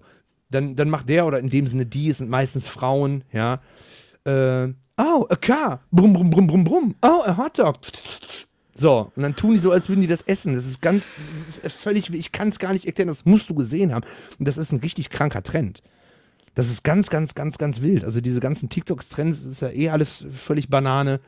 Dann, 0.50 0.76
dann 0.76 0.90
macht 0.90 1.08
der, 1.08 1.26
oder 1.26 1.38
in 1.40 1.48
dem 1.50 1.66
Sinne 1.66 1.86
die, 1.86 2.08
es 2.08 2.18
sind 2.18 2.30
meistens 2.30 2.68
Frauen, 2.68 3.24
ja. 3.32 3.60
Äh, 4.24 4.68
oh, 4.96 5.26
a 5.28 5.36
car. 5.40 5.80
Brumm, 5.90 6.12
brumm, 6.12 6.30
brumm, 6.30 6.46
brumm, 6.46 6.64
brumm. 6.64 6.94
Oh, 7.02 7.22
a 7.24 7.36
Hotdog. 7.36 7.76
So, 8.74 9.10
und 9.16 9.22
dann 9.22 9.34
tun 9.34 9.52
die 9.52 9.58
so, 9.58 9.72
als 9.72 9.88
würden 9.88 10.02
die 10.02 10.06
das 10.06 10.22
essen. 10.22 10.54
Das 10.54 10.66
ist 10.66 10.82
ganz, 10.82 11.06
das 11.32 11.58
ist 11.72 11.80
völlig, 11.80 12.12
ich 12.12 12.30
kann 12.30 12.48
es 12.48 12.58
gar 12.58 12.72
nicht 12.72 12.84
erklären, 12.84 13.08
das 13.08 13.24
musst 13.24 13.48
du 13.48 13.54
gesehen 13.54 13.94
haben. 13.94 14.04
Und 14.38 14.46
das 14.46 14.58
ist 14.58 14.70
ein 14.70 14.80
richtig 14.80 15.08
kranker 15.10 15.42
Trend. 15.42 15.82
Das 16.54 16.68
ist 16.68 16.84
ganz, 16.84 17.10
ganz, 17.10 17.34
ganz, 17.34 17.58
ganz 17.58 17.80
wild. 17.80 18.04
Also 18.04 18.20
diese 18.20 18.40
ganzen 18.40 18.68
TikToks-Trends 18.68 19.44
ist 19.44 19.62
ja 19.62 19.70
eh 19.70 19.90
alles 19.90 20.26
völlig 20.34 20.68
Banane. 20.68 21.20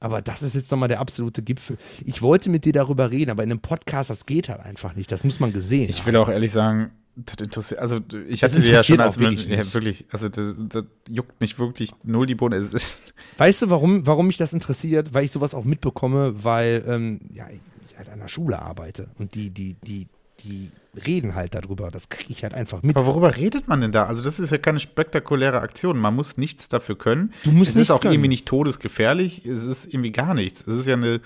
Aber 0.00 0.20
das 0.20 0.42
ist 0.42 0.54
jetzt 0.54 0.70
nochmal 0.70 0.88
der 0.88 1.00
absolute 1.00 1.42
Gipfel. 1.42 1.78
Ich 2.04 2.22
wollte 2.22 2.50
mit 2.50 2.64
dir 2.64 2.72
darüber 2.72 3.10
reden, 3.10 3.30
aber 3.30 3.42
in 3.42 3.50
einem 3.50 3.60
Podcast, 3.60 4.10
das 4.10 4.26
geht 4.26 4.48
halt 4.48 4.60
einfach 4.60 4.94
nicht. 4.94 5.10
Das 5.10 5.24
muss 5.24 5.40
man 5.40 5.52
gesehen 5.52 5.88
Ich 5.88 6.00
haben. 6.00 6.06
will 6.06 6.16
auch 6.16 6.28
ehrlich 6.28 6.52
sagen, 6.52 6.90
das 7.16 7.36
interessiert, 7.40 7.80
also 7.80 8.00
ich 8.28 8.42
hatte 8.42 8.60
dir 8.60 8.72
ja 8.72 8.82
schon 8.82 9.00
als 9.00 9.18
wirklich 9.18 9.46
ja, 9.46 9.72
wirklich, 9.72 10.04
also 10.10 10.28
das, 10.28 10.54
das 10.68 10.84
juckt 11.08 11.40
mich 11.40 11.58
wirklich 11.58 11.90
null 12.02 12.26
die 12.26 12.34
Bohne. 12.34 12.60
Weißt 13.38 13.62
du, 13.62 13.70
warum, 13.70 14.06
warum 14.06 14.26
mich 14.26 14.36
das 14.36 14.52
interessiert? 14.52 15.14
Weil 15.14 15.24
ich 15.24 15.30
sowas 15.30 15.54
auch 15.54 15.64
mitbekomme, 15.64 16.44
weil 16.44 16.84
ähm, 16.88 17.20
ja, 17.32 17.46
ich 17.50 17.60
halt 17.96 18.08
an 18.08 18.20
der 18.20 18.28
Schule 18.28 18.60
arbeite. 18.60 19.08
Und 19.18 19.34
die, 19.34 19.50
die, 19.50 19.76
die, 19.86 20.08
die 20.44 20.70
reden 21.06 21.34
halt 21.34 21.54
darüber. 21.54 21.90
Das 21.90 22.08
kriege 22.08 22.32
ich 22.32 22.42
halt 22.42 22.54
einfach 22.54 22.82
mit. 22.82 22.96
aber 22.96 23.06
worüber 23.06 23.36
redet 23.36 23.68
man 23.68 23.80
denn 23.80 23.92
da? 23.92 24.06
Also 24.06 24.22
das 24.22 24.38
ist 24.38 24.50
ja 24.50 24.58
keine 24.58 24.80
spektakuläre 24.80 25.60
Aktion. 25.60 25.98
Man 25.98 26.14
muss 26.14 26.36
nichts 26.36 26.68
dafür 26.68 26.96
können. 26.96 27.32
Du 27.44 27.52
musst 27.52 27.70
es 27.70 27.76
ist 27.76 27.90
auch 27.90 28.00
können. 28.00 28.14
irgendwie 28.14 28.28
nicht 28.28 28.46
todesgefährlich. 28.46 29.44
Es 29.44 29.64
ist 29.64 29.86
irgendwie 29.86 30.12
gar 30.12 30.34
nichts. 30.34 30.64
Es 30.66 30.76
ist 30.76 30.86
ja 30.86 30.94
eine, 30.94 31.20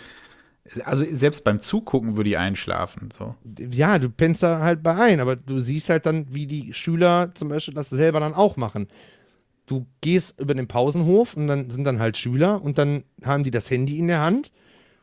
also 0.85 1.05
selbst 1.11 1.45
beim 1.45 1.61
Zugucken 1.61 2.16
würde 2.16 2.31
ich 2.31 2.39
einschlafen. 2.39 3.09
So. 3.16 3.35
ja, 3.71 3.99
du 3.99 4.11
pennst 4.11 4.43
da 4.43 4.61
halt 4.61 4.83
bei 4.83 4.95
ein, 4.97 5.21
aber 5.21 5.37
du 5.37 5.59
siehst 5.59 5.89
halt 5.89 6.07
dann, 6.07 6.27
wie 6.35 6.47
die 6.47 6.75
Schüler 6.75 7.33
zum 7.35 7.49
Beispiel 7.49 7.75
das 7.75 7.91
selber 7.91 8.21
dann 8.21 8.35
auch 8.35 8.57
machen. 8.57 8.89
Du 9.66 9.87
gehst 10.01 10.41
über 10.41 10.55
den 10.55 10.69
Pausenhof 10.69 11.37
und 11.37 11.47
dann 11.47 11.71
sind 11.71 11.85
dann 11.85 11.99
halt 11.99 12.16
Schüler 12.16 12.62
und 12.62 12.79
dann 12.79 13.05
haben 13.23 13.45
die 13.45 13.51
das 13.51 13.71
Handy 13.71 13.99
in 13.99 14.09
der 14.09 14.21
Hand 14.21 14.51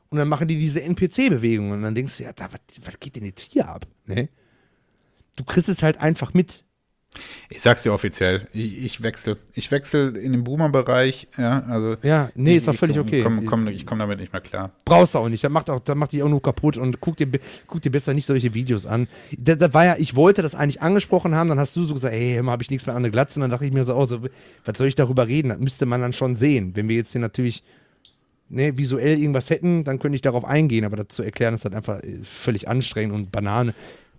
und 0.10 0.18
dann 0.18 0.28
machen 0.28 0.48
die 0.48 0.60
diese 0.60 0.82
NPC-Bewegungen 0.82 1.74
und 1.74 1.82
dann 1.84 1.96
denkst 1.96 2.18
du, 2.18 2.24
ja, 2.24 2.34
da, 2.34 2.46
was, 2.52 2.60
was 2.84 3.00
geht 3.00 3.16
denn 3.16 3.26
jetzt 3.26 3.52
hier 3.52 3.70
ab? 3.70 3.86
Ne? 4.06 4.30
Du 5.36 5.44
kriegst 5.44 5.70
es 5.70 5.84
halt 5.84 6.00
einfach 6.00 6.34
mit. 6.34 6.65
Ich 7.50 7.62
sag's 7.62 7.84
dir 7.84 7.94
offiziell, 7.94 8.48
ich, 8.54 8.84
ich 8.86 9.04
wechsle. 9.04 9.38
Ich 9.54 9.72
wechsle 9.72 10.10
in 10.18 10.32
den 10.32 10.44
Boomer-Bereich, 10.44 11.28
ja, 11.38 11.64
also. 11.68 11.96
Ja, 12.04 12.30
nee, 12.36 12.56
ist 12.58 12.68
doch 12.68 12.74
ich- 12.74 12.80
völlig 12.80 12.96
ich 12.98 13.02
okay. 13.02 13.22
Komm, 13.24 13.46
komm, 13.46 13.68
ich 13.68 13.86
komme 13.86 14.00
damit 14.00 14.20
nicht 14.20 14.34
mehr 14.34 14.42
klar. 14.42 14.72
Brauchst 14.86 15.16
du 15.16 15.20
auch 15.20 15.30
nicht. 15.30 15.44
Das 15.44 15.52
macht, 15.52 15.70
auch, 15.70 15.82
macht 15.96 16.14
dich 16.14 16.24
auch 16.24 16.30
nur 16.30 16.42
kaputt 16.42 16.78
und 16.78 17.00
guck 17.02 17.18
dir, 17.18 17.28
guck 17.68 17.82
dir 17.82 17.90
besser 17.92 18.14
nicht 18.14 18.26
solche 18.26 18.54
Videos 18.54 18.86
an. 18.86 19.08
Da, 19.38 19.56
da 19.56 19.74
war 19.74 19.86
ja, 19.86 19.96
ich 19.98 20.16
wollte 20.16 20.42
das 20.42 20.56
eigentlich 20.56 20.82
angesprochen 20.82 21.36
haben, 21.36 21.50
dann 21.50 21.60
hast 21.60 21.76
du 21.76 21.86
so 21.86 21.94
gesagt, 21.94 22.14
ey, 22.14 22.38
immer 22.38 22.52
habe 22.52 22.64
ich 22.64 22.70
nichts 22.70 22.86
mehr 22.86 22.96
an 22.96 23.04
der 23.04 23.12
Glatze. 23.12 23.40
Und 23.40 23.42
dann 23.42 23.52
dachte 23.52 23.66
ich 23.66 23.72
mir 23.74 23.84
so, 23.84 23.96
oh, 23.96 24.06
so, 24.06 24.22
was 24.66 24.78
soll 24.78 24.88
ich 24.88 24.96
darüber 24.96 25.28
reden? 25.28 25.50
Das 25.50 25.60
müsste 25.60 25.86
man 25.86 26.02
dann 26.02 26.14
schon 26.14 26.36
sehen. 26.36 26.72
Wenn 26.76 26.90
wir 26.90 26.96
jetzt 26.96 27.12
hier 27.12 27.22
natürlich 27.22 27.64
ne, 28.50 28.78
visuell 28.78 29.18
irgendwas 29.18 29.50
hätten, 29.50 29.84
dann 29.84 30.00
könnte 30.00 30.16
ich 30.16 30.22
darauf 30.22 30.46
eingehen, 30.46 30.86
aber 30.86 30.98
das 30.98 31.08
zu 31.10 31.24
erklären 31.24 31.54
ist 31.56 31.66
halt 31.66 31.76
einfach 31.76 32.00
äh, 32.04 32.20
völlig 32.24 32.68
anstrengend 32.68 33.14
und 33.14 33.32
Banane. 33.32 33.74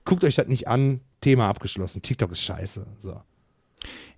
Guckt 0.06 0.24
euch 0.24 0.36
das 0.36 0.46
nicht 0.46 0.68
an, 0.68 1.02
Thema 1.20 1.48
abgeschlossen. 1.48 2.00
TikTok 2.00 2.32
ist 2.32 2.40
scheiße. 2.40 2.86
So. 2.98 3.20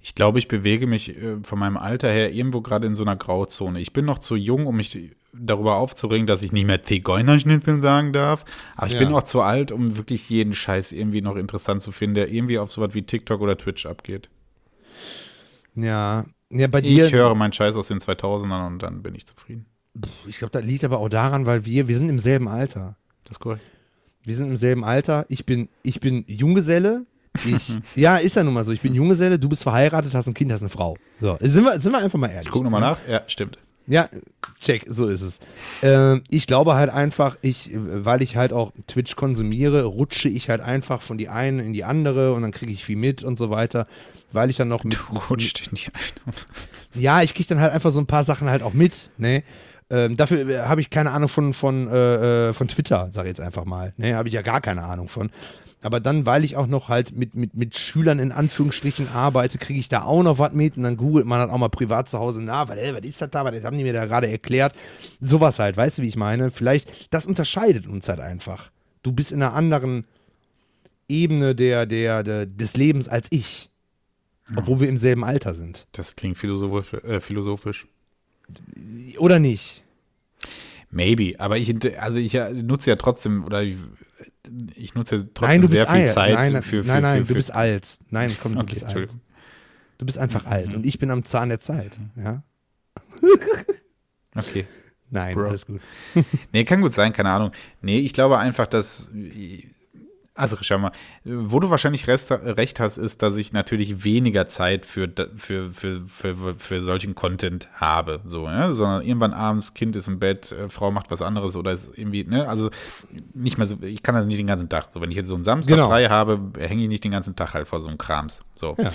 Ich 0.00 0.14
glaube, 0.14 0.38
ich 0.38 0.46
bewege 0.46 0.86
mich 0.86 1.16
äh, 1.16 1.38
von 1.42 1.58
meinem 1.58 1.76
Alter 1.76 2.10
her 2.10 2.32
irgendwo 2.32 2.60
gerade 2.60 2.86
in 2.86 2.94
so 2.94 3.02
einer 3.02 3.16
Grauzone. 3.16 3.80
Ich 3.80 3.92
bin 3.92 4.04
noch 4.04 4.20
zu 4.20 4.36
jung, 4.36 4.66
um 4.66 4.76
mich 4.76 4.96
darüber 5.32 5.76
aufzuregen, 5.76 6.26
dass 6.26 6.42
ich 6.42 6.52
nicht 6.52 6.66
mehr 6.66 6.82
Zigeunerschnitzel 6.82 7.80
sagen 7.80 8.12
darf. 8.12 8.44
Aber 8.76 8.86
ich 8.86 8.92
Ja. 8.92 9.00
bin 9.00 9.12
auch 9.12 9.24
zu 9.24 9.42
alt, 9.42 9.72
um 9.72 9.96
wirklich 9.96 10.28
jeden 10.30 10.54
Scheiß 10.54 10.92
irgendwie 10.92 11.20
noch 11.20 11.36
interessant 11.36 11.82
zu 11.82 11.90
finden, 11.90 12.14
der 12.14 12.30
irgendwie 12.30 12.58
auf 12.58 12.70
sowas 12.70 12.94
wie 12.94 13.02
TikTok 13.02 13.40
oder 13.40 13.56
Twitch 13.58 13.84
abgeht. 13.86 14.30
Ja, 15.74 16.24
ja 16.50 16.66
bei 16.68 16.80
dir. 16.80 17.06
Ich 17.06 17.12
höre 17.12 17.34
meinen 17.34 17.52
Scheiß 17.52 17.76
aus 17.76 17.88
den 17.88 17.98
2000ern 17.98 18.66
und 18.66 18.82
dann 18.82 19.02
bin 19.02 19.14
ich 19.14 19.26
zufrieden. 19.26 19.66
ich 20.26 20.38
glaube, 20.38 20.52
das 20.52 20.64
liegt 20.64 20.84
aber 20.84 20.98
auch 20.98 21.08
daran, 21.08 21.46
weil 21.46 21.64
wir, 21.64 21.88
wir 21.88 21.96
sind 21.96 22.08
im 22.08 22.18
selben 22.18 22.48
Alter. 22.48 22.96
Das 23.24 23.32
ist 23.32 23.40
korrekt. 23.40 23.62
Wir 24.28 24.36
sind 24.36 24.50
im 24.50 24.58
selben 24.58 24.84
Alter. 24.84 25.24
Ich 25.30 25.46
bin, 25.46 25.70
ich 25.82 26.00
bin 26.00 26.24
Junggeselle. 26.26 27.06
Ich, 27.46 27.78
ja, 27.94 28.18
ist 28.18 28.36
ja 28.36 28.44
nun 28.44 28.52
mal 28.52 28.62
so. 28.62 28.72
Ich 28.72 28.82
bin 28.82 28.94
Junggeselle, 28.94 29.38
du 29.38 29.48
bist 29.48 29.62
verheiratet, 29.62 30.12
hast 30.12 30.26
ein 30.26 30.34
Kind, 30.34 30.52
hast 30.52 30.60
eine 30.60 30.68
Frau. 30.68 30.98
So, 31.18 31.38
sind 31.40 31.64
wir, 31.64 31.80
sind 31.80 31.92
wir 31.92 31.98
einfach 31.98 32.18
mal 32.18 32.28
ehrlich. 32.28 32.48
Ich 32.48 32.52
gucke 32.52 32.64
nochmal 32.64 32.82
nach. 32.82 32.98
Ja, 33.08 33.22
stimmt. 33.26 33.56
Ja, 33.86 34.06
check, 34.60 34.84
so 34.86 35.08
ist 35.08 35.22
es. 35.22 35.38
Ähm, 35.82 36.24
ich 36.28 36.46
glaube 36.46 36.74
halt 36.74 36.90
einfach, 36.90 37.38
ich, 37.40 37.70
weil 37.72 38.20
ich 38.20 38.36
halt 38.36 38.52
auch 38.52 38.72
Twitch 38.86 39.16
konsumiere, 39.16 39.84
rutsche 39.84 40.28
ich 40.28 40.50
halt 40.50 40.60
einfach 40.60 41.00
von 41.00 41.16
die 41.16 41.30
eine 41.30 41.62
in 41.62 41.72
die 41.72 41.84
andere 41.84 42.34
und 42.34 42.42
dann 42.42 42.52
kriege 42.52 42.70
ich 42.70 42.84
viel 42.84 42.96
mit 42.96 43.24
und 43.24 43.38
so 43.38 43.48
weiter. 43.48 43.86
Weil 44.30 44.50
ich 44.50 44.58
dann 44.58 44.68
noch 44.68 44.84
mit. 44.84 44.98
Du 44.98 45.16
rutscht 45.30 45.68
in 45.68 45.76
die 45.76 45.86
eine. 45.86 46.34
Ja, 47.02 47.22
ich 47.22 47.32
kriege 47.32 47.48
dann 47.48 47.60
halt 47.60 47.72
einfach 47.72 47.92
so 47.92 48.00
ein 48.00 48.06
paar 48.06 48.24
Sachen 48.24 48.50
halt 48.50 48.62
auch 48.62 48.74
mit, 48.74 49.08
ne? 49.16 49.42
Ähm, 49.90 50.16
dafür 50.16 50.48
äh, 50.48 50.58
habe 50.60 50.80
ich 50.80 50.90
keine 50.90 51.12
Ahnung 51.12 51.28
von, 51.28 51.52
von, 51.52 51.88
äh, 51.88 52.48
äh, 52.48 52.52
von 52.52 52.68
Twitter, 52.68 53.08
sage 53.12 53.28
ich 53.28 53.36
jetzt 53.38 53.40
einfach 53.40 53.64
mal. 53.64 53.94
Ne, 53.96 54.14
habe 54.14 54.28
ich 54.28 54.34
ja 54.34 54.42
gar 54.42 54.60
keine 54.60 54.82
Ahnung 54.82 55.08
von. 55.08 55.30
Aber 55.80 56.00
dann, 56.00 56.26
weil 56.26 56.44
ich 56.44 56.56
auch 56.56 56.66
noch 56.66 56.88
halt 56.88 57.16
mit, 57.16 57.36
mit, 57.36 57.54
mit 57.54 57.78
Schülern 57.78 58.18
in 58.18 58.32
Anführungsstrichen 58.32 59.08
arbeite, 59.08 59.58
kriege 59.58 59.78
ich 59.78 59.88
da 59.88 60.02
auch 60.02 60.22
noch 60.24 60.38
was 60.38 60.52
mit 60.52 60.76
und 60.76 60.82
dann 60.82 60.96
googelt 60.96 61.24
man 61.24 61.38
halt 61.38 61.50
auch 61.50 61.58
mal 61.58 61.68
privat 61.68 62.08
zu 62.08 62.18
Hause 62.18 62.42
nach, 62.42 62.68
weil, 62.68 62.78
ey, 62.78 62.94
was 62.94 63.02
ist 63.02 63.22
das 63.22 63.30
da, 63.30 63.44
was 63.44 63.64
haben 63.64 63.78
die 63.78 63.84
mir 63.84 63.92
da 63.92 64.06
gerade 64.06 64.28
erklärt? 64.28 64.74
Sowas 65.20 65.60
halt, 65.60 65.76
weißt 65.76 65.98
du, 65.98 66.02
wie 66.02 66.08
ich 66.08 66.16
meine? 66.16 66.50
Vielleicht, 66.50 67.14
das 67.14 67.26
unterscheidet 67.26 67.86
uns 67.86 68.08
halt 68.08 68.18
einfach. 68.18 68.70
Du 69.04 69.12
bist 69.12 69.30
in 69.30 69.40
einer 69.40 69.54
anderen 69.54 70.04
Ebene 71.08 71.54
der, 71.54 71.86
der, 71.86 72.24
der, 72.24 72.46
des 72.46 72.76
Lebens 72.76 73.08
als 73.08 73.28
ich. 73.30 73.70
Obwohl 74.56 74.80
wir 74.80 74.88
im 74.88 74.96
selben 74.96 75.24
Alter 75.24 75.54
sind. 75.54 75.86
Das 75.92 76.16
klingt 76.16 76.38
philosophisch. 76.38 76.94
Äh, 77.04 77.20
philosophisch. 77.20 77.86
Oder 79.18 79.38
nicht? 79.38 79.84
Maybe, 80.90 81.32
aber 81.38 81.58
ich, 81.58 81.74
also 82.00 82.18
ich 82.18 82.34
äh, 82.34 82.50
nutze 82.52 82.90
ja 82.90 82.96
trotzdem, 82.96 83.44
oder 83.44 83.62
ich, 83.62 83.76
ich 84.74 84.94
nutze 84.94 85.16
ja 85.16 85.22
trotzdem 85.22 85.48
Nein, 85.48 85.60
du 85.62 85.68
bist 85.68 85.82
sehr 85.82 85.86
viel 85.86 86.02
alt. 86.02 86.10
Zeit 86.12 86.34
nein, 86.34 86.62
für, 86.62 86.82
für, 86.82 86.88
nein, 86.88 87.02
nein 87.02 87.16
für, 87.16 87.20
du 87.22 87.26
für, 87.26 87.34
bist 87.34 87.52
alt. 87.52 87.98
Nein, 88.10 88.36
komm, 88.42 88.54
du 88.54 88.60
Okay, 88.60 88.70
bist 88.70 88.84
alt. 88.84 89.10
Du 89.98 90.06
bist 90.06 90.16
einfach 90.16 90.46
alt 90.46 90.74
und 90.74 90.86
ich 90.86 90.98
bin 90.98 91.10
am 91.10 91.24
Zahn 91.24 91.48
der 91.48 91.60
Zeit. 91.60 91.98
Ja? 92.16 92.42
Okay. 94.34 94.66
Nein, 95.10 95.34
Bro. 95.34 95.48
alles 95.48 95.66
gut. 95.66 95.80
Nee, 96.52 96.64
kann 96.64 96.80
gut 96.80 96.92
sein, 96.92 97.12
keine 97.12 97.30
Ahnung. 97.30 97.52
Nee, 97.80 97.98
ich 97.98 98.12
glaube 98.12 98.38
einfach, 98.38 98.66
dass. 98.66 99.10
Also, 100.38 100.56
schau 100.60 100.78
mal, 100.78 100.92
wo 101.24 101.58
du 101.58 101.68
wahrscheinlich 101.68 102.06
recht 102.06 102.78
hast, 102.78 102.96
ist, 102.96 103.22
dass 103.22 103.36
ich 103.36 103.52
natürlich 103.52 104.04
weniger 104.04 104.46
Zeit 104.46 104.86
für, 104.86 105.10
für, 105.34 105.72
für, 105.72 106.00
für, 106.06 106.54
für 106.54 106.82
solchen 106.82 107.16
Content 107.16 107.68
habe. 107.74 108.20
So, 108.24 108.44
ja? 108.44 108.72
Sondern 108.72 109.02
irgendwann 109.02 109.32
abends, 109.32 109.74
Kind 109.74 109.96
ist 109.96 110.06
im 110.06 110.20
Bett, 110.20 110.52
äh, 110.52 110.68
Frau 110.68 110.92
macht 110.92 111.10
was 111.10 111.22
anderes 111.22 111.56
oder 111.56 111.72
ist 111.72 111.92
irgendwie, 111.98 112.22
ne, 112.22 112.48
also 112.48 112.70
nicht 113.34 113.58
mehr 113.58 113.66
so, 113.66 113.82
ich 113.82 114.04
kann 114.04 114.14
das 114.14 114.26
nicht 114.26 114.38
den 114.38 114.46
ganzen 114.46 114.68
Tag. 114.68 114.92
So, 114.92 115.00
wenn 115.00 115.10
ich 115.10 115.16
jetzt 115.16 115.26
so 115.26 115.34
einen 115.34 115.42
Samstag 115.42 115.74
Genau. 115.74 115.88
frei 115.88 116.06
habe, 116.06 116.40
hänge 116.56 116.82
ich 116.82 116.88
nicht 116.88 117.02
den 117.02 117.12
ganzen 117.12 117.34
Tag 117.34 117.54
halt 117.54 117.66
vor 117.66 117.80
so 117.80 117.88
einem 117.88 117.98
Krams. 117.98 118.40
So. 118.54 118.76
Ja. 118.78 118.92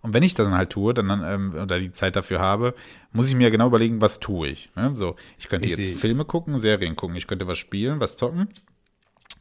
Und 0.00 0.14
wenn 0.14 0.22
ich 0.22 0.34
das 0.34 0.46
dann 0.46 0.56
halt 0.56 0.70
tue, 0.70 0.94
dann, 0.94 1.08
dann 1.08 1.22
ähm, 1.24 1.54
oder 1.54 1.78
die 1.78 1.92
Zeit 1.92 2.16
dafür 2.16 2.40
habe, 2.40 2.74
muss 3.12 3.28
ich 3.28 3.34
mir 3.34 3.50
genau 3.50 3.66
überlegen, 3.66 4.00
was 4.00 4.20
tue 4.20 4.48
ich. 4.48 4.70
Ne? 4.76 4.92
So, 4.94 5.16
ich 5.38 5.48
könnte 5.48 5.66
Richtig. 5.66 5.90
jetzt 5.90 6.00
Filme 6.00 6.24
gucken, 6.24 6.58
Serien 6.58 6.96
gucken, 6.96 7.16
ich 7.16 7.26
könnte 7.26 7.46
was 7.46 7.58
spielen, 7.58 8.00
was 8.00 8.16
zocken. 8.16 8.48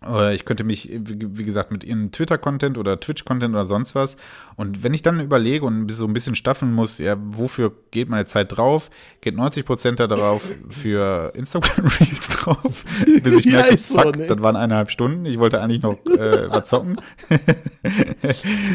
Oder 0.02 0.34
ich 0.34 0.45
könnte 0.45 0.64
mich, 0.64 0.89
wie 0.91 1.43
gesagt, 1.43 1.72
mit 1.72 1.84
ihren 1.84 2.12
Twitter-Content 2.12 2.78
oder 2.78 3.00
Twitch-Content 3.00 3.54
oder 3.54 3.66
sonst 3.66 3.95
was. 3.95 4.16
Und 4.58 4.84
wenn 4.84 4.93
ich 4.95 5.03
dann 5.03 5.20
überlege 5.20 5.64
und 5.66 5.88
so 5.91 6.05
ein 6.05 6.14
bisschen 6.14 6.34
staffeln 6.34 6.74
muss, 6.74 6.97
ja, 6.97 7.16
wofür 7.20 7.72
geht 7.91 8.10
meine 8.10 8.26
Zeit 8.26 8.58
drauf? 8.58 8.89
Geht 9.22 9.36
90% 9.36 9.95
da 9.97 10.08
drauf 10.08 10.51
für 10.70 11.32
Instagram-Reels 11.36 12.28
drauf. 12.30 12.84
Bis 13.24 13.34
ich 13.36 13.45
Ja, 13.45 13.60
merke, 13.60 13.76
ist 13.76 13.89
so, 13.89 13.99
fuck, 13.99 14.18
ne? 14.18 14.26
das 14.26 14.39
waren 14.41 14.55
eineinhalb 14.55 14.89
Stunden. 14.89 15.28
Ich 15.28 15.38
wollte 15.38 15.62
eigentlich 15.62 15.84
noch 15.84 15.93
äh, 16.08 16.49
was 16.49 16.66
zocken. 16.66 16.97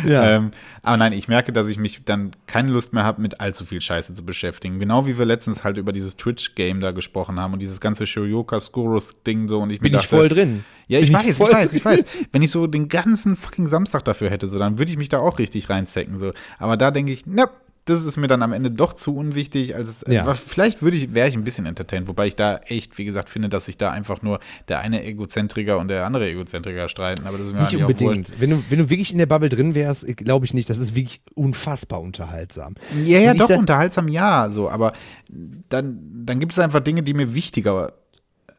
Ja. 0.06 0.36
Ähm, 0.36 0.50
aber 0.82 0.96
nein, 0.96 1.12
ich 1.12 1.28
merke, 1.28 1.52
dass 1.52 1.68
ich 1.68 1.78
mich 1.78 2.04
dann 2.04 2.32
keine 2.46 2.72
Lust 2.72 2.92
mehr 2.92 3.04
habe, 3.04 3.20
mit 3.22 3.40
allzu 3.40 3.64
viel 3.64 3.80
Scheiße 3.80 4.14
zu 4.14 4.24
beschäftigen. 4.24 4.78
Genau 4.80 5.06
wie 5.06 5.16
wir 5.18 5.24
letztens 5.24 5.62
halt 5.64 5.78
über 5.78 5.92
dieses 5.92 6.16
Twitch-Game 6.16 6.80
da 6.80 6.90
gesprochen 6.90 7.38
haben 7.38 7.52
und 7.52 7.60
dieses 7.60 7.80
ganze 7.80 8.06
Shoyoka 8.06 8.58
Skurus-Ding 8.58 9.48
so 9.48 9.60
und 9.60 9.70
ich 9.70 9.80
Bin 9.80 9.92
ich 9.92 9.98
dachte, 10.00 10.08
voll 10.08 10.28
drin. 10.28 10.64
Ja, 10.88 10.98
ich 10.98 11.06
Bin 11.06 11.14
weiß, 11.16 11.26
ich 11.26 11.38
weiß, 11.38 11.74
ich 11.74 11.84
weiß. 11.84 12.04
Wenn 12.32 12.42
ich 12.42 12.50
so 12.50 12.66
den 12.66 12.88
ganzen 12.88 13.36
fucking 13.36 13.66
Samstag 13.68 14.04
dafür 14.04 14.30
hätte, 14.30 14.48
so, 14.48 14.58
dann 14.58 14.78
würde 14.78 14.90
ich 14.90 14.98
mich 14.98 15.08
da 15.08 15.18
auch 15.20 15.38
richtig 15.38 15.68
reinzecken, 15.72 16.18
so. 16.18 16.32
Aber 16.58 16.76
da 16.76 16.90
denke 16.90 17.10
ich, 17.12 17.24
na, 17.26 17.48
das 17.84 18.04
ist 18.04 18.16
mir 18.16 18.28
dann 18.28 18.44
am 18.44 18.52
Ende 18.52 18.70
doch 18.70 18.92
zu 18.92 19.16
unwichtig, 19.16 19.74
als, 19.74 20.04
Ja. 20.06 20.24
als 20.24 20.38
vielleicht 20.38 20.82
würde 20.82 20.96
ich, 20.96 21.14
wäre 21.16 21.28
ich 21.28 21.34
ein 21.34 21.42
bisschen 21.42 21.66
entertained, 21.66 22.06
wobei 22.06 22.28
ich 22.28 22.36
da 22.36 22.58
echt, 22.58 22.96
wie 22.96 23.04
gesagt, 23.04 23.28
finde, 23.28 23.48
dass 23.48 23.66
sich 23.66 23.76
da 23.76 23.90
einfach 23.90 24.22
nur 24.22 24.38
der 24.68 24.78
eine 24.78 25.02
Egozentriker 25.04 25.78
und 25.78 25.88
der 25.88 26.06
andere 26.06 26.28
Egozentriker 26.30 26.88
streiten, 26.88 27.26
aber 27.26 27.38
das 27.38 27.48
ist 27.48 27.54
mir 27.54 27.62
Nicht 27.62 27.74
unbedingt. 27.76 28.40
Wenn 28.40 28.50
du, 28.50 28.62
wenn 28.68 28.78
du 28.78 28.88
wirklich 28.88 29.10
in 29.10 29.18
der 29.18 29.26
Bubble 29.26 29.48
drin 29.48 29.74
wärst, 29.74 30.06
glaube 30.16 30.44
ich 30.46 30.54
nicht. 30.54 30.70
Das 30.70 30.78
ist 30.78 30.94
wirklich 30.94 31.20
unfassbar 31.34 32.00
unterhaltsam. 32.00 32.76
Ja, 33.04 33.18
ja, 33.18 33.34
doch, 33.34 33.50
unterhaltsam, 33.50 34.06
ja, 34.06 34.48
so, 34.50 34.70
aber 34.70 34.92
dann, 35.28 35.98
dann 36.24 36.38
gibt 36.38 36.52
es 36.52 36.60
einfach 36.60 36.80
Dinge, 36.80 37.02
die 37.02 37.14
mir 37.14 37.34
wichtiger 37.34 37.94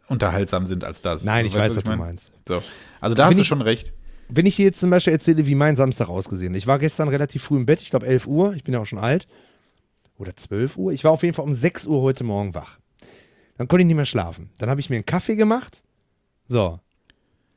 unterhaltsam 0.09 0.65
sind 0.65 0.83
als 0.83 1.01
das. 1.01 1.23
Nein, 1.23 1.45
Also, 1.45 1.47
ich 1.47 1.53
weißt 1.55 1.63
weiß, 1.63 1.71
was 1.71 1.77
ich 1.77 1.83
du 1.83 1.89
mein? 1.91 1.99
meinst. 1.99 2.31
So. 2.45 2.61
Also 2.99 3.15
da 3.15 3.27
hast 3.27 3.39
du 3.39 3.43
schon 3.45 3.61
recht. 3.61 3.93
Wenn 4.29 4.45
ich 4.45 4.55
dir 4.55 4.65
jetzt 4.65 4.79
zum 4.79 4.89
Beispiel 4.89 5.13
erzähle, 5.13 5.45
wie 5.45 5.55
mein 5.55 5.75
Samstag 5.75 6.09
ausgesehen 6.09 6.53
hat. 6.53 6.57
Ich 6.57 6.67
war 6.67 6.79
gestern 6.79 7.09
relativ 7.09 7.43
früh 7.43 7.57
im 7.57 7.65
Bett, 7.65 7.81
ich 7.81 7.89
glaube 7.89 8.05
11 8.05 8.27
Uhr, 8.27 8.53
ich 8.53 8.63
bin 8.63 8.73
ja 8.73 8.79
auch 8.79 8.85
schon 8.85 8.99
alt. 8.99 9.27
Oder 10.17 10.35
12 10.35 10.77
Uhr. 10.77 10.91
Ich 10.91 11.03
war 11.03 11.11
auf 11.11 11.23
jeden 11.23 11.33
Fall 11.33 11.45
um 11.45 11.53
6 11.53 11.87
Uhr 11.87 12.01
heute 12.01 12.23
Morgen 12.23 12.53
wach. 12.53 12.79
Dann 13.57 13.67
konnte 13.67 13.81
ich 13.81 13.87
nicht 13.87 13.95
mehr 13.95 14.05
schlafen. 14.05 14.49
Dann 14.57 14.69
habe 14.69 14.79
ich 14.79 14.89
mir 14.89 14.95
einen 14.97 15.05
Kaffee 15.05 15.35
gemacht. 15.35 15.83
So. 16.47 16.79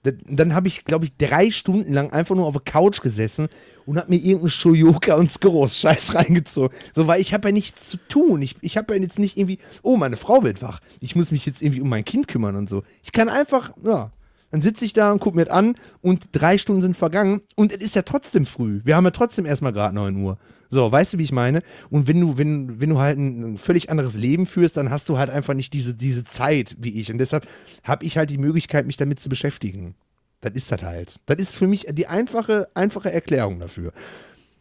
Dann, 0.03 0.55
habe 0.55 0.69
ich, 0.69 0.85
glaube 0.85 1.05
ich, 1.05 1.17
drei 1.17 1.51
Stunden 1.51 1.93
lang 1.93 2.13
einfach 2.13 2.37
nur 2.37 2.47
auf 2.47 2.55
der 2.55 2.63
Couch 2.63 3.03
gesessen 3.03 3.49
und 3.87 3.99
habe 3.99 4.11
mir 4.11 4.19
irgendeinen 4.19 4.51
Shoyoka 4.51 5.17
und 5.17 5.33
Skoros-Scheiß 5.33 6.15
reingezogen. 6.15 6.77
So, 6.95 7.09
weil 7.09 7.21
ich 7.21 7.35
habe 7.35 7.49
ja 7.49 7.53
nichts 7.53 7.89
zu 7.89 7.97
tun. 8.09 8.41
Ich, 8.41 8.55
ich 8.61 8.77
habe 8.77 8.95
ja 8.95 9.03
jetzt 9.03 9.19
nicht 9.19 9.37
irgendwie, 9.37 9.59
oh, 9.83 9.97
meine 9.97 10.17
Frau 10.17 10.45
wird 10.45 10.63
wach. 10.63 10.81
Ich 11.01 11.17
muss 11.17 11.33
mich 11.33 11.45
jetzt 11.45 11.61
irgendwie 11.61 11.81
um 11.81 11.89
mein 11.89 12.05
Kind 12.05 12.29
kümmern 12.29 12.55
und 12.55 12.71
so. 12.71 12.85
Ich 13.03 13.11
kann 13.11 13.29
einfach, 13.29 13.73
ja, 13.83 14.13
dann 14.51 14.63
sitze 14.63 14.85
ich 14.85 14.93
da 14.93 15.13
und 15.13 15.21
gucke 15.21 15.37
mir 15.37 15.45
das 15.45 15.55
an 15.55 15.75
und 16.01 16.29
drei 16.33 16.59
Stunden 16.59 16.83
sind 16.83 16.97
vergangen 16.97 17.43
und 17.57 17.73
es 17.73 17.79
ist 17.79 17.95
ja 17.95 18.03
trotzdem 18.03 18.47
früh. 18.47 18.81
Wir 18.85 18.97
haben 18.97 19.05
ja 19.05 19.11
trotzdem 19.11 19.47
erstmal 19.47 19.73
gerade 19.73 19.95
9 19.95 20.17
Uhr. 20.17 20.39
So, 20.69 20.91
weißt 20.91 21.15
du, 21.15 21.19
wie 21.19 21.25
ich 21.25 21.33
meine? 21.33 21.63
Und 21.91 22.09
wenn 22.09 22.21
du, 22.21 22.39
wenn, 22.39 22.81
wenn 22.81 22.91
du 22.91 22.99
halt 22.99 23.19
ein, 23.19 23.57
völlig 23.59 23.91
anderes 23.91 24.17
Leben 24.17 24.47
führst, 24.47 24.77
dann 24.77 24.91
hast 24.91 25.09
du 25.09 25.19
halt 25.19 25.31
einfach 25.31 25.55
nicht 25.55 25.73
diese, 25.73 25.95
diese 25.95 26.25
Zeit 26.25 26.77
wie 26.79 27.01
ich. 27.01 27.13
Und 27.13 27.19
deshalb 27.19 27.47
habe 27.85 28.05
ich 28.05 28.17
halt 28.17 28.31
die 28.31 28.39
Möglichkeit, 28.39 28.87
mich 28.87 28.97
damit 28.97 29.21
zu 29.21 29.29
beschäftigen. 29.29 29.95
Das 30.41 30.53
ist 30.55 30.71
das 30.71 30.83
halt. 30.83 31.17
Das 31.27 31.39
ist 31.39 31.57
für 31.57 31.67
mich 31.67 31.87
die 31.91 32.07
einfache, 32.07 32.69
einfache 32.75 33.13
Erklärung 33.13 33.61
dafür. 33.61 33.93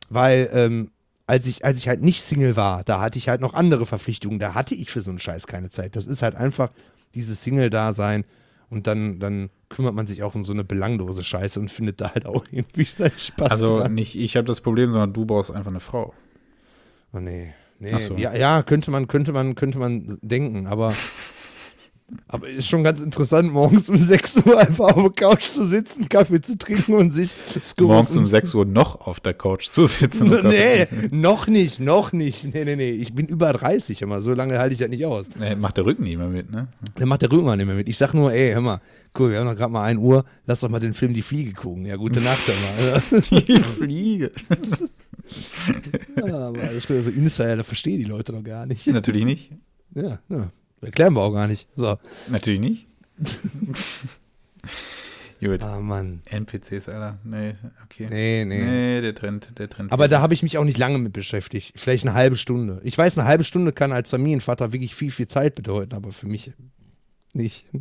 Weil, 0.09 0.49
ähm, 0.53 0.91
als 1.27 1.47
ich, 1.47 1.65
als 1.65 1.79
ich 1.79 1.87
halt 1.87 2.03
nicht 2.03 2.21
Single 2.21 2.55
war, 2.55 2.83
da 2.83 3.01
hatte 3.01 3.17
ich 3.17 3.29
halt 3.29 3.41
noch 3.41 3.55
andere 3.55 3.85
Verpflichtungen. 3.85 4.39
Da 4.39 4.53
hatte 4.53 4.75
ich 4.75 4.91
für 4.91 5.01
so 5.01 5.09
einen 5.09 5.19
Scheiß 5.19 5.47
keine 5.47 5.69
Zeit. 5.69 5.95
Das 5.95 6.05
ist 6.05 6.21
halt 6.21 6.35
einfach 6.35 6.69
dieses 7.15 7.41
Single-Dasein. 7.43 8.25
Und 8.69 8.87
dann, 8.87 9.19
dann 9.19 9.49
kümmert 9.69 9.93
man 9.95 10.07
sich 10.07 10.23
auch 10.23 10.35
um 10.35 10.43
so 10.45 10.53
eine 10.53 10.63
belanglose 10.63 11.23
Scheiße 11.23 11.59
und 11.59 11.69
findet 11.69 12.01
da 12.01 12.13
halt 12.13 12.25
auch 12.25 12.45
irgendwie 12.51 12.83
seinen 12.85 13.17
Spaß 13.17 13.49
Also 13.51 13.79
dran. 13.79 13.93
nicht 13.93 14.15
ich 14.15 14.35
habe 14.35 14.45
das 14.45 14.61
Problem, 14.61 14.91
sondern 14.91 15.13
du 15.13 15.25
brauchst 15.25 15.51
einfach 15.51 15.71
eine 15.71 15.79
Frau. 15.79 16.13
Oh 17.13 17.19
nee. 17.19 17.53
Nee, 17.79 17.99
so. 17.99 18.15
ja, 18.15 18.33
ja, 18.33 18.63
könnte 18.63 18.89
man, 18.89 19.07
könnte 19.07 19.33
man, 19.33 19.55
könnte 19.55 19.79
man 19.79 20.17
denken, 20.21 20.65
aber 20.65 20.93
Aber 22.27 22.47
ist 22.47 22.67
schon 22.67 22.83
ganz 22.83 23.01
interessant, 23.01 23.51
morgens 23.51 23.89
um 23.89 23.97
6 23.99 24.45
Uhr 24.45 24.59
einfach 24.59 24.95
auf 24.95 25.11
der 25.13 25.29
Couch 25.29 25.45
zu 25.45 25.65
sitzen, 25.65 26.07
Kaffee 26.07 26.39
zu 26.39 26.55
trinken 26.57 26.93
und 26.93 27.11
sich 27.11 27.33
Skurrus 27.63 27.89
Morgens 27.89 28.17
um 28.17 28.25
6 28.27 28.53
Uhr 28.53 28.65
noch 28.65 29.01
auf 29.01 29.19
der 29.19 29.33
Couch 29.33 29.67
zu 29.67 29.87
sitzen. 29.87 30.29
nee, 30.43 30.87
noch 31.09 31.47
nicht, 31.47 31.79
noch 31.79 32.13
nicht. 32.13 32.53
Nee, 32.53 32.65
nee, 32.65 32.75
nee. 32.75 32.91
Ich 32.91 33.13
bin 33.15 33.25
über 33.25 33.51
30 33.53 34.03
immer. 34.03 34.21
So 34.21 34.33
lange 34.33 34.59
halte 34.59 34.73
ich 34.73 34.79
das 34.79 34.89
nicht 34.89 35.05
aus. 35.05 35.29
Nee, 35.39 35.55
macht 35.55 35.77
der 35.77 35.85
Rücken 35.85 36.03
nicht 36.03 36.17
mehr 36.17 36.27
mit, 36.27 36.51
ne? 36.51 36.67
Der 36.99 37.07
macht 37.07 37.23
der 37.23 37.31
Rücken 37.31 37.49
auch 37.49 37.55
nicht 37.55 37.65
mehr 37.65 37.75
mit. 37.75 37.89
Ich 37.89 37.97
sag 37.97 38.13
nur, 38.13 38.31
ey, 38.31 38.53
hör 38.53 38.61
mal, 38.61 38.81
cool, 39.17 39.31
wir 39.31 39.39
haben 39.39 39.47
noch 39.47 39.55
gerade 39.55 39.71
mal 39.71 39.83
1 39.85 39.99
Uhr, 39.99 40.25
lass 40.45 40.59
doch 40.59 40.69
mal 40.69 40.79
den 40.79 40.93
Film 40.93 41.13
Die 41.15 41.23
Fliege 41.23 41.53
gucken. 41.53 41.87
Ja, 41.87 41.95
gute 41.95 42.21
Nacht, 42.21 42.41
hör 42.45 42.91
mal. 42.91 43.21
Die 43.41 43.59
Fliege. 43.59 44.31
ja, 46.17 46.49
aber 46.49 46.57
das 46.57 46.85
ist 46.85 46.87
so 46.87 47.09
Insider, 47.09 47.57
das 47.57 47.67
verstehen 47.67 47.97
die 47.97 48.05
Leute 48.05 48.31
doch 48.31 48.43
gar 48.43 48.67
nicht. 48.67 48.85
Natürlich 48.87 49.25
nicht. 49.25 49.51
Ja, 49.95 50.19
ja. 50.29 50.51
Erklären 50.85 51.13
wir 51.13 51.21
auch 51.21 51.33
gar 51.33 51.47
nicht. 51.47 51.67
So. 51.75 51.97
Natürlich 52.29 52.59
nicht. 52.59 52.87
Gut. 55.41 55.63
Ah, 55.63 55.79
Mann. 55.79 56.21
NPCs, 56.25 56.89
Alter. 56.89 57.19
Nee, 57.23 57.53
okay. 57.83 58.07
Nee, 58.09 58.45
nee. 58.45 58.63
Nee, 58.63 59.01
der 59.01 59.13
Trend, 59.13 59.59
der 59.59 59.69
Trend. 59.69 59.91
Aber 59.91 60.07
da 60.07 60.21
habe 60.21 60.33
ich 60.33 60.41
mich 60.43 60.57
auch 60.57 60.63
nicht 60.63 60.77
lange 60.77 60.97
mit 60.97 61.13
beschäftigt. 61.13 61.73
Vielleicht 61.75 62.05
eine 62.05 62.15
halbe 62.15 62.35
Stunde. 62.35 62.79
Ich 62.83 62.97
weiß, 62.97 63.17
eine 63.17 63.27
halbe 63.27 63.43
Stunde 63.43 63.71
kann 63.71 63.91
als 63.91 64.09
Familienvater 64.09 64.73
wirklich 64.73 64.95
viel, 64.95 65.11
viel 65.11 65.27
Zeit 65.27 65.53
bedeuten, 65.55 65.93
aber 65.93 66.11
für 66.13 66.27
mich 66.27 66.53
nicht. 67.33 67.65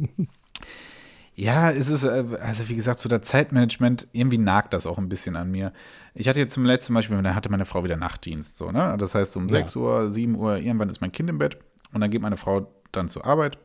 Ja, 1.36 1.70
es 1.70 1.88
ist, 1.88 2.04
äh, 2.04 2.24
also 2.40 2.68
wie 2.68 2.76
gesagt, 2.76 3.00
so 3.00 3.08
der 3.08 3.20
Zeitmanagement, 3.20 4.06
irgendwie 4.12 4.38
nagt 4.38 4.72
das 4.72 4.86
auch 4.86 4.98
ein 4.98 5.08
bisschen 5.08 5.34
an 5.34 5.50
mir. 5.50 5.72
Ich 6.14 6.28
hatte 6.28 6.38
jetzt 6.38 6.54
zum 6.54 6.64
letzten 6.64 6.94
Beispiel, 6.94 7.20
da 7.22 7.34
hatte 7.34 7.50
meine 7.50 7.64
Frau 7.64 7.82
wieder 7.82 7.96
Nachtdienst, 7.96 8.56
so, 8.56 8.70
ne? 8.70 8.94
Das 9.00 9.16
heißt, 9.16 9.36
um 9.36 9.48
ja. 9.48 9.56
6 9.56 9.74
Uhr, 9.74 10.12
7 10.12 10.36
Uhr, 10.36 10.58
irgendwann 10.58 10.90
ist 10.90 11.00
mein 11.00 11.10
Kind 11.10 11.28
im 11.28 11.38
Bett 11.38 11.58
und 11.92 12.00
dann 12.00 12.10
geht 12.10 12.22
meine 12.22 12.36
Frau 12.36 12.72
dann 12.96 13.08
zur 13.08 13.26
Arbeit. 13.26 13.58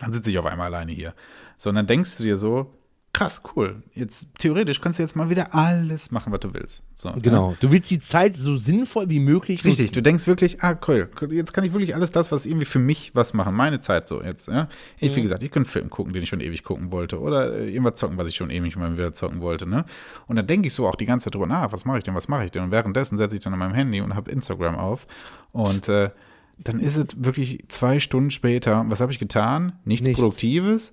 Dann 0.00 0.12
sitze 0.12 0.30
ich 0.30 0.38
auf 0.38 0.46
einmal 0.46 0.66
alleine 0.66 0.92
hier. 0.92 1.14
So, 1.56 1.70
und 1.70 1.76
dann 1.76 1.86
denkst 1.86 2.16
du 2.16 2.24
dir 2.24 2.36
so, 2.36 2.72
krass, 3.14 3.40
cool. 3.56 3.82
Jetzt 3.94 4.26
theoretisch 4.38 4.80
kannst 4.80 4.98
du 4.98 5.02
jetzt 5.02 5.16
mal 5.16 5.30
wieder 5.30 5.54
alles 5.54 6.10
machen, 6.10 6.32
was 6.32 6.40
du 6.40 6.52
willst. 6.52 6.82
So, 6.94 7.12
genau. 7.22 7.52
Ja? 7.52 7.56
Du 7.60 7.70
willst 7.70 7.90
die 7.90 8.00
Zeit 8.00 8.36
so 8.36 8.56
sinnvoll 8.56 9.08
wie 9.08 9.20
möglich 9.20 9.64
Richtig, 9.64 9.86
nutzen. 9.86 9.94
du 9.94 10.02
denkst 10.02 10.26
wirklich, 10.26 10.62
ah, 10.62 10.78
cool, 10.86 11.08
jetzt 11.30 11.54
kann 11.54 11.64
ich 11.64 11.72
wirklich 11.72 11.94
alles 11.94 12.10
das, 12.10 12.30
was 12.32 12.44
irgendwie 12.44 12.66
für 12.66 12.80
mich 12.80 13.12
was 13.14 13.32
machen, 13.32 13.54
meine 13.54 13.80
Zeit 13.80 14.08
so 14.08 14.22
jetzt. 14.22 14.48
Ja? 14.48 14.68
Ich, 14.98 15.12
mhm. 15.12 15.16
wie 15.16 15.22
gesagt, 15.22 15.42
ich 15.42 15.50
könnte 15.50 15.68
einen 15.68 15.72
Film 15.72 15.90
gucken, 15.90 16.12
den 16.12 16.24
ich 16.24 16.28
schon 16.28 16.40
ewig 16.40 16.64
gucken 16.64 16.92
wollte 16.92 17.20
oder 17.20 17.54
äh, 17.54 17.70
irgendwas 17.70 17.94
zocken, 17.94 18.18
was 18.18 18.28
ich 18.28 18.36
schon 18.36 18.50
ewig 18.50 18.76
mal 18.76 18.92
wieder 18.92 19.14
zocken 19.14 19.40
wollte. 19.40 19.66
Ne? 19.66 19.84
Und 20.26 20.36
dann 20.36 20.46
denke 20.46 20.66
ich 20.66 20.74
so 20.74 20.86
auch 20.86 20.96
die 20.96 21.06
ganze 21.06 21.24
Zeit 21.24 21.34
drüber 21.34 21.46
nach, 21.46 21.72
was 21.72 21.84
mache 21.84 21.98
ich 21.98 22.04
denn, 22.04 22.14
was 22.14 22.28
mache 22.28 22.44
ich 22.44 22.50
denn? 22.50 22.64
Und 22.64 22.70
währenddessen 22.72 23.16
setze 23.16 23.36
ich 23.36 23.42
dann 23.42 23.52
an 23.52 23.60
meinem 23.60 23.74
Handy 23.74 24.00
und 24.00 24.14
habe 24.14 24.30
Instagram 24.30 24.74
auf 24.74 25.06
und 25.52 25.88
äh, 25.88 26.10
dann 26.58 26.80
ist 26.80 26.96
es 26.96 27.06
wirklich 27.16 27.64
zwei 27.68 28.00
Stunden 28.00 28.30
später. 28.30 28.84
Was 28.88 29.00
habe 29.00 29.12
ich 29.12 29.18
getan? 29.18 29.72
Nichts, 29.84 30.06
Nichts. 30.06 30.20
Produktives. 30.20 30.92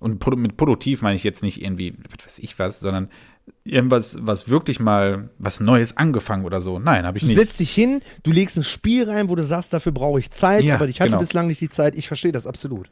Und 0.00 0.24
mit 0.36 0.56
produktiv 0.56 1.02
meine 1.02 1.16
ich 1.16 1.24
jetzt 1.24 1.42
nicht 1.42 1.62
irgendwie, 1.62 1.94
was 2.10 2.24
weiß 2.24 2.38
ich 2.38 2.58
was, 2.58 2.80
sondern 2.80 3.08
irgendwas, 3.64 4.18
was 4.20 4.48
wirklich 4.48 4.80
mal 4.80 5.30
was 5.38 5.60
Neues 5.60 5.96
angefangen 5.96 6.44
oder 6.44 6.60
so. 6.60 6.78
Nein, 6.78 7.04
habe 7.04 7.18
ich 7.18 7.24
nicht. 7.24 7.36
Du 7.36 7.40
setzt 7.40 7.58
dich 7.58 7.72
hin, 7.72 8.00
du 8.22 8.30
legst 8.30 8.56
ein 8.56 8.62
Spiel 8.62 9.08
rein, 9.08 9.28
wo 9.28 9.34
du 9.34 9.42
sagst, 9.42 9.72
dafür 9.72 9.92
brauche 9.92 10.18
ich 10.20 10.30
Zeit, 10.30 10.64
ja, 10.64 10.74
aber 10.74 10.88
ich 10.88 11.00
hatte 11.00 11.10
genau. 11.10 11.20
bislang 11.20 11.48
nicht 11.48 11.60
die 11.60 11.68
Zeit. 11.68 11.96
Ich 11.96 12.06
verstehe 12.06 12.32
das 12.32 12.46
absolut. 12.46 12.90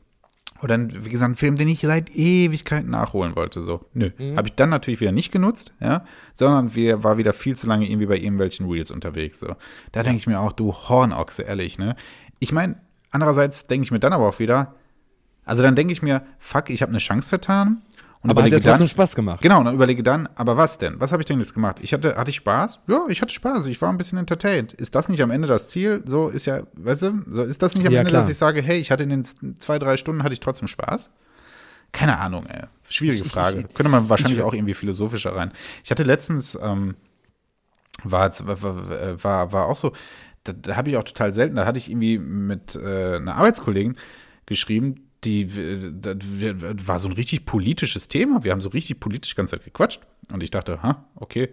Oder, 0.62 0.78
wie 0.88 1.10
gesagt, 1.10 1.32
ein 1.32 1.36
Film, 1.36 1.56
den 1.56 1.68
ich 1.68 1.80
seit 1.80 2.10
Ewigkeiten 2.14 2.90
nachholen 2.90 3.36
wollte. 3.36 3.62
So, 3.62 3.84
nö. 3.94 4.10
Mhm. 4.16 4.36
Habe 4.36 4.48
ich 4.48 4.54
dann 4.54 4.70
natürlich 4.70 5.00
wieder 5.00 5.12
nicht 5.12 5.32
genutzt, 5.32 5.74
ja, 5.80 6.04
sondern 6.34 6.74
wir, 6.74 7.04
war 7.04 7.18
wieder 7.18 7.32
viel 7.32 7.56
zu 7.56 7.66
lange 7.66 7.88
irgendwie 7.88 8.06
bei 8.06 8.16
irgendwelchen 8.16 8.68
Reels 8.68 8.90
unterwegs. 8.90 9.40
So. 9.40 9.56
Da 9.92 10.02
denke 10.02 10.18
ich 10.18 10.26
mir 10.26 10.40
auch, 10.40 10.52
du 10.52 10.72
Hornochse, 10.72 11.42
ehrlich, 11.42 11.78
ne? 11.78 11.96
Ich 12.38 12.52
meine, 12.52 12.76
andererseits 13.10 13.66
denke 13.66 13.84
ich 13.84 13.90
mir 13.90 14.00
dann 14.00 14.12
aber 14.12 14.28
auch 14.28 14.38
wieder, 14.38 14.74
also 15.44 15.62
dann 15.62 15.76
denke 15.76 15.92
ich 15.92 16.02
mir, 16.02 16.22
fuck, 16.38 16.70
ich 16.70 16.82
habe 16.82 16.90
eine 16.90 16.98
Chance 16.98 17.28
vertan 17.28 17.82
und 18.26 18.30
aber 18.30 18.42
hat 18.42 18.50
ja 18.50 18.58
trotzdem 18.58 18.88
Spaß 18.88 19.14
gemacht. 19.14 19.40
Genau, 19.40 19.60
und 19.60 19.66
dann 19.66 19.74
überlege 19.74 20.02
dann, 20.02 20.28
aber 20.34 20.56
was 20.56 20.78
denn? 20.78 20.98
Was 20.98 21.12
habe 21.12 21.22
ich 21.22 21.26
denn 21.26 21.38
jetzt 21.38 21.54
gemacht? 21.54 21.78
Ich 21.80 21.92
hatte, 21.92 22.16
hatte 22.16 22.30
ich 22.30 22.36
Spaß? 22.36 22.80
Ja, 22.88 23.06
ich 23.08 23.22
hatte 23.22 23.32
Spaß. 23.32 23.66
Ich 23.66 23.80
war 23.80 23.88
ein 23.88 23.98
bisschen 23.98 24.18
entertained. 24.18 24.72
Ist 24.72 24.94
das 24.94 25.08
nicht 25.08 25.22
am 25.22 25.30
Ende 25.30 25.46
das 25.46 25.68
Ziel? 25.68 26.02
So 26.04 26.28
ist 26.28 26.46
ja, 26.46 26.62
weißt 26.74 27.02
du, 27.02 27.24
so 27.30 27.42
ist 27.42 27.62
das 27.62 27.74
nicht 27.76 27.86
am 27.86 27.92
ja, 27.92 28.00
Ende, 28.00 28.10
klar. 28.10 28.22
dass 28.22 28.30
ich 28.30 28.36
sage, 28.36 28.62
hey, 28.62 28.78
ich 28.78 28.90
hatte 28.90 29.04
in 29.04 29.10
den 29.10 29.24
zwei, 29.58 29.78
drei 29.78 29.96
Stunden 29.96 30.24
hatte 30.24 30.32
ich 30.32 30.40
trotzdem 30.40 30.66
Spaß? 30.66 31.10
Keine 31.92 32.18
Ahnung, 32.18 32.46
ey. 32.46 32.64
Schwierige 32.88 33.24
Frage. 33.24 33.64
Könnte 33.74 33.90
man 33.90 34.08
wahrscheinlich 34.08 34.42
auch 34.42 34.52
irgendwie 34.52 34.74
philosophischer 34.74 35.34
rein. 35.34 35.52
Ich 35.84 35.90
hatte 35.90 36.02
letztens, 36.02 36.58
ähm, 36.60 36.96
war, 38.02 38.30
war, 38.40 39.24
war, 39.24 39.52
war 39.52 39.66
auch 39.66 39.76
so, 39.76 39.92
da, 40.44 40.52
da 40.52 40.76
habe 40.76 40.90
ich 40.90 40.96
auch 40.96 41.04
total 41.04 41.32
selten, 41.32 41.56
da 41.56 41.64
hatte 41.64 41.78
ich 41.78 41.90
irgendwie 41.90 42.18
mit 42.18 42.76
äh, 42.76 43.16
einer 43.16 43.36
Arbeitskollegin 43.36 43.96
geschrieben, 44.46 45.05
die, 45.24 45.46
das 46.00 46.16
war 46.86 46.98
so 46.98 47.08
ein 47.08 47.14
richtig 47.14 47.44
politisches 47.44 48.08
Thema. 48.08 48.44
Wir 48.44 48.52
haben 48.52 48.60
so 48.60 48.68
richtig 48.68 49.00
politisch 49.00 49.32
die 49.32 49.36
ganze 49.36 49.56
Zeit 49.56 49.64
gequatscht. 49.64 50.00
Und 50.30 50.42
ich 50.42 50.50
dachte, 50.50 50.82
ha, 50.82 51.04
okay, 51.16 51.50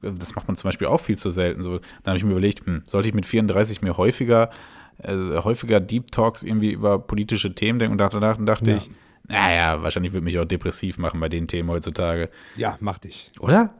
das 0.00 0.34
macht 0.34 0.48
man 0.48 0.56
zum 0.56 0.68
Beispiel 0.68 0.86
auch 0.86 1.00
viel 1.00 1.16
zu 1.16 1.30
selten. 1.30 1.62
So, 1.62 1.78
dann 1.78 2.06
habe 2.06 2.16
ich 2.16 2.24
mir 2.24 2.32
überlegt, 2.32 2.66
hm, 2.66 2.82
sollte 2.86 3.08
ich 3.08 3.14
mit 3.14 3.26
34 3.26 3.82
mir 3.82 3.96
häufiger, 3.96 4.50
äh, 4.98 5.14
häufiger 5.14 5.80
Deep 5.80 6.10
Talks 6.10 6.42
irgendwie 6.42 6.72
über 6.72 6.98
politische 6.98 7.54
Themen 7.54 7.78
denken? 7.78 7.92
Und 7.92 8.14
danach 8.14 8.38
dachte 8.40 8.70
ja. 8.70 8.76
ich, 8.76 8.90
naja, 9.26 9.82
wahrscheinlich 9.82 10.12
würde 10.12 10.24
mich 10.24 10.38
auch 10.38 10.44
depressiv 10.44 10.98
machen 10.98 11.20
bei 11.20 11.28
den 11.28 11.48
Themen 11.48 11.70
heutzutage. 11.70 12.30
Ja, 12.56 12.76
mach 12.80 12.98
dich. 12.98 13.28
Oder? 13.40 13.74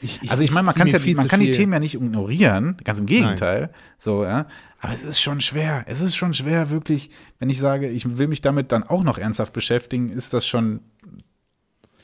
Ich, 0.00 0.22
ich, 0.22 0.30
also 0.30 0.42
ich 0.42 0.52
meine, 0.52 0.66
man, 0.66 0.74
ja, 0.76 1.14
man 1.14 1.28
kann 1.28 1.40
die 1.40 1.50
Themen 1.50 1.72
ja 1.72 1.80
nicht 1.80 1.94
ignorieren, 1.94 2.76
ganz 2.84 3.00
im 3.00 3.06
Gegenteil. 3.06 3.60
Nein. 3.62 3.70
So, 3.98 4.24
ja. 4.24 4.46
Aber 4.80 4.92
es 4.92 5.04
ist 5.04 5.20
schon 5.20 5.40
schwer. 5.40 5.84
Es 5.86 6.00
ist 6.00 6.14
schon 6.14 6.34
schwer, 6.34 6.70
wirklich, 6.70 7.10
wenn 7.40 7.50
ich 7.50 7.58
sage, 7.58 7.88
ich 7.88 8.18
will 8.18 8.28
mich 8.28 8.40
damit 8.40 8.70
dann 8.70 8.84
auch 8.84 9.02
noch 9.02 9.18
ernsthaft 9.18 9.52
beschäftigen, 9.52 10.10
ist 10.10 10.32
das 10.32 10.46
schon 10.46 10.80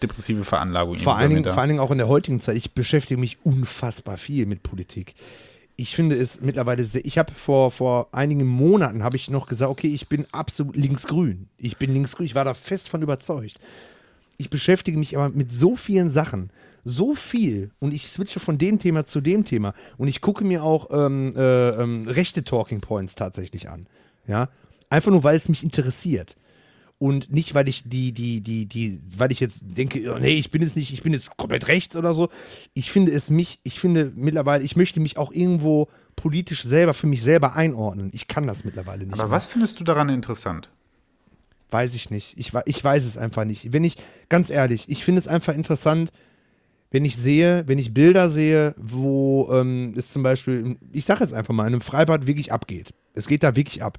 depressive 0.02 0.44
Veranlagung. 0.44 0.98
Vor 0.98 1.16
allen, 1.16 1.30
Dingen, 1.30 1.44
vor 1.44 1.58
allen 1.58 1.68
Dingen 1.68 1.80
auch 1.80 1.92
in 1.92 1.98
der 1.98 2.08
heutigen 2.08 2.40
Zeit. 2.40 2.56
Ich 2.56 2.74
beschäftige 2.74 3.20
mich 3.20 3.38
unfassbar 3.44 4.16
viel 4.16 4.46
mit 4.46 4.62
Politik. 4.62 5.14
Ich 5.76 5.94
finde 5.94 6.16
es 6.16 6.40
mittlerweile 6.40 6.84
sehr, 6.84 7.04
ich 7.04 7.18
habe 7.18 7.32
vor, 7.32 7.70
vor 7.70 8.08
einigen 8.12 8.46
Monaten 8.46 9.02
habe 9.02 9.16
ich 9.16 9.30
noch 9.30 9.46
gesagt, 9.46 9.70
okay, 9.70 9.88
ich 9.88 10.08
bin 10.08 10.26
absolut 10.32 10.76
linksgrün. 10.76 11.48
Ich 11.58 11.76
bin 11.78 11.92
linksgrün. 11.92 12.26
Ich 12.26 12.34
war 12.34 12.44
da 12.44 12.54
fest 12.54 12.88
von 12.88 13.02
überzeugt. 13.02 13.58
Ich 14.36 14.50
beschäftige 14.50 14.98
mich 14.98 15.16
aber 15.16 15.30
mit 15.30 15.52
so 15.52 15.76
vielen 15.76 16.10
Sachen 16.10 16.50
so 16.84 17.14
viel 17.14 17.70
und 17.80 17.94
ich 17.94 18.08
switche 18.08 18.40
von 18.40 18.58
dem 18.58 18.78
Thema 18.78 19.06
zu 19.06 19.20
dem 19.20 19.44
Thema 19.44 19.74
und 19.96 20.08
ich 20.08 20.20
gucke 20.20 20.44
mir 20.44 20.62
auch 20.62 20.88
ähm, 20.92 21.34
äh, 21.36 21.70
ähm, 21.70 22.06
rechte 22.06 22.44
Talking 22.44 22.80
Points 22.80 23.14
tatsächlich 23.14 23.68
an. 23.68 23.86
Ja, 24.26 24.48
einfach 24.90 25.10
nur, 25.10 25.24
weil 25.24 25.36
es 25.36 25.48
mich 25.48 25.62
interessiert. 25.62 26.36
Und 26.98 27.32
nicht, 27.32 27.54
weil 27.54 27.68
ich 27.68 27.82
die, 27.84 28.12
die, 28.12 28.40
die, 28.40 28.66
die, 28.66 29.00
weil 29.16 29.32
ich 29.32 29.40
jetzt 29.40 29.62
denke, 29.64 30.14
oh 30.14 30.18
nee, 30.18 30.34
ich 30.34 30.50
bin 30.50 30.62
jetzt 30.62 30.76
nicht, 30.76 30.92
ich 30.92 31.02
bin 31.02 31.12
jetzt 31.12 31.36
komplett 31.36 31.66
rechts 31.68 31.96
oder 31.96 32.14
so. 32.14 32.28
Ich 32.72 32.90
finde 32.90 33.12
es 33.12 33.30
mich, 33.30 33.58
ich 33.64 33.80
finde 33.80 34.12
mittlerweile, 34.14 34.62
ich 34.62 34.76
möchte 34.76 35.00
mich 35.00 35.18
auch 35.18 35.32
irgendwo 35.32 35.88
politisch 36.14 36.62
selber 36.62 36.94
für 36.94 37.08
mich 37.08 37.22
selber 37.22 37.56
einordnen. 37.56 38.10
Ich 38.14 38.28
kann 38.28 38.46
das 38.46 38.64
mittlerweile 38.64 39.04
nicht. 39.04 39.12
Aber 39.12 39.24
mehr. 39.24 39.32
was 39.32 39.46
findest 39.46 39.80
du 39.80 39.84
daran 39.84 40.08
interessant? 40.08 40.70
Weiß 41.70 41.94
ich 41.96 42.10
nicht. 42.10 42.38
Ich, 42.38 42.52
ich 42.64 42.84
weiß 42.84 43.04
es 43.04 43.18
einfach 43.18 43.44
nicht. 43.44 43.72
Wenn 43.72 43.82
ich, 43.82 43.96
ganz 44.28 44.48
ehrlich, 44.48 44.88
ich 44.88 45.04
finde 45.04 45.18
es 45.18 45.26
einfach 45.26 45.54
interessant, 45.54 46.12
wenn 46.94 47.04
ich 47.04 47.16
sehe, 47.16 47.64
wenn 47.66 47.80
ich 47.80 47.92
Bilder 47.92 48.28
sehe, 48.28 48.72
wo 48.78 49.50
ähm, 49.52 49.94
es 49.96 50.12
zum 50.12 50.22
Beispiel, 50.22 50.76
ich 50.92 51.04
sage 51.04 51.24
jetzt 51.24 51.34
einfach 51.34 51.52
mal, 51.52 51.64
in 51.64 51.72
einem 51.72 51.80
Freibad 51.80 52.28
wirklich 52.28 52.52
abgeht. 52.52 52.94
Es 53.14 53.26
geht 53.26 53.42
da 53.42 53.56
wirklich 53.56 53.82
ab. 53.82 53.98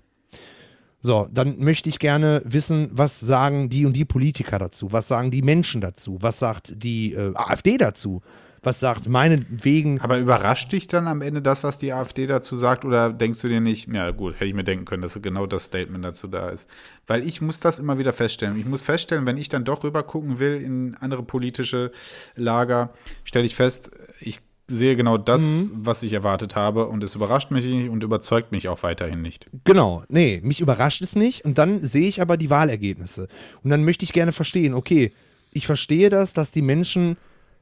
So, 1.02 1.28
dann 1.30 1.60
möchte 1.60 1.90
ich 1.90 2.00
gerne 2.00 2.42
wissen, 2.46 2.90
was 2.94 3.20
sagen 3.20 3.68
die 3.68 3.86
und 3.86 3.98
die 3.98 4.06
Politiker 4.06 4.60
dazu? 4.60 4.94
Was 4.94 5.10
sagen 5.10 5.30
die 5.30 5.42
Menschen 5.42 5.82
dazu? 5.82 6.20
Was 6.22 6.40
sagt 6.40 6.72
die 6.74 7.12
äh, 7.12 7.36
AfD 7.36 7.76
dazu? 7.76 8.22
Was 8.66 8.80
sagt, 8.80 9.08
meinetwegen. 9.08 10.02
Aber 10.02 10.18
überrascht 10.18 10.72
dich 10.72 10.88
dann 10.88 11.08
am 11.08 11.22
Ende 11.22 11.42
das, 11.42 11.64
was 11.64 11.80
die 11.80 11.94
AfD 11.94 12.26
dazu 12.26 12.58
sagt, 12.58 12.86
oder 12.86 13.12
denkst 13.12 13.42
du 13.42 13.48
dir 13.48 13.62
nicht, 13.62 13.94
ja 13.94 14.12
gut, 14.12 14.36
hätte 14.36 14.46
ich 14.46 14.54
mir 14.54 14.64
denken 14.64 14.86
können, 14.86 15.02
dass 15.02 15.20
genau 15.22 15.46
das 15.46 15.66
Statement 15.66 16.04
dazu 16.04 16.28
da 16.28 16.50
ist? 16.50 16.70
Weil 17.08 17.26
ich 17.28 17.42
muss 17.42 17.60
das 17.60 17.80
immer 17.80 17.98
wieder 17.98 18.14
feststellen. 18.14 18.60
Ich 18.60 18.66
muss 18.66 18.82
feststellen, 18.82 19.26
wenn 19.26 19.38
ich 19.38 19.50
dann 19.50 19.64
doch 19.64 19.84
rüber 19.84 20.04
gucken 20.04 20.40
will 20.40 20.62
in 20.62 20.96
andere 21.00 21.24
politische 21.24 21.92
Lager, 22.36 22.94
stelle 23.24 23.46
ich 23.46 23.56
fest, 23.56 23.92
ich 24.20 24.42
sehe 24.68 24.96
genau 24.96 25.18
das, 25.18 25.42
mhm. 25.42 25.72
was 25.74 26.02
ich 26.02 26.14
erwartet 26.14 26.56
habe 26.56 26.88
und 26.88 27.04
es 27.04 27.16
überrascht 27.16 27.52
mich 27.52 27.66
nicht 27.66 27.90
und 27.90 28.04
überzeugt 28.04 28.52
mich 28.52 28.68
auch 28.68 28.82
weiterhin 28.84 29.22
nicht. 29.22 29.48
Genau, 29.64 30.04
nee, 30.10 30.42
mich 30.44 30.60
überrascht 30.60 31.02
es 31.02 31.16
nicht 31.16 31.46
und 31.46 31.58
dann 31.58 31.80
sehe 31.80 32.08
ich 32.08 32.22
aber 32.22 32.36
die 32.36 32.50
Wahlergebnisse 32.50 33.28
und 33.64 33.70
dann 33.70 33.84
möchte 33.84 34.06
ich 34.06 34.14
gerne 34.14 34.34
verstehen, 34.34 34.74
okay, 34.74 35.12
ich 35.52 35.68
verstehe 35.68 36.10
das, 36.10 36.34
dass 36.34 36.52
die 36.52 36.64
Menschen 36.64 37.18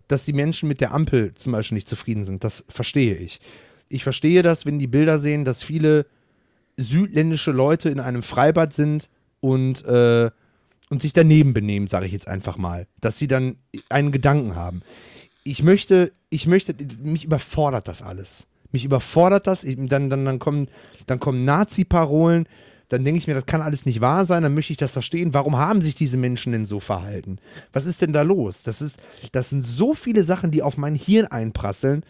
dass 0.07 0.25
die 0.25 0.33
Menschen 0.33 0.67
mit 0.67 0.81
der 0.81 0.93
Ampel 0.93 1.33
zum 1.35 1.53
Beispiel 1.53 1.75
nicht 1.75 1.89
zufrieden 1.89 2.25
sind. 2.25 2.43
Das 2.43 2.63
verstehe 2.67 3.15
ich. 3.15 3.39
Ich 3.89 4.03
verstehe 4.03 4.43
das, 4.43 4.65
wenn 4.65 4.79
die 4.79 4.87
Bilder 4.87 5.17
sehen, 5.17 5.45
dass 5.45 5.63
viele 5.63 6.05
südländische 6.77 7.51
Leute 7.51 7.89
in 7.89 7.99
einem 7.99 8.23
Freibad 8.23 8.73
sind 8.73 9.09
und, 9.39 9.85
äh, 9.85 10.31
und 10.89 11.01
sich 11.01 11.13
daneben 11.13 11.53
benehmen, 11.53 11.87
sage 11.87 12.05
ich 12.05 12.11
jetzt 12.11 12.27
einfach 12.27 12.57
mal. 12.57 12.87
Dass 13.01 13.17
sie 13.17 13.27
dann 13.27 13.57
einen 13.89 14.11
Gedanken 14.11 14.55
haben. 14.55 14.81
Ich 15.43 15.63
möchte, 15.63 16.11
ich 16.29 16.47
möchte, 16.47 16.75
mich 17.01 17.25
überfordert 17.25 17.87
das 17.87 18.01
alles. 18.01 18.47
Mich 18.71 18.85
überfordert 18.85 19.45
das. 19.45 19.63
Ich, 19.63 19.77
dann, 19.77 20.09
dann, 20.09 20.25
dann 20.25 20.39
kommen, 20.39 20.67
dann 21.05 21.19
kommen 21.19 21.45
Nazi-Parolen 21.45 22.47
dann 22.93 23.05
denke 23.05 23.17
ich 23.17 23.25
mir, 23.25 23.33
das 23.33 23.47
kann 23.47 23.63
alles 23.63 23.87
nicht 23.87 24.01
wahr 24.01 24.23
sein, 24.23 24.43
dann 24.43 24.53
möchte 24.53 24.71
ich 24.71 24.77
das 24.77 24.91
verstehen. 24.91 25.33
Warum 25.33 25.57
haben 25.57 25.81
sich 25.81 25.95
diese 25.95 26.15
Menschen 26.15 26.51
denn 26.51 26.67
so 26.67 26.79
verhalten? 26.79 27.39
Was 27.71 27.87
ist 27.87 28.03
denn 28.03 28.13
da 28.13 28.21
los? 28.21 28.61
Das, 28.61 28.83
ist, 28.83 28.97
das 29.31 29.49
sind 29.49 29.65
so 29.65 29.95
viele 29.95 30.23
Sachen, 30.23 30.51
die 30.51 30.61
auf 30.61 30.77
mein 30.77 30.93
Hirn 30.93 31.25
einprasseln. 31.25 32.03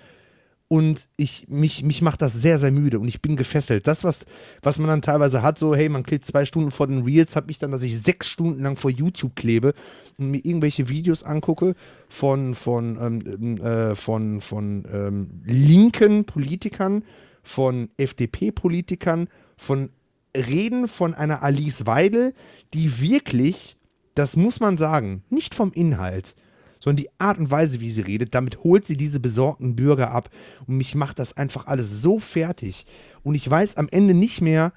Und 0.68 1.07
ich, 1.15 1.47
mich, 1.47 1.84
mich 1.84 2.01
macht 2.01 2.22
das 2.22 2.34
sehr, 2.34 2.57
sehr 2.57 2.72
müde 2.72 2.99
und 2.99 3.07
ich 3.07 3.22
bin 3.22 3.38
gefesselt. 3.38 3.88
Das, 3.88 4.03
was, 4.03 4.26
was 4.61 4.77
man 4.77 4.89
dann 4.89 5.01
teilweise 5.01 5.41
hat, 5.41 5.57
so, 5.57 5.73
hey, 5.73 5.88
man 5.88 6.03
klebt 6.03 6.26
zwei 6.26 6.43
Stunden 6.43 6.72
vor 6.72 6.88
den 6.88 7.03
Reels, 7.03 7.38
habe 7.38 7.49
ich 7.49 7.60
dann, 7.60 7.72
dass 7.72 7.84
ich 7.84 8.01
sechs 8.01 8.27
Stunden 8.27 8.61
lang 8.61 8.76
vor 8.76 8.91
YouTube 8.91 9.38
klebe 9.38 9.73
und 10.18 10.31
mir 10.31 10.43
irgendwelche 10.43 10.89
Videos 10.89 11.23
angucke 11.23 11.76
von, 12.10 12.55
von, 12.55 12.97
ähm, 12.99 13.57
äh, 13.61 13.95
von, 13.95 14.41
von 14.41 14.84
ähm, 14.91 15.41
linken 15.45 16.26
Politikern, 16.26 17.05
von 17.41 17.89
FDP-Politikern, 17.95 19.30
von 19.55 19.89
Reden 20.35 20.88
von 20.88 21.14
einer 21.14 21.43
Alice 21.43 21.85
Weidel, 21.85 22.34
die 22.73 23.01
wirklich, 23.01 23.77
das 24.15 24.35
muss 24.35 24.60
man 24.60 24.77
sagen, 24.77 25.23
nicht 25.30 25.55
vom 25.55 25.72
Inhalt, 25.73 26.35
sondern 26.80 27.03
die 27.03 27.10
Art 27.18 27.38
und 27.38 27.49
Weise, 27.49 27.80
wie 27.80 27.91
sie 27.91 28.01
redet, 28.01 28.35
damit 28.35 28.64
holt 28.64 28.85
sie 28.85 28.97
diese 28.97 29.22
besorgten 29.22 29.76
Bürger 29.76 30.11
ab. 30.11 30.30
Und 30.68 30.77
mich 30.77 30.95
macht 30.95 31.18
das 31.18 31.38
einfach 31.38 31.68
alles 31.68 32.01
so 32.01 32.19
fertig. 32.19 32.85
Und 33.23 33.35
ich 33.35 33.49
weiß 33.49 33.77
am 33.77 33.88
Ende 33.89 34.14
nicht 34.14 34.41
mehr, 34.41 34.73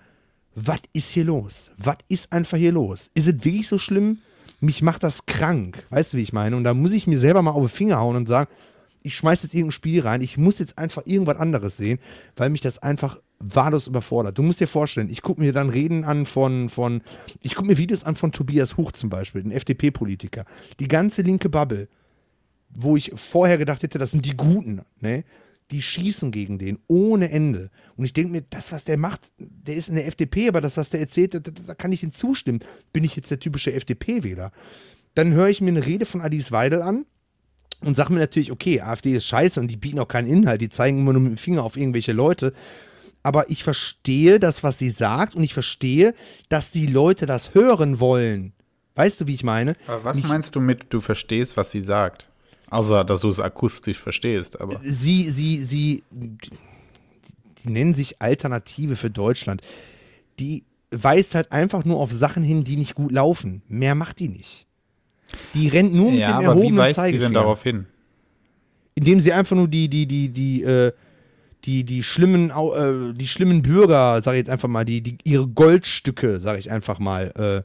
was 0.55 0.79
ist 0.93 1.11
hier 1.11 1.25
los? 1.25 1.73
Was 1.77 1.97
ist 2.09 2.33
einfach 2.33 2.59
hier 2.59 2.73
los? 2.73 3.11
Ist 3.15 3.27
es 3.27 3.45
wirklich 3.45 3.67
so 3.67 3.79
schlimm? 3.79 4.19
Mich 4.61 4.83
macht 4.83 5.03
das 5.03 5.27
krank. 5.27 5.85
Weißt 5.91 6.13
du, 6.13 6.17
wie 6.17 6.23
ich 6.23 6.33
meine? 6.33 6.57
Und 6.57 6.65
da 6.65 6.75
muss 6.75 6.93
ich 6.93 7.07
mir 7.07 7.19
selber 7.19 7.43
mal 7.43 7.51
auf 7.51 7.65
den 7.65 7.77
Finger 7.77 7.99
hauen 7.99 8.17
und 8.17 8.29
sagen, 8.29 8.51
ich 9.03 9.17
schmeiß 9.17 9.43
jetzt 9.43 9.55
irgendein 9.55 9.73
Spiel 9.73 10.01
rein. 10.01 10.23
Ich 10.23 10.39
muss 10.39 10.59
jetzt 10.59 10.79
einfach 10.79 11.03
irgendwas 11.07 11.39
anderes 11.39 11.77
sehen, 11.77 11.99
weil 12.37 12.51
mich 12.51 12.61
das 12.61 12.79
einfach 12.79 13.19
wahllos 13.39 13.87
überfordert. 13.87 14.39
Du 14.39 14.43
musst 14.43 14.61
dir 14.61 14.69
vorstellen, 14.69 15.11
ich 15.11 15.23
gucke 15.23 15.41
mir 15.41 15.53
dann 15.53 15.69
Reden 15.69 16.05
an 16.05 16.27
von, 16.27 16.69
von 16.69 17.03
ich 17.43 17.55
gucke 17.55 17.69
mir 17.69 17.77
Videos 17.77 18.05
an 18.05 18.17
von 18.17 18.33
Tobias 18.33 18.77
Huch 18.77 18.93
zum 18.93 19.11
Beispiel, 19.11 19.43
ein 19.43 19.51
FDP-Politiker. 19.51 20.45
Die 20.81 20.89
ganze 20.89 21.23
linke 21.23 21.49
Bubble, 21.49 21.89
wo 22.71 22.97
ich 22.97 23.13
vorher 23.15 23.59
gedacht 23.59 23.83
hätte, 23.83 23.99
das 23.99 24.11
sind 24.11 24.25
die 24.25 24.37
Guten, 24.37 24.81
ne? 25.01 25.25
Die 25.73 25.83
schießen 25.83 26.31
gegen 26.31 26.59
den 26.59 26.79
ohne 26.87 27.29
Ende. 27.33 27.71
Und 27.97 28.05
ich 28.05 28.13
denke 28.13 28.31
mir, 28.31 28.43
das, 28.49 28.71
was 28.71 28.85
der 28.85 28.97
macht, 28.97 29.33
der 29.39 29.75
ist 29.75 29.89
in 29.89 29.97
der 29.97 30.07
FDP, 30.07 30.49
aber 30.49 30.61
das, 30.61 30.77
was 30.77 30.91
der 30.91 31.01
erzählt, 31.01 31.35
da, 31.35 31.41
da 31.41 31.75
kann 31.75 31.91
ich 31.91 32.05
ihm 32.05 32.13
zustimmen. 32.13 32.61
Bin 32.93 33.03
ich 33.03 33.17
jetzt 33.17 33.33
der 33.33 33.41
typische 33.41 33.73
FDP-Wähler? 33.73 34.53
Dann 35.17 35.33
höre 35.33 35.49
ich 35.49 35.61
mir 35.61 35.71
eine 35.71 35.85
Rede 35.85 36.07
von 36.07 36.21
Alice 36.21 36.53
Weidel 36.53 36.83
an 36.83 37.05
und 37.81 37.97
sage 37.97 38.13
mir 38.13 38.21
natürlich, 38.21 38.53
okay, 38.53 38.81
AfD 38.81 39.13
ist 39.17 39.27
scheiße 39.27 39.59
und 39.59 39.69
die 39.69 39.77
bieten 39.77 39.99
auch 39.99 40.07
keinen 40.07 40.29
Inhalt, 40.29 40.61
die 40.61 40.69
zeigen 40.69 40.99
immer 40.99 41.13
nur 41.13 41.23
mit 41.23 41.33
dem 41.33 41.37
Finger 41.37 41.65
auf 41.65 41.77
irgendwelche 41.77 42.13
Leute 42.13 42.53
aber 43.27 43.51
ich 43.51 43.65
verstehe 43.65 44.39
das, 44.39 44.63
was 44.63 44.79
sie 44.79 44.91
sagt 44.91 45.35
und 45.35 45.43
ich 45.43 45.53
verstehe, 45.53 46.15
dass 46.49 46.71
die 46.71 46.87
Leute 46.87 47.27
das 47.27 47.55
hören 47.55 47.99
wollen. 47.99 48.53
Weißt 48.95 49.21
du, 49.21 49.27
wie 49.27 49.35
ich 49.35 49.43
meine? 49.45 49.75
Aber 49.89 50.05
was 50.05 50.17
Mich- 50.19 50.29
meinst 50.29 50.55
du 50.55 50.61
mit, 50.61 50.87
du 50.91 51.01
verstehst, 51.01 51.57
was 51.57 51.71
sie 51.73 51.81
sagt? 51.81 52.31
Außer, 52.71 53.05
dass 53.05 53.21
du 53.21 53.29
es 53.29 53.41
akustisch 53.41 53.99
verstehst, 53.99 54.61
aber. 54.61 54.81
Sie, 54.83 55.29
sie, 55.31 55.63
sie, 55.63 56.03
die, 56.11 56.51
nennen 57.69 57.95
sich 57.95 58.21
Alternative 58.23 58.97
für 58.97 59.11
Deutschland. 59.11 59.61
Die 60.39 60.65
weist 60.91 61.35
halt 61.35 61.51
einfach 61.53 61.85
nur 61.85 61.99
auf 61.99 62.13
Sachen 62.13 62.43
hin, 62.45 62.65
die 62.65 62.77
nicht 62.77 62.95
gut 62.95 63.13
laufen. 63.13 63.63
Mehr 63.69 63.95
macht 63.95 64.19
die 64.21 64.29
nicht. 64.29 64.67
Die 65.55 65.69
rennt 65.69 65.93
nur 65.95 66.11
mit 66.13 66.21
Ja, 66.21 66.29
dem 66.29 66.35
aber 66.37 66.43
wie 66.45 66.49
erhobenen 66.61 66.77
weist 66.79 67.01
sie 67.05 67.19
denn 67.19 67.33
darauf 67.35 67.63
hin? 67.65 67.87
indem 68.95 69.21
sie 69.21 69.33
einfach 69.33 69.55
nur 69.57 69.69
die, 69.69 69.89
die, 69.89 70.07
die, 70.07 70.29
die, 70.31 70.63
äh, 70.63 70.91
die, 71.67 71.85
die 71.85 72.03
schlimmen, 72.03 72.51
äh, 72.51 73.13
die 73.15 73.29
schlimmen 73.29 73.63
Bürger, 73.63 74.23
sage 74.23 74.37
ich 74.39 74.43
jetzt 74.43 74.51
einfach 74.51 74.69
mal, 74.69 74.85
die, 74.85 75.03
die 75.03 75.19
ihre 75.25 75.47
Goldstücke, 75.47 76.41
sage 76.41 76.59
ich 76.59 76.71
einfach 76.71 76.99
mal, 76.99 77.33
äh, 77.37 77.63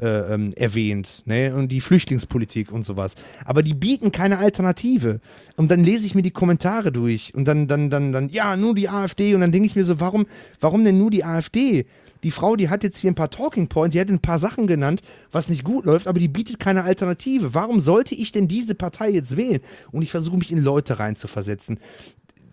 äh, 0.00 0.32
ähm, 0.32 0.52
erwähnt, 0.54 1.22
ne? 1.26 1.52
Und 1.54 1.72
die 1.72 1.80
Flüchtlingspolitik 1.80 2.70
und 2.70 2.84
sowas. 2.84 3.16
Aber 3.44 3.64
die 3.64 3.74
bieten 3.74 4.12
keine 4.12 4.38
Alternative. 4.38 5.20
Und 5.56 5.72
dann 5.72 5.82
lese 5.82 6.06
ich 6.06 6.14
mir 6.14 6.22
die 6.22 6.30
Kommentare 6.30 6.92
durch 6.92 7.34
und 7.34 7.46
dann, 7.46 7.66
dann, 7.66 7.90
dann, 7.90 8.12
dann, 8.12 8.28
ja, 8.28 8.56
nur 8.56 8.76
die 8.76 8.88
AfD. 8.88 9.34
Und 9.34 9.40
dann 9.40 9.50
denke 9.50 9.66
ich 9.66 9.74
mir 9.74 9.84
so, 9.84 9.98
warum, 9.98 10.26
warum 10.60 10.84
denn 10.84 10.98
nur 10.98 11.10
die 11.10 11.24
AfD? 11.24 11.84
Die 12.22 12.30
Frau, 12.30 12.54
die 12.54 12.68
hat 12.68 12.82
jetzt 12.84 12.98
hier 12.98 13.10
ein 13.10 13.16
paar 13.16 13.30
Talking 13.30 13.68
Points, 13.68 13.92
die 13.92 14.00
hat 14.00 14.08
ein 14.08 14.20
paar 14.20 14.38
Sachen 14.38 14.66
genannt, 14.66 15.02
was 15.30 15.48
nicht 15.48 15.64
gut 15.64 15.84
läuft, 15.84 16.08
aber 16.08 16.18
die 16.18 16.28
bietet 16.28 16.58
keine 16.58 16.84
Alternative. 16.84 17.54
Warum 17.54 17.80
sollte 17.80 18.14
ich 18.14 18.32
denn 18.32 18.48
diese 18.48 18.74
Partei 18.74 19.10
jetzt 19.10 19.36
wählen? 19.36 19.60
Und 19.92 20.02
ich 20.02 20.10
versuche 20.10 20.36
mich 20.36 20.52
in 20.52 20.62
Leute 20.62 20.98
reinzuversetzen. 20.98 21.78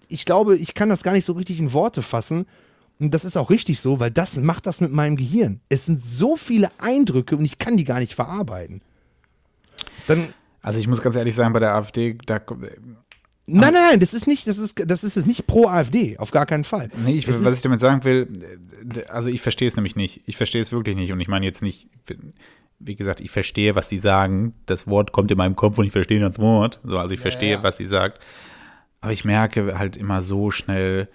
Ich 0.09 0.25
glaube, 0.25 0.57
ich 0.57 0.73
kann 0.73 0.89
das 0.89 1.03
gar 1.03 1.13
nicht 1.13 1.25
so 1.25 1.33
richtig 1.33 1.59
in 1.59 1.73
Worte 1.73 2.01
fassen. 2.01 2.45
Und 2.99 3.13
das 3.13 3.25
ist 3.25 3.37
auch 3.37 3.49
richtig 3.49 3.79
so, 3.79 3.99
weil 3.99 4.11
das 4.11 4.37
macht 4.37 4.65
das 4.65 4.79
mit 4.79 4.91
meinem 4.91 5.17
Gehirn. 5.17 5.59
Es 5.67 5.85
sind 5.85 6.03
so 6.03 6.37
viele 6.37 6.69
Eindrücke 6.79 7.35
und 7.35 7.43
ich 7.43 7.57
kann 7.57 7.75
die 7.75 7.83
gar 7.83 7.99
nicht 7.99 8.15
verarbeiten. 8.15 8.81
Dann, 10.07 10.33
Also 10.61 10.79
ich 10.79 10.87
muss 10.87 11.01
ganz 11.01 11.15
ehrlich 11.15 11.35
sagen, 11.35 11.51
bei 11.51 11.59
der 11.59 11.75
AfD, 11.75 12.17
da, 12.25 12.41
nein, 12.47 12.71
nein, 13.47 13.73
nein, 13.73 13.99
das 13.99 14.13
ist 14.13 14.27
nicht, 14.27 14.47
das 14.47 14.57
ist, 14.57 14.81
das 14.85 15.03
ist 15.03 15.17
es 15.17 15.25
nicht 15.25 15.45
pro 15.45 15.67
AfD, 15.67 16.17
auf 16.17 16.31
gar 16.31 16.45
keinen 16.45 16.63
Fall. 16.63 16.89
nee, 17.05 17.13
ich, 17.13 17.27
was 17.27 17.53
ich 17.53 17.61
damit 17.61 17.81
sagen 17.81 18.03
will, 18.05 18.29
also 19.09 19.29
ich 19.29 19.41
verstehe 19.41 19.67
es 19.67 19.75
nämlich 19.75 19.95
nicht. 19.97 20.21
Ich 20.25 20.37
verstehe 20.37 20.61
es 20.61 20.71
wirklich 20.71 20.95
nicht. 20.95 21.11
Und 21.11 21.19
ich 21.19 21.27
meine 21.27 21.45
jetzt 21.45 21.61
nicht, 21.61 21.89
wie 22.79 22.95
gesagt, 22.95 23.19
ich 23.19 23.31
verstehe, 23.31 23.75
was 23.75 23.89
sie 23.89 23.97
sagen. 23.97 24.53
Das 24.65 24.87
Wort 24.87 25.11
kommt 25.11 25.31
in 25.31 25.37
meinem 25.37 25.55
Kopf 25.55 25.77
und 25.77 25.85
ich 25.85 25.91
verstehe 25.91 26.19
das 26.19 26.39
Wort. 26.39 26.79
So, 26.83 26.97
also 26.97 27.13
ich 27.13 27.19
verstehe, 27.19 27.53
ja. 27.53 27.63
was 27.63 27.77
sie 27.77 27.85
sagt. 27.85 28.19
Aber 29.05 29.13
ich 29.13 29.23
merke 29.23 29.77
halt 29.77 29.97
immer 29.97 30.23
so 30.23 30.49
schnell, 30.49 31.07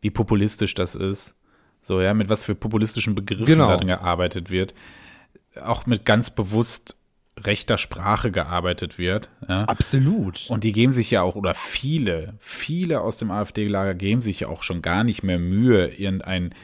wie 0.00 0.10
populistisch 0.10 0.74
das 0.74 0.94
ist. 0.94 1.34
So, 1.80 2.00
ja, 2.00 2.14
mit 2.14 2.28
was 2.28 2.44
für 2.44 2.54
populistischen 2.54 3.16
Begriffen 3.16 3.46
Genau. 3.46 3.66
darin 3.66 3.88
gearbeitet 3.88 4.52
wird. 4.52 4.74
Auch 5.60 5.86
mit 5.86 6.04
ganz 6.04 6.30
bewusst 6.30 6.94
rechter 7.40 7.78
Sprache 7.78 8.30
gearbeitet 8.30 8.96
wird. 8.96 9.28
Ja. 9.48 9.64
Absolut. 9.64 10.46
Und 10.50 10.62
die 10.62 10.70
geben 10.70 10.92
sich 10.92 11.10
ja 11.10 11.22
auch, 11.22 11.34
oder 11.34 11.54
viele, 11.54 12.34
viele 12.38 13.00
aus 13.00 13.16
dem 13.16 13.32
AfD-Lager 13.32 13.96
geben 13.96 14.22
sich 14.22 14.38
ja 14.38 14.46
auch 14.46 14.62
schon 14.62 14.80
gar 14.80 15.02
nicht 15.02 15.24
mehr 15.24 15.40
Mühe, 15.40 15.88
irgendeinen 15.88 16.54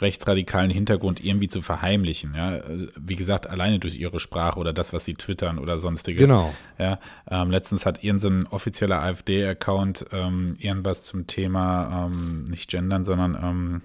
rechtsradikalen 0.00 0.70
Hintergrund 0.70 1.24
irgendwie 1.24 1.48
zu 1.48 1.62
verheimlichen. 1.62 2.34
Ja? 2.34 2.48
Also, 2.48 2.86
Wie 2.98 3.16
gesagt, 3.16 3.48
alleine 3.48 3.78
durch 3.78 3.96
ihre 3.96 4.20
Sprache 4.20 4.58
oder 4.58 4.72
das, 4.72 4.92
was 4.92 5.04
sie 5.04 5.14
twittern 5.14 5.58
oder 5.58 5.78
sonstiges. 5.78 6.28
Genau. 6.28 6.54
Ja, 6.78 6.98
ähm, 7.30 7.50
letztens 7.50 7.86
hat 7.86 8.04
irgendein 8.04 8.18
so 8.18 8.28
ein 8.28 8.46
offizieller 8.46 9.02
AfD-Account 9.02 10.06
ähm, 10.12 10.56
irgendwas 10.58 11.02
zum 11.04 11.26
Thema 11.26 12.08
nicht 12.08 12.18
ähm, 12.18 12.44
nicht 12.44 12.70
gendern, 12.70 13.04
sondern 13.04 13.34
ähm, 13.34 13.82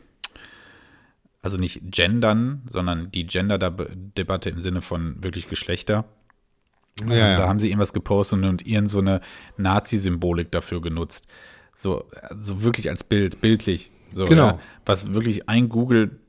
also 1.41 1.57
nicht 1.57 1.81
gendern, 1.83 2.63
sondern 2.69 3.11
die 3.11 3.27
Gender-Debatte 3.27 4.49
im 4.49 4.61
Sinne 4.61 4.81
von 4.81 5.23
wirklich 5.23 5.49
Geschlechter. 5.49 6.05
Ja, 7.01 7.05
Ähm, 7.05 7.11
ja. 7.11 7.37
Da 7.37 7.47
haben 7.47 7.59
sie 7.59 7.67
irgendwas 7.69 7.93
gepostet 7.93 8.43
und 8.43 8.65
irgend 8.65 8.89
so 8.89 8.99
eine 8.99 9.21
Nazi-Symbolik 9.57 10.51
dafür 10.51 10.81
genutzt. 10.81 11.27
So, 11.75 12.05
also 12.21 12.63
wirklich 12.63 12.89
als 12.89 13.03
Bild, 13.03 13.41
bildlich. 13.41 13.89
So, 14.13 14.25
Genau. 14.25 14.47
Ja, 14.47 14.59
was 14.85 15.13
wirklich 15.13 15.49
ein 15.49 15.69
Google, 15.69 16.19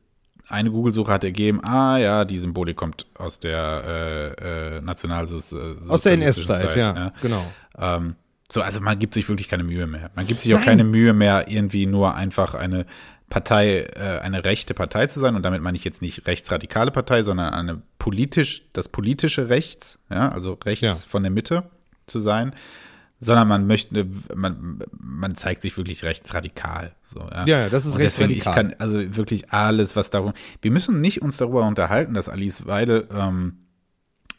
eine 0.49 0.71
Google-Suche 0.71 1.13
hat 1.13 1.25
ergeben, 1.25 1.65
ah 1.65 1.97
ja, 1.99 2.25
die 2.25 2.39
Symbolik 2.39 2.77
kommt 2.77 3.07
aus 3.19 3.41
der 3.41 4.35
äh, 4.41 4.77
äh, 4.77 4.81
Nationalsozialistischen 4.81 5.91
Aus 5.91 6.03
der 6.03 6.13
NS-Zeit, 6.13 6.77
ja, 6.77 7.13
genau. 7.23 7.43
Ähm, 7.79 8.15
so, 8.51 8.61
also 8.61 8.81
man 8.81 8.99
gibt 8.99 9.15
sich 9.15 9.29
wirklich 9.29 9.49
keine 9.49 9.65
Mühe 9.65 9.87
mehr. 9.87 10.11
Man 10.15 10.27
gibt 10.27 10.41
sich 10.41 10.53
auch 10.55 10.59
Nein. 10.59 10.67
keine 10.69 10.85
Mühe 10.85 11.13
mehr, 11.15 11.47
irgendwie 11.49 11.87
nur 11.87 12.15
einfach 12.15 12.55
eine 12.55 12.85
Partei, 13.31 13.81
äh, 13.97 14.21
eine 14.23 14.45
rechte 14.45 14.75
Partei 14.75 15.07
zu 15.07 15.19
sein. 15.19 15.35
Und 15.35 15.43
damit 15.43 15.63
meine 15.63 15.77
ich 15.77 15.85
jetzt 15.85 16.03
nicht 16.03 16.27
rechtsradikale 16.27 16.91
Partei, 16.91 17.23
sondern 17.23 17.55
eine 17.55 17.83
politisch, 17.99 18.63
das 18.75 18.89
politische 18.89 19.49
Rechts, 19.49 19.99
ja, 20.11 20.29
also 20.29 20.59
rechts 20.65 20.83
Ja. 20.83 20.93
von 20.93 21.23
der 21.23 21.33
Mitte 21.33 21.65
zu 22.07 22.21
sein. 22.21 22.55
Sondern 23.25 23.49
man 23.49 23.67
möchte, 23.67 24.07
man, 24.35 24.83
man 24.99 25.35
zeigt 25.35 25.63
sich 25.63 25.77
wirklich 25.77 26.05
rechtsradikal. 26.05 26.95
So, 27.05 27.21
ja. 27.21 27.47
Ja, 27.47 27.69
das 27.69 27.87
ist 27.87 27.95
Und 27.95 28.03
deswegen, 28.03 28.31
ich 28.31 28.37
rechtsradikal. 28.47 28.71
kann, 28.71 28.81
also 28.81 29.17
wirklich 29.17 29.51
alles, 29.53 29.97
was 29.97 30.11
darum. 30.11 30.33
Wir 30.61 30.71
müssen 30.71 31.01
nicht 31.01 31.23
uns 31.23 31.37
darüber 31.39 31.67
unterhalten, 31.67 32.15
dass 32.15 32.29
Alice 32.29 32.67
Weidel 32.67 33.09
ähm, 33.13 33.59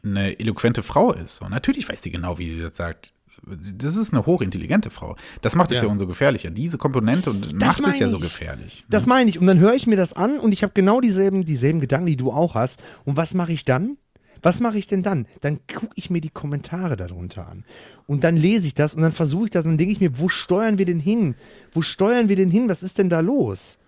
eine 0.03 0.39
eloquente 0.39 0.83
Frau 0.83 1.11
ist. 1.13 1.41
Und 1.41 1.51
natürlich 1.51 1.89
weiß 1.89 2.01
sie 2.03 2.11
genau, 2.11 2.37
wie 2.37 2.55
sie 2.55 2.61
das 2.61 2.77
sagt. 2.77 3.11
Das 3.47 3.95
ist 3.95 4.11
eine 4.13 4.25
hochintelligente 4.25 4.89
Frau. 4.89 5.15
Das 5.41 5.55
macht 5.55 5.71
es 5.71 5.77
Ja. 5.77 5.83
ja, 5.83 5.89
umso 5.89 6.07
gefährlicher. 6.07 6.49
Diese 6.49 6.77
Komponente 6.77 7.29
und 7.29 7.53
macht 7.59 7.85
es 7.85 7.99
ja 7.99 8.07
so 8.07 8.17
ich. 8.17 8.23
gefährlich. 8.23 8.85
Das 8.89 9.05
meine 9.05 9.29
ich. 9.29 9.39
Und 9.39 9.45
dann 9.47 9.59
höre 9.59 9.73
ich 9.75 9.85
mir 9.87 9.97
das 9.97 10.13
an 10.13 10.39
und 10.39 10.51
ich 10.51 10.63
habe 10.63 10.73
genau 10.73 11.01
dieselben, 11.01 11.45
dieselben 11.45 11.79
Gedanken, 11.79 12.07
die 12.07 12.15
du 12.17 12.31
auch 12.31 12.55
hast. 12.55 12.81
Und 13.03 13.17
was 13.17 13.33
mache 13.33 13.51
ich 13.51 13.65
dann? 13.65 13.97
Was 14.45 14.59
mache 14.59 14.77
ich 14.77 14.85
denn 14.85 15.01
dann? 15.01 15.26
Dann 15.41 15.57
gucke 15.65 15.93
ich 15.95 16.11
mir 16.11 16.22
die 16.22 16.30
Kommentare 16.30 16.97
darunter 16.97 17.49
an. 17.49 17.65
Und 18.05 18.23
dann 18.23 18.38
lese 18.38 18.67
ich 18.67 18.76
das 18.76 18.93
und 18.93 19.01
dann 19.01 19.11
versuche 19.11 19.45
ich 19.45 19.49
das 19.49 19.65
und 19.65 19.72
dann 19.72 19.77
denke 19.80 19.93
ich 19.93 19.99
mir, 19.99 20.19
wo 20.19 20.30
steuern 20.30 20.77
wir 20.77 20.85
denn 20.85 20.99
hin? 20.99 21.34
Wo 21.72 21.81
steuern 21.81 22.30
wir 22.30 22.35
denn 22.35 22.51
hin? 22.51 22.69
Was 22.69 22.84
ist 22.84 22.99
denn 22.99 23.09
da 23.09 23.22
los? 23.22 23.80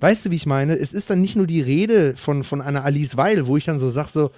Weißt 0.00 0.24
du, 0.24 0.30
wie 0.30 0.36
ich 0.36 0.46
meine? 0.46 0.78
Es 0.78 0.94
ist 0.94 1.10
dann 1.10 1.20
nicht 1.20 1.36
nur 1.36 1.46
die 1.46 1.60
Rede 1.60 2.16
von, 2.16 2.42
von 2.42 2.62
einer 2.62 2.86
Alice 2.86 3.18
Weil, 3.18 3.46
wo 3.46 3.58
ich 3.58 3.66
dann 3.66 3.78
so 3.78 3.90
sage, 3.90 4.08
so, 4.08 4.30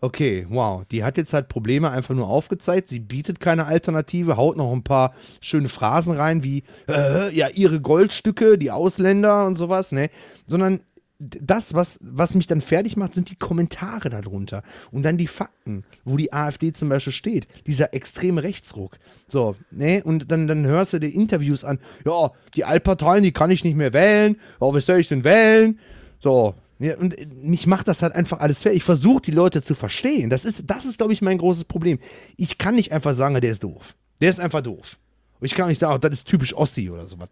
okay, 0.00 0.46
wow, 0.48 0.84
die 0.92 1.02
hat 1.02 1.16
jetzt 1.16 1.32
halt 1.32 1.48
Probleme 1.48 1.90
einfach 1.90 2.14
nur 2.14 2.28
aufgezeigt, 2.28 2.88
sie 2.88 3.00
bietet 3.00 3.40
keine 3.40 3.66
Alternative, 3.66 4.36
haut 4.36 4.56
noch 4.56 4.72
ein 4.72 4.84
paar 4.84 5.12
schöne 5.40 5.70
Phrasen 5.70 6.14
rein, 6.14 6.44
wie, 6.44 6.62
äh, 6.88 7.34
ja, 7.34 7.48
ihre 7.48 7.80
Goldstücke, 7.80 8.58
die 8.58 8.70
Ausländer 8.70 9.44
und 9.44 9.56
sowas, 9.56 9.90
ne? 9.90 10.08
Sondern 10.46 10.82
das, 11.22 11.74
was, 11.74 11.98
was 12.02 12.34
mich 12.34 12.46
dann 12.46 12.60
fertig 12.60 12.96
macht, 12.96 13.14
sind 13.14 13.30
die 13.30 13.36
Kommentare 13.36 14.10
darunter. 14.10 14.62
Und 14.90 15.04
dann 15.04 15.18
die 15.18 15.28
Fakten, 15.28 15.84
wo 16.04 16.16
die 16.16 16.32
AfD 16.32 16.72
zum 16.72 16.88
Beispiel 16.88 17.12
steht. 17.12 17.46
Dieser 17.66 17.94
extreme 17.94 18.42
Rechtsruck. 18.42 18.98
So, 19.28 19.54
ne? 19.70 20.02
Und 20.04 20.32
dann, 20.32 20.48
dann 20.48 20.66
hörst 20.66 20.92
du 20.92 20.98
dir 20.98 21.08
Interviews 21.08 21.64
an. 21.64 21.78
Ja, 22.04 22.32
die 22.54 22.64
Altparteien, 22.64 23.22
die 23.22 23.32
kann 23.32 23.50
ich 23.50 23.62
nicht 23.62 23.76
mehr 23.76 23.92
wählen. 23.92 24.36
Ja, 24.60 24.74
was 24.74 24.86
soll 24.86 24.98
ich 24.98 25.08
denn 25.08 25.24
wählen? 25.24 25.78
So. 26.18 26.54
Ja, 26.78 26.96
und 26.96 27.16
mich 27.44 27.68
macht 27.68 27.86
das 27.86 28.02
halt 28.02 28.16
einfach 28.16 28.40
alles 28.40 28.62
fair. 28.62 28.72
Ich 28.72 28.82
versuche, 28.82 29.22
die 29.22 29.30
Leute 29.30 29.62
zu 29.62 29.76
verstehen. 29.76 30.30
Das 30.30 30.44
ist, 30.44 30.64
das 30.66 30.84
ist, 30.84 30.98
glaube 30.98 31.12
ich, 31.12 31.22
mein 31.22 31.38
großes 31.38 31.64
Problem. 31.64 32.00
Ich 32.36 32.58
kann 32.58 32.74
nicht 32.74 32.90
einfach 32.90 33.14
sagen, 33.14 33.40
der 33.40 33.52
ist 33.52 33.62
doof. 33.62 33.94
Der 34.20 34.30
ist 34.30 34.40
einfach 34.40 34.62
doof. 34.62 34.96
Und 35.42 35.46
ich 35.46 35.56
kann 35.56 35.68
nicht 35.68 35.80
sagen, 35.80 35.96
oh, 35.96 35.98
das 35.98 36.12
ist 36.12 36.28
typisch 36.28 36.54
Ossi 36.54 36.88
oder 36.88 37.04
sowas. 37.04 37.28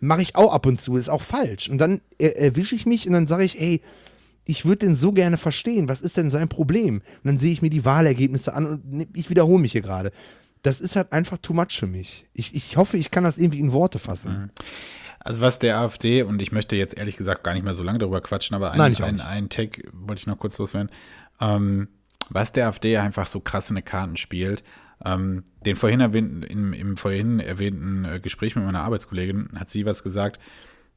Mache 0.00 0.20
ich 0.20 0.36
auch 0.36 0.52
ab 0.52 0.66
und 0.66 0.82
zu, 0.82 0.98
ist 0.98 1.08
auch 1.08 1.22
falsch. 1.22 1.70
Und 1.70 1.78
dann 1.78 2.02
er, 2.18 2.36
erwische 2.36 2.74
ich 2.74 2.84
mich 2.84 3.06
und 3.06 3.14
dann 3.14 3.26
sage 3.26 3.44
ich, 3.44 3.58
ey, 3.58 3.80
ich 4.44 4.66
würde 4.66 4.84
den 4.84 4.94
so 4.94 5.12
gerne 5.12 5.38
verstehen. 5.38 5.88
Was 5.88 6.02
ist 6.02 6.18
denn 6.18 6.28
sein 6.28 6.50
Problem? 6.50 6.96
Und 6.96 7.24
dann 7.24 7.38
sehe 7.38 7.50
ich 7.50 7.62
mir 7.62 7.70
die 7.70 7.86
Wahlergebnisse 7.86 8.52
an 8.52 8.66
und 8.66 9.08
ich 9.16 9.30
wiederhole 9.30 9.62
mich 9.62 9.72
hier 9.72 9.80
gerade. 9.80 10.12
Das 10.60 10.82
ist 10.82 10.94
halt 10.94 11.10
einfach 11.14 11.38
too 11.38 11.54
much 11.54 11.70
für 11.70 11.86
mich. 11.86 12.26
Ich, 12.34 12.54
ich 12.54 12.76
hoffe, 12.76 12.98
ich 12.98 13.10
kann 13.10 13.24
das 13.24 13.38
irgendwie 13.38 13.60
in 13.60 13.72
Worte 13.72 13.98
fassen. 13.98 14.32
Mhm. 14.32 14.50
Also 15.20 15.40
was 15.40 15.58
der 15.58 15.78
AfD, 15.78 16.24
und 16.24 16.42
ich 16.42 16.52
möchte 16.52 16.76
jetzt 16.76 16.98
ehrlich 16.98 17.16
gesagt 17.16 17.44
gar 17.44 17.54
nicht 17.54 17.64
mehr 17.64 17.74
so 17.74 17.82
lange 17.82 17.98
darüber 17.98 18.20
quatschen, 18.20 18.54
aber 18.54 18.72
ein, 18.72 18.76
Nein, 18.76 18.94
ein, 19.02 19.20
ein 19.22 19.48
Tag 19.48 19.82
wollte 19.94 20.20
ich 20.20 20.26
noch 20.26 20.38
kurz 20.38 20.58
loswerden. 20.58 20.90
Ähm, 21.40 21.88
was 22.28 22.52
der 22.52 22.68
AfD 22.68 22.98
einfach 22.98 23.26
so 23.26 23.40
krass 23.40 23.70
in 23.70 23.76
die 23.76 23.82
Karten 23.82 24.18
spielt, 24.18 24.62
ähm, 25.04 25.44
den 25.66 25.76
vorhin 25.76 26.00
erwähnten, 26.00 26.42
im, 26.42 26.72
im 26.72 26.96
vorhin 26.96 27.40
erwähnten 27.40 28.04
äh, 28.04 28.20
Gespräch 28.20 28.56
mit 28.56 28.64
meiner 28.64 28.82
Arbeitskollegin 28.82 29.50
hat 29.56 29.70
sie 29.70 29.86
was 29.86 30.02
gesagt, 30.02 30.40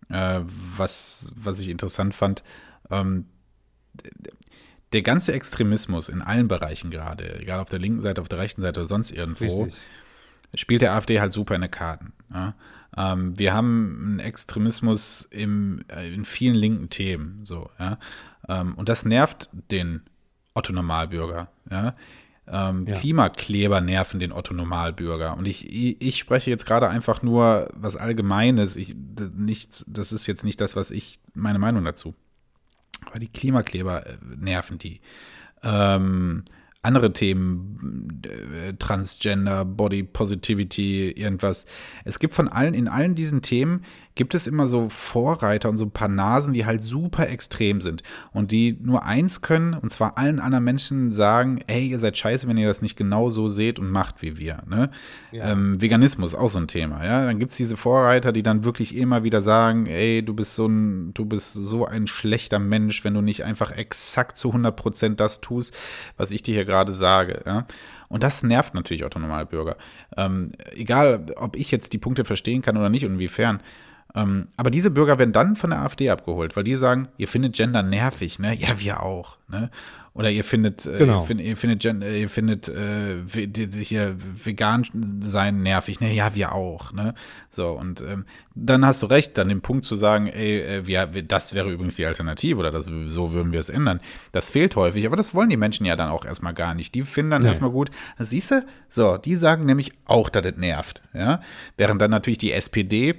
äh, 0.09 0.41
was, 0.77 1.33
was 1.35 1.59
ich 1.59 1.69
interessant 1.69 2.13
fand. 2.13 2.43
Ähm, 2.89 3.25
der 4.93 5.01
ganze 5.01 5.33
Extremismus 5.33 6.09
in 6.09 6.21
allen 6.21 6.47
Bereichen 6.47 6.91
gerade, 6.91 7.39
egal 7.39 7.59
auf 7.59 7.69
der 7.69 7.79
linken 7.79 8.01
Seite, 8.01 8.21
auf 8.21 8.29
der 8.29 8.39
rechten 8.39 8.61
Seite 8.61 8.81
oder 8.81 8.87
sonst 8.87 9.11
irgendwo, 9.11 9.63
Richtig. 9.63 9.83
spielt 10.53 10.81
der 10.81 10.93
AfD 10.93 11.19
halt 11.19 11.33
super 11.33 11.55
in 11.55 11.61
die 11.61 11.67
Karten. 11.67 12.13
Ja? 12.33 12.53
Ähm, 12.95 13.37
wir 13.37 13.53
haben 13.53 14.03
einen 14.05 14.19
Extremismus 14.19 15.27
im, 15.31 15.83
äh, 15.89 16.13
in 16.13 16.25
vielen 16.25 16.55
linken 16.55 16.89
Themen, 16.89 17.41
so, 17.45 17.69
ja. 17.79 17.97
Ähm, 18.47 18.75
und 18.75 18.89
das 18.89 19.05
nervt 19.05 19.49
den 19.71 20.01
Otto 20.53 20.71
Normalbürger, 20.71 21.49
ja. 21.69 21.95
Ähm, 22.47 22.85
ja. 22.87 22.95
Klimakleber 22.95 23.81
nerven 23.81 24.19
den 24.19 24.31
Otto 24.31 24.53
Normalbürger. 24.53 25.35
Und 25.37 25.47
ich, 25.47 25.67
ich 26.01 26.17
spreche 26.17 26.51
jetzt 26.51 26.65
gerade 26.65 26.89
einfach 26.89 27.23
nur 27.23 27.69
was 27.73 27.97
Allgemeines. 27.97 28.75
Ich, 28.75 28.95
nicht, 29.35 29.83
das 29.87 30.11
ist 30.11 30.27
jetzt 30.27 30.43
nicht 30.43 30.61
das, 30.61 30.75
was 30.75 30.91
ich, 30.91 31.19
meine 31.33 31.59
Meinung 31.59 31.83
dazu. 31.83 32.13
Aber 33.05 33.19
die 33.19 33.27
Klimakleber 33.27 34.05
äh, 34.05 34.17
nerven 34.37 34.77
die. 34.77 35.01
Ähm, 35.63 36.43
andere 36.85 37.13
Themen, 37.13 38.21
äh, 38.23 38.73
Transgender, 38.73 39.65
Body 39.65 40.03
Positivity, 40.03 41.11
irgendwas. 41.11 41.65
Es 42.03 42.19
gibt 42.19 42.35
von 42.35 42.47
allen, 42.47 42.75
in 42.75 42.87
allen 42.87 43.15
diesen 43.15 43.41
Themen 43.41 43.83
gibt 44.15 44.33
es 44.33 44.47
immer 44.47 44.65
so 44.65 44.89
Vorreiter 44.89 45.69
und 45.69 45.77
so 45.77 45.85
ein 45.85 45.91
paar 45.91 46.07
Nasen, 46.07 46.53
die 46.53 46.65
halt 46.65 46.83
super 46.83 47.27
extrem 47.29 47.81
sind 47.81 48.01
und 48.31 48.51
die 48.51 48.77
nur 48.81 49.03
eins 49.03 49.41
können, 49.41 49.73
und 49.73 49.91
zwar 49.91 50.17
allen 50.17 50.39
anderen 50.39 50.63
Menschen 50.63 51.11
sagen, 51.11 51.61
ey, 51.67 51.87
ihr 51.87 51.99
seid 51.99 52.17
scheiße, 52.17 52.47
wenn 52.47 52.57
ihr 52.57 52.67
das 52.67 52.81
nicht 52.81 52.95
genau 52.95 53.29
so 53.29 53.49
seht 53.49 53.77
und 53.77 53.91
macht 53.91 54.21
wie 54.21 54.37
wir. 54.37 54.63
Ne? 54.67 54.89
Ja. 55.31 55.51
Ähm, 55.51 55.81
Veganismus, 55.81 56.33
auch 56.33 56.49
so 56.49 56.59
ein 56.59 56.69
Thema, 56.69 57.05
ja. 57.05 57.25
Dann 57.25 57.39
gibt 57.39 57.51
es 57.51 57.57
diese 57.57 57.75
Vorreiter, 57.75 58.31
die 58.31 58.43
dann 58.43 58.63
wirklich 58.63 58.95
immer 58.95 59.23
wieder 59.23 59.41
sagen, 59.41 59.85
ey, 59.85 60.23
du 60.23 60.33
bist 60.33 60.55
so 60.55 60.65
ein, 60.65 61.13
du 61.13 61.25
bist 61.25 61.53
so 61.53 61.85
ein 61.85 62.07
schlechter 62.07 62.59
Mensch, 62.59 63.03
wenn 63.03 63.13
du 63.13 63.21
nicht 63.21 63.43
einfach 63.43 63.71
exakt 63.71 64.37
zu 64.37 64.49
100 64.49 64.75
Prozent 64.75 65.19
das 65.19 65.41
tust, 65.41 65.75
was 66.15 66.31
ich 66.31 66.41
dir 66.41 66.53
hier 66.53 66.65
gerade 66.65 66.93
sage, 66.93 67.41
ja. 67.45 67.65
Und 68.07 68.23
das 68.23 68.43
nervt 68.43 68.75
natürlich 68.75 69.03
Otto 69.03 69.19
Normalbürger. 69.19 69.77
Ähm, 70.15 70.51
egal, 70.73 71.25
ob 71.35 71.55
ich 71.55 71.71
jetzt 71.71 71.91
die 71.91 71.97
Punkte 71.97 72.23
verstehen 72.23 72.61
kann 72.61 72.77
oder 72.77 72.89
nicht 72.89 73.03
und 73.03 73.13
inwiefern. 73.13 73.61
Ähm, 74.15 74.47
aber 74.55 74.71
diese 74.71 74.91
Bürger 74.91 75.19
werden 75.19 75.33
dann 75.33 75.55
von 75.55 75.71
der 75.71 75.81
AfD 75.81 76.09
abgeholt, 76.09 76.55
weil 76.55 76.63
die 76.63 76.75
sagen, 76.75 77.09
ihr 77.17 77.27
findet 77.27 77.55
Gender 77.55 77.83
nervig, 77.83 78.39
ne? 78.39 78.55
Ja, 78.55 78.79
wir 78.79 79.03
auch, 79.03 79.37
ne? 79.49 79.69
Oder 80.13 80.31
ihr 80.31 80.45
findet, 80.45 80.85
äh, 80.85 80.99
genau. 80.99 81.19
ihr, 81.19 81.27
find, 81.27 81.41
ihr 81.41 81.57
findet, 81.57 81.83
äh, 82.01 82.21
ihr 82.21 82.29
findet 82.29 82.69
äh, 82.69 83.17
hier 83.83 84.15
vegan 84.17 84.85
sein 85.19 85.61
nervig, 85.61 85.99
ne? 85.99 86.13
Ja, 86.13 86.33
wir 86.33 86.53
auch, 86.53 86.93
ne? 86.93 87.13
So, 87.49 87.71
und 87.71 87.99
ähm, 88.01 88.23
dann 88.55 88.85
hast 88.85 89.03
du 89.03 89.07
recht, 89.07 89.37
dann 89.37 89.49
den 89.49 89.59
Punkt 89.59 89.83
zu 89.83 89.95
sagen, 89.95 90.27
ey, 90.27 90.61
äh, 90.61 90.87
wir, 90.87 91.07
das 91.07 91.53
wäre 91.53 91.69
übrigens 91.69 91.97
die 91.97 92.05
Alternative 92.05 92.57
oder 92.57 92.71
das, 92.71 92.85
so 92.85 93.33
würden 93.33 93.51
wir 93.51 93.59
es 93.59 93.67
ändern. 93.67 93.99
Das 94.31 94.49
fehlt 94.49 94.77
häufig, 94.77 95.05
aber 95.05 95.17
das 95.17 95.35
wollen 95.35 95.49
die 95.49 95.57
Menschen 95.57 95.85
ja 95.85 95.97
dann 95.97 96.09
auch 96.09 96.23
erstmal 96.23 96.53
gar 96.53 96.73
nicht. 96.73 96.95
Die 96.95 97.03
finden 97.03 97.31
dann 97.31 97.41
nee. 97.41 97.49
erstmal 97.49 97.71
gut, 97.71 97.91
siehst 98.17 98.51
du, 98.51 98.65
so, 98.87 99.17
die 99.17 99.35
sagen 99.35 99.65
nämlich 99.65 99.91
auch, 100.05 100.29
dass 100.29 100.45
es 100.45 100.55
nervt, 100.55 101.01
ja? 101.13 101.41
Während 101.75 102.01
dann 102.01 102.11
natürlich 102.11 102.37
die 102.37 102.53
SPD 102.53 103.15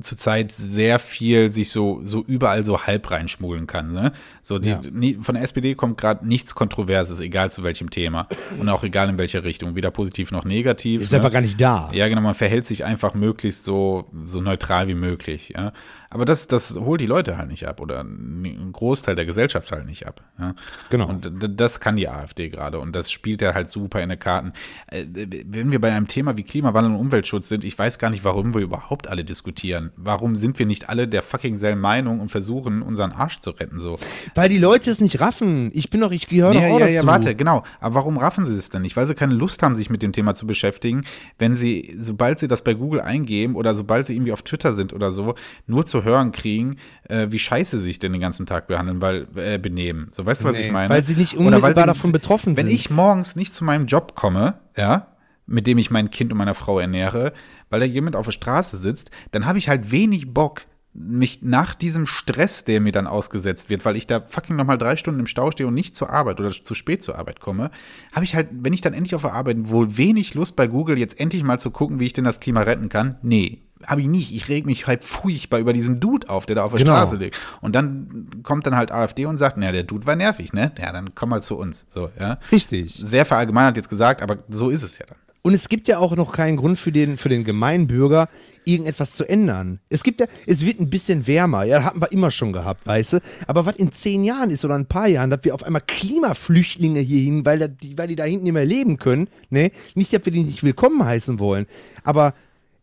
zurzeit 0.00 0.52
sehr 0.52 0.98
viel 0.98 1.50
sich 1.50 1.70
so, 1.70 2.00
so 2.04 2.22
überall 2.26 2.64
so 2.64 2.82
halb 2.82 3.10
reinschmuggeln 3.10 3.66
kann. 3.66 3.92
Ne? 3.92 4.12
So 4.42 4.58
die, 4.58 4.70
ja. 4.70 4.80
nie, 4.90 5.18
von 5.20 5.34
der 5.34 5.44
SPD 5.44 5.74
kommt 5.74 5.98
gerade 5.98 6.26
nichts 6.26 6.54
Kontroverses, 6.54 7.20
egal 7.20 7.50
zu 7.50 7.62
welchem 7.62 7.90
Thema. 7.90 8.28
Und 8.58 8.68
auch 8.68 8.84
egal 8.84 9.08
in 9.08 9.18
welche 9.18 9.44
Richtung, 9.44 9.76
weder 9.76 9.90
positiv 9.90 10.30
noch 10.30 10.44
negativ. 10.44 11.00
Ist 11.00 11.12
ne? 11.12 11.18
einfach 11.18 11.32
gar 11.32 11.40
nicht 11.40 11.60
da. 11.60 11.90
Ja, 11.92 12.08
genau, 12.08 12.20
man 12.20 12.34
verhält 12.34 12.66
sich 12.66 12.84
einfach 12.84 13.14
möglichst 13.14 13.64
so, 13.64 14.06
so 14.24 14.40
neutral 14.40 14.88
wie 14.88 14.94
möglich. 14.94 15.52
Ja? 15.56 15.72
Aber 16.10 16.24
das, 16.24 16.46
das 16.46 16.74
holt 16.74 17.00
die 17.00 17.06
Leute 17.06 17.36
halt 17.36 17.48
nicht 17.48 17.66
ab 17.66 17.80
oder 17.80 18.00
ein 18.00 18.70
Großteil 18.72 19.14
der 19.14 19.26
Gesellschaft 19.26 19.70
halt 19.72 19.84
nicht 19.84 20.06
ab. 20.06 20.22
Ja? 20.38 20.54
Genau. 20.88 21.08
Und 21.08 21.30
das 21.60 21.80
kann 21.80 21.96
die 21.96 22.08
AfD 22.08 22.48
gerade 22.48 22.80
und 22.80 22.96
das 22.96 23.10
spielt 23.10 23.42
er 23.42 23.54
halt 23.54 23.68
super 23.68 24.02
in 24.02 24.08
den 24.08 24.18
Karten. 24.18 24.52
Äh, 24.86 25.04
wenn 25.46 25.70
wir 25.70 25.80
bei 25.80 25.92
einem 25.92 26.08
Thema 26.08 26.36
wie 26.38 26.44
Klimawandel 26.44 26.94
und 26.94 26.98
Umweltschutz 26.98 27.48
sind, 27.48 27.62
ich 27.62 27.78
weiß 27.78 27.98
gar 27.98 28.08
nicht, 28.08 28.24
warum 28.24 28.54
wir 28.54 28.62
überhaupt 28.62 29.08
alle 29.08 29.22
diskutieren. 29.22 29.92
Warum 29.96 30.34
sind 30.34 30.58
wir 30.58 30.64
nicht 30.64 30.88
alle 30.88 31.08
der 31.08 31.22
fucking 31.22 31.56
selben 31.56 31.80
Meinung 31.80 32.20
und 32.20 32.30
versuchen, 32.30 32.80
unseren 32.80 33.12
Arsch 33.12 33.40
zu 33.40 33.50
retten 33.50 33.78
so? 33.78 33.98
Weil 34.34 34.48
die 34.48 34.58
Leute 34.58 34.90
es 34.90 35.00
nicht 35.00 35.20
raffen. 35.20 35.70
Ich 35.74 35.90
bin 35.90 36.00
doch, 36.00 36.10
ich 36.10 36.26
gehöre 36.26 36.54
nee, 36.54 36.56
doch 36.56 36.76
auch 36.76 36.80
ja, 36.80 36.86
dazu. 36.86 36.94
Ja, 36.94 37.06
warte, 37.06 37.34
genau. 37.34 37.64
Aber 37.80 37.96
warum 37.96 38.16
raffen 38.16 38.46
sie 38.46 38.54
es 38.54 38.70
denn 38.70 38.82
nicht? 38.82 38.96
Weil 38.96 39.06
sie 39.06 39.14
keine 39.14 39.34
Lust 39.34 39.62
haben, 39.62 39.76
sich 39.76 39.90
mit 39.90 40.02
dem 40.02 40.12
Thema 40.12 40.34
zu 40.34 40.46
beschäftigen, 40.46 41.04
wenn 41.38 41.54
sie, 41.54 41.96
sobald 41.98 42.38
sie 42.38 42.48
das 42.48 42.62
bei 42.62 42.72
Google 42.72 43.02
eingeben 43.02 43.56
oder 43.56 43.74
sobald 43.74 44.06
sie 44.06 44.14
irgendwie 44.14 44.32
auf 44.32 44.42
Twitter 44.42 44.72
sind 44.72 44.94
oder 44.94 45.10
so, 45.10 45.34
nur 45.66 45.84
zu 45.98 46.04
hören 46.04 46.32
kriegen, 46.32 46.76
äh, 47.08 47.26
wie 47.30 47.38
scheiße 47.38 47.78
sie 47.78 47.84
sich 47.84 47.98
denn 47.98 48.12
den 48.12 48.20
ganzen 48.20 48.46
Tag 48.46 48.66
behandeln, 48.66 49.02
weil 49.02 49.26
äh, 49.36 49.58
benehmen. 49.58 50.08
So, 50.12 50.24
weißt 50.24 50.42
du, 50.42 50.46
was 50.46 50.56
nee, 50.56 50.66
ich 50.66 50.72
meine? 50.72 50.88
Weil 50.88 51.02
sie 51.02 51.16
nicht 51.16 51.34
unmittelbar 51.34 51.74
sie, 51.74 51.86
davon 51.86 52.12
betroffen 52.12 52.56
wenn 52.56 52.66
sind. 52.66 52.66
Wenn 52.66 52.74
ich 52.74 52.90
morgens 52.90 53.36
nicht 53.36 53.54
zu 53.54 53.64
meinem 53.64 53.86
Job 53.86 54.14
komme, 54.14 54.54
ja, 54.76 55.08
mit 55.46 55.66
dem 55.66 55.78
ich 55.78 55.90
mein 55.90 56.10
Kind 56.10 56.32
und 56.32 56.38
meine 56.38 56.54
Frau 56.54 56.78
ernähre, 56.78 57.32
weil 57.70 57.80
da 57.80 57.86
jemand 57.86 58.16
auf 58.16 58.26
der 58.26 58.32
Straße 58.32 58.76
sitzt, 58.76 59.10
dann 59.32 59.46
habe 59.46 59.58
ich 59.58 59.68
halt 59.68 59.90
wenig 59.90 60.32
Bock, 60.32 60.62
mich 60.94 61.42
nach 61.42 61.74
diesem 61.74 62.06
Stress, 62.06 62.64
der 62.64 62.80
mir 62.80 62.92
dann 62.92 63.06
ausgesetzt 63.06 63.70
wird, 63.70 63.84
weil 63.84 63.96
ich 63.96 64.06
da 64.06 64.20
fucking 64.20 64.56
nochmal 64.56 64.78
drei 64.78 64.96
Stunden 64.96 65.20
im 65.20 65.26
Stau 65.26 65.50
stehe 65.50 65.66
und 65.66 65.74
nicht 65.74 65.96
zur 65.96 66.10
Arbeit 66.10 66.40
oder 66.40 66.50
zu 66.50 66.74
spät 66.74 67.02
zur 67.02 67.16
Arbeit 67.16 67.40
komme, 67.40 67.70
habe 68.12 68.24
ich 68.24 68.34
halt, 68.34 68.48
wenn 68.52 68.72
ich 68.72 68.80
dann 68.80 68.94
endlich 68.94 69.14
auf 69.14 69.22
der 69.22 69.32
Arbeit 69.32 69.56
wohl 69.60 69.96
wenig 69.96 70.34
Lust 70.34 70.56
bei 70.56 70.66
Google 70.66 70.98
jetzt 70.98 71.20
endlich 71.20 71.44
mal 71.44 71.60
zu 71.60 71.70
gucken, 71.70 72.00
wie 72.00 72.06
ich 72.06 72.14
denn 72.14 72.24
das 72.24 72.40
Klima 72.40 72.62
retten 72.62 72.88
kann. 72.88 73.16
Nee, 73.22 73.62
habe 73.86 74.00
ich 74.00 74.08
nicht. 74.08 74.34
Ich 74.34 74.48
reg 74.48 74.66
mich 74.66 74.86
halt 74.86 75.04
furchtbar 75.04 75.58
über 75.58 75.72
diesen 75.72 76.00
Dude 76.00 76.28
auf, 76.28 76.46
der 76.46 76.56
da 76.56 76.64
auf 76.64 76.72
der 76.72 76.80
genau. 76.80 76.92
Straße 76.92 77.16
liegt. 77.16 77.36
Und 77.60 77.74
dann 77.74 78.28
kommt 78.42 78.66
dann 78.66 78.76
halt 78.76 78.90
AfD 78.90 79.26
und 79.26 79.38
sagt, 79.38 79.56
naja, 79.56 79.72
der 79.72 79.84
Dude 79.84 80.06
war 80.06 80.16
nervig, 80.16 80.52
ne? 80.52 80.72
Ja, 80.78 80.92
dann 80.92 81.14
komm 81.14 81.30
mal 81.30 81.42
zu 81.42 81.56
uns. 81.56 81.86
So, 81.88 82.10
ja. 82.18 82.38
Richtig. 82.50 82.92
Sehr 82.92 83.24
verallgemeinert 83.24 83.76
jetzt 83.76 83.90
gesagt, 83.90 84.22
aber 84.22 84.38
so 84.48 84.70
ist 84.70 84.82
es 84.82 84.98
ja 84.98 85.06
dann. 85.06 85.16
Und 85.42 85.54
es 85.54 85.68
gibt 85.68 85.88
ja 85.88 85.98
auch 85.98 86.14
noch 86.16 86.32
keinen 86.32 86.56
Grund 86.56 86.78
für 86.78 86.92
den, 86.92 87.16
für 87.16 87.28
den 87.28 87.44
Gemeinbürger, 87.44 88.28
irgendetwas 88.64 89.12
zu 89.12 89.26
ändern. 89.26 89.80
Es 89.88 90.02
gibt 90.02 90.20
ja, 90.20 90.26
es 90.46 90.66
wird 90.66 90.80
ein 90.80 90.90
bisschen 90.90 91.26
wärmer, 91.26 91.64
ja, 91.64 91.84
hatten 91.84 92.02
wir 92.02 92.12
immer 92.12 92.30
schon 92.30 92.52
gehabt, 92.52 92.86
weißt 92.86 93.14
du. 93.14 93.18
Aber 93.46 93.64
was 93.64 93.76
in 93.76 93.92
zehn 93.92 94.24
Jahren 94.24 94.50
ist 94.50 94.64
oder 94.64 94.74
ein 94.74 94.86
paar 94.86 95.06
Jahren, 95.06 95.30
dass 95.30 95.44
wir 95.44 95.54
auf 95.54 95.62
einmal 95.62 95.80
Klimaflüchtlinge 95.86 97.00
hier 97.00 97.22
hin, 97.22 97.46
weil, 97.46 97.68
die, 97.68 97.96
weil 97.96 98.08
die 98.08 98.16
da 98.16 98.24
hinten 98.24 98.44
nicht 98.44 98.52
mehr 98.52 98.66
leben 98.66 98.98
können, 98.98 99.28
ne? 99.48 99.70
Nicht, 99.94 100.12
dass 100.12 100.24
wir 100.24 100.32
die 100.32 100.42
nicht 100.42 100.64
willkommen 100.64 101.04
heißen 101.04 101.38
wollen. 101.38 101.66
Aber 102.04 102.34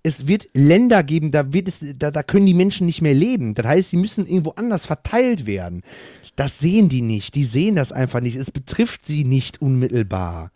es 0.06 0.28
wird 0.28 0.48
Länder 0.54 1.04
geben, 1.04 1.32
da, 1.32 1.52
wird 1.52 1.68
es, 1.68 1.80
da, 1.98 2.12
da 2.12 2.22
können 2.22 2.46
die 2.46 2.54
Menschen 2.54 2.86
nicht 2.86 3.02
mehr 3.02 3.16
leben. 3.16 3.56
Das 3.56 3.66
heißt, 3.66 3.90
sie 3.90 3.98
müssen 3.98 4.28
irgendwo 4.28 4.52
anders 4.52 4.86
verteilt 4.86 5.48
werden. 5.48 5.82
Das 6.36 6.60
sehen 6.60 6.90
die 6.90 7.02
nicht. 7.02 7.34
Die 7.34 7.46
sehen 7.46 7.76
das 7.76 7.92
einfach 7.92 8.22
nicht. 8.22 8.36
Es 8.36 8.52
betrifft 8.52 9.08
sie 9.08 9.24
nicht 9.24 9.62
unmittelbar. 9.62 10.52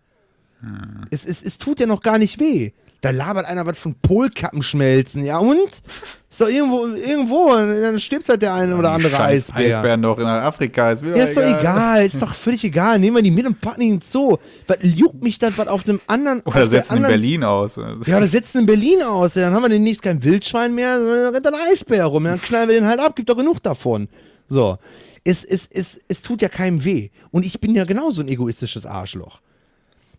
Es, 1.10 1.26
es, 1.26 1.44
es 1.44 1.58
tut 1.58 1.80
ja 1.80 1.88
noch 1.88 2.02
gar 2.02 2.18
nicht 2.18 2.40
weh. 2.40 2.72
Da 3.02 3.12
labert 3.12 3.46
einer 3.46 3.66
was 3.66 3.78
von 3.78 3.96
Polkappenschmelzen. 3.96 5.24
Ja, 5.24 5.38
und? 5.38 5.82
Ist 6.30 6.42
doch 6.42 6.50
irgendwo, 6.50 6.86
irgendwo, 6.86 7.48
dann 7.56 7.98
stirbt 7.98 8.28
halt 8.28 8.42
der 8.42 8.54
eine 8.54 8.76
oder 8.76 8.92
andere 8.92 9.16
Scheiß 9.16 9.52
Eisbär. 9.52 9.78
Eisbären 9.78 10.02
doch 10.02 10.20
in 10.20 10.26
Afrika. 10.26 10.92
Ist, 10.92 11.02
mir 11.02 11.16
Ja, 11.18 11.24
ist 11.24 11.38
doch 11.38 11.42
egal, 11.42 12.06
ist 12.06 12.22
doch 12.22 12.34
völlig 12.34 12.62
egal. 12.66 13.00
Nehmen 13.00 13.16
wir 13.16 13.24
die 13.24 13.32
mit 13.32 13.46
und 13.46 13.62
packen 13.62 13.80
die 13.80 13.88
in 13.88 14.00
den 14.00 14.06
Zoo. 14.06 14.36
Was 14.68 14.78
juckt 14.82 15.24
mich 15.24 15.40
das, 15.40 15.58
was 15.58 15.70
auf 15.70 15.88
einem 15.88 16.02
anderen. 16.08 16.42
Oder 16.42 16.68
setzen 16.68 16.98
in 16.98 16.98
anderen, 16.98 17.14
Berlin 17.14 17.44
aus. 17.46 17.78
Ja, 17.78 18.18
oder 18.18 18.28
setzen 18.28 18.60
in 18.60 18.66
Berlin 18.66 19.02
aus. 19.02 19.36
Ja, 19.36 19.44
dann 19.44 19.54
haben 19.54 19.64
wir 19.64 19.70
demnächst 19.70 20.02
kein 20.02 20.22
Wildschwein 20.22 20.76
mehr, 20.76 21.02
sondern 21.02 21.24
dann 21.24 21.34
rennt 21.36 21.48
ein 21.48 21.72
Eisbär 21.72 22.06
rum. 22.06 22.26
Dann 22.26 22.42
knallen 22.42 22.68
wir 22.68 22.76
den 22.76 22.86
halt 22.86 23.00
ab, 23.00 23.16
gibt 23.16 23.30
doch 23.30 23.38
genug 23.38 23.64
davon. 23.64 24.10
So. 24.48 24.78
Es, 25.24 25.46
es, 25.46 25.70
es, 25.72 26.02
es 26.10 26.22
tut 26.22 26.42
ja 26.42 26.50
keinem 26.50 26.84
weh. 26.84 27.10
Und 27.32 27.46
ich 27.46 27.62
bin 27.62 27.76
ja 27.76 27.86
genauso 27.86 28.22
ein 28.22 28.28
egoistisches 28.28 28.86
Arschloch. 28.86 29.40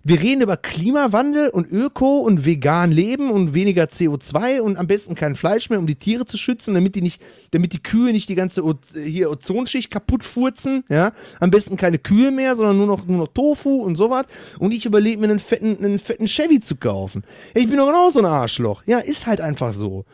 Wir 0.02 0.18
reden 0.18 0.40
über 0.40 0.56
Klimawandel 0.56 1.50
und 1.50 1.70
Öko 1.70 2.20
und 2.20 2.46
vegan 2.46 2.90
leben 2.90 3.30
und 3.30 3.52
weniger 3.52 3.84
CO2 3.84 4.60
und 4.60 4.78
am 4.78 4.86
besten 4.86 5.14
kein 5.14 5.36
Fleisch 5.36 5.68
mehr, 5.68 5.78
um 5.78 5.86
die 5.86 5.94
Tiere 5.96 6.24
zu 6.24 6.38
schützen, 6.38 6.72
damit 6.72 6.94
die 6.94 7.02
nicht, 7.02 7.20
damit 7.50 7.74
die 7.74 7.82
Kühe 7.82 8.10
nicht 8.12 8.30
die 8.30 8.34
ganze 8.34 8.64
O- 8.64 8.78
hier 8.94 9.30
Ozonschicht 9.30 9.90
kaputt 9.90 10.24
furzen, 10.24 10.84
ja. 10.88 11.12
Am 11.38 11.50
besten 11.50 11.76
keine 11.76 11.98
Kühe 11.98 12.30
mehr, 12.30 12.54
sondern 12.56 12.78
nur 12.78 12.86
noch, 12.86 13.06
nur 13.06 13.18
noch 13.18 13.28
Tofu 13.28 13.82
und 13.82 13.96
sowas. 13.96 14.24
Und 14.58 14.72
ich 14.72 14.86
überlege 14.86 15.18
mir 15.18 15.28
einen 15.28 15.38
fetten, 15.38 15.76
einen 15.84 15.98
fetten 15.98 16.26
Chevy 16.26 16.60
zu 16.60 16.76
kaufen. 16.76 17.22
Ich 17.54 17.68
bin 17.68 17.76
doch 17.76 17.86
genauso 17.88 18.20
ein 18.20 18.24
Arschloch. 18.26 18.82
Ja, 18.86 19.00
ist 19.00 19.26
halt 19.26 19.42
einfach 19.42 19.74
so. 19.74 20.06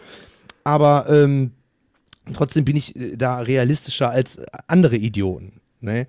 Aber 0.64 1.06
ähm, 1.08 1.52
trotzdem 2.32 2.64
bin 2.64 2.74
ich 2.74 2.96
äh, 2.96 3.16
da 3.16 3.38
realistischer 3.38 4.10
als 4.10 4.40
andere 4.66 4.96
Idioten. 4.96 5.60
Ne? 5.80 6.08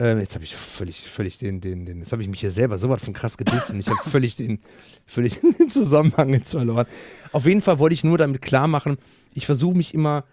Ähm, 0.00 0.18
jetzt 0.18 0.34
habe 0.34 0.44
ich 0.44 0.56
völlig, 0.56 1.08
völlig 1.08 1.38
den, 1.38 1.60
den, 1.60 1.86
den, 1.86 2.00
jetzt 2.00 2.10
habe 2.10 2.22
ich 2.22 2.28
mich 2.28 2.40
hier 2.40 2.50
selber 2.50 2.78
so 2.78 2.88
was 2.88 3.04
von 3.04 3.14
krass 3.14 3.36
gedisst 3.36 3.70
und 3.70 3.78
ich 3.78 3.88
habe 3.88 4.10
völlig 4.10 4.34
den, 4.34 4.58
völlig 5.06 5.40
den 5.58 5.70
Zusammenhang 5.70 6.30
jetzt 6.30 6.50
verloren. 6.50 6.86
Auf 7.32 7.46
jeden 7.46 7.62
Fall 7.62 7.78
wollte 7.78 7.94
ich 7.94 8.02
nur 8.02 8.18
damit 8.18 8.42
klar 8.42 8.66
machen, 8.66 8.98
ich 9.34 9.46
versuche 9.46 9.76
mich 9.76 9.94
immer 9.94 10.24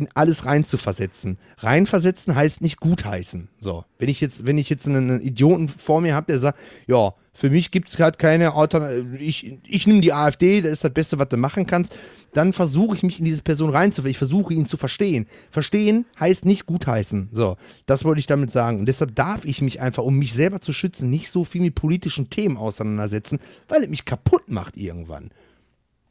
in 0.00 0.08
alles 0.14 0.46
reinzuversetzen. 0.46 1.38
Reinversetzen 1.58 2.34
heißt 2.34 2.62
nicht 2.62 2.80
gutheißen. 2.80 3.48
So, 3.60 3.84
wenn 3.98 4.08
ich 4.08 4.20
jetzt, 4.20 4.46
wenn 4.46 4.58
ich 4.58 4.70
jetzt 4.70 4.88
einen, 4.88 5.20
Idioten 5.20 5.68
vor 5.68 6.00
mir 6.00 6.14
habe, 6.14 6.26
der 6.26 6.38
sagt, 6.38 6.58
ja, 6.86 7.12
für 7.32 7.50
mich 7.50 7.70
gibt 7.70 7.88
es 7.88 7.98
halt 7.98 8.18
keine 8.18 8.54
Alternative, 8.54 9.16
ich, 9.18 9.58
ich 9.64 9.86
nehme 9.86 10.00
die 10.00 10.12
AfD, 10.12 10.62
das 10.62 10.72
ist 10.72 10.84
das 10.84 10.92
Beste, 10.92 11.18
was 11.18 11.28
du 11.28 11.36
machen 11.36 11.66
kannst, 11.66 11.96
dann 12.32 12.52
versuche 12.52 12.96
ich 12.96 13.02
mich 13.02 13.18
in 13.18 13.24
diese 13.24 13.42
Person 13.42 13.70
reinzuversetzen. 13.70 14.10
Ich 14.10 14.18
versuche 14.18 14.54
ihn 14.54 14.66
zu 14.66 14.76
verstehen. 14.76 15.26
Verstehen 15.50 16.06
heißt 16.18 16.44
nicht 16.44 16.66
gutheißen. 16.66 17.28
So, 17.30 17.56
das 17.86 18.04
wollte 18.04 18.20
ich 18.20 18.26
damit 18.26 18.52
sagen. 18.52 18.80
Und 18.80 18.86
deshalb 18.86 19.14
darf 19.14 19.44
ich 19.44 19.62
mich 19.62 19.80
einfach, 19.80 20.02
um 20.02 20.16
mich 20.16 20.32
selber 20.32 20.60
zu 20.60 20.72
schützen, 20.72 21.10
nicht 21.10 21.30
so 21.30 21.44
viel 21.44 21.60
mit 21.60 21.74
politischen 21.74 22.30
Themen 22.30 22.56
auseinandersetzen, 22.56 23.38
weil 23.68 23.82
es 23.82 23.88
mich 23.88 24.04
kaputt 24.04 24.48
macht 24.48 24.76
irgendwann. 24.76 25.30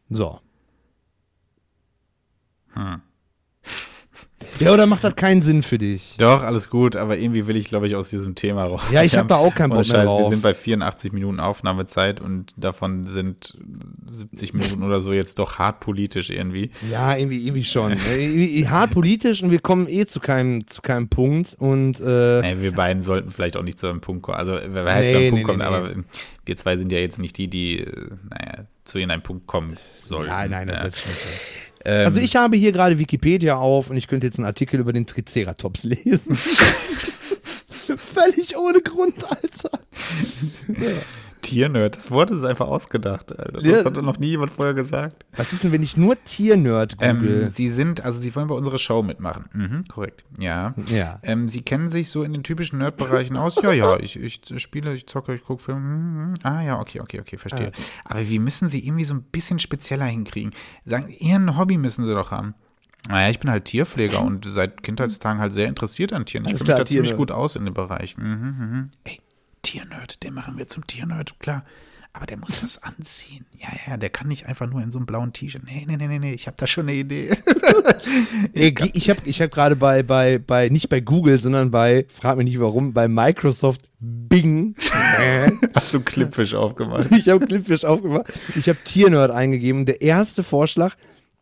So. 0.09 0.39
Ja, 4.59 4.73
oder 4.73 4.85
macht 4.85 5.03
das 5.03 5.15
keinen 5.15 5.41
Sinn 5.41 5.63
für 5.63 5.77
dich? 5.77 6.15
Doch, 6.17 6.41
alles 6.41 6.69
gut, 6.69 6.95
aber 6.95 7.17
irgendwie 7.17 7.47
will 7.47 7.57
ich, 7.57 7.67
glaube 7.67 7.87
ich, 7.87 7.95
aus 7.95 8.09
diesem 8.09 8.35
Thema 8.35 8.65
raus. 8.65 8.81
Ja, 8.91 9.03
ich 9.03 9.17
hab 9.17 9.27
da 9.27 9.35
auch 9.35 9.53
keinen 9.53 9.69
Bock 9.69 9.79
Ohne 9.79 9.87
mehr 9.87 9.95
Scheiß, 9.97 10.05
drauf. 10.05 10.21
Wir 10.21 10.29
sind 10.29 10.41
bei 10.41 10.53
84 10.53 11.11
Minuten 11.11 11.39
Aufnahmezeit 11.39 12.21
und 12.21 12.53
davon 12.55 13.03
sind 13.03 13.57
70 14.11 14.53
Minuten 14.53 14.83
oder 14.83 15.01
so 15.01 15.11
jetzt 15.11 15.39
doch 15.39 15.59
hart 15.59 15.81
politisch 15.81 16.29
irgendwie. 16.29 16.71
Ja, 16.89 17.15
irgendwie, 17.15 17.45
irgendwie 17.45 17.63
schon. 17.63 17.97
Irgendwie 18.17 18.67
hart 18.67 18.91
politisch 18.91 19.43
und 19.43 19.51
wir 19.51 19.59
kommen 19.59 19.87
eh 19.89 20.05
zu 20.05 20.19
keinem, 20.19 20.65
zu 20.67 20.81
keinem 20.81 21.09
Punkt. 21.09 21.55
Und 21.59 21.99
äh, 21.99 22.39
Ey, 22.41 22.61
wir 22.61 22.71
beiden 22.71 23.03
sollten 23.03 23.31
vielleicht 23.31 23.57
auch 23.57 23.63
nicht 23.63 23.79
zu 23.79 23.87
einem 23.87 24.01
Punkt 24.01 24.23
kommen. 24.23 24.37
Also, 24.37 24.53
wer 24.53 24.85
weiß, 24.85 25.05
Nee, 25.05 25.11
zu 25.11 25.17
einem 25.17 25.23
nee, 25.23 25.29
Punkt 25.31 25.45
kommen, 25.45 25.59
nee, 25.59 25.65
aber 25.65 26.03
wir 26.45 26.57
zwei 26.57 26.77
sind 26.77 26.91
ja 26.91 26.99
jetzt 26.99 27.19
nicht 27.19 27.37
die, 27.37 27.49
die, 27.49 27.79
äh, 27.79 28.09
naja, 28.29 28.65
zu 28.85 28.97
irgendeinem 28.97 29.23
Punkt 29.23 29.47
kommen 29.47 29.77
sollen. 30.01 30.27
nein, 30.27 30.49
nein, 30.49 30.67
ja. 30.69 30.87
das 30.87 30.99
stimmt 30.99 31.17
schon. 31.17 31.58
Ähm, 31.85 32.05
Also 32.05 32.19
ich 32.19 32.35
habe 32.35 32.57
hier 32.57 32.71
gerade 32.71 32.99
Wikipedia 32.99 33.55
auf 33.57 33.89
und 33.89 33.97
ich 33.97 34.07
könnte 34.07 34.27
jetzt 34.27 34.37
einen 34.37 34.45
Artikel 34.45 34.79
über 34.79 34.93
den 34.93 35.05
Triceratops 35.05 35.83
lesen. 35.83 36.35
Völlig 37.97 38.57
ohne 38.57 38.81
Grund, 38.81 39.15
Alter. 39.29 39.79
Tiernerd, 41.49 41.95
das 41.97 42.11
Wort 42.11 42.31
ist 42.31 42.43
einfach 42.43 42.67
ausgedacht, 42.67 43.37
Alter. 43.37 43.53
Das 43.53 43.63
Ja. 43.63 43.83
hat 43.85 43.97
doch 43.97 44.01
noch 44.01 44.19
nie 44.19 44.27
jemand 44.27 44.51
vorher 44.51 44.73
gesagt. 44.73 45.25
Was 45.35 45.51
ist 45.53 45.63
denn, 45.63 45.71
wenn 45.71 45.81
ich 45.83 45.97
nur 45.97 46.21
Tiernerd 46.23 46.97
google? 46.97 47.43
Ähm, 47.43 47.47
sie 47.49 47.69
sind, 47.69 48.03
also 48.05 48.19
sie 48.21 48.35
wollen 48.35 48.47
bei 48.47 48.55
unserer 48.55 48.77
Show 48.77 49.01
mitmachen. 49.03 49.45
Mhm, 49.53 49.85
korrekt. 49.87 50.23
Ja. 50.37 50.73
ja. 50.87 51.19
Ähm, 51.23 51.47
sie 51.47 51.61
kennen 51.61 51.89
sich 51.89 52.09
so 52.09 52.23
in 52.23 52.33
den 52.33 52.43
typischen 52.43 52.79
Nerd-Bereichen 52.79 53.35
aus. 53.37 53.55
Ja, 53.61 53.71
ja, 53.71 53.97
ich, 53.99 54.19
ich 54.19 54.41
spiele, 54.57 54.93
ich 54.93 55.07
zocke, 55.07 55.33
ich 55.33 55.43
gucke 55.43 55.63
Filme. 55.63 55.79
Hm, 55.81 56.25
hm. 56.27 56.33
Ah 56.43 56.61
ja, 56.61 56.79
okay, 56.79 56.99
okay, 57.01 57.19
okay, 57.19 57.37
verstehe. 57.37 57.71
Aber 58.05 58.27
wir 58.27 58.39
müssen 58.39 58.69
sie 58.69 58.85
irgendwie 58.85 59.05
so 59.05 59.13
ein 59.13 59.23
bisschen 59.23 59.59
spezieller 59.59 60.05
hinkriegen. 60.05 60.53
Sagen, 60.85 61.09
ihren 61.19 61.57
Hobby 61.57 61.77
müssen 61.77 62.05
sie 62.05 62.13
doch 62.13 62.31
haben. 62.31 62.53
Naja, 63.07 63.29
ich 63.29 63.39
bin 63.39 63.49
halt 63.49 63.65
Tierpfleger 63.65 64.21
und 64.21 64.45
seit 64.45 64.83
Kindheitstagen 64.83 65.39
halt 65.41 65.53
sehr 65.53 65.67
interessiert 65.67 66.11
an 66.11 66.25
Tieren. 66.25 66.43
Ich 66.45 66.49
Alles 66.49 66.59
kenne 66.59 66.69
mich 66.71 66.75
klar, 66.75 66.79
da 66.79 66.85
ziemlich 66.85 67.15
gut 67.15 67.31
aus 67.31 67.55
in 67.55 67.63
dem 67.65 67.73
Bereich. 67.73 68.17
Mhm, 68.17 68.25
mhm. 68.25 68.89
Ey, 69.05 69.21
Tiernerd, 69.61 70.23
den 70.23 70.33
machen 70.33 70.57
wir 70.57 70.69
zum 70.69 70.85
Tiernerd, 70.87 71.39
klar. 71.39 71.65
Aber 72.11 72.25
der 72.25 72.37
muss 72.37 72.63
was 72.63 72.81
anziehen. 72.81 73.45
Ja, 73.57 73.69
ja, 73.87 73.97
der 73.97 74.09
kann 74.09 74.27
nicht 74.27 74.47
einfach 74.47 74.67
nur 74.67 74.81
in 74.81 74.89
so 74.89 74.97
einem 74.97 75.05
blauen 75.05 75.31
T-Shirt. 75.31 75.61
Nee, 75.63 75.85
nee, 75.87 75.95
nee, 75.95 76.07
nee, 76.07 76.17
nee, 76.17 76.33
ich 76.33 76.47
habe 76.47 76.57
da 76.57 76.65
schon 76.65 76.87
eine 76.87 76.97
Idee. 76.97 77.35
Ich 78.53 79.09
habe 79.09 79.19
ich 79.25 79.41
hab 79.41 79.51
gerade 79.51 79.75
bei, 79.75 80.03
bei, 80.03 80.39
bei, 80.39 80.69
nicht 80.69 80.89
bei 80.89 80.99
Google, 80.99 81.39
sondern 81.39 81.69
bei, 81.69 82.05
frag 82.09 82.37
mich 82.37 82.45
nicht 82.45 82.59
warum, 82.59 82.93
bei 82.93 83.07
Microsoft 83.07 83.81
Bing. 83.99 84.75
Hast 85.75 85.93
du 85.93 85.99
Clipfish 85.99 86.53
aufgemacht? 86.55 87.11
ich 87.11 87.29
habe 87.29 87.45
Clipfish 87.45 87.83
aufgemacht. 87.83 88.31
Ich 88.55 88.67
habe 88.69 88.79
Tiernerd 88.83 89.31
eingegeben. 89.31 89.85
Der 89.85 90.01
erste 90.01 90.43
Vorschlag, 90.43 90.95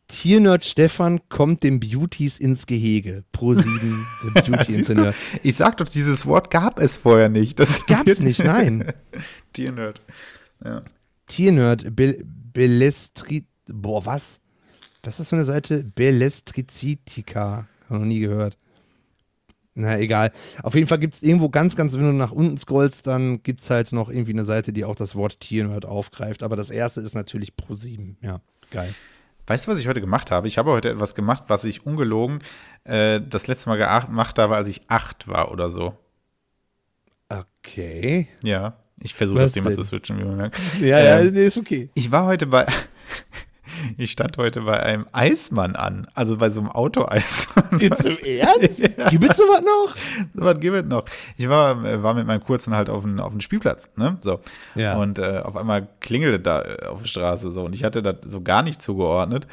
Tiernerd 0.08 0.64
Stefan 0.64 1.20
kommt 1.30 1.64
dem 1.64 1.80
Beauties 1.80 2.38
ins 2.38 2.66
Gehege. 2.66 3.24
Pro 3.32 3.54
7, 3.54 3.66
der 4.24 4.44
Siehst 4.44 4.48
du? 4.48 4.52
Beauty-Ingenieur. 4.52 5.14
Ich 5.44 5.56
sag 5.56 5.78
doch, 5.78 5.88
dieses 5.90 6.26
Wort 6.26 6.50
gab 6.50 6.80
es 6.80 6.96
vorher 6.96 7.30
nicht. 7.30 7.60
Das 7.60 7.86
Gab's 7.86 8.20
nicht, 8.20 8.44
nein. 8.44 8.94
Tiernerd. 9.54 10.06
Ja. 10.64 10.84
Tiernerd, 11.28 11.96
Be 11.96 12.24
Belestri... 12.54 13.46
Boah, 13.68 14.06
was? 14.06 14.40
Was 15.04 15.14
ist 15.14 15.20
das 15.20 15.30
für 15.30 15.36
eine 15.36 15.46
Seite? 15.46 15.84
Belestrizitica. 15.84 17.68
Habe 17.86 18.00
noch 18.00 18.06
nie 18.06 18.20
gehört. 18.20 18.58
Na, 19.76 20.00
egal. 20.00 20.32
Auf 20.64 20.74
jeden 20.74 20.88
Fall 20.88 20.98
gibt 20.98 21.14
es 21.14 21.22
irgendwo 21.22 21.50
ganz, 21.50 21.76
ganz, 21.76 21.94
wenn 21.94 22.02
du 22.02 22.14
nach 22.14 22.32
unten 22.32 22.58
scrollst, 22.58 23.06
dann 23.06 23.44
gibt 23.44 23.62
es 23.62 23.70
halt 23.70 23.92
noch 23.92 24.10
irgendwie 24.10 24.32
eine 24.32 24.44
Seite, 24.44 24.74
die 24.74 24.86
auch 24.86 24.96
das 24.96 25.16
Wort 25.16 25.40
Tiernerd 25.40 25.86
aufgreift. 25.86 26.42
Aber 26.42 26.56
das 26.56 26.72
erste 26.72 27.02
ist 27.02 27.14
natürlich 27.14 27.52
Pro7. 27.54 28.16
Ja, 28.22 28.40
geil. 28.72 28.96
Weißt 29.48 29.66
du, 29.66 29.72
was 29.72 29.80
ich 29.80 29.88
heute 29.88 30.02
gemacht 30.02 30.30
habe? 30.30 30.48
Ich 30.48 30.58
habe 30.58 30.72
heute 30.72 30.90
etwas 30.90 31.16
gemacht, 31.16 31.44
was 31.48 31.64
ich 31.64 31.86
ungelogen 31.86 32.44
äh, 32.84 33.22
das 33.22 33.48
letzte 33.48 33.70
Mal 33.70 33.78
gemacht 33.78 34.38
habe, 34.38 34.56
als 34.56 34.68
ich 34.68 34.82
acht 34.90 35.28
war 35.30 35.52
oder 35.52 35.70
so. 35.70 35.98
Okay. 37.30 38.28
Ja. 38.44 38.78
Ich 39.00 39.14
versuche 39.14 39.40
das 39.40 39.54
Thema 39.54 39.70
denn? 39.70 39.76
zu 39.76 39.84
switchen, 39.84 40.20
wie 40.20 40.24
man 40.24 40.38
merkt. 40.38 40.60
Ja, 40.82 40.98
Ähm, 40.98 41.34
ja, 41.34 41.42
ist 41.42 41.58
okay. 41.58 41.90
Ich 41.94 42.12
war 42.12 42.26
heute 42.26 42.46
bei. 42.46 42.66
Ich 43.98 44.12
stand 44.12 44.38
heute 44.38 44.62
bei 44.62 44.80
einem 44.82 45.06
Eismann 45.12 45.76
an, 45.76 46.08
also 46.14 46.38
bei 46.38 46.50
so 46.50 46.62
einem 46.62 46.70
Autoeismann. 46.70 47.66
Jetzt 47.80 48.20
im 48.24 48.26
Ernst? 48.40 49.10
Gibt 49.10 49.30
es 49.30 49.38
sowas 49.38 49.62
noch? 49.62 49.96
So 50.34 50.46
was 50.46 50.60
gibt 50.60 50.76
es 50.76 50.86
noch. 50.86 51.06
Ich 51.38 51.48
war, 51.50 52.04
war 52.04 52.14
mit 52.14 52.28
meinem 52.28 52.44
Kurzen 52.44 52.76
halt 52.76 52.90
auf 52.90 53.04
dem 53.04 53.20
auf 53.20 53.34
Spielplatz, 53.40 53.90
ne? 53.96 54.18
So. 54.22 54.40
Ja. 54.76 54.98
Und 54.98 55.20
äh, 55.20 55.42
auf 55.44 55.56
einmal 55.56 55.88
klingelte 56.00 56.40
da 56.40 56.62
äh, 56.62 56.86
auf 56.88 57.02
der 57.02 57.08
Straße 57.08 57.52
so 57.52 57.64
und 57.64 57.76
ich 57.76 57.84
hatte 57.84 58.02
das 58.02 58.16
so 58.26 58.42
gar 58.42 58.64
nicht 58.64 58.82
zugeordnet. 58.82 59.48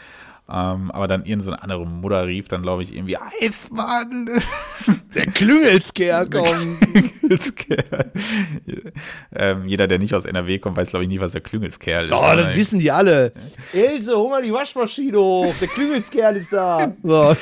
Ähm, 0.47 0.91
aber 0.91 1.09
dann 1.09 1.25
irgend 1.25 1.43
so 1.43 1.53
eine 1.53 1.63
andere 1.63 1.87
Mutter 1.87 2.27
rief 2.27 2.49
dann, 2.49 2.61
glaube 2.63 2.83
ich, 2.83 2.95
irgendwie 2.95 3.17
Eismann. 3.17 4.29
Der 5.15 5.25
Klüngelskerl 5.27 6.29
kommt. 6.29 6.81
Klüngelskerl. 7.21 8.13
ähm, 9.35 9.67
jeder, 9.67 9.87
der 9.89 9.99
nicht 9.99 10.15
aus 10.15 10.27
NRW 10.27 10.59
kommt, 10.59 10.77
weiß, 10.77 10.91
glaube 10.91 11.05
ich, 11.05 11.09
nie, 11.09 11.19
was 11.21 11.33
der 11.33 11.41
Klüngelskerl 11.41 12.07
ist. 12.07 12.13
Oh, 12.13 12.17
Aber 12.17 12.43
das 12.43 12.57
wissen 12.57 12.79
die 12.79 12.91
alle. 12.91 13.33
Else, 13.73 14.15
hol 14.15 14.29
mal 14.29 14.43
die 14.43 14.53
Waschmaschine 14.53 15.17
hoch. 15.19 15.55
Der 15.61 15.69
Klüngelskerl 15.69 16.37
ist 16.37 16.53
da. 16.53 16.93
So. 17.03 17.35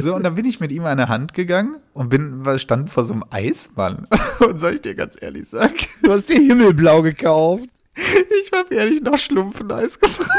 So, 0.00 0.14
und 0.14 0.22
dann 0.22 0.34
bin 0.34 0.46
ich 0.46 0.58
mit 0.60 0.72
ihm 0.72 0.86
an 0.86 0.96
der 0.96 1.08
Hand 1.08 1.34
gegangen 1.34 1.76
und 1.92 2.08
bin, 2.08 2.42
stand 2.58 2.88
vor 2.88 3.04
so 3.04 3.12
einem 3.14 3.24
Eismann. 3.30 4.06
Und 4.40 4.60
soll 4.60 4.74
ich 4.74 4.82
dir 4.82 4.94
ganz 4.94 5.14
ehrlich 5.20 5.48
sagen, 5.48 5.74
Du 6.02 6.12
hast 6.12 6.28
dir 6.28 6.36
Himmelblau 6.40 7.02
gekauft. 7.02 7.64
ich 7.96 8.52
habe 8.56 8.74
ehrlich 8.74 9.02
noch 9.02 9.18
Schlumpfeneis 9.18 9.98
gefragt. 9.98 10.30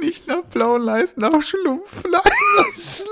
Nicht 0.00 0.26
nach 0.26 0.43
blauen 0.54 0.82
Leisten, 0.82 1.20
nach 1.20 1.42
Schlumpfeneis. 1.42 3.04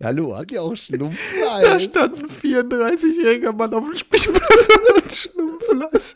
Hallo, 0.00 0.36
hat 0.36 0.52
ja 0.52 0.60
auch 0.60 0.70
Da 0.70 0.76
Schlumpfeis. 0.76 1.82
stand 1.84 2.16
ein 2.18 2.28
34-jähriger 2.28 3.52
Mann 3.52 3.74
auf 3.74 3.84
dem 3.84 3.96
Spielplatz 3.96 4.68
und 4.68 4.96
hat 4.96 5.12
Schlumpfeneis. 5.12 6.14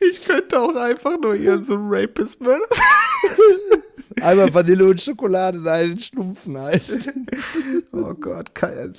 Ich 0.00 0.24
könnte 0.24 0.60
auch 0.60 0.74
einfach 0.76 1.18
nur 1.18 1.34
ihren 1.34 1.64
so 1.64 1.74
ein 1.74 1.86
Rapist 1.88 2.40
Mörder. 2.40 2.64
Einmal 4.20 4.52
Vanille 4.52 4.84
und 4.86 5.00
Schokolade 5.00 5.58
in 5.58 5.66
einen 5.66 5.98
Schlumpfeneis. 5.98 6.96
Oh 7.92 8.14
Gott, 8.14 8.54
kein, 8.54 8.92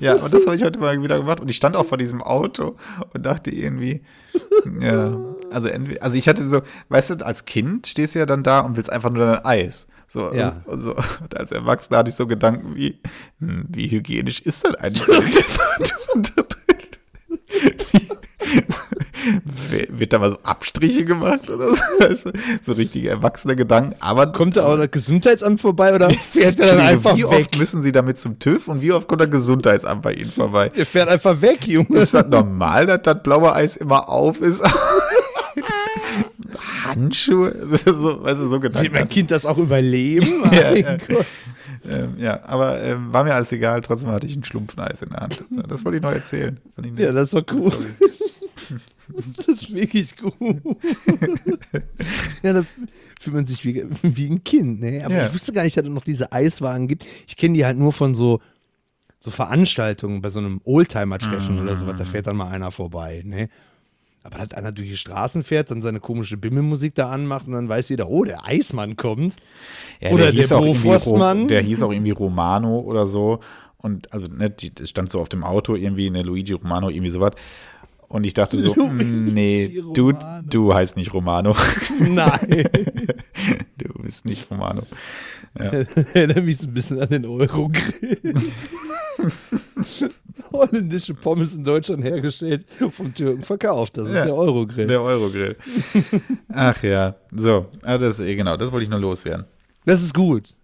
ja, 0.00 0.14
und 0.14 0.32
das 0.32 0.46
habe 0.46 0.56
ich 0.56 0.64
heute 0.64 0.78
mal 0.78 1.00
wieder 1.00 1.18
gemacht. 1.18 1.40
Und 1.40 1.48
ich 1.48 1.56
stand 1.56 1.76
auch 1.76 1.86
vor 1.86 1.98
diesem 1.98 2.22
Auto 2.22 2.76
und 3.12 3.24
dachte 3.26 3.50
irgendwie, 3.50 4.02
ja, 4.80 5.10
also, 5.50 5.68
entweder, 5.68 6.02
also 6.02 6.16
ich 6.16 6.28
hatte 6.28 6.48
so, 6.48 6.62
weißt 6.88 7.10
du, 7.10 7.26
als 7.26 7.44
Kind 7.44 7.86
stehst 7.86 8.14
du 8.14 8.18
ja 8.20 8.26
dann 8.26 8.42
da 8.42 8.60
und 8.60 8.76
willst 8.76 8.90
einfach 8.90 9.10
nur 9.10 9.26
dein 9.26 9.44
Eis. 9.44 9.86
So, 10.06 10.32
Ja. 10.32 10.56
und, 10.66 10.80
so, 10.82 10.94
und 11.22 11.36
als 11.36 11.52
Erwachsener 11.52 11.98
hatte 11.98 12.10
ich 12.10 12.16
so 12.16 12.26
Gedanken 12.26 12.74
wie, 12.74 13.00
hm, 13.38 13.64
wie 13.68 13.88
hygienisch 13.90 14.40
ist 14.40 14.64
das 14.64 14.74
eigentlich? 14.76 15.06
Wie- 19.70 19.86
Wird 19.90 20.12
da 20.12 20.18
mal 20.18 20.30
so 20.30 20.38
Abstriche 20.42 21.04
gemacht 21.04 21.50
oder 21.50 21.74
so? 22.16 22.32
So 22.62 22.72
richtige 22.72 23.10
erwachsene 23.10 23.54
Gedanken. 23.54 23.94
Aber 24.00 24.32
Kommt 24.32 24.56
da 24.56 24.64
auch 24.66 24.76
das 24.76 24.90
Gesundheitsamt 24.90 25.60
vorbei 25.60 25.94
oder 25.94 26.10
fährt 26.10 26.58
er 26.58 26.68
dann 26.76 26.80
einfach 26.80 27.16
wie 27.16 27.22
weg? 27.24 27.46
oft 27.46 27.58
müssen 27.58 27.82
sie 27.82 27.92
damit 27.92 28.18
zum 28.18 28.38
TÜV 28.38 28.68
und 28.68 28.80
wie 28.82 28.92
oft 28.92 29.06
kommt 29.08 29.20
das 29.20 29.30
Gesundheitsamt 29.30 30.02
bei 30.02 30.14
ihnen 30.14 30.30
vorbei? 30.30 30.72
Er 30.74 30.86
fährt 30.86 31.08
einfach 31.08 31.40
weg, 31.42 31.66
Junge. 31.66 31.98
Ist 31.98 32.14
das 32.14 32.26
normal, 32.26 32.86
dass 32.86 33.02
das 33.02 33.22
blaue 33.22 33.52
Eis 33.52 33.76
immer 33.76 34.08
auf 34.08 34.40
ist? 34.40 34.62
Handschuhe? 36.84 37.54
So, 37.84 38.22
weißt 38.22 38.40
du, 38.40 38.48
so 38.48 38.60
Gedanken. 38.60 38.92
mein 38.92 39.08
Kind 39.08 39.30
das 39.30 39.46
auch 39.46 39.58
überleben? 39.58 40.26
Ja, 40.52 40.72
ja. 40.74 40.96
Ähm, 41.88 42.14
ja, 42.18 42.44
aber 42.44 42.82
ähm, 42.82 43.12
war 43.12 43.24
mir 43.24 43.34
alles 43.34 43.52
egal. 43.52 43.80
Trotzdem 43.80 44.10
hatte 44.10 44.26
ich 44.26 44.36
ein 44.36 44.44
Schlumpfeneis 44.44 45.00
in 45.02 45.10
der 45.10 45.20
Hand. 45.20 45.44
Das 45.68 45.84
wollte 45.84 45.96
ich 45.98 46.02
noch 46.02 46.12
erzählen. 46.12 46.58
Ja, 46.96 47.12
das 47.12 47.32
ist 47.32 47.34
doch 47.34 47.44
cool. 47.54 47.72
Das 49.36 49.48
ist 49.48 49.74
wirklich 49.74 50.14
gut. 50.16 50.36
ja, 52.44 52.52
da 52.52 52.62
fühlt 53.20 53.34
man 53.34 53.46
sich 53.46 53.64
wie, 53.64 53.84
wie 54.02 54.26
ein 54.30 54.44
Kind, 54.44 54.80
ne? 54.80 55.02
Aber 55.04 55.16
Ja. 55.16 55.26
ich 55.26 55.34
wusste 55.34 55.52
gar 55.52 55.64
nicht, 55.64 55.76
dass 55.76 55.84
es 55.84 55.90
noch 55.90 56.04
diese 56.04 56.30
Eiswagen 56.32 56.86
gibt. 56.86 57.04
Ich 57.26 57.36
kenne 57.36 57.54
die 57.54 57.64
halt 57.64 57.76
nur 57.76 57.92
von 57.92 58.14
so, 58.14 58.40
so 59.18 59.30
Veranstaltungen, 59.32 60.22
bei 60.22 60.30
so 60.30 60.38
einem 60.38 60.60
Oldtimer-Treffen 60.64 61.58
oder 61.60 61.74
sowas. 61.76 61.96
Da 61.98 62.04
fährt 62.04 62.28
dann 62.28 62.36
mal 62.36 62.50
einer 62.50 62.70
vorbei, 62.70 63.22
ne? 63.24 63.48
Aber 64.22 64.38
halt 64.38 64.54
einer 64.54 64.70
durch 64.72 64.88
die 64.90 64.96
Straßen 64.96 65.42
fährt, 65.42 65.70
dann 65.70 65.80
seine 65.80 65.98
komische 65.98 66.36
Bimmelmusik 66.36 66.94
da 66.94 67.10
anmacht 67.10 67.46
und 67.46 67.54
dann 67.54 67.68
weiß 67.68 67.88
jeder, 67.88 68.08
oh, 68.10 68.24
der 68.24 68.44
Eismann 68.44 68.96
kommt. 68.96 69.36
Ja, 70.00 70.10
Oder 70.10 70.30
der 70.32 70.44
irgendwie 70.50 70.88
Bofrostmann. 70.88 71.42
Ro- 71.42 71.46
Der 71.48 71.62
hieß 71.62 71.82
auch 71.82 71.90
irgendwie 71.90 72.10
Romano 72.10 72.80
oder 72.80 73.06
so. 73.06 73.40
Und 73.78 74.12
also, 74.12 74.26
ne, 74.26 74.50
das 74.50 74.90
stand 74.90 75.10
so 75.10 75.20
auf 75.20 75.30
dem 75.30 75.42
Auto 75.42 75.74
irgendwie, 75.74 76.06
eine 76.06 76.22
Luigi 76.22 76.52
Romano, 76.52 76.90
irgendwie 76.90 77.08
sowas. 77.10 77.32
Und 78.08 78.26
ich 78.26 78.34
dachte 78.34 78.58
so, 78.60 78.74
hm, 78.74 79.26
nee, 79.32 79.80
du, 79.94 80.12
du 80.44 80.74
heißt 80.74 80.96
nicht 80.96 81.14
Romano. 81.14 81.56
Nein. 82.00 82.64
du 83.78 84.02
bist 84.02 84.26
nicht 84.26 84.50
Romano. 84.50 84.82
Erinnert 86.14 86.44
mich 86.44 86.58
so 86.58 86.66
ein 86.66 86.74
bisschen 86.74 87.00
an 87.00 87.08
den 87.08 87.26
Euro-Grill. 87.26 88.20
Holländische 90.52 91.14
Pommes 91.14 91.54
in 91.54 91.64
Deutschland 91.64 92.02
hergestellt, 92.04 92.64
vom 92.90 93.12
Türken 93.14 93.42
verkauft. 93.42 93.96
Das 93.96 94.08
ist 94.08 94.14
Ja. 94.14 94.24
der 94.26 94.34
Euro-Grill. 94.34 94.86
Der 94.86 95.00
Eurogrill. 95.02 95.56
Ach 96.52 96.82
ja, 96.82 97.14
so. 97.34 97.66
Ah, 97.82 97.98
das, 97.98 98.20
eh, 98.20 98.34
genau, 98.34 98.56
das 98.56 98.72
wollte 98.72 98.84
ich 98.84 98.90
nur 98.90 99.00
loswerden. 99.00 99.44
Das 99.84 100.02
ist 100.02 100.14
gut. 100.14 100.54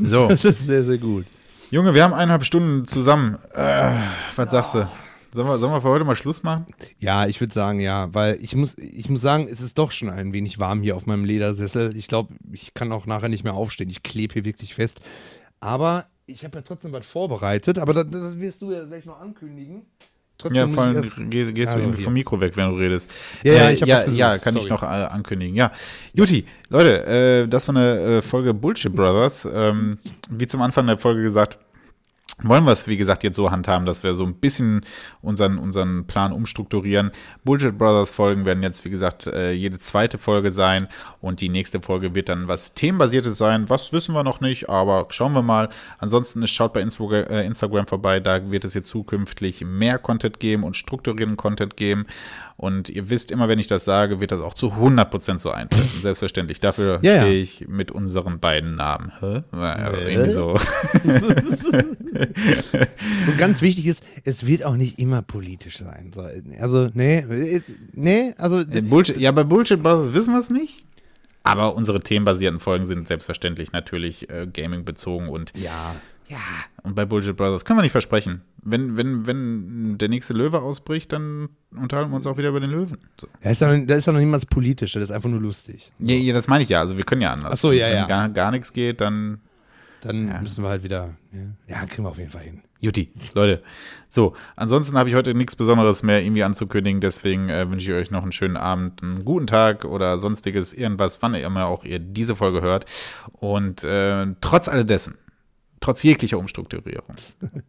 So, 0.00 0.26
Das 0.28 0.44
ist 0.44 0.66
sehr, 0.66 0.82
sehr 0.82 0.98
gut. 0.98 1.26
Junge, 1.70 1.94
wir 1.94 2.02
haben 2.04 2.14
eineinhalb 2.14 2.44
Stunden 2.44 2.86
zusammen. 2.86 3.38
Äh, 3.54 3.92
was 4.36 4.50
sagst 4.50 4.74
du? 4.76 4.88
Sollen 5.36 5.48
wir, 5.48 5.58
sollen 5.58 5.72
wir 5.72 5.82
für 5.82 5.88
heute 5.90 6.04
mal 6.06 6.16
Schluss 6.16 6.42
machen? 6.42 6.64
Ja, 6.98 7.26
ich 7.26 7.40
würde 7.40 7.52
sagen, 7.52 7.78
ja, 7.78 8.08
weil 8.14 8.38
ich 8.40 8.56
muss, 8.56 8.74
ich 8.78 9.10
muss 9.10 9.20
sagen, 9.20 9.46
es 9.50 9.60
ist 9.60 9.76
doch 9.76 9.90
schon 9.92 10.08
ein 10.08 10.32
wenig 10.32 10.58
warm 10.58 10.80
hier 10.80 10.96
auf 10.96 11.04
meinem 11.04 11.26
Ledersessel. 11.26 11.94
Ich 11.94 12.08
glaube, 12.08 12.34
ich 12.52 12.72
kann 12.72 12.90
auch 12.90 13.04
nachher 13.04 13.28
nicht 13.28 13.44
mehr 13.44 13.52
aufstehen. 13.52 13.90
Ich 13.90 14.02
klebe 14.02 14.32
hier 14.32 14.44
wirklich 14.46 14.74
fest. 14.74 15.00
Aber 15.60 16.06
ich 16.24 16.42
habe 16.42 16.56
ja 16.56 16.62
trotzdem 16.62 16.92
was 16.92 17.04
vorbereitet, 17.06 17.78
aber 17.78 17.92
das, 17.92 18.06
das 18.10 18.40
wirst 18.40 18.62
du 18.62 18.72
ja 18.72 18.84
gleich 18.84 19.04
noch 19.04 19.20
ankündigen. 19.20 19.82
Trotzdem 20.38 20.56
Ja, 20.56 20.68
vor 20.68 20.84
ich 20.84 20.88
allem 20.88 20.96
erst, 20.96 21.16
geh, 21.30 21.52
gehst 21.52 21.72
Also 21.72 21.90
du 21.90 21.96
vom 21.96 22.12
Mikro 22.12 22.40
weg, 22.40 22.56
wenn 22.56 22.70
du 22.70 22.76
redest. 22.76 23.10
Ja, 23.42 23.52
ja, 23.52 23.68
Äh, 23.68 23.74
ich 23.74 23.82
hab 23.82 23.88
ja, 23.88 24.02
gesucht. 24.02 24.18
ja, 24.18 24.38
kann 24.38 24.54
ich 24.56 24.62
Sorry. 24.64 24.72
noch 24.72 24.82
äh, 24.82 24.86
ankündigen. 24.86 25.54
Ja, 25.56 25.72
Juti, 26.12 26.46
Leute, 26.68 27.06
äh, 27.06 27.48
das 27.48 27.68
war 27.68 27.76
eine 27.76 28.00
äh, 28.18 28.22
Folge 28.22 28.52
Bullshit 28.52 28.94
Brothers. 28.94 29.46
Ähm, 29.50 29.98
wie 30.30 30.46
zum 30.46 30.60
Anfang 30.62 30.86
der 30.86 30.98
Folge 30.98 31.22
gesagt, 31.22 31.58
wollen 32.42 32.64
wir 32.64 32.72
es, 32.72 32.86
wie 32.86 32.98
gesagt, 32.98 33.24
jetzt 33.24 33.36
so 33.36 33.50
handhaben, 33.50 33.86
dass 33.86 34.02
wir 34.02 34.14
so 34.14 34.24
ein 34.24 34.34
bisschen 34.34 34.84
unseren, 35.22 35.58
unseren 35.58 36.06
Plan 36.06 36.32
umstrukturieren. 36.32 37.10
Bullshit 37.44 37.76
Brothers 37.76 38.12
Folgen 38.12 38.44
werden 38.44 38.62
jetzt, 38.62 38.84
wie 38.84 38.90
gesagt, 38.90 39.26
äh, 39.26 39.52
jede 39.52 39.78
zweite 39.78 40.18
Folge 40.18 40.50
sein 40.50 40.88
und 41.20 41.40
die 41.40 41.48
nächste 41.48 41.80
Folge 41.80 42.14
wird 42.14 42.28
dann 42.28 42.46
was 42.46 42.74
Themenbasiertes 42.74 43.38
sein. 43.38 43.70
Was 43.70 43.92
wissen 43.92 44.14
wir 44.14 44.22
noch 44.22 44.40
nicht, 44.40 44.68
aber 44.68 45.06
schauen 45.08 45.32
wir 45.32 45.42
mal. 45.42 45.70
Ansonsten 45.98 46.46
schaut 46.46 46.74
bei 46.74 46.80
äh, 46.80 47.46
Instagram 47.46 47.86
vorbei, 47.86 48.20
da 48.20 48.50
wird 48.50 48.64
es 48.64 48.74
jetzt 48.74 48.88
zukünftig 48.88 49.64
mehr 49.64 49.98
Content 49.98 50.38
geben 50.38 50.62
und 50.62 50.76
strukturierten 50.76 51.36
Content 51.38 51.76
geben. 51.76 52.06
Und 52.58 52.88
ihr 52.88 53.10
wisst, 53.10 53.30
immer 53.30 53.48
wenn 53.48 53.58
ich 53.58 53.66
das 53.66 53.84
sage, 53.84 54.20
wird 54.20 54.32
das 54.32 54.40
auch 54.40 54.54
zu 54.54 54.68
100% 54.72 55.38
so 55.38 55.50
eintreffen. 55.50 56.00
Selbstverständlich. 56.02 56.60
Dafür 56.60 57.00
Ja, 57.02 57.20
stehe 57.20 57.40
ich 57.40 57.68
mit 57.68 57.92
unseren 57.92 58.40
beiden 58.40 58.76
Namen. 58.76 59.12
Hä? 59.20 59.42
Hä? 59.54 60.12
irgendwie 60.12 60.30
so. 60.30 60.58
Und 63.26 63.36
ganz 63.36 63.60
wichtig 63.60 63.86
ist, 63.86 64.02
es 64.24 64.46
wird 64.46 64.64
auch 64.64 64.76
nicht 64.76 64.98
immer 64.98 65.20
politisch 65.20 65.76
sein. 65.76 66.12
So, 66.14 66.26
Also, 66.58 66.88
nee, 66.94 67.18
äh, 67.18 67.60
nee, 67.92 68.32
also, 68.38 68.60
Äh, 68.60 68.80
Bullshit, 68.80 69.18
ja, 69.18 69.32
bei 69.32 69.44
Bullshit 69.44 69.82
Brothers 69.82 70.14
wissen 70.14 70.32
wir 70.32 70.40
es 70.40 70.48
nicht. 70.48 70.86
Aber 71.42 71.76
unsere 71.76 72.00
themenbasierten 72.00 72.58
Folgen 72.58 72.86
sind 72.86 73.06
selbstverständlich 73.06 73.72
natürlich 73.72 74.28
äh, 74.30 74.48
Gaming 74.52 74.84
bezogen 74.84 75.28
und 75.28 75.52
ja. 75.54 75.94
Ja, 76.28 76.38
und 76.82 76.94
bei 76.94 77.04
Bullshit 77.04 77.36
Brothers 77.36 77.64
können 77.64 77.78
wir 77.78 77.82
nicht 77.82 77.92
versprechen. 77.92 78.42
Wenn, 78.62 78.96
wenn, 78.96 79.26
wenn 79.26 79.98
der 79.98 80.08
nächste 80.08 80.34
Löwe 80.34 80.60
ausbricht, 80.60 81.12
dann 81.12 81.48
unterhalten 81.70 82.10
wir 82.10 82.16
uns 82.16 82.26
auch 82.26 82.36
wieder 82.36 82.48
über 82.48 82.60
den 82.60 82.70
Löwen. 82.70 82.98
So. 83.20 83.28
Da 83.42 83.50
ist 83.50 83.60
ja, 83.60 83.76
da 83.78 83.94
ist 83.94 84.06
ja 84.06 84.12
noch 84.12 84.20
niemals 84.20 84.46
politisch, 84.46 84.92
das 84.92 85.04
ist 85.04 85.10
einfach 85.12 85.28
nur 85.28 85.40
lustig. 85.40 85.92
Ja, 85.98 86.14
ja, 86.14 86.34
das 86.34 86.48
meine 86.48 86.64
ich 86.64 86.68
ja. 86.68 86.80
Also 86.80 86.96
wir 86.96 87.04
können 87.04 87.22
ja 87.22 87.32
anders. 87.32 87.52
Ach 87.52 87.56
so, 87.56 87.72
ja, 87.72 87.86
wenn 87.86 87.96
ja. 87.96 88.06
Gar, 88.06 88.28
gar 88.30 88.50
nichts 88.50 88.72
geht, 88.72 89.00
dann 89.00 89.40
Dann 90.02 90.42
müssen 90.42 90.62
wir 90.62 90.68
halt 90.68 90.82
wieder, 90.82 91.14
ja, 91.32 91.40
ja, 91.68 91.86
kriegen 91.86 92.04
wir 92.04 92.10
auf 92.10 92.18
jeden 92.18 92.30
Fall 92.30 92.42
hin. 92.42 92.62
Juti, 92.78 93.10
Leute. 93.32 93.62
So, 94.08 94.34
ansonsten 94.54 94.98
habe 94.98 95.08
ich 95.08 95.14
heute 95.14 95.34
nichts 95.34 95.56
Besonderes 95.56 96.02
mehr 96.02 96.22
irgendwie 96.22 96.44
anzukündigen, 96.44 97.00
deswegen 97.00 97.48
äh, 97.48 97.70
wünsche 97.70 97.90
ich 97.90 97.96
euch 97.96 98.10
noch 98.10 98.22
einen 98.22 98.32
schönen 98.32 98.56
Abend, 98.56 99.02
einen 99.02 99.24
guten 99.24 99.46
Tag 99.46 99.84
oder 99.84 100.18
sonstiges, 100.18 100.74
irgendwas, 100.74 101.22
wann 101.22 101.34
immer 101.34 101.66
auch 101.66 101.84
ihr 101.84 101.98
diese 101.98 102.36
Folge 102.36 102.60
hört. 102.60 102.84
Und 103.32 103.82
äh, 103.82 104.26
trotz 104.40 104.68
alledessen, 104.68 105.16
trotz 105.86 106.02
jeglicher 106.02 106.38
Umstrukturierung, 106.38 107.14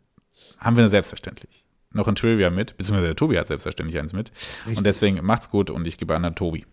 haben 0.57 0.75
wir 0.75 0.83
eine 0.83 0.89
selbstverständlich 0.89 1.63
noch 1.91 2.07
ein 2.07 2.15
Trivia 2.15 2.49
mit, 2.49 2.77
beziehungsweise 2.77 3.07
der 3.07 3.15
Tobi 3.15 3.37
hat 3.37 3.47
selbstverständlich 3.47 3.99
eins 3.99 4.13
mit. 4.13 4.31
Richtig. 4.31 4.77
Und 4.77 4.85
deswegen 4.85 5.25
macht's 5.25 5.49
gut 5.49 5.69
und 5.69 5.87
ich 5.87 5.97
gebe 5.97 6.15
an 6.15 6.23
den 6.23 6.35
Tobi. 6.35 6.65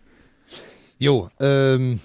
Jo, 0.97 1.29
ähm, 1.39 1.99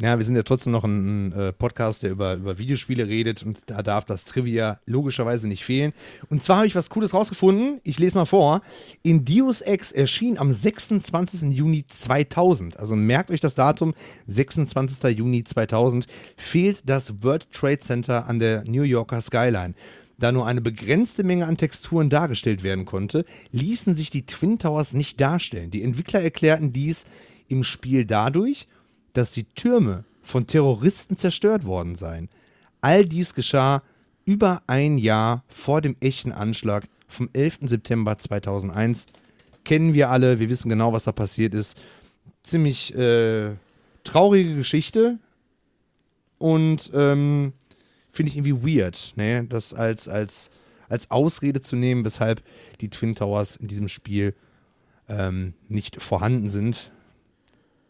ja, 0.00 0.18
wir 0.18 0.24
sind 0.24 0.36
ja 0.36 0.42
trotzdem 0.42 0.72
noch 0.72 0.84
ein, 0.84 1.32
äh, 1.32 1.52
Podcast, 1.52 2.02
der 2.02 2.10
über, 2.10 2.34
über 2.34 2.58
Videospiele 2.58 3.06
redet 3.06 3.42
und 3.42 3.58
da 3.66 3.82
darf 3.82 4.04
das 4.04 4.24
Trivia 4.24 4.80
logischerweise 4.86 5.46
nicht 5.46 5.64
fehlen. 5.64 5.92
Und 6.30 6.42
zwar 6.42 6.58
habe 6.58 6.66
ich 6.66 6.74
was 6.74 6.90
Cooles 6.90 7.12
rausgefunden. 7.12 7.80
Ich 7.84 7.98
lese 7.98 8.16
mal 8.16 8.24
vor. 8.24 8.62
In 9.02 9.24
Deus 9.24 9.60
Ex 9.60 9.92
erschien 9.92 10.38
am 10.38 10.52
26. 10.52 11.52
Juni 11.52 11.84
2000, 11.86 12.78
also 12.78 12.96
merkt 12.96 13.30
euch 13.30 13.40
das 13.40 13.54
Datum, 13.54 13.94
26. 14.26 15.16
Juni 15.18 15.44
2000, 15.44 16.06
fehlt 16.36 16.88
das 16.88 17.22
World 17.22 17.46
Trade 17.52 17.78
Center 17.78 18.26
an 18.26 18.38
der 18.38 18.64
New 18.64 18.82
Yorker 18.82 19.20
Skyline. 19.20 19.74
Da 20.18 20.32
nur 20.32 20.46
eine 20.46 20.60
begrenzte 20.60 21.24
Menge 21.24 21.46
an 21.46 21.56
Texturen 21.56 22.10
dargestellt 22.10 22.62
werden 22.62 22.84
konnte, 22.84 23.24
ließen 23.52 23.94
sich 23.94 24.10
die 24.10 24.26
Twin 24.26 24.58
Towers 24.58 24.92
nicht 24.92 25.20
darstellen. 25.20 25.70
Die 25.70 25.82
Entwickler 25.82 26.20
erklärten 26.20 26.72
dies 26.74 27.04
im 27.48 27.64
Spiel 27.64 28.04
dadurch, 28.04 28.66
dass 29.12 29.32
die 29.32 29.44
Türme 29.44 30.04
von 30.22 30.46
Terroristen 30.46 31.16
zerstört 31.16 31.64
worden 31.64 31.96
seien. 31.96 32.28
All 32.80 33.04
dies 33.04 33.34
geschah 33.34 33.82
über 34.24 34.62
ein 34.66 34.98
Jahr 34.98 35.44
vor 35.48 35.80
dem 35.80 35.96
echten 36.00 36.32
Anschlag 36.32 36.84
vom 37.08 37.28
11. 37.32 37.60
September 37.62 38.18
2001. 38.18 39.06
Kennen 39.64 39.94
wir 39.94 40.10
alle, 40.10 40.38
wir 40.38 40.48
wissen 40.48 40.68
genau, 40.68 40.92
was 40.92 41.04
da 41.04 41.12
passiert 41.12 41.54
ist. 41.54 41.76
Ziemlich 42.42 42.94
äh, 42.94 43.50
traurige 44.04 44.54
Geschichte 44.54 45.18
und 46.38 46.90
ähm, 46.94 47.52
finde 48.08 48.30
ich 48.30 48.38
irgendwie 48.38 48.78
weird, 48.78 49.12
ne? 49.16 49.44
das 49.46 49.74
als, 49.74 50.08
als, 50.08 50.50
als 50.88 51.10
Ausrede 51.10 51.60
zu 51.60 51.76
nehmen, 51.76 52.04
weshalb 52.04 52.42
die 52.80 52.88
Twin 52.88 53.14
Towers 53.14 53.56
in 53.56 53.68
diesem 53.68 53.88
Spiel 53.88 54.34
ähm, 55.08 55.54
nicht 55.68 56.00
vorhanden 56.00 56.48
sind. 56.48 56.90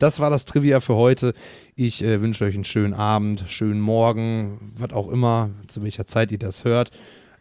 Das 0.00 0.18
war 0.18 0.30
das 0.30 0.46
Trivia 0.46 0.80
für 0.80 0.94
heute. 0.94 1.34
Ich 1.76 2.02
äh, 2.02 2.22
wünsche 2.22 2.44
euch 2.44 2.54
einen 2.54 2.64
schönen 2.64 2.94
Abend, 2.94 3.44
schönen 3.46 3.80
Morgen, 3.80 4.72
was 4.76 4.92
auch 4.92 5.08
immer, 5.08 5.50
zu 5.68 5.82
welcher 5.82 6.06
Zeit 6.06 6.32
ihr 6.32 6.38
das 6.38 6.64
hört. 6.64 6.90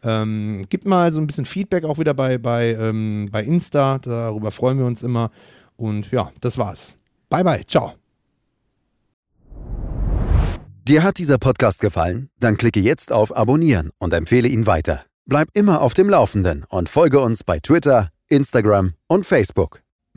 Ähm, 0.03 0.65
gibt 0.67 0.85
mal 0.85 1.11
so 1.13 1.21
ein 1.21 1.27
bisschen 1.27 1.45
Feedback 1.45 1.85
auch 1.85 1.99
wieder 1.99 2.13
bei, 2.13 2.37
bei, 2.37 2.73
ähm, 2.73 3.29
bei 3.31 3.43
Insta. 3.43 3.99
Darüber 3.99 4.51
freuen 4.51 4.77
wir 4.77 4.85
uns 4.85 5.03
immer. 5.03 5.31
Und 5.77 6.11
ja, 6.11 6.31
das 6.41 6.57
war's. 6.57 6.97
Bye, 7.29 7.45
bye. 7.45 7.65
Ciao. 7.65 7.93
Dir 10.85 11.03
hat 11.03 11.17
dieser 11.17 11.37
Podcast 11.37 11.79
gefallen? 11.79 12.29
Dann 12.41 12.57
klicke 12.57 12.81
jetzt 12.81 13.13
auf 13.13 13.35
Abonnieren 13.35 13.91
und 13.99 14.13
empfehle 14.13 14.49
ihn 14.49 14.65
weiter. 14.65 15.05
Bleib 15.25 15.47
immer 15.53 15.79
auf 15.79 15.93
dem 15.93 16.09
Laufenden 16.09 16.65
und 16.67 16.89
folge 16.89 17.21
uns 17.21 17.45
bei 17.45 17.59
Twitter, 17.59 18.09
Instagram 18.27 18.95
und 19.07 19.25
Facebook. 19.25 19.81